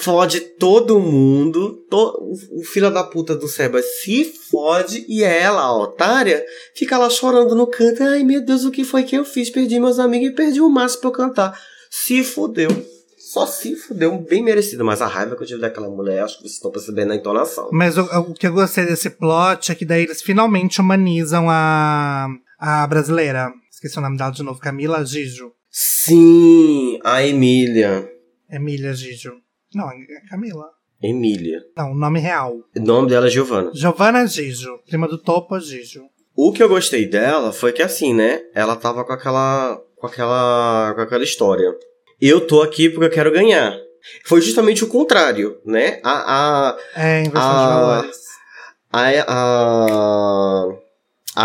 Fode 0.00 0.40
todo 0.40 1.00
mundo. 1.00 1.84
To... 1.90 2.32
O 2.52 2.62
filho 2.64 2.88
da 2.90 3.02
puta 3.02 3.34
do 3.34 3.48
Seba 3.48 3.82
se 3.82 4.24
fode 4.24 5.04
e 5.08 5.24
ela, 5.24 5.62
a 5.62 5.76
otária, 5.76 6.44
fica 6.74 6.96
lá 6.96 7.10
chorando 7.10 7.54
no 7.56 7.66
canto. 7.66 8.04
Ai 8.04 8.22
meu 8.22 8.40
Deus, 8.40 8.64
o 8.64 8.70
que 8.70 8.84
foi 8.84 9.02
que 9.02 9.16
eu 9.16 9.24
fiz? 9.24 9.50
Perdi 9.50 9.80
meus 9.80 9.98
amigos 9.98 10.28
e 10.28 10.32
perdi 10.32 10.60
o 10.60 10.70
Márcio 10.70 11.00
pra 11.00 11.08
eu 11.08 11.12
cantar. 11.12 11.60
Se 11.90 12.22
fodeu. 12.22 12.70
Só 13.18 13.44
se 13.44 13.74
fodeu, 13.74 14.16
bem 14.18 14.42
merecido. 14.42 14.84
Mas 14.84 15.02
a 15.02 15.06
raiva 15.06 15.34
que 15.34 15.42
eu 15.42 15.46
tive 15.46 15.60
daquela 15.60 15.88
mulher, 15.88 16.22
acho 16.22 16.36
que 16.36 16.42
vocês 16.42 16.54
estão 16.54 16.70
percebendo 16.70 17.08
na 17.08 17.16
entonação. 17.16 17.68
Mas 17.72 17.98
o, 17.98 18.02
o 18.02 18.34
que 18.34 18.46
eu 18.46 18.52
gostei 18.52 18.86
desse 18.86 19.10
plot 19.10 19.72
é 19.72 19.74
que 19.74 19.84
daí 19.84 20.04
eles 20.04 20.22
finalmente 20.22 20.80
humanizam 20.80 21.50
a, 21.50 22.28
a 22.56 22.86
brasileira. 22.86 23.52
Esqueci 23.68 23.98
o 23.98 24.00
nome 24.00 24.16
dela 24.16 24.30
de 24.30 24.44
novo. 24.44 24.60
Camila 24.60 25.04
Gijo. 25.04 25.52
Sim, 25.70 27.00
a 27.02 27.26
Emília. 27.26 28.08
Emília 28.48 28.94
Gijo. 28.94 29.32
Não, 29.74 29.90
é 29.90 29.96
Camila. 30.28 30.66
Emília. 31.02 31.60
Não, 31.76 31.92
o 31.92 31.94
nome 31.94 32.18
real. 32.18 32.54
O 32.76 32.80
nome 32.80 33.08
dela 33.08 33.26
é 33.26 33.30
Giovana. 33.30 33.70
Giovanna 33.74 34.26
Gijo. 34.26 34.78
Prima 34.88 35.06
do 35.06 35.16
Topo 35.18 35.58
Gijo. 35.60 36.02
O 36.34 36.52
que 36.52 36.62
eu 36.62 36.68
gostei 36.68 37.06
dela 37.06 37.52
foi 37.52 37.72
que 37.72 37.82
assim, 37.82 38.12
né? 38.14 38.40
Ela 38.54 38.74
tava 38.76 39.04
com 39.04 39.12
aquela. 39.12 39.80
com 39.96 40.06
aquela. 40.06 40.92
com 40.94 41.00
aquela 41.02 41.22
história. 41.24 41.72
Eu 42.20 42.46
tô 42.46 42.62
aqui 42.62 42.88
porque 42.88 43.06
eu 43.06 43.10
quero 43.10 43.30
ganhar. 43.32 43.76
Foi 44.24 44.40
justamente 44.40 44.82
o 44.84 44.88
contrário, 44.88 45.60
né? 45.64 46.00
A. 46.02 46.70
a 46.70 46.78
É, 46.96 47.20
inversão 47.20 47.32
de 47.50 47.56
Ah. 47.56 47.80
valores. 47.80 48.18
a, 48.92 49.00
a, 49.00 50.64
a 50.64 50.68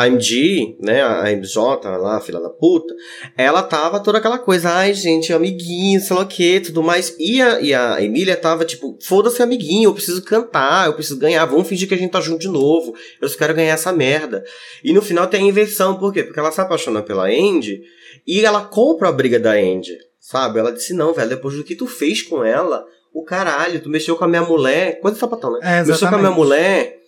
MG, 0.08 0.78
né, 0.82 1.02
a 1.04 1.32
MJ 1.32 1.98
lá, 1.98 2.20
filha 2.20 2.40
da 2.40 2.50
puta, 2.50 2.94
ela 3.38 3.62
tava 3.62 4.00
toda 4.00 4.18
aquela 4.18 4.40
coisa, 4.40 4.70
ai 4.70 4.94
gente, 4.94 5.32
amiguinho, 5.32 6.00
sei 6.00 6.16
lá 6.16 6.24
o 6.24 6.28
que, 6.28 6.60
tudo 6.60 6.82
mais. 6.82 7.16
E 7.20 7.42
a, 7.42 7.62
e 7.62 7.74
a 7.74 8.02
Emília 8.02 8.36
tava 8.36 8.66
tipo, 8.66 8.98
foda-se 9.04 9.42
amiguinho, 9.42 9.90
eu 9.90 9.94
preciso 9.94 10.24
cantar, 10.24 10.88
eu 10.88 10.94
preciso 10.94 11.20
ganhar, 11.20 11.46
vamos 11.46 11.68
fingir 11.68 11.88
que 11.88 11.94
a 11.94 11.98
gente 11.98 12.12
tá 12.12 12.20
junto 12.20 12.40
de 12.40 12.48
novo, 12.48 12.94
eu 13.22 13.30
só 13.30 13.38
quero 13.38 13.54
ganhar 13.54 13.74
essa 13.74 13.92
merda. 13.92 14.44
E 14.84 14.92
no 14.94 15.02
final 15.02 15.28
tem 15.28 15.44
a 15.44 15.48
inversão, 15.48 15.98
por 15.98 16.12
quê? 16.12 16.24
Porque 16.24 16.40
ela 16.40 16.52
se 16.52 16.60
apaixona 16.60 17.02
pela 17.02 17.28
Andy 17.28 17.82
e 18.26 18.44
ela 18.44 18.62
compra 18.66 19.10
a 19.10 19.12
briga 19.12 19.40
da 19.40 19.52
Andy, 19.52 19.98
sabe? 20.20 20.60
Ela 20.60 20.72
disse, 20.72 20.94
não, 20.94 21.14
velho, 21.14 21.30
depois 21.30 21.56
do 21.56 21.64
que 21.64 21.76
tu 21.76 21.86
fez 21.86 22.22
com 22.22 22.44
ela, 22.44 22.86
o 23.14 23.24
caralho, 23.24 23.80
tu 23.80 23.90
mexeu 23.90 24.16
com 24.16 24.24
a 24.24 24.28
minha 24.28 24.42
mulher, 24.42 25.00
coisa 25.00 25.14
de 25.14 25.20
sapatão, 25.20 25.54
né? 25.54 25.60
É, 25.62 25.84
mexeu 25.86 26.10
com 26.10 26.16
a 26.16 26.18
minha 26.18 26.32
mulher, 26.32 27.03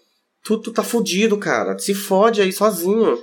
tu, 0.46 0.58
tu 0.60 0.72
tá 0.72 0.84
fudido, 0.84 1.38
cara. 1.38 1.78
Se 1.80 1.94
fode 1.94 2.42
aí 2.42 2.54
sozinho. 2.54 3.18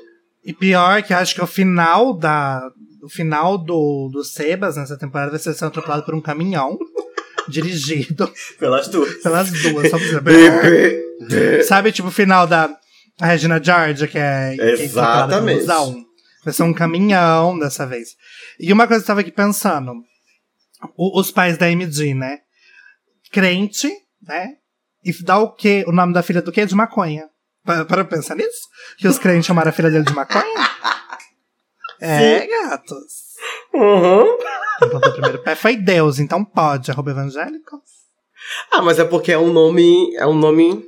E 0.45 0.53
pior 0.53 1.03
que 1.03 1.15
acho 1.15 1.35
que 1.35 1.43
o 1.43 1.47
final 1.47 2.13
da. 2.19 2.61
O 3.03 3.09
final 3.09 3.57
do, 3.59 4.09
do 4.13 4.23
Sebas 4.23 4.77
nessa 4.77 4.97
temporada 4.99 5.31
vai 5.31 5.41
ser 5.41 5.55
sendo 5.55 5.69
atropelado 5.69 6.05
por 6.05 6.15
um 6.15 6.21
caminhão 6.21 6.79
dirigido 7.49 8.33
Pelas 8.59 8.87
duas. 8.89 9.15
pelas 9.17 9.51
duas. 9.51 9.91
Só 9.91 9.99
pra 9.99 10.21
dizer. 10.21 11.63
Sabe, 11.67 11.91
tipo, 11.93 12.09
o 12.09 12.13
final 12.13 12.47
da 12.47 12.77
Regina 13.21 13.63
George, 13.63 14.07
que 14.09 14.19
é 14.19 14.55
que 14.55 14.61
é 14.63 14.73
Exatamente. 14.85 15.67
Vai 16.45 16.53
ser 16.55 16.63
um 16.65 16.73
caminhão 16.75 17.59
dessa 17.59 17.87
vez. 17.87 18.11
E 18.59 18.73
uma 18.73 18.87
coisa 18.87 19.01
que 19.03 19.05
eu 19.05 19.09
tava 19.09 19.21
aqui 19.21 19.31
pensando: 19.33 19.93
o- 20.97 21.19
os 21.21 21.31
pais 21.31 21.57
da 21.59 21.71
MD, 21.71 22.15
né? 22.15 22.39
Crente, 23.33 23.91
né? 24.27 24.55
E 25.05 25.13
dá 25.23 25.39
o 25.39 25.53
quê? 25.53 25.85
O 25.87 25.93
nome 25.93 26.13
da 26.13 26.23
filha 26.23 26.43
do 26.43 26.53
quê? 26.53 26.65
De 26.65 26.75
maconha. 26.75 27.29
Para, 27.65 27.85
para 27.85 28.05
pensar 28.05 28.35
nisso? 28.35 28.69
Que 28.99 29.09
os 29.09 29.19
crentes 29.19 29.47
chamaram 29.47 29.71
a 29.71 29.73
filha 29.73 29.91
dele 29.91 30.05
de 30.05 30.15
maconha? 30.15 30.45
É, 32.05 32.49
gatos. 32.49 33.37
Uhum. 33.73 34.37
Quem 34.81 34.89
plantou 34.91 35.11
o 35.11 35.13
primeiro 35.13 35.39
pé 35.39 35.55
foi 35.55 35.77
Deus, 35.77 36.19
então 36.19 36.45
pode. 36.45 36.91
Arroba 36.91 37.13
evangélico. 37.13 37.81
Ah, 38.73 38.83
mas 38.83 38.99
é 38.99 39.05
porque 39.05 39.31
é 39.31 39.39
um 39.39 39.53
nome. 39.53 40.13
É 40.17 40.27
um 40.27 40.35
nome. 40.35 40.85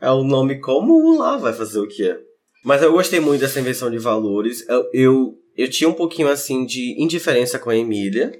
É 0.00 0.10
um 0.10 0.24
nome 0.24 0.58
comum 0.58 1.18
lá, 1.18 1.36
vai 1.36 1.52
fazer 1.52 1.78
o 1.78 1.86
quê? 1.86 2.18
Mas 2.64 2.82
eu 2.82 2.90
gostei 2.90 3.20
muito 3.20 3.42
dessa 3.42 3.60
inversão 3.60 3.90
de 3.90 3.98
valores. 3.98 4.66
Eu, 4.66 4.88
eu, 4.94 5.34
eu 5.54 5.68
tinha 5.68 5.90
um 5.90 5.94
pouquinho 5.94 6.28
assim 6.28 6.64
de 6.64 6.94
indiferença 6.98 7.58
com 7.58 7.68
a 7.68 7.76
Emília. 7.76 8.32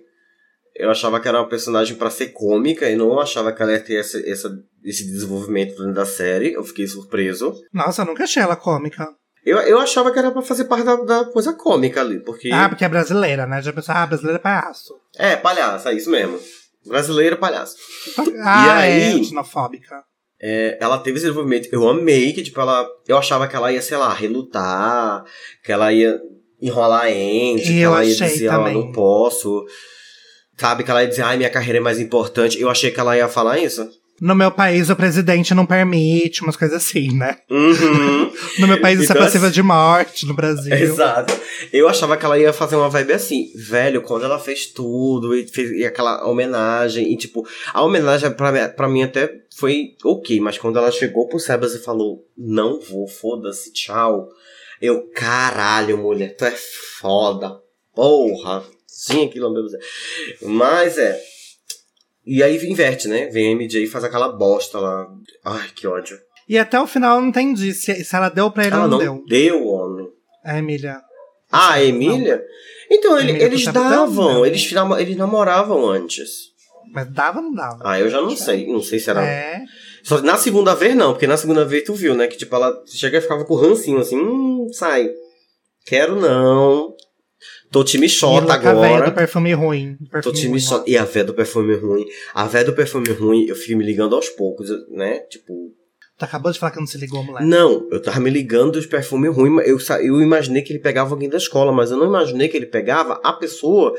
Eu 0.81 0.91
achava 0.91 1.21
que 1.21 1.29
era 1.29 1.39
uma 1.39 1.49
personagem 1.49 1.97
pra 1.97 2.11
ser 2.11 2.29
cômica 2.29 2.89
e 2.89 2.97
não 2.97 3.19
achava 3.21 3.53
que 3.53 3.63
ela 3.63 3.73
ia 3.73 3.81
ter 3.81 3.97
essa, 4.01 4.19
essa- 4.29 4.51
esse 4.85 5.05
desenvolvimento 5.05 5.77
dentro 5.77 5.95
da 5.95 6.07
série. 6.07 6.53
Eu 6.55 6.65
fiquei 6.65 6.87
surpreso. 6.87 7.55
Nossa, 7.73 8.03
eu 8.03 8.07
nunca 8.07 8.25
achei 8.25 8.43
ela 8.43 8.57
cômica. 8.57 9.07
Eu, 9.45 9.59
eu 9.61 9.79
achava 9.79 10.11
que 10.13 10.19
era 10.19 10.31
pra 10.31 10.43
fazer 10.43 10.65
parte 10.65 10.85
da, 10.85 10.97
da 10.97 11.25
coisa 11.27 11.53
cômica 11.55 12.01
ali, 12.01 12.21
porque. 12.21 12.51
Ah, 12.53 12.69
porque 12.69 12.85
é 12.85 12.89
brasileira, 12.89 13.47
né? 13.47 13.63
Já 13.63 13.73
pensou, 13.73 13.95
ah, 13.95 14.07
brasileira 14.07 14.39
é 14.39 14.43
palhaço. 14.43 14.95
É, 15.17 15.37
palhaço, 15.37 15.89
é 15.89 15.95
isso 15.95 16.11
mesmo. 16.11 16.39
Brasileira, 16.87 17.37
palhaço. 17.37 17.77
Ah, 18.43 18.79
aí? 18.79 19.21
é 19.21 19.25
xenofóbica. 19.25 20.03
É, 20.43 20.79
ela 20.81 20.99
teve 20.99 21.17
esse 21.19 21.27
desenvolvimento. 21.27 21.69
Eu 21.73 21.89
amei 21.89 22.33
que, 22.33 22.43
tipo, 22.43 22.59
ela. 22.61 22.87
Eu 23.07 23.19
achava 23.19 23.47
que 23.47 23.55
ela 23.57 23.71
ia, 23.73 23.83
sei 23.83 23.97
lá, 23.97 24.13
relutar, 24.13 25.25
que 25.65 25.71
ela 25.73 25.93
ia 25.93 26.19
enrolar 26.61 27.03
a 27.05 27.11
ente, 27.11 27.63
E 27.63 27.67
que 27.75 27.83
ela 27.83 28.05
ia 28.05 28.15
dizer, 28.15 28.49
também. 28.49 28.75
não 28.75 28.93
posso. 28.93 29.65
Sabe, 30.61 30.85
que 30.85 30.91
ela 30.91 31.03
ia 31.03 31.09
dizer, 31.09 31.23
ai, 31.23 31.39
minha 31.39 31.49
carreira 31.49 31.79
é 31.79 31.81
mais 31.81 31.99
importante. 31.99 32.61
Eu 32.61 32.69
achei 32.69 32.91
que 32.91 33.01
ela 33.01 33.17
ia 33.17 33.27
falar 33.29 33.59
isso. 33.59 33.89
No 34.21 34.35
meu 34.35 34.51
país, 34.51 34.91
o 34.91 34.95
presidente 34.97 35.55
não 35.55 35.65
permite, 35.65 36.43
umas 36.43 36.55
coisas 36.55 36.77
assim, 36.77 37.17
né? 37.17 37.39
Uhum. 37.51 38.31
No 38.61 38.69
meu 38.69 38.79
país, 38.79 39.01
isso 39.01 39.11
Então, 39.11 39.23
é 39.23 39.25
passível 39.25 39.47
assim- 39.49 39.55
de 39.55 39.63
morte 39.63 40.27
no 40.27 40.35
Brasil. 40.35 40.75
Exato. 40.75 41.33
Eu 41.73 41.89
achava 41.89 42.15
que 42.19 42.27
ela 42.27 42.39
ia 42.39 42.53
fazer 42.53 42.77
uma 42.77 42.91
vibe 42.91 43.15
assim, 43.15 43.51
velho, 43.57 44.03
quando 44.03 44.27
ela 44.27 44.39
fez 44.39 44.67
tudo 44.67 45.35
e 45.35 45.49
fez 45.49 45.71
e 45.71 45.87
aquela 45.87 46.29
homenagem, 46.29 47.11
e 47.11 47.17
tipo, 47.17 47.47
a 47.73 47.83
homenagem 47.83 48.31
pra, 48.33 48.69
pra 48.69 48.89
mim 48.89 49.03
até 49.03 49.33
foi 49.57 49.95
ok, 50.05 50.39
mas 50.41 50.59
quando 50.59 50.79
ela 50.79 50.91
chegou 50.91 51.27
pro 51.27 51.39
Sebas 51.41 51.75
e 51.75 51.83
falou, 51.83 52.19
não 52.37 52.79
vou, 52.81 53.09
foda-se, 53.09 53.73
tchau. 53.73 54.29
Eu, 54.83 55.05
caralho, 55.15 55.97
mulher, 55.97 56.37
tu 56.37 56.45
é 56.45 56.55
foda. 57.01 57.57
Porra. 57.95 58.63
Sim, 59.03 59.27
aquilo 59.27 59.53
mesmo. 59.53 59.79
Mas 60.43 60.99
é. 60.99 61.21
E 62.27 62.43
aí 62.43 62.57
inverte, 62.69 63.09
né? 63.09 63.29
Vem 63.29 63.49
a 63.49 63.57
MJ 63.57 63.85
e 63.85 63.87
faz 63.87 64.05
aquela 64.05 64.29
bosta 64.29 64.79
lá. 64.79 65.07
Ai, 65.45 65.69
que 65.75 65.87
ódio. 65.87 66.19
E 66.49 66.59
até 66.59 66.79
o 66.81 66.87
final 66.87 67.17
eu 67.17 67.23
não 67.23 67.29
entendi 67.29 67.73
se, 67.73 68.05
se 68.05 68.17
ela 68.17 68.29
deu 68.29 68.51
pra 68.51 68.65
ele 68.67 68.75
Ela 68.75 68.85
ou 68.85 68.89
não, 68.91 68.99
não 68.99 69.05
deu. 69.05 69.25
deu, 69.27 69.67
homem. 69.69 70.07
A 70.45 70.59
Emília. 70.59 71.01
Ah, 71.51 71.73
a 71.75 71.85
Emília? 71.85 72.43
Então, 72.91 73.19
ele- 73.19 73.31
Emília 73.31 73.47
eles 73.47 73.65
davam, 73.65 74.35
não. 74.35 74.47
eles, 74.47 74.71
eles 74.99 75.17
namoravam 75.17 75.89
antes. 75.89 76.51
Mas 76.93 77.11
dava 77.13 77.39
ou 77.39 77.45
não 77.45 77.55
dava? 77.55 77.79
Ah, 77.85 77.99
eu 78.01 78.11
já 78.11 78.21
não 78.21 78.37
sei, 78.37 78.67
não 78.67 78.83
sei 78.83 78.99
se 78.99 79.09
era... 79.09 79.25
É. 79.25 79.61
Só 80.03 80.21
na 80.23 80.37
segunda 80.37 80.75
vez 80.75 80.95
não, 80.97 81.13
porque 81.13 81.27
na 81.27 81.37
segunda 81.37 81.65
vez 81.65 81.85
tu 81.85 81.95
viu, 81.95 82.15
né, 82.15 82.27
que 82.27 82.37
tipo, 82.37 82.55
ela 82.55 82.83
chega 82.87 83.19
e 83.19 83.21
ficava 83.21 83.45
com 83.45 83.55
rancinho, 83.55 83.99
assim, 83.99 84.19
hum, 84.19 84.69
sai. 84.73 85.09
Quero 85.87 86.17
não. 86.21 86.95
Tô 87.71 87.85
time 87.85 88.07
lá 88.23 88.59
com 88.59 88.69
a 88.69 88.75
véia 88.75 88.97
do 88.97 89.03
agora. 89.03 89.11
perfume 89.13 89.53
ruim. 89.53 89.97
Tô 89.97 90.11
Perfume 90.11 90.37
time 90.37 90.51
ruim, 90.51 90.61
shota. 90.61 90.91
E 90.91 90.97
a 90.97 91.05
véia 91.05 91.25
do 91.25 91.35
perfume 91.35 91.75
ruim. 91.77 92.07
A 92.35 92.47
véia 92.47 92.65
do 92.65 92.73
perfume 92.73 93.11
ruim, 93.11 93.47
eu 93.47 93.55
fiquei 93.55 93.77
me 93.77 93.85
ligando 93.85 94.15
aos 94.15 94.29
poucos, 94.29 94.69
né, 94.91 95.21
tipo... 95.31 95.73
Tu 96.19 96.25
acabou 96.25 96.53
de 96.53 96.59
falar 96.59 96.73
que 96.73 96.81
não 96.81 96.87
se 96.87 96.99
ligou, 96.99 97.23
moleque. 97.23 97.47
Não, 97.47 97.89
eu 97.91 98.03
tava 98.03 98.21
me 98.21 98.29
ligando 98.29 98.73
dos 98.73 98.85
perfumes 98.85 99.35
ruins, 99.35 99.67
eu, 99.67 99.79
eu 100.03 100.21
imaginei 100.21 100.61
que 100.63 100.71
ele 100.73 100.81
pegava 100.81 101.15
alguém 101.15 101.31
da 101.31 101.39
escola, 101.39 101.73
mas 101.73 101.91
eu 101.91 101.97
não 101.97 102.07
imaginei 102.07 102.49
que 102.49 102.57
ele 102.57 102.67
pegava 102.67 103.19
a 103.25 103.33
pessoa 103.33 103.95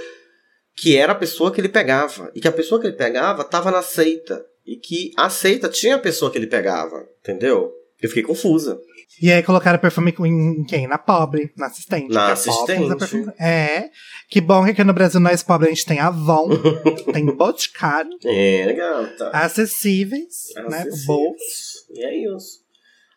que 0.75 0.95
era 0.95 1.13
a 1.13 1.15
pessoa 1.15 1.51
que 1.51 1.59
ele 1.59 1.69
pegava. 1.69 2.31
E 2.35 2.39
que 2.39 2.47
a 2.47 2.51
pessoa 2.51 2.79
que 2.79 2.87
ele 2.87 2.95
pegava 2.95 3.43
tava 3.43 3.71
na 3.71 3.81
seita. 3.81 4.43
E 4.65 4.75
que 4.75 5.11
a 5.17 5.29
seita 5.29 5.67
tinha 5.67 5.95
a 5.95 5.99
pessoa 5.99 6.31
que 6.31 6.37
ele 6.37 6.47
pegava. 6.47 7.07
Entendeu? 7.21 7.71
Eu 8.01 8.09
fiquei 8.09 8.23
confusa. 8.23 8.79
E 9.19 9.31
aí 9.31 9.41
colocaram 9.43 9.77
perfume 9.79 10.13
em 10.25 10.63
quem? 10.63 10.87
Na 10.87 10.97
pobre, 10.97 11.51
na 11.57 11.67
assistente. 11.67 12.11
Na 12.13 12.27
pobre 12.27 12.33
assistente. 12.33 12.97
perfume- 12.97 13.33
É. 13.39 13.89
Que 14.29 14.39
bom 14.41 14.63
que 14.63 14.71
aqui 14.71 14.83
no 14.83 14.93
Brasil 14.93 15.19
nós 15.19 15.41
pobres 15.43 15.71
a 15.71 15.73
gente 15.73 15.85
tem 15.85 15.99
Avon, 15.99 16.49
tem 17.13 17.25
Boticário, 17.25 18.11
É, 18.25 18.73
gata. 18.73 19.29
acessíveis, 19.31 20.47
né? 20.55 20.63
Acessíveis. 20.79 21.05
Bolso, 21.05 21.85
E 21.93 22.03
é 22.05 22.35
isso. 22.35 22.61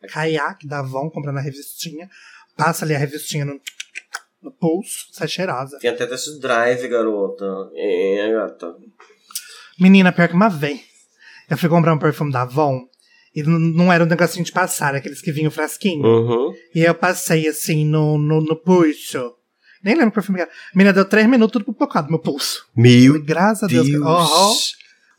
caiaque 0.08 0.66
da 0.66 0.80
Avon, 0.80 1.08
comprando 1.10 1.38
a 1.38 1.42
revistinha. 1.42 2.08
Passa 2.56 2.84
ali 2.84 2.94
a 2.94 2.98
revistinha 2.98 3.44
no, 3.44 3.58
no 4.42 4.52
pulso, 4.52 5.06
sai 5.12 5.26
cheirosa. 5.28 5.78
Tem 5.78 5.90
até 5.90 6.06
test 6.06 6.38
drive, 6.40 6.86
garota. 6.88 7.44
É, 7.74 8.30
gata. 8.32 8.74
Menina, 9.80 10.12
pior 10.12 10.28
que 10.28 10.34
uma 10.34 10.48
vez. 10.48 10.80
Eu 11.50 11.56
fui 11.58 11.68
comprar 11.68 11.92
um 11.94 11.98
perfume 11.98 12.30
da 12.32 12.42
Avon. 12.42 12.80
E 13.34 13.42
não 13.42 13.92
era 13.92 14.04
um 14.04 14.06
negocinho 14.06 14.44
de 14.44 14.52
passar, 14.52 14.94
aqueles 14.94 15.20
que 15.20 15.32
vinham 15.32 15.50
frasquinho. 15.50 16.04
Uhum. 16.04 16.54
E 16.74 16.82
eu 16.82 16.94
passei 16.94 17.48
assim 17.48 17.84
no, 17.84 18.16
no, 18.16 18.40
no 18.40 18.56
pulso. 18.56 19.34
Nem 19.82 19.94
lembro 19.94 20.10
o 20.10 20.12
perfume 20.12 20.38
que 20.38 20.42
era. 20.42 20.50
Menina, 20.74 20.92
deu 20.92 21.04
três 21.04 21.26
minutos 21.28 21.52
tudo 21.52 21.72
pipocado 21.72 22.08
meu 22.08 22.18
pulso. 22.18 22.64
Meu 22.76 23.12
Falei, 23.12 23.26
Graças 23.26 23.62
a 23.64 23.66
Deus. 23.66 23.86
Deus. 23.88 24.02
Aham. 24.04 24.52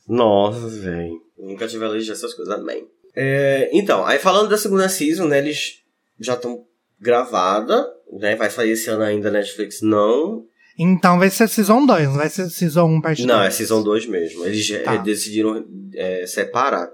Nossa, 0.08 0.68
velho. 0.70 1.22
Nunca 1.38 1.68
tive 1.68 1.84
alergia 1.86 2.14
a 2.14 2.16
essas 2.16 2.34
coisas, 2.34 2.54
amém. 2.54 2.88
É, 3.16 3.70
então, 3.74 4.06
aí 4.06 4.18
falando 4.20 4.50
da 4.50 4.58
segunda 4.58 4.90
season, 4.90 5.26
né, 5.26 5.38
eles 5.40 5.80
já 6.20 6.34
estão 6.34 6.64
gravada 7.00 7.86
né? 8.12 8.36
Vai 8.36 8.50
sair 8.50 8.72
esse 8.72 8.90
ano 8.90 9.04
ainda 9.04 9.32
Netflix? 9.32 9.82
Não. 9.82 10.46
Então 10.78 11.18
vai 11.18 11.30
ser 11.30 11.48
Season 11.48 11.86
2, 11.86 12.08
não 12.10 12.16
vai 12.16 12.30
ser 12.30 12.50
Season 12.50 12.86
1 12.86 13.02
parte 13.02 13.26
Não, 13.26 13.36
2. 13.38 13.48
é 13.48 13.52
Season 13.52 13.82
2 13.82 14.06
mesmo. 14.08 14.46
Eles 14.46 14.68
Tá. 14.84 14.96
eh, 14.96 14.98
decidiram 15.00 15.66
eh, 15.94 16.26
separar. 16.28 16.90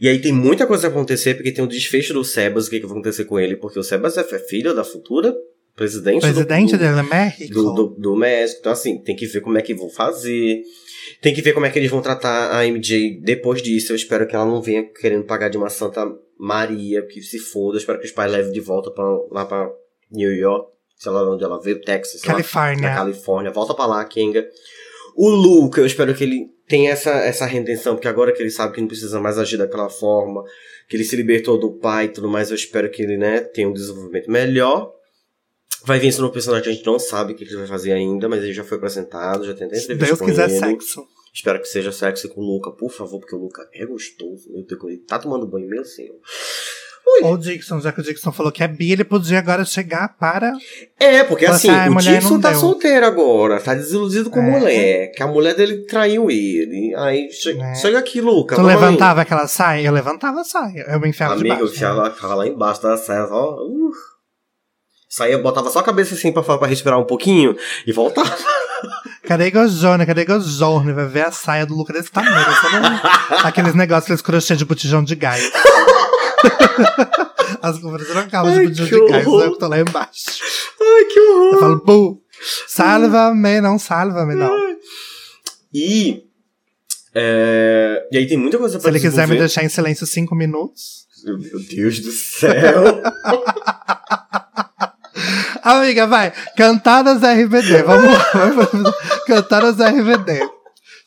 E 0.00 0.08
aí 0.08 0.20
tem 0.20 0.32
muita 0.32 0.66
coisa 0.66 0.86
a 0.86 0.90
acontecer, 0.90 1.34
porque 1.34 1.52
tem 1.52 1.64
o 1.64 1.68
desfecho 1.68 2.12
do 2.12 2.24
Sebas, 2.24 2.66
o 2.66 2.70
que, 2.70 2.80
que 2.80 2.86
vai 2.86 2.96
acontecer 2.96 3.24
com 3.24 3.38
ele, 3.38 3.56
porque 3.56 3.78
o 3.78 3.82
Sebas 3.82 4.16
é 4.16 4.24
filho 4.38 4.74
da 4.74 4.84
futura 4.84 5.34
presidente, 5.76 6.22
presidente 6.22 6.72
do, 6.72 6.78
do, 6.78 6.84
é 6.84 7.02
México. 7.02 7.54
do, 7.54 7.72
do, 7.72 7.86
do 7.88 8.16
México. 8.16 8.60
Então, 8.60 8.72
assim, 8.72 8.98
tem 8.98 9.14
que 9.14 9.26
ver 9.26 9.42
como 9.42 9.58
é 9.58 9.62
que 9.62 9.74
vão 9.74 9.90
fazer. 9.90 10.62
Tem 11.20 11.34
que 11.34 11.42
ver 11.42 11.52
como 11.52 11.66
é 11.66 11.70
que 11.70 11.78
eles 11.78 11.90
vão 11.90 12.00
tratar 12.00 12.58
a 12.58 12.64
MJ 12.66 13.20
depois 13.22 13.62
disso. 13.62 13.92
Eu 13.92 13.96
espero 13.96 14.26
que 14.26 14.34
ela 14.34 14.46
não 14.46 14.60
venha 14.60 14.84
querendo 14.84 15.24
pagar 15.24 15.48
de 15.48 15.58
uma 15.58 15.68
Santa 15.68 16.04
Maria, 16.38 17.02
que 17.06 17.20
se 17.20 17.38
foda. 17.38 17.76
Eu 17.76 17.80
espero 17.80 18.00
que 18.00 18.06
os 18.06 18.12
pais 18.12 18.32
levem 18.32 18.52
de 18.52 18.60
volta 18.60 18.90
pra, 18.90 19.04
lá 19.30 19.44
pra 19.44 19.70
New 20.10 20.32
York, 20.32 20.72
sei 20.96 21.12
lá 21.12 21.30
onde 21.30 21.44
ela 21.44 21.60
veio, 21.60 21.80
Texas, 21.80 22.22
lá, 22.24 22.32
Califórnia. 22.32 22.88
na 22.88 22.96
Califórnia. 22.96 23.52
Volta 23.52 23.74
pra 23.74 23.86
lá, 23.86 24.04
Kenga. 24.04 24.48
O 25.14 25.28
Luca, 25.28 25.80
eu 25.80 25.86
espero 25.86 26.14
que 26.14 26.24
ele 26.24 26.55
tenha 26.68 26.90
essa, 26.90 27.10
essa 27.10 27.46
redenção, 27.46 27.94
porque 27.94 28.08
agora 28.08 28.32
que 28.32 28.42
ele 28.42 28.50
sabe 28.50 28.74
que 28.74 28.80
não 28.80 28.88
precisa 28.88 29.20
mais 29.20 29.38
agir 29.38 29.56
daquela 29.56 29.88
forma, 29.88 30.42
que 30.88 30.96
ele 30.96 31.04
se 31.04 31.16
libertou 31.16 31.58
do 31.58 31.72
pai 31.78 32.06
e 32.06 32.08
tudo 32.08 32.28
mais, 32.28 32.50
eu 32.50 32.56
espero 32.56 32.90
que 32.90 33.02
ele, 33.02 33.16
né, 33.16 33.40
tenha 33.40 33.68
um 33.68 33.72
desenvolvimento 33.72 34.30
melhor. 34.30 34.92
Vai 35.84 36.00
vir 36.00 36.08
esse 36.08 36.20
novo 36.20 36.32
personagem 36.32 36.64
que 36.64 36.70
a 36.70 36.72
gente 36.72 36.86
não 36.86 36.98
sabe 36.98 37.32
o 37.32 37.36
que 37.36 37.44
ele 37.44 37.56
vai 37.56 37.66
fazer 37.66 37.92
ainda, 37.92 38.28
mas 38.28 38.42
ele 38.42 38.52
já 38.52 38.64
foi 38.64 38.76
apresentado, 38.76 39.44
já 39.44 39.54
tem 39.54 39.66
até 39.66 39.76
Se 39.76 39.84
entrevista 39.84 40.16
Deus 40.16 40.18
com 40.18 40.26
quiser 40.26 40.50
ele. 40.50 40.58
sexo. 40.58 41.06
Espero 41.32 41.60
que 41.60 41.68
seja 41.68 41.92
sexo 41.92 42.28
com 42.30 42.40
o 42.40 42.44
Luca, 42.44 42.70
por 42.72 42.90
favor, 42.90 43.20
porque 43.20 43.36
o 43.36 43.38
Luca 43.38 43.68
é 43.72 43.84
gostoso. 43.84 44.50
Meu 44.50 44.64
Deus, 44.64 44.82
ele 44.84 44.98
tá 44.98 45.18
tomando 45.18 45.46
banho 45.46 45.68
mesmo 45.68 45.84
ó. 47.22 47.32
O 47.32 47.38
Dixon, 47.38 47.80
já 47.80 47.92
que 47.92 48.00
o 48.00 48.02
Dixon 48.02 48.32
falou 48.32 48.50
que 48.52 48.62
é 48.62 48.68
bi, 48.68 48.92
ele 48.92 49.04
podia 49.04 49.38
agora 49.38 49.64
chegar 49.64 50.16
para. 50.18 50.52
É, 50.98 51.22
porque 51.24 51.46
assim, 51.46 51.70
o 51.70 51.94
Dixon 51.96 52.40
tá 52.40 52.50
deu. 52.50 52.60
solteiro 52.60 53.06
agora, 53.06 53.60
tá 53.60 53.74
desiludido 53.74 54.28
com 54.30 54.40
a 54.40 54.42
É. 54.44 54.50
mulher, 54.50 55.12
que 55.12 55.22
a 55.22 55.26
mulher 55.26 55.54
dele 55.54 55.84
traiu 55.86 56.30
ele. 56.30 56.94
Aí 56.96 57.28
che 57.30 57.50
É. 57.58 57.74
chega 57.74 57.98
aqui, 57.98 58.20
Luca. 58.20 58.54
tu 58.56 58.60
aí. 58.60 58.66
levantava 58.66 59.20
aquela 59.22 59.46
saia? 59.46 59.86
Eu 59.86 59.92
levantava 59.92 60.40
a 60.40 60.44
saia. 60.44 60.84
Eu 60.88 61.00
me 61.00 61.08
enfiava 61.08 61.34
Amiga, 61.34 61.54
eu 61.60 61.66
debaixo. 61.66 62.02
né? 62.02 62.10
ficava, 62.10 62.34
lá 62.34 62.46
embaixo 62.46 62.82
da 62.82 62.96
saia, 62.96 63.26
ó. 63.30 63.54
Uh. 63.62 63.90
Saía, 65.08 65.38
botava 65.38 65.70
só 65.70 65.78
a 65.78 65.82
cabeça 65.84 66.14
assim 66.14 66.32
pra, 66.32 66.42
pra 66.42 66.66
respirar 66.66 66.98
um 66.98 67.04
pouquinho 67.04 67.56
e 67.86 67.92
voltava. 67.92 68.28
Cadê 69.26 69.50
Gojone? 69.50 70.04
Cadê 70.04 70.24
Gojone? 70.24 70.92
Vai 70.92 71.06
ver 71.06 71.26
a 71.26 71.32
saia 71.32 71.64
do 71.64 71.74
Luca 71.74 71.92
desse 71.92 72.10
tamanho. 72.10 72.44
Só 73.40 73.46
Aqueles 73.48 73.74
negócios, 73.74 74.04
aqueles 74.04 74.20
crochê 74.22 74.54
de 74.56 74.64
botijão 74.64 75.02
de 75.02 75.14
gás. 75.14 75.50
As 77.62 77.78
conversas 77.78 78.10
eram 78.16 78.28
calmas 78.28 78.74
de 78.74 78.90
gás. 79.08 79.26
horror. 79.26 79.44
Eu 79.44 79.58
tô 79.58 79.68
lá 79.68 79.80
embaixo. 79.80 80.40
Ai, 80.80 81.04
que 81.04 81.20
horror. 81.20 81.52
Eu 81.54 81.58
falo, 81.60 81.76
bu, 81.84 82.22
salva-me, 82.66 83.60
não 83.60 83.78
salva-me, 83.78 84.34
não. 84.34 84.76
E. 85.72 86.24
é, 87.14 88.08
e 88.12 88.18
aí 88.18 88.26
tem 88.26 88.38
muita 88.38 88.58
coisa 88.58 88.76
Se 88.76 88.82
pra 88.82 88.90
ele 88.90 89.00
quiser 89.00 89.26
me 89.28 89.36
deixar 89.38 89.64
em 89.64 89.68
silêncio 89.68 90.06
cinco 90.06 90.34
minutos. 90.34 91.06
Meu 91.24 91.58
Deus 91.60 92.00
do 92.00 92.12
céu. 92.12 93.02
Amiga, 95.62 96.06
vai. 96.06 96.32
Cantadas 96.56 97.22
RBD. 97.22 97.82
Vamos 97.82 98.12
lá. 98.12 98.92
Cantadas 99.26 99.76
RBD. 99.78 100.48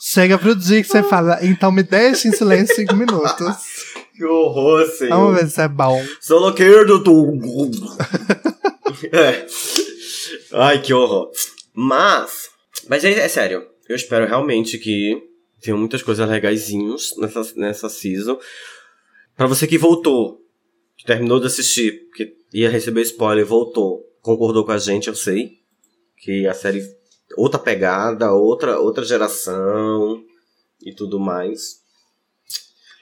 Chega 0.01 0.37
pro 0.37 0.55
dia 0.55 0.81
que 0.81 0.87
você 0.87 1.03
fala, 1.03 1.39
então 1.41 1.71
me 1.71 1.83
deixa 1.83 2.27
em 2.27 2.31
silêncio 2.31 2.73
cinco 2.75 2.95
minutos. 2.95 3.55
Que 4.19 4.25
horror, 4.25 4.85
senhor. 4.85 5.15
Vamos 5.15 5.39
ver 5.39 5.49
se 5.49 5.61
é 5.61 5.67
bom. 5.69 6.05
Solo 6.19 6.51
tu. 6.51 7.39
é. 9.13 9.47
Ai, 10.51 10.81
que 10.81 10.93
horror. 10.93 11.31
Mas. 11.73 12.49
Mas 12.89 13.05
é, 13.05 13.11
é 13.11 13.29
sério. 13.29 13.65
Eu 13.87 13.95
espero 13.95 14.27
realmente 14.27 14.77
que 14.77 15.23
tenham 15.61 15.77
muitas 15.77 16.03
coisas 16.03 16.27
legaisinhos 16.27 17.15
nessa, 17.17 17.53
nessa 17.55 17.87
season. 17.87 18.37
Pra 19.37 19.47
você 19.47 19.65
que 19.65 19.77
voltou, 19.77 20.41
que 20.97 21.05
terminou 21.05 21.39
de 21.39 21.47
assistir, 21.47 22.09
que 22.13 22.35
ia 22.53 22.69
receber 22.69 23.03
spoiler, 23.03 23.45
voltou, 23.45 24.03
concordou 24.21 24.65
com 24.65 24.73
a 24.73 24.77
gente, 24.77 25.07
eu 25.07 25.15
sei. 25.15 25.59
Que 26.17 26.45
a 26.45 26.53
série. 26.53 26.83
Outra 27.37 27.57
pegada, 27.57 28.33
outra, 28.33 28.79
outra 28.79 29.05
geração 29.05 30.21
e 30.81 30.93
tudo 30.93 31.21
mais. 31.21 31.79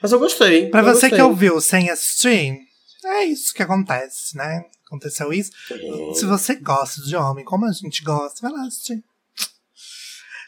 Mas 0.02 0.12
eu 0.12 0.18
gostei. 0.18 0.68
Pra 0.70 0.80
eu 0.80 0.84
você 0.84 1.06
que 1.08 1.16
gostei. 1.16 1.22
ouviu 1.22 1.60
sem 1.60 1.90
assistir, 1.90 2.56
é 3.04 3.24
isso 3.24 3.52
que 3.54 3.62
acontece, 3.62 4.36
né? 4.36 4.62
Aconteceu 4.86 5.32
isso. 5.32 5.50
É. 5.70 6.14
Se 6.14 6.24
você 6.24 6.54
gosta 6.56 7.02
de 7.02 7.14
homem, 7.16 7.44
como 7.44 7.66
a 7.66 7.72
gente 7.72 8.02
gosta, 8.02 8.40
vai 8.48 8.52
lá 8.58 8.66
assistir. 8.66 9.02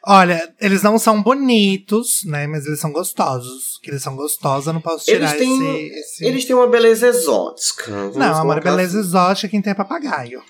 Olha, 0.06 0.54
eles 0.58 0.82
não 0.82 0.98
são 0.98 1.22
bonitos, 1.22 2.20
né? 2.24 2.46
Mas 2.46 2.64
eles 2.64 2.80
são 2.80 2.90
gostosos. 2.90 3.78
Que 3.82 3.90
eles 3.90 4.02
são 4.02 4.16
gostosos, 4.16 4.66
eu 4.66 4.72
não 4.72 4.80
posso 4.80 5.04
tirar 5.04 5.36
Eles 5.36 5.38
têm, 5.38 5.86
esse, 5.88 5.98
esse- 6.00 6.24
eles 6.24 6.44
têm 6.46 6.56
uma 6.56 6.66
beleza 6.68 7.06
exótica. 7.08 7.90
Não, 8.14 8.34
amor, 8.34 8.54
colocar 8.54 8.70
beleza 8.70 8.98
assim. 8.98 9.08
exótica 9.08 9.48
quem 9.48 9.60
tem 9.60 9.72
é 9.72 9.74
papagaio. 9.74 10.42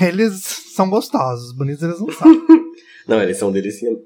Eles 0.00 0.42
são 0.74 0.88
gostosos, 0.88 1.52
bonitos 1.54 1.82
eles 1.82 2.00
não 2.00 2.10
são. 2.12 2.28
Não, 3.08 3.20
eles 3.20 3.38
são 3.38 3.50
deliciosos. 3.50 3.98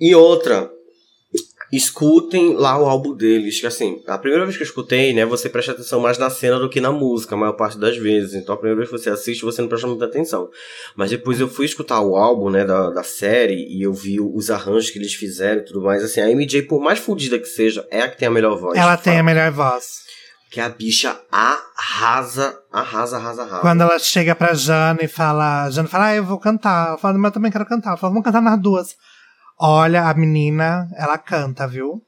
E 0.00 0.14
outra, 0.14 0.70
escutem 1.72 2.54
lá 2.54 2.78
o 2.78 2.84
álbum 2.84 3.14
deles, 3.14 3.58
que 3.58 3.66
assim, 3.66 4.02
a 4.06 4.18
primeira 4.18 4.44
vez 4.44 4.58
que 4.58 4.62
eu 4.62 4.66
escutei, 4.66 5.14
né, 5.14 5.24
você 5.24 5.48
presta 5.48 5.72
atenção 5.72 6.00
mais 6.00 6.18
na 6.18 6.28
cena 6.28 6.58
do 6.58 6.68
que 6.68 6.82
na 6.82 6.92
música, 6.92 7.34
a 7.34 7.38
maior 7.38 7.54
parte 7.54 7.78
das 7.78 7.96
vezes. 7.96 8.34
Então 8.34 8.54
a 8.54 8.58
primeira 8.58 8.76
vez 8.76 8.90
que 8.90 8.98
você 8.98 9.08
assiste, 9.08 9.42
você 9.42 9.62
não 9.62 9.68
presta 9.68 9.86
muita 9.86 10.04
atenção. 10.04 10.50
Mas 10.94 11.10
depois 11.10 11.40
eu 11.40 11.48
fui 11.48 11.64
escutar 11.64 12.00
o 12.02 12.14
álbum, 12.14 12.50
né, 12.50 12.66
da, 12.66 12.90
da 12.90 13.02
série, 13.02 13.66
e 13.74 13.82
eu 13.82 13.92
vi 13.94 14.20
os 14.20 14.50
arranjos 14.50 14.90
que 14.90 14.98
eles 14.98 15.14
fizeram 15.14 15.62
e 15.62 15.64
tudo 15.64 15.80
mais. 15.80 16.04
Assim, 16.04 16.20
a 16.20 16.28
MJ, 16.28 16.62
por 16.62 16.78
mais 16.78 16.98
fodida 16.98 17.38
que 17.38 17.46
seja, 17.46 17.86
é 17.90 18.02
a 18.02 18.08
que 18.08 18.18
tem 18.18 18.28
a 18.28 18.30
melhor 18.30 18.58
voz. 18.58 18.78
Ela 18.78 18.98
tem 18.98 19.14
a 19.14 19.16
fato. 19.16 19.24
melhor 19.24 19.50
voz. 19.50 20.02
Que 20.50 20.60
a 20.60 20.68
bicha 20.68 21.18
arrasa, 21.30 22.54
arrasa, 22.70 23.16
arrasa, 23.16 23.42
arrasa. 23.44 23.60
Quando 23.62 23.80
ela 23.80 23.98
chega 23.98 24.34
pra 24.34 24.52
Jana 24.52 24.98
e 25.02 25.08
fala, 25.08 25.70
Jana 25.70 25.88
fala, 25.88 26.08
ah, 26.08 26.16
eu 26.16 26.24
vou 26.24 26.38
cantar. 26.38 26.88
Ela 26.88 26.98
fala, 26.98 27.16
mas 27.16 27.30
eu 27.30 27.32
também 27.32 27.50
quero 27.50 27.64
cantar. 27.64 27.90
Ela 27.90 27.96
fala, 27.96 28.12
vamos 28.12 28.24
cantar 28.26 28.42
nas 28.42 28.60
duas. 28.60 28.94
Olha, 29.64 30.08
a 30.08 30.14
menina, 30.14 30.88
ela 30.96 31.16
canta, 31.16 31.68
viu? 31.68 32.02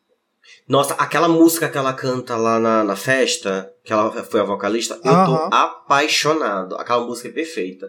Nossa, 0.69 0.95
aquela 0.95 1.29
música 1.29 1.69
que 1.69 1.79
ela 1.79 1.93
canta 1.93 2.35
lá 2.35 2.59
na, 2.59 2.83
na 2.83 2.97
festa, 2.97 3.73
que 3.85 3.93
ela 3.93 4.11
foi 4.25 4.41
a 4.41 4.45
vocalista, 4.45 4.95
eu 5.05 5.25
tô 5.25 5.55
apaixonado. 5.55 6.75
Aquela 6.75 7.07
música 7.07 7.29
é 7.29 7.31
perfeita. 7.31 7.89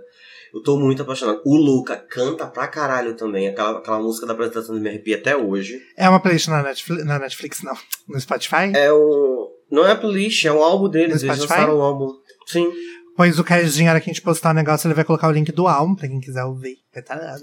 Eu 0.54 0.62
tô 0.62 0.78
muito 0.78 1.02
apaixonado. 1.02 1.42
O 1.44 1.58
Luca 1.58 1.98
canta 1.98 2.46
pra 2.46 2.68
caralho 2.68 3.16
também. 3.16 3.48
Aquela, 3.48 3.80
aquela 3.80 4.00
música 4.00 4.28
da 4.28 4.34
apresentação 4.34 4.76
Me 4.76 4.88
Arrepia 4.88 5.18
até 5.18 5.36
hoje. 5.36 5.82
É 5.98 6.08
uma 6.08 6.20
playlist 6.20 6.48
na 6.48 6.62
Netflix, 6.62 7.04
na 7.04 7.18
Netflix 7.18 7.64
não, 7.64 7.76
no 8.08 8.22
Spotify? 8.22 8.72
É 8.76 8.94
o. 8.94 9.52
Não 9.72 9.84
é 9.84 9.94
a 9.94 9.96
playlist, 9.96 10.46
é 10.46 10.52
um 10.52 10.62
álbum 10.62 10.88
deles. 10.88 11.24
Eles 11.24 11.40
lançaram 11.40 11.80
um 11.80 11.82
álbum. 11.82 12.14
Sim. 12.46 12.72
Pois 13.16 13.40
o 13.40 13.44
Cardinho, 13.44 13.90
era 13.90 14.00
que 14.02 14.10
a 14.10 14.14
gente 14.14 14.22
postar 14.22 14.52
o 14.52 14.54
negócio, 14.54 14.88
ele 14.88 14.94
vai 14.94 15.06
colocar 15.06 15.28
o 15.28 15.32
link 15.32 15.52
do 15.52 15.68
álbum 15.68 15.96
pra 15.96 16.08
quem 16.08 16.20
quiser 16.20 16.44
ouvir. 16.44 16.78
Tá-. 16.94 17.38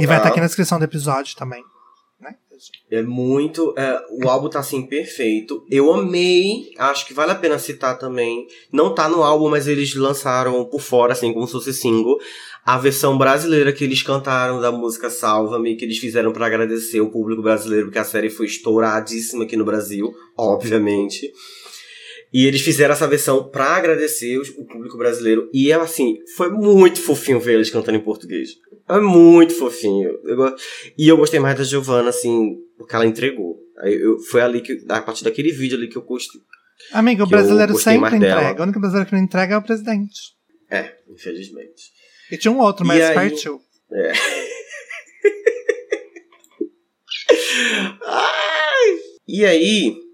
E 0.00 0.06
vai 0.06 0.16
estar 0.16 0.28
aqui 0.28 0.40
na 0.40 0.46
descrição 0.46 0.78
do 0.78 0.84
episódio 0.84 1.36
também. 1.36 1.62
Né? 2.20 2.34
É 2.90 3.02
muito. 3.02 3.74
é, 3.76 4.00
o 4.10 4.28
álbum 4.28 4.48
tá 4.48 4.58
assim 4.58 4.86
perfeito. 4.86 5.64
Eu 5.70 5.92
amei. 5.92 6.72
Acho 6.78 7.06
que 7.06 7.14
vale 7.14 7.32
a 7.32 7.36
pena 7.36 7.58
citar 7.58 7.98
também. 7.98 8.46
Não 8.72 8.94
tá 8.94 9.08
no 9.08 9.22
álbum, 9.22 9.50
mas 9.50 9.68
eles 9.68 9.94
lançaram 9.94 10.64
por 10.64 10.80
fora, 10.80 11.12
assim, 11.12 11.32
como 11.32 11.46
se 11.46 11.52
fosse 11.52 11.74
single. 11.74 12.18
A 12.64 12.76
versão 12.76 13.16
brasileira 13.16 13.72
que 13.72 13.84
eles 13.84 14.02
cantaram 14.02 14.60
da 14.60 14.70
música 14.70 15.08
Salva-me, 15.08 15.76
que 15.76 15.84
eles 15.84 15.98
fizeram 15.98 16.32
pra 16.32 16.46
agradecer 16.46 17.00
o 17.00 17.10
público 17.10 17.40
brasileiro, 17.40 17.86
porque 17.86 17.98
a 17.98 18.04
série 18.04 18.28
foi 18.28 18.46
estouradíssima 18.46 19.44
aqui 19.44 19.56
no 19.56 19.64
Brasil, 19.64 20.12
obviamente. 20.36 21.32
E 22.32 22.46
eles 22.46 22.60
fizeram 22.60 22.92
essa 22.92 23.06
versão 23.06 23.48
pra 23.48 23.76
agradecer 23.76 24.38
o 24.38 24.64
público 24.66 24.98
brasileiro. 24.98 25.48
E 25.52 25.70
é 25.72 25.74
assim, 25.74 26.18
foi 26.36 26.50
muito 26.50 27.00
fofinho 27.00 27.40
ver 27.40 27.54
eles 27.54 27.70
cantando 27.70 27.96
em 27.96 28.02
português. 28.02 28.50
É 28.88 28.98
muito 29.00 29.54
fofinho. 29.54 30.18
Eu 30.24 30.54
e 30.96 31.08
eu 31.08 31.16
gostei 31.16 31.40
mais 31.40 31.56
da 31.56 31.64
Giovanna, 31.64 32.10
assim, 32.10 32.58
porque 32.76 32.94
ela 32.94 33.06
entregou. 33.06 33.58
Eu, 33.82 34.18
foi 34.18 34.40
ali 34.40 34.60
que, 34.60 34.78
a 34.88 35.00
partir 35.00 35.24
daquele 35.24 35.52
vídeo 35.52 35.78
ali 35.78 35.88
que 35.88 35.96
eu 35.96 36.02
gostei. 36.02 36.40
Amigo, 36.92 37.24
o 37.24 37.26
brasileiro 37.26 37.76
sempre 37.78 38.18
dela. 38.18 38.40
entrega. 38.40 38.60
O 38.60 38.64
único 38.64 38.80
brasileiro 38.80 39.08
que 39.08 39.16
não 39.16 39.22
entrega 39.22 39.54
é 39.54 39.58
o 39.58 39.62
presidente. 39.62 40.20
É, 40.70 40.94
infelizmente. 41.08 41.92
E 42.30 42.36
tinha 42.36 42.52
um 42.52 42.60
outro, 42.60 42.86
mas 42.86 43.02
aí- 43.02 43.14
partiu. 43.14 43.60
E 49.26 49.44
aí, 49.44 49.94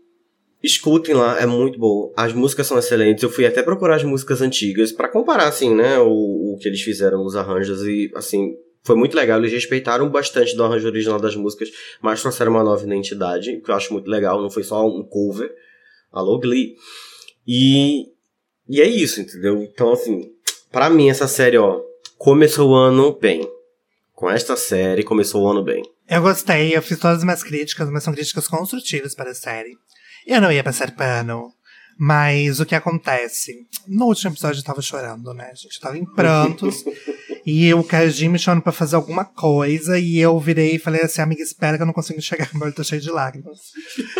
escutem 0.65 1.15
lá, 1.15 1.39
é 1.41 1.47
muito 1.47 1.79
bom. 1.79 2.13
As 2.17 2.33
músicas 2.33 2.67
são 2.67 2.79
excelentes. 2.79 3.23
Eu 3.23 3.31
fui 3.31 3.47
até 3.47 3.63
procurar 3.63 3.97
as 3.97 4.05
músicas 4.05 4.41
antigas 4.41 4.91
pra 4.93 5.09
comparar, 5.09 5.49
assim, 5.49 5.75
né, 5.75 5.99
o, 5.99 6.55
o 6.55 6.59
que 6.61 6.69
eles 6.69 6.81
fizeram, 6.81 7.25
os 7.25 7.37
arranjos. 7.37 7.83
E, 7.83 8.11
assim, 8.15 8.55
foi 8.83 8.97
muito 8.97 9.17
legal. 9.17 9.39
Eles 9.39 9.53
respeitaram 9.53 10.09
bastante 10.09 10.57
do 10.57 10.65
arranjo 10.65 10.87
original 10.87 11.21
das 11.21 11.37
músicas, 11.37 11.71
mas 12.01 12.21
trouxeram 12.21 12.53
uma 12.53 12.65
nova 12.65 12.85
identidade, 12.85 13.61
que 13.61 13.71
eu 13.71 13.75
acho 13.75 13.93
muito 13.93 14.09
legal. 14.09 14.41
Não 14.41 14.51
foi 14.51 14.63
só 14.63 14.87
um 14.87 15.03
cover. 15.05 15.53
Alô, 16.13 16.39
Glee. 16.39 16.75
E, 17.47 18.07
e 18.69 18.81
é 18.81 18.87
isso, 18.87 19.21
entendeu? 19.21 19.63
Então, 19.63 19.93
assim, 19.93 20.35
Pra 20.75 20.91
mim, 20.91 21.09
essa 21.09 21.29
série, 21.29 21.57
ó, 21.57 21.81
começou 22.19 22.71
o 22.71 22.75
ano 22.75 23.17
bem. 23.17 23.49
Com 24.13 24.29
esta 24.29 24.57
série, 24.57 25.05
começou 25.05 25.45
o 25.45 25.49
ano 25.49 25.63
bem. 25.63 25.85
Eu 26.09 26.21
gostei, 26.21 26.77
eu 26.77 26.83
fiz 26.83 26.99
todas 26.99 27.19
as 27.19 27.25
minhas 27.25 27.45
críticas, 27.45 27.89
mas 27.91 28.03
são 28.03 28.13
críticas 28.13 28.49
construtivas 28.49 29.15
para 29.15 29.31
a 29.31 29.35
série. 29.37 29.77
Eu 30.27 30.41
não 30.41 30.53
ia 30.53 30.65
passar 30.65 30.91
pano. 30.93 31.53
Mas 31.99 32.59
o 32.59 32.67
que 32.67 32.75
acontece? 32.75 33.67
No 33.87 34.07
último 34.07 34.33
episódio 34.33 34.61
eu 34.61 34.65
tava 34.65 34.83
chorando, 34.83 35.33
né? 35.33 35.51
A 35.53 35.55
gente 35.55 35.79
tava 35.81 35.97
em 35.97 36.05
prantos. 36.05 36.85
e 37.47 37.73
o 37.73 37.85
Kajin 37.85 38.29
me 38.29 38.39
chamando 38.39 38.63
pra 38.63 38.73
fazer 38.73 38.97
alguma 38.97 39.25
coisa. 39.25 39.99
E 39.99 40.19
eu 40.19 40.39
virei 40.41 40.75
e 40.75 40.79
falei 40.79 41.03
assim, 41.03 41.23
amiga, 41.23 41.43
espera 41.43 41.77
que 41.77 41.83
eu 41.83 41.87
não 41.87 41.93
consigo 41.93 42.21
chegar, 42.21 42.49
meu 42.55 42.65
olho 42.65 42.75
tá 42.75 42.83
cheio 42.83 43.01
de 43.01 43.11
lágrimas. 43.11 43.59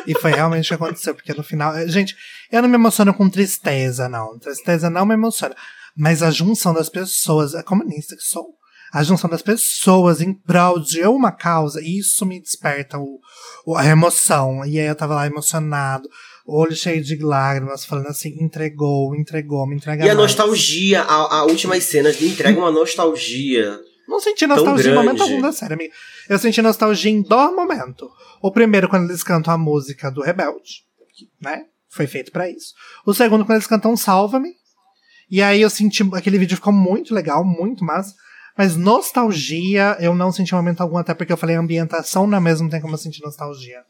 e 0.07 0.15
foi 0.15 0.33
realmente 0.33 0.67
o 0.67 0.69
que 0.69 0.75
aconteceu, 0.75 1.15
porque 1.15 1.35
no 1.35 1.43
final. 1.43 1.75
Gente, 1.89 2.15
eu 2.51 2.63
não 2.63 2.69
me 2.69 2.77
emociono 2.77 3.13
com 3.13 3.29
tristeza, 3.29 4.09
não. 4.09 4.39
Tristeza 4.39 4.89
não 4.89 5.05
me 5.05 5.15
emociona. 5.15 5.57
Mas 5.97 6.23
a 6.23 6.31
junção 6.31 6.73
das 6.73 6.89
pessoas, 6.89 7.55
é 7.55 7.63
comunista 7.63 8.17
que 8.17 8.23
sou. 8.23 8.55
A 8.95 9.03
junção 9.03 9.29
das 9.29 9.43
pessoas 9.43 10.21
em 10.21 10.33
prol 10.33 10.79
de 10.79 11.03
uma 11.03 11.33
causa, 11.33 11.81
isso 11.83 12.25
me 12.25 12.41
desperta 12.41 12.97
o, 12.99 13.19
o- 13.67 13.77
a 13.77 13.85
emoção. 13.85 14.65
E 14.65 14.79
aí 14.79 14.87
eu 14.87 14.95
tava 14.95 15.17
lá 15.17 15.27
emocionado, 15.27 16.09
olho 16.47 16.77
cheio 16.77 17.03
de 17.03 17.17
lágrimas, 17.17 17.85
falando 17.85 18.07
assim: 18.07 18.37
entregou, 18.41 19.15
entregou, 19.17 19.67
me 19.67 19.75
entrega 19.75 20.05
E 20.05 20.09
a 20.11 20.15
mais. 20.15 20.19
nostalgia, 20.19 21.03
a, 21.03 21.39
a 21.39 21.45
últimas 21.45 21.83
cenas 21.85 22.23
entregam 22.23 22.63
uma 22.63 22.71
nostalgia. 22.71 23.81
Não 24.07 24.21
senti 24.21 24.47
nostalgia 24.47 24.93
em 24.93 24.95
momento 24.95 25.23
algum 25.23 25.41
da 25.41 25.51
série, 25.53 25.75
amiga. 25.75 25.93
Eu 26.29 26.39
senti 26.39 26.63
nostalgia 26.63 27.11
em 27.11 27.23
dois 27.23 27.55
momentos. 27.55 28.09
O 28.43 28.53
primeiro, 28.53 28.89
quando 28.89 29.09
eles 29.11 29.25
cantam 29.25 29.53
a 29.53 29.59
música 29.59 30.11
do 30.11 30.21
Rebelde, 30.23 30.85
né? 31.41 31.65
Foi 31.89 32.07
feito 32.07 32.31
pra 32.31 32.49
isso. 32.51 32.75
O 33.07 33.15
segundo, 33.15 33.45
quando 33.45 33.57
eles 33.57 33.67
cantam 33.67 33.97
Salva-me. 33.97 34.51
E 35.31 35.41
aí 35.43 35.63
eu 35.63 35.71
senti. 35.71 36.03
Aquele 36.13 36.39
vídeo 36.39 36.57
ficou 36.57 36.73
muito 36.73 37.15
legal, 37.15 37.43
muito 37.45 37.83
massa. 37.85 38.15
Mas 38.57 38.77
nostalgia, 38.77 39.97
eu 40.01 40.15
não 40.15 40.31
senti 40.31 40.55
momento 40.55 40.81
algum, 40.81 40.97
até 40.97 41.13
porque 41.13 41.33
eu 41.33 41.37
falei 41.37 41.57
ambientação 41.57 42.27
não 42.27 42.39
é 42.39 42.41
mesmo, 42.41 42.71
tem 42.71 42.81
como 42.81 42.95
eu 42.95 42.99
sentir 42.99 43.23
nostalgia. 43.23 43.83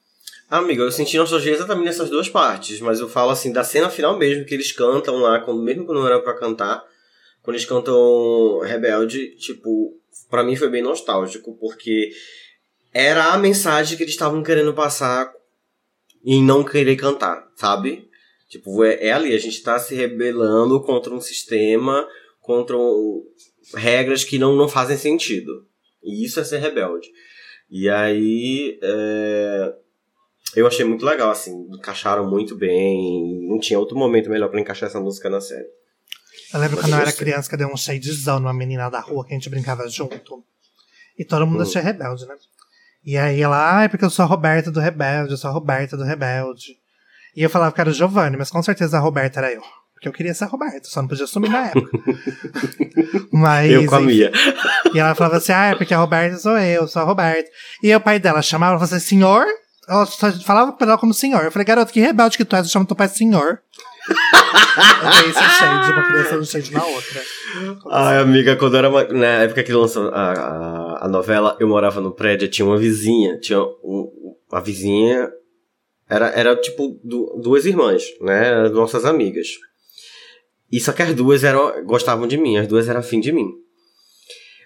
Amiga, 0.49 0.83
eu 0.83 0.93
senti 0.93 1.17
nostalgia 1.19 1.53
exatamente 1.53 1.87
nessas 1.87 2.09
duas 2.11 2.29
partes, 2.29 2.81
mas 2.81 3.01
eu 3.01 3.09
falo 3.09 3.31
assim, 3.31 3.53
da 3.53 3.65
cena 3.65 3.91
final 3.91 4.17
mesmo, 4.19 4.45
que 4.45 4.55
eles 4.55 4.73
cantam 4.73 5.17
lá, 5.17 5.41
quando, 5.41 5.63
mesmo 5.63 5.85
quando 5.85 6.01
não 6.01 6.07
era 6.07 6.21
pra 6.21 6.35
cantar, 6.39 6.83
quando 7.43 7.57
eles 7.57 7.67
cantam 7.67 8.61
Rebelde, 8.61 9.37
tipo, 9.37 9.93
pra 10.31 10.43
mim 10.43 10.57
foi 10.57 10.69
bem 10.69 10.83
nostálgico, 10.83 11.57
porque 11.59 12.11
era 12.93 13.33
a 13.33 13.39
mensagem 13.39 13.97
que 13.97 14.03
eles 14.05 14.15
estavam 14.15 14.43
querendo 14.43 14.73
passar 14.73 15.31
em 16.25 16.43
não 16.43 16.65
querer 16.65 16.97
cantar, 16.97 17.47
sabe? 17.57 18.09
Tipo, 18.49 18.85
é, 18.85 19.09
é 19.09 19.13
ali, 19.13 19.35
a 19.35 19.39
gente 19.39 19.63
tá 19.63 19.79
se 19.79 19.95
rebelando 19.95 20.81
contra 20.83 21.13
um 21.13 21.21
sistema, 21.21 22.07
contra 22.41 22.77
um- 22.79 23.25
regras 23.75 24.25
que 24.25 24.39
não, 24.39 24.55
não 24.57 24.69
fazem 24.69 24.97
sentido. 24.97 25.67
E 26.03 26.25
isso 26.25 26.39
é 26.41 26.45
ser 26.45 26.59
rebelde. 26.59 27.09
E 27.71 27.89
aí, 27.89 28.79
é, 28.83 29.75
eu 30.57 30.67
achei 30.67 30.85
muito 30.85 31.05
legal, 31.05 31.31
assim, 31.31 31.67
encaixaram 31.73 32.29
muito 32.29 32.55
bem. 32.57 33.47
Não 33.49 33.59
tinha 33.59 33.79
outro 33.79 33.97
momento 33.97 34.29
melhor 34.31 34.49
pra 34.51 34.61
encaixar 34.61 34.89
essa 34.89 35.01
música 35.01 35.31
na 35.31 35.41
série. 35.41 35.67
Eu 36.53 36.61
lembro 36.61 36.77
Mas 36.77 36.85
quando 36.85 36.93
eu 36.93 36.99
era 36.99 37.07
gostei. 37.07 37.25
criança 37.27 37.49
que 37.49 37.55
eu 37.55 37.59
dei 37.59 37.67
um 37.67 37.77
shadezão 37.77 38.39
numa 38.39 38.55
menina 38.55 38.89
da 38.91 39.01
rua 39.01 39.25
que 39.25 39.33
a 39.33 39.35
gente 39.37 39.49
brincava 39.51 39.89
junto. 39.89 40.45
E 41.19 41.25
todo 41.25 41.47
mundo 41.47 41.61
Hum. 41.61 41.63
achei 41.63 41.81
rebelde, 41.83 42.27
né? 42.27 42.37
E 43.05 43.17
aí 43.17 43.41
ela, 43.41 43.79
ah, 43.81 43.85
é 43.85 43.89
porque 43.89 44.05
eu 44.05 44.11
sou 44.11 44.25
a 44.25 44.27
Roberta 44.27 44.71
do 44.71 44.81
Rebelde, 44.81 45.33
eu 45.33 45.37
sou 45.37 45.51
a 45.51 45.53
Roberta 45.53 45.97
do 45.97 46.05
Rebelde. 46.05 46.77
E 47.37 47.43
eu 47.43 47.51
falava 47.51 47.75
que 47.75 47.81
era 47.81 47.91
o 47.91 47.93
Giovanni, 47.93 48.37
mas 48.37 48.51
com 48.51 48.63
certeza 48.63 48.97
a 48.97 49.01
Roberta 49.01 49.41
era 49.41 49.53
eu. 49.53 49.63
Porque 50.05 50.09
eu 50.09 50.13
queria 50.13 50.35
ser 50.35 50.45
a 50.45 50.49
Roberta, 50.49 50.87
só 50.87 51.01
não 51.01 51.09
podia 51.09 51.25
assumir 51.25 51.49
na 51.49 51.69
época. 51.69 51.99
mas. 53.33 53.71
eu 53.71 53.87
com 53.87 53.95
a 53.97 54.01
Mia. 54.01 54.31
E 54.93 54.99
ela 54.99 55.15
falava 55.15 55.39
assim: 55.39 55.53
ah, 55.53 55.67
é 55.71 55.75
porque 55.75 55.95
a 55.95 55.99
Roberta 55.99 56.37
sou 56.37 56.59
eu, 56.59 56.87
sou 56.87 57.01
a 57.01 57.05
Roberta. 57.07 57.49
E 57.83 57.95
o 57.95 58.01
pai 58.01 58.19
dela 58.19 58.43
chamava 58.43 58.75
e 58.75 58.79
falava 58.79 58.97
assim: 58.97 59.07
senhor? 59.17 59.47
Ela 59.89 60.05
só 60.07 60.31
falava 60.33 60.73
pra 60.73 60.87
ela 60.87 60.99
como 60.99 61.15
senhor. 61.15 61.43
Eu 61.43 61.51
falei, 61.51 61.65
garoto, 61.65 61.93
que 61.93 62.01
rebelde 62.01 62.37
que 62.37 62.45
tu 62.45 62.55
és, 62.55 62.67
eu 62.67 62.71
chamo 62.73 62.85
teu 62.87 62.97
pai 62.97 63.09
de 63.09 63.17
senhor. 63.17 63.61
eu 64.09 65.11
dei 65.23 65.31
esse 65.31 65.41
shade, 65.59 65.93
uma 65.93 66.07
criança 66.07 66.37
no 66.37 66.45
shade 66.45 66.73
na 66.73 66.85
outra. 66.85 67.23
Ai, 67.91 68.19
amiga, 68.19 68.57
quando 68.57 68.77
era 68.77 68.89
uma, 68.91 69.05
na 69.05 69.27
época 69.43 69.63
que 69.63 69.73
lançou 69.73 70.09
a, 70.11 70.33
a, 70.33 71.05
a 71.07 71.09
novela, 71.09 71.57
eu 71.61 71.69
morava 71.69 72.01
no 72.01 72.13
prédio, 72.13 72.49
tinha 72.49 72.67
uma 72.67 72.77
vizinha, 72.79 73.39
tinha 73.41 73.61
um, 73.63 74.35
a 74.53 74.61
vizinha 74.61 75.31
era, 76.09 76.29
era 76.29 76.57
tipo 76.57 76.99
du- 77.03 77.39
duas 77.43 77.65
irmãs, 77.67 78.03
né, 78.21 78.69
nossas 78.71 79.05
amigas. 79.05 79.49
E 80.77 80.81
só 80.81 80.93
que 80.93 81.03
as 81.03 81.15
duas 81.15 81.45
eram, 81.45 81.85
gostavam 81.85 82.27
de 82.27 82.37
mim, 82.37 82.57
as 82.57 82.67
duas 82.67 82.89
eram 82.89 83.01
afim 83.01 83.21
de 83.21 83.31
mim. 83.33 83.49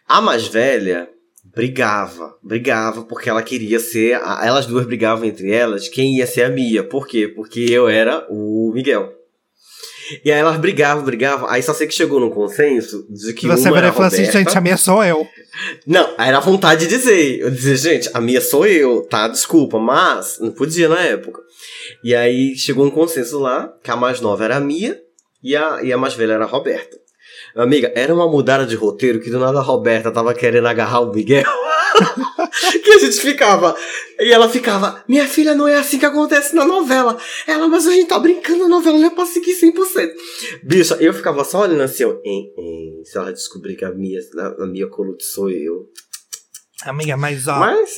A 0.06 0.20
mais 0.20 0.47
velha 0.47 1.09
brigava, 1.55 2.35
brigava 2.43 3.02
porque 3.02 3.28
ela 3.28 3.43
queria 3.43 3.78
ser, 3.80 4.14
a- 4.14 4.40
elas 4.44 4.64
duas 4.66 4.86
brigavam 4.86 5.24
entre 5.26 5.51
elas, 5.52 5.89
quem 5.89 6.16
ia 6.16 6.26
ser 6.26 6.44
a 6.44 6.48
Mia. 6.48 6.82
Por 6.85 7.06
quê? 7.06 7.28
Porque 7.28 7.60
eu 7.68 7.89
era 7.89 8.26
o 8.30 8.70
Miguel. 8.74 9.12
E 10.24 10.32
aí 10.32 10.39
elas 10.39 10.56
brigavam, 10.56 11.05
brigavam. 11.05 11.47
Aí 11.51 11.62
só 11.62 11.74
sei 11.74 11.86
que 11.86 11.93
chegou 11.93 12.18
num 12.18 12.30
consenso 12.30 13.06
de 13.10 13.35
que 13.35 13.47
você 13.47 13.68
uma 13.68 13.76
era 13.76 13.89
e 13.89 13.93
falou 13.93 14.06
assim, 14.06 14.24
gente, 14.32 14.56
a 14.56 14.60
minha 14.62 14.76
sou 14.78 15.05
eu. 15.05 15.26
Não, 15.86 16.14
aí 16.16 16.28
era 16.28 16.40
vontade 16.40 16.86
de 16.86 16.97
dizer. 16.97 17.40
Eu 17.40 17.51
dizer, 17.51 17.76
gente, 17.76 18.09
a 18.14 18.20
minha 18.20 18.40
sou 18.40 18.66
eu, 18.66 19.02
tá? 19.02 19.28
Desculpa, 19.28 19.78
mas 19.78 20.39
não 20.40 20.51
podia 20.52 20.89
na 20.89 21.01
época. 21.01 21.43
E 22.02 22.14
aí 22.14 22.56
chegou 22.56 22.86
um 22.86 22.90
consenso 22.90 23.39
lá, 23.39 23.70
que 23.82 23.90
a 23.90 23.97
mais 23.97 24.20
nova 24.22 24.43
era 24.44 24.56
a 24.56 24.60
Mia 24.60 24.98
e 25.43 25.56
a, 25.56 25.82
e 25.82 25.93
a 25.93 25.98
mais 25.98 26.15
velha 26.15 26.35
era 26.35 26.44
a 26.44 26.48
Roberta. 26.48 26.98
Amiga, 27.55 27.93
era 27.94 28.15
uma 28.15 28.28
mudada 28.28 28.66
de 28.66 28.74
roteiro 28.74 29.20
que 29.20 29.31
do 29.31 29.39
nada 29.39 29.59
a 29.59 29.62
Roberta 29.62 30.10
tava 30.10 30.35
querendo 30.35 30.66
agarrar 30.66 31.01
o 31.01 31.12
Miguel. 31.12 31.44
que 32.85 32.90
a 32.90 32.98
gente 32.98 33.20
ficava. 33.20 33.77
E 34.20 34.32
ela 34.32 34.48
ficava, 34.48 35.02
minha 35.09 35.27
filha, 35.27 35.55
não 35.55 35.66
é 35.66 35.77
assim 35.77 35.98
que 35.98 36.06
acontece 36.06 36.55
na 36.55 36.65
novela. 36.65 37.19
Ela, 37.47 37.69
mas 37.69 37.86
a 37.86 37.93
gente 37.93 38.09
tá 38.09 38.19
brincando, 38.19 38.65
a 38.65 38.69
novela 38.69 38.98
não 38.98 39.06
é 39.06 39.10
pra 39.10 39.27
seguir 39.27 39.55
100%. 39.55 40.12
Bicha, 40.62 40.94
eu 40.97 41.12
ficava 41.12 41.44
só 41.44 41.62
olhando 41.62 41.82
assim, 41.82 42.05
ó, 42.05 42.12
hein, 42.24 42.52
hein, 42.56 43.02
se 43.05 43.16
ela 43.16 43.32
descobrir 43.32 43.77
que 43.77 43.85
a 43.85 43.93
minha, 43.93 44.20
a, 44.39 44.65
a 44.65 44.66
minha 44.66 44.89
colute 44.89 45.24
sou 45.24 45.51
eu. 45.51 45.86
Amiga, 46.85 47.16
mas 47.16 47.48
ó, 47.48 47.59
Mas, 47.59 47.90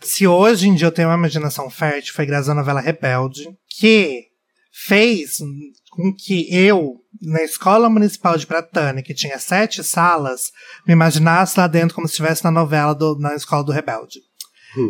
se 0.00 0.26
hoje 0.26 0.68
em 0.68 0.74
dia 0.74 0.86
eu 0.86 0.92
tenho 0.92 1.08
uma 1.08 1.16
imaginação 1.16 1.68
fértil, 1.68 2.14
foi 2.14 2.26
graças 2.26 2.48
à 2.48 2.54
novela 2.54 2.80
Rebelde, 2.80 3.48
que 3.68 4.26
fez 4.72 5.36
com 5.92 6.10
que 6.10 6.48
eu, 6.50 6.96
na 7.20 7.42
escola 7.42 7.88
municipal 7.90 8.36
de 8.38 8.46
Pratânia, 8.46 9.02
que 9.02 9.12
tinha 9.12 9.38
sete 9.38 9.84
salas, 9.84 10.50
me 10.86 10.94
imaginasse 10.94 11.60
lá 11.60 11.66
dentro 11.66 11.94
como 11.94 12.08
se 12.08 12.12
estivesse 12.12 12.42
na 12.42 12.50
novela, 12.50 12.94
do, 12.94 13.18
na 13.18 13.34
escola 13.34 13.62
do 13.62 13.72
Rebelde. 13.72 14.20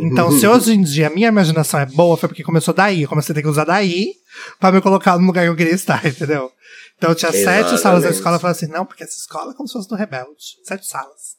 Então, 0.00 0.30
se 0.30 0.46
hoje 0.46 0.74
em 0.74 0.82
dia 0.82 1.08
a 1.08 1.10
minha 1.10 1.26
imaginação 1.26 1.80
é 1.80 1.86
boa, 1.86 2.16
foi 2.16 2.28
porque 2.28 2.44
começou 2.44 2.72
daí. 2.72 3.02
Eu 3.02 3.08
comecei 3.08 3.32
a 3.32 3.34
ter 3.34 3.42
que 3.42 3.48
usar 3.48 3.64
daí 3.64 4.12
pra 4.60 4.70
me 4.70 4.80
colocar 4.80 5.18
no 5.18 5.26
lugar 5.26 5.42
que 5.42 5.48
eu 5.50 5.56
queria 5.56 5.74
estar, 5.74 6.00
entendeu? 6.06 6.52
Então, 6.96 7.10
eu 7.10 7.16
tinha 7.16 7.32
sete 7.32 7.48
Exatamente. 7.48 7.80
salas 7.80 8.04
na 8.04 8.10
escola. 8.10 8.36
Eu 8.36 8.40
falei 8.40 8.56
assim, 8.56 8.68
não, 8.68 8.86
porque 8.86 9.02
essa 9.02 9.16
escola 9.16 9.50
é 9.50 9.54
como 9.56 9.66
se 9.66 9.72
fosse 9.72 9.88
do 9.88 9.96
Rebelde. 9.96 10.56
Sete 10.62 10.86
salas. 10.86 11.34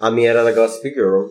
a 0.00 0.10
minha 0.10 0.28
era 0.28 0.42
da 0.42 0.50
Gossip 0.50 0.88
Girl. 0.92 1.26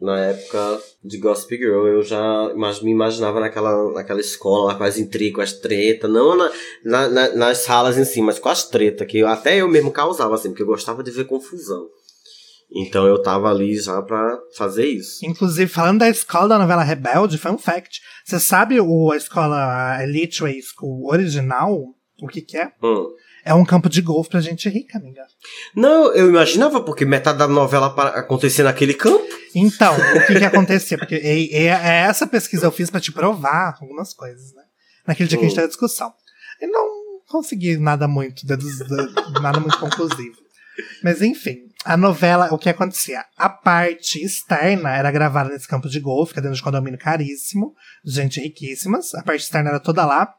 Na 0.00 0.18
época 0.18 0.80
de 1.04 1.18
Gossip 1.18 1.56
Girl, 1.58 1.86
eu 1.86 2.02
já 2.02 2.52
me 2.82 2.90
imaginava 2.90 3.38
naquela, 3.38 3.92
naquela 3.92 4.20
escola 4.20 4.72
lá 4.72 4.74
com 4.74 4.84
as 4.84 4.96
intrigas, 4.96 5.34
com 5.34 5.42
as 5.42 5.52
tretas. 5.52 6.10
Não 6.10 6.34
na, 6.36 6.50
na- 6.84 7.08
na- 7.08 7.34
nas 7.34 7.58
salas 7.58 7.98
em 7.98 8.04
si, 8.04 8.22
mas 8.22 8.38
com 8.38 8.48
as 8.48 8.66
tretas, 8.66 9.06
que 9.06 9.18
eu- 9.18 9.28
até 9.28 9.56
eu 9.58 9.68
mesmo 9.68 9.90
causava, 9.92 10.34
assim, 10.34 10.48
porque 10.48 10.62
eu 10.62 10.66
gostava 10.66 11.02
de 11.02 11.10
ver 11.10 11.24
confusão. 11.26 11.86
Então 12.72 13.04
eu 13.06 13.20
tava 13.20 13.50
ali 13.50 13.76
já 13.78 14.00
pra 14.00 14.38
fazer 14.56 14.86
isso. 14.86 15.24
Inclusive, 15.26 15.68
falando 15.70 15.98
da 15.98 16.08
escola 16.08 16.48
da 16.48 16.58
novela 16.58 16.84
Rebelde, 16.84 17.36
fun 17.36 17.58
fact. 17.58 18.00
Você 18.24 18.38
sabe 18.38 18.80
o, 18.80 19.10
a 19.12 19.16
escola 19.16 19.98
Elite 20.02 20.40
Way 20.42 20.60
School 20.62 21.08
original? 21.10 21.76
O 22.22 22.28
que 22.28 22.40
que 22.40 22.56
é? 22.56 22.70
Hum. 22.82 23.08
É 23.44 23.54
um 23.54 23.64
campo 23.64 23.88
de 23.88 24.02
golfe 24.02 24.30
pra 24.30 24.40
gente 24.40 24.68
rica, 24.68 24.98
amiga. 24.98 25.22
Não, 25.74 26.12
eu 26.14 26.28
imaginava, 26.28 26.82
porque 26.82 27.04
metade 27.04 27.38
da 27.38 27.48
novela 27.48 27.90
para 27.94 28.10
acontecer 28.10 28.62
naquele 28.62 28.94
campo. 28.94 29.24
Então, 29.54 29.94
o 29.96 30.26
que 30.26 30.38
que 30.38 30.44
acontecia? 30.44 30.98
Porque 30.98 31.14
é, 31.14 31.40
é- 31.54 31.66
é 31.66 31.94
essa 32.08 32.26
pesquisa 32.26 32.66
eu 32.66 32.72
fiz 32.72 32.90
pra 32.90 33.00
te 33.00 33.10
provar 33.12 33.78
algumas 33.80 34.12
coisas, 34.12 34.52
né? 34.54 34.62
Naquele 35.06 35.28
dia 35.28 35.38
que 35.38 35.44
a 35.44 35.48
gente 35.48 35.54
Hum. 35.54 35.56
teve 35.56 35.66
a 35.66 35.70
discussão. 35.70 36.12
E 36.60 36.66
não 36.66 36.86
consegui 37.28 37.76
nada 37.78 38.06
muito, 38.06 38.42
nada 39.40 39.58
muito 39.60 39.78
conclusivo. 39.78 40.36
Mas 41.02 41.20
enfim, 41.22 41.56
a 41.84 41.96
novela, 41.96 42.52
o 42.52 42.58
que 42.58 42.68
acontecia? 42.68 43.24
A 43.36 43.48
parte 43.48 44.22
externa 44.24 44.94
era 44.94 45.10
gravada 45.10 45.50
nesse 45.50 45.66
campo 45.66 45.88
de 45.88 45.98
golfe, 46.00 46.32
que 46.34 46.38
é 46.38 46.42
dentro 46.42 46.56
de 46.56 46.60
um 46.62 46.64
condomínio 46.64 46.98
caríssimo, 46.98 47.74
gente 48.04 48.40
riquíssimas. 48.40 49.14
A 49.14 49.22
parte 49.22 49.42
externa 49.42 49.70
era 49.70 49.80
toda 49.80 50.04
lá. 50.04 50.32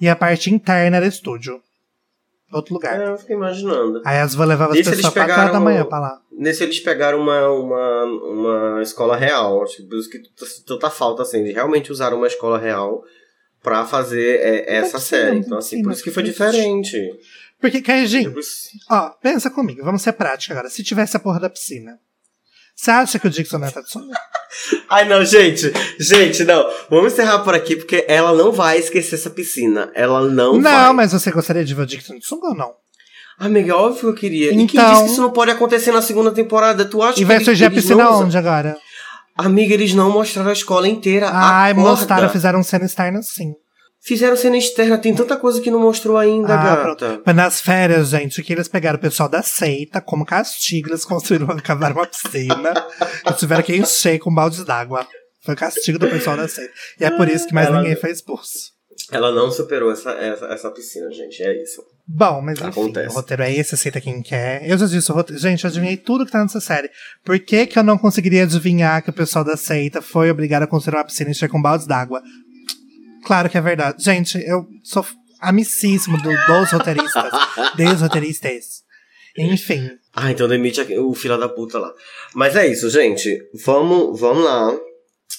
E 0.00 0.08
a 0.08 0.14
parte 0.16 0.52
interna 0.52 0.96
era 0.98 1.06
estúdio. 1.06 1.60
Outro 2.52 2.74
lugar. 2.74 3.00
É, 3.00 3.08
eu 3.08 3.18
fiquei 3.18 3.34
imaginando. 3.34 4.00
Aí 4.04 4.18
as 4.18 4.34
vou 4.34 4.46
levar 4.46 4.66
as 4.66 4.76
Esse 4.76 4.90
eles 4.90 4.96
pessoas 4.96 5.14
4 5.14 5.32
horas 5.32 5.52
da 5.52 5.60
manhã 5.60 5.84
pra 5.84 5.98
lá. 5.98 6.20
Nesse 6.30 6.62
eles 6.62 6.78
pegaram 6.80 7.20
uma, 7.20 7.50
uma, 7.50 8.04
uma 8.04 8.82
escola 8.82 9.16
real. 9.16 9.64
Que 9.64 9.82
por 9.82 9.98
isso 9.98 10.08
que 10.08 10.22
tanta 10.64 10.88
falta, 10.88 11.22
assim. 11.22 11.40
Eles 11.40 11.54
realmente 11.54 11.90
usaram 11.90 12.18
uma 12.18 12.26
escola 12.26 12.58
real 12.58 13.02
pra 13.62 13.84
fazer 13.84 14.40
é, 14.40 14.76
essa 14.76 14.92
Pode 14.92 15.04
ser, 15.04 15.16
série. 15.16 15.38
Então, 15.38 15.58
assim, 15.58 15.76
sim, 15.78 15.82
por 15.82 15.92
isso 15.92 16.04
que 16.04 16.10
foi 16.10 16.22
diferente. 16.22 16.96
Porque, 17.60 17.82
Caijinho, 17.82 18.34
ó, 18.88 19.10
pensa 19.20 19.50
comigo, 19.50 19.82
vamos 19.82 20.02
ser 20.02 20.12
práticos 20.12 20.52
agora. 20.52 20.70
Se 20.70 20.84
tivesse 20.84 21.16
a 21.16 21.20
porra 21.20 21.40
da 21.40 21.50
piscina, 21.50 21.98
você 22.76 22.90
acha 22.90 23.18
que 23.18 23.26
o 23.26 23.30
Dixon 23.30 23.58
não 23.58 23.68
é 23.68 23.70
Tatsumi? 23.70 24.12
Ai, 24.90 25.08
não, 25.08 25.24
gente. 25.24 25.72
Gente, 25.98 26.44
não. 26.44 26.64
Vamos 26.90 27.12
encerrar 27.14 27.38
por 27.40 27.54
aqui, 27.54 27.74
porque 27.76 28.04
ela 28.06 28.32
não 28.34 28.52
vai 28.52 28.78
esquecer 28.78 29.14
essa 29.16 29.30
piscina. 29.30 29.90
Ela 29.94 30.22
não, 30.28 30.60
vai. 30.60 30.72
Não, 30.72 30.94
mas 30.94 31.12
você 31.12 31.30
gostaria 31.30 31.64
de 31.64 31.74
ver 31.74 31.82
o 31.82 31.86
Dixon 31.86 32.18
de 32.18 32.26
sunga 32.26 32.48
ou 32.48 32.54
não? 32.54 32.72
Amiga, 33.38 33.76
óbvio 33.76 34.00
que 34.00 34.06
eu 34.06 34.14
queria. 34.14 34.46
E 34.52 34.54
quem 34.56 34.64
Então- 34.64 34.90
disse 34.92 35.04
que 35.04 35.10
isso 35.12 35.20
não 35.20 35.30
pode 35.30 35.50
acontecer 35.50 35.90
na 35.92 36.00
segunda 36.02 36.30
temporada? 36.32 36.84
Tu 36.84 37.02
acha 37.02 37.20
E 37.20 37.24
vai 37.24 37.38
que 37.38 37.44
surgir 37.44 37.64
a 37.66 37.70
piscina 37.70 38.04
não 38.04 38.20
onde 38.22 38.36
agora? 38.38 38.76
Amiga, 39.36 39.74
eles 39.74 39.92
não 39.92 40.10
mostraram 40.10 40.48
a 40.48 40.52
escola 40.54 40.88
inteira. 40.88 41.28
Ai, 41.30 41.72
Acorda. 41.72 41.90
mostraram, 41.90 42.28
fizeram 42.30 42.62
cena 42.62 42.86
externa 42.86 43.20
sim. 43.22 43.54
Fizeram 44.06 44.36
cena 44.36 44.56
externa, 44.56 44.96
tem 44.98 45.14
tanta 45.14 45.36
coisa 45.36 45.60
que 45.60 45.70
não 45.70 45.80
mostrou 45.80 46.16
ainda, 46.16 46.54
Ah, 46.54 46.64
gata. 46.64 46.82
pronto. 46.82 47.22
Mas 47.26 47.34
nas 47.36 47.60
férias, 47.60 48.10
gente, 48.10 48.42
que 48.42 48.52
eles 48.52 48.68
pegaram 48.68 48.96
o 48.98 49.00
pessoal 49.00 49.28
da 49.28 49.42
seita, 49.42 50.00
como 50.00 50.24
castigo, 50.24 50.90
eles 50.90 51.04
construíram, 51.04 51.48
cavaram 51.58 51.96
uma 51.96 52.06
piscina 52.06 52.72
e 53.28 53.32
tiveram 53.34 53.62
que 53.64 53.74
encher 53.76 54.18
com 54.20 54.32
baldes 54.32 54.64
d'água. 54.64 55.06
Foi 55.44 55.54
o 55.54 55.56
castigo 55.56 55.98
do 55.98 56.08
pessoal 56.08 56.36
da 56.36 56.46
seita. 56.48 56.72
E 57.00 57.04
é 57.04 57.10
por 57.10 57.28
isso 57.28 57.46
que 57.48 57.54
mais 57.54 57.66
Ela- 57.66 57.80
ninguém 57.80 57.96
foi 57.96 58.10
expulso. 58.12 58.74
Ela 59.12 59.30
não 59.30 59.50
superou 59.50 59.92
essa, 59.92 60.10
essa, 60.12 60.46
essa 60.46 60.70
piscina, 60.70 61.10
gente. 61.12 61.40
É 61.42 61.62
isso. 61.62 61.82
Bom, 62.08 62.40
mas 62.40 62.58
enfim, 62.58 62.68
Acontece. 62.68 63.08
o 63.08 63.12
roteiro 63.12 63.42
é 63.42 63.52
esse, 63.52 63.74
aceita 63.74 64.00
quem 64.00 64.22
quer. 64.22 64.68
Eu 64.68 64.78
já 64.78 64.86
disse 64.86 65.10
o 65.10 65.14
roteiro. 65.14 65.40
Gente, 65.40 65.64
eu 65.64 65.68
adivinhei 65.70 65.96
tudo 65.96 66.24
que 66.24 66.32
tá 66.32 66.40
nessa 66.42 66.60
série. 66.60 66.88
Por 67.24 67.38
que, 67.38 67.66
que 67.66 67.78
eu 67.78 67.82
não 67.82 67.98
conseguiria 67.98 68.44
adivinhar 68.44 69.02
que 69.02 69.10
o 69.10 69.12
pessoal 69.12 69.44
da 69.44 69.56
seita 69.56 70.00
foi 70.00 70.30
obrigado 70.30 70.62
a 70.62 70.66
construir 70.66 70.96
uma 70.96 71.04
piscina 71.04 71.28
e 71.28 71.32
encher 71.32 71.48
com 71.48 71.60
baldes 71.60 71.86
d'água? 71.86 72.22
Claro 73.26 73.50
que 73.50 73.58
é 73.58 73.60
verdade. 73.60 74.04
Gente, 74.04 74.38
eu 74.38 74.68
sou 74.84 75.04
amicíssimo 75.40 76.16
do, 76.22 76.30
dos 76.30 76.70
roteiristas. 76.70 77.24
dos 77.76 78.00
roteiristas. 78.00 78.84
Enfim. 79.36 79.90
Ah, 80.14 80.30
então 80.30 80.46
demite 80.46 80.80
o 80.96 81.12
filho 81.12 81.36
da 81.36 81.48
puta 81.48 81.76
lá. 81.76 81.92
Mas 82.36 82.54
é 82.54 82.68
isso, 82.68 82.88
gente. 82.88 83.36
Vamos, 83.64 84.20
vamos 84.20 84.44
lá. 84.44 84.78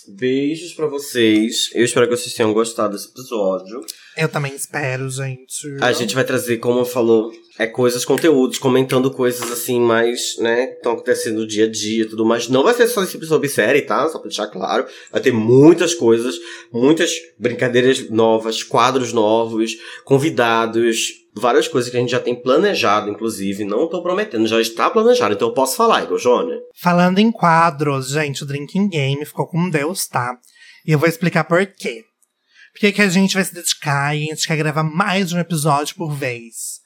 Beijos 0.08 0.74
pra 0.74 0.88
vocês. 0.88 1.70
Eu 1.74 1.84
espero 1.84 2.08
que 2.08 2.16
vocês 2.16 2.34
tenham 2.34 2.54
gostado 2.54 2.94
desse 2.94 3.10
episódio. 3.10 3.82
Eu 4.16 4.30
também 4.30 4.56
espero, 4.56 5.10
gente. 5.10 5.78
A 5.82 5.92
gente 5.92 6.16
vai 6.16 6.24
trazer, 6.24 6.58
como 6.58 6.84
falou, 6.86 7.32
é 7.60 7.68
coisas, 7.68 8.06
conteúdos, 8.06 8.58
comentando 8.58 9.12
coisas 9.12 9.52
assim, 9.52 9.80
mais, 9.80 10.38
né, 10.38 10.68
que 10.68 10.76
estão 10.76 10.94
acontecendo 10.94 11.40
no 11.40 11.48
dia 11.48 11.66
a 11.66 11.70
dia 11.70 12.04
e 12.04 12.08
tudo 12.08 12.26
mais. 12.26 12.48
Não 12.48 12.64
vai 12.64 12.74
ser 12.74 12.88
só 12.88 13.04
esse 13.04 13.24
sobre 13.26 13.50
série, 13.50 13.82
tá? 13.82 14.08
Só 14.08 14.20
pra 14.20 14.30
deixar 14.30 14.48
claro. 14.48 14.86
Vai 15.12 15.22
ter 15.22 15.32
muitas 15.32 15.94
coisas, 15.94 16.36
muitas 16.72 17.12
brincadeiras 17.38 18.10
novas, 18.10 18.64
quadros 18.64 19.12
novos, 19.12 19.76
convidados, 20.04 21.27
várias 21.39 21.68
coisas 21.68 21.89
que 21.89 21.97
a 21.97 21.99
gente 21.99 22.11
já 22.11 22.19
tem 22.19 22.35
planejado, 22.35 23.09
inclusive. 23.09 23.64
Não 23.64 23.88
tô 23.88 24.01
prometendo, 24.01 24.47
já 24.47 24.59
está 24.59 24.89
planejado, 24.89 25.34
então 25.34 25.47
eu 25.47 25.53
posso 25.53 25.76
falar, 25.76 26.03
Igor 26.03 26.18
Jônia. 26.18 26.59
Falando 26.81 27.19
em 27.19 27.31
quadros, 27.31 28.09
gente, 28.09 28.43
o 28.43 28.45
Drinking 28.45 28.89
Game 28.89 29.26
ficou 29.26 29.47
com 29.47 29.69
Deus, 29.69 30.07
tá? 30.07 30.38
E 30.85 30.91
eu 30.91 30.99
vou 30.99 31.07
explicar 31.07 31.43
por 31.43 31.65
quê. 31.65 32.03
Porque 32.72 32.91
que 32.91 33.01
a 33.01 33.09
gente 33.09 33.34
vai 33.34 33.43
se 33.43 33.53
dedicar 33.53 34.15
e 34.15 34.26
a 34.26 34.35
gente 34.35 34.47
quer 34.47 34.55
gravar 34.55 34.84
mais 34.84 35.30
de 35.30 35.35
um 35.35 35.39
episódio 35.39 35.95
por 35.95 36.14
vez. 36.14 36.77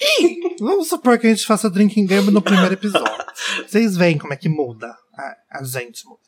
E 0.00 0.58
vamos 0.58 0.88
supor 0.88 1.18
que 1.18 1.26
a 1.28 1.30
gente 1.30 1.46
faça 1.46 1.68
o 1.68 1.70
Drinking 1.70 2.06
Game 2.06 2.30
no 2.30 2.42
primeiro 2.42 2.74
episódio. 2.74 3.24
Vocês 3.66 3.96
veem 3.96 4.18
como 4.18 4.32
é 4.32 4.36
que 4.36 4.48
muda. 4.48 4.88
A, 5.16 5.60
a 5.60 5.64
gente 5.64 6.04
muda. 6.04 6.20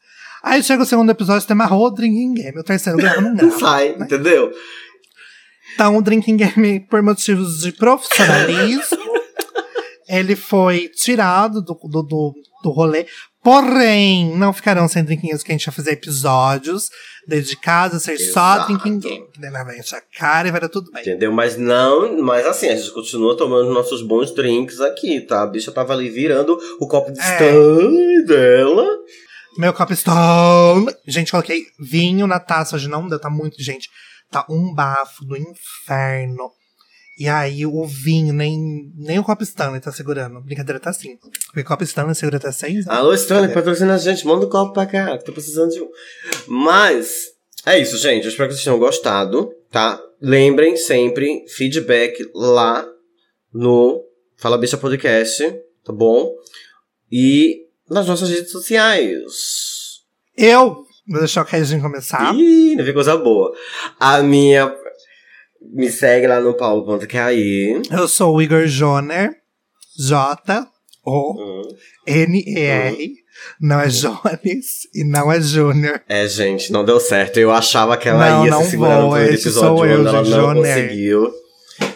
Aí 0.42 0.62
chega 0.62 0.84
o 0.84 0.86
segundo 0.86 1.10
episódio, 1.10 1.46
tem 1.46 1.54
amarrou 1.54 1.86
o 1.86 1.90
Drinking 1.90 2.34
Game. 2.34 2.58
O 2.60 2.62
terceiro 2.62 2.96
grava 2.96 3.20
não 3.20 3.34
grava. 3.34 3.58
Sai, 3.58 3.88
entendeu? 3.98 4.52
Então, 5.76 5.94
o 5.98 6.02
Drinking 6.02 6.38
Game, 6.38 6.80
por 6.80 7.02
motivos 7.02 7.60
de 7.60 7.70
profissionalismo, 7.70 8.96
ele 10.08 10.34
foi 10.34 10.88
tirado 10.88 11.60
do, 11.60 11.74
do, 11.84 12.02
do, 12.02 12.34
do 12.62 12.70
rolê. 12.70 13.06
Porém, 13.44 14.34
não 14.36 14.54
ficarão 14.54 14.88
sem 14.88 15.04
Drinking 15.04 15.28
Games, 15.28 15.42
que 15.42 15.52
a 15.52 15.54
gente 15.54 15.66
vai 15.66 15.74
fazer 15.74 15.92
episódios 15.92 16.88
dedicados 17.28 17.98
a 17.98 18.00
ser 18.00 18.16
só 18.16 18.54
Exato. 18.56 18.72
Drinking 18.72 18.98
Game. 19.00 19.26
Que 19.32 19.40
daí 19.40 19.50
vai 19.50 19.78
encher 19.78 19.96
a 19.96 20.02
cara 20.18 20.48
e 20.48 20.50
vai 20.50 20.60
dar 20.62 20.70
tudo 20.70 20.90
bem. 20.90 21.02
Entendeu? 21.02 21.30
Mas 21.30 21.58
não, 21.58 22.20
mas 22.22 22.46
assim, 22.46 22.68
a 22.70 22.74
gente 22.74 22.90
continua 22.90 23.36
tomando 23.36 23.70
nossos 23.72 24.00
bons 24.02 24.34
drinks 24.34 24.80
aqui, 24.80 25.20
tá? 25.20 25.42
A 25.42 25.46
bicha 25.46 25.70
tava 25.70 25.92
ali 25.92 26.08
virando 26.08 26.58
o 26.80 26.88
copo 26.88 27.12
de 27.12 27.20
É. 27.20 27.32
stanley 27.34 28.24
dela. 28.26 28.86
Meu 29.58 29.72
copo 29.74 29.94
Stone. 29.94 30.86
Gente, 31.06 31.30
coloquei 31.30 31.62
vinho 31.78 32.26
na 32.26 32.40
taça. 32.40 32.76
Hoje 32.76 32.88
não 32.88 33.06
deu, 33.06 33.18
tá 33.18 33.30
muito, 33.30 33.62
gente. 33.62 33.88
Tá 34.30 34.46
um 34.48 34.74
bafo 34.74 35.24
do 35.24 35.36
inferno. 35.36 36.50
E 37.18 37.28
aí 37.28 37.64
o 37.64 37.84
vinho, 37.86 38.34
nem, 38.34 38.92
nem 38.94 39.18
o 39.18 39.24
copo 39.24 39.42
Stanley 39.42 39.80
tá 39.80 39.90
segurando. 39.90 40.40
Brincadeira, 40.42 40.78
tá 40.78 40.90
assim. 40.90 41.16
Porque 41.46 41.60
o 41.60 41.64
copo 41.64 41.82
Stanley 41.82 42.14
segura 42.14 42.36
até 42.36 42.52
seis. 42.52 42.86
Alô, 42.86 43.14
Stanley, 43.14 43.54
patrocina 43.54 43.94
a 43.94 43.98
gente, 43.98 44.26
manda 44.26 44.44
um 44.44 44.50
copo 44.50 44.74
pra 44.74 44.84
cá, 44.84 45.16
que 45.16 45.24
tô 45.24 45.32
precisando 45.32 45.70
de 45.70 45.80
um. 45.80 45.88
Mas, 46.46 47.28
é 47.64 47.78
isso, 47.78 47.96
gente. 47.96 48.24
Eu 48.24 48.30
espero 48.30 48.48
que 48.48 48.54
vocês 48.54 48.64
tenham 48.64 48.78
gostado, 48.78 49.50
tá? 49.70 49.98
Lembrem 50.20 50.76
sempre, 50.76 51.46
feedback 51.48 52.30
lá 52.34 52.86
no 53.52 54.04
Fala 54.36 54.58
Bicha 54.58 54.76
Podcast, 54.76 55.42
tá 55.82 55.92
bom? 55.92 56.34
E 57.10 57.66
nas 57.88 58.06
nossas 58.06 58.28
redes 58.28 58.50
sociais. 58.50 60.02
Eu 60.36 60.85
vou 61.08 61.18
deixar 61.20 61.42
o 61.42 61.46
Caijinho 61.46 61.82
começar. 61.82 62.34
Ih, 62.34 62.74
não 62.76 62.84
vi 62.84 62.92
coisa 62.92 63.16
boa. 63.16 63.52
A 63.98 64.22
minha. 64.22 64.74
Me 65.72 65.90
segue 65.90 66.26
lá 66.26 66.40
no 66.40 66.54
paulo.caí. 66.54 67.80
Eu 67.90 68.06
sou 68.08 68.34
o 68.36 68.42
Igor 68.42 68.66
Joner. 68.66 69.30
J-O-N-E-R. 72.06 73.14
Não 73.60 73.80
é 73.80 73.88
Jones 73.88 74.88
e 74.94 75.04
não 75.04 75.30
é 75.30 75.40
Júnior. 75.40 76.00
É, 76.08 76.26
gente, 76.26 76.72
não 76.72 76.84
deu 76.84 76.98
certo. 76.98 77.38
Eu 77.38 77.50
achava 77.50 77.96
que 77.96 78.08
ela 78.08 78.30
Não, 78.30 78.44
ia 78.44 78.50
não 78.50 78.62
se 78.64 78.70
segurar 78.70 78.96
no 78.96 79.02
vou, 79.02 79.10
primeiro 79.12 79.34
esse 79.34 79.48
episódio, 79.48 79.76
sou 79.76 79.86
eu, 79.86 80.00
ela 80.00 80.12
não 80.12 80.24
Joné. 80.24 80.74
conseguiu. 80.74 81.32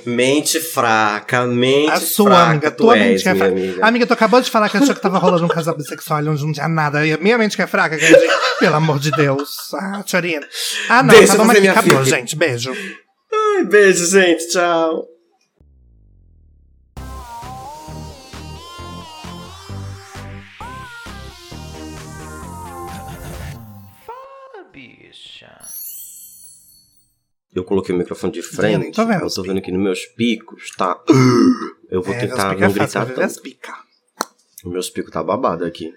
Mente 0.04 0.60
fraca, 0.60 1.46
mente 1.46 1.90
A 1.90 2.00
sua 2.00 2.30
fraca, 2.30 2.50
amiga, 2.50 2.70
tu 2.70 2.76
tua 2.84 2.96
és, 2.98 3.06
mente 3.06 3.22
que 3.22 3.28
é 3.28 3.34
fraca. 3.34 3.52
amiga. 3.52 3.86
Amiga, 3.86 4.06
tu 4.06 4.12
acabou 4.14 4.40
de 4.40 4.50
falar 4.50 4.68
que 4.68 4.76
achou 4.78 4.94
que 4.94 5.00
tava 5.00 5.18
rolando 5.18 5.44
um 5.44 5.48
casal 5.48 5.76
bissexual 5.76 6.20
onde 6.26 6.44
não 6.44 6.52
tinha 6.52 6.68
nada. 6.68 7.06
E 7.06 7.12
a 7.12 7.18
minha 7.18 7.36
mente 7.38 7.54
que 7.56 7.62
é 7.62 7.66
fraca, 7.66 7.98
Caijinho. 7.98 8.18
Pelo 8.58 8.76
amor 8.76 8.98
de 8.98 9.10
Deus. 9.10 9.50
Ah, 9.74 10.02
Tchorina. 10.02 10.46
Ah, 10.88 11.02
não, 11.02 11.14
Deixa 11.14 11.36
tá 11.36 11.44
bom 11.44 11.50
aqui, 11.50 11.68
acabou, 11.68 12.04
filha. 12.04 12.16
gente. 12.18 12.36
Beijo. 12.36 12.72
Ai, 13.32 13.64
beijo, 13.64 14.06
gente. 14.06 14.48
Tchau. 14.48 15.04
Eu 27.54 27.64
coloquei 27.64 27.94
o 27.94 27.98
microfone 27.98 28.32
de 28.32 28.42
frente. 28.42 28.92
tô 28.94 29.04
vendo 29.06 29.24
eu 29.24 29.30
tô 29.30 29.42
vendo 29.42 29.58
aqui 29.58 29.72
nos 29.72 29.82
meus 29.82 30.06
picos, 30.06 30.70
tá? 30.76 31.00
Eu 31.90 32.00
vou 32.02 32.14
É, 32.14 32.20
tentar 32.20 32.56
não 32.56 32.64
é 32.66 32.72
gritar 32.72 33.06
tanto. 33.06 33.42
pica. 33.42 33.74
Meus 34.64 34.88
picos 34.90 35.10
tá 35.12 35.22
babado 35.22 35.64
aqui. 35.64 35.92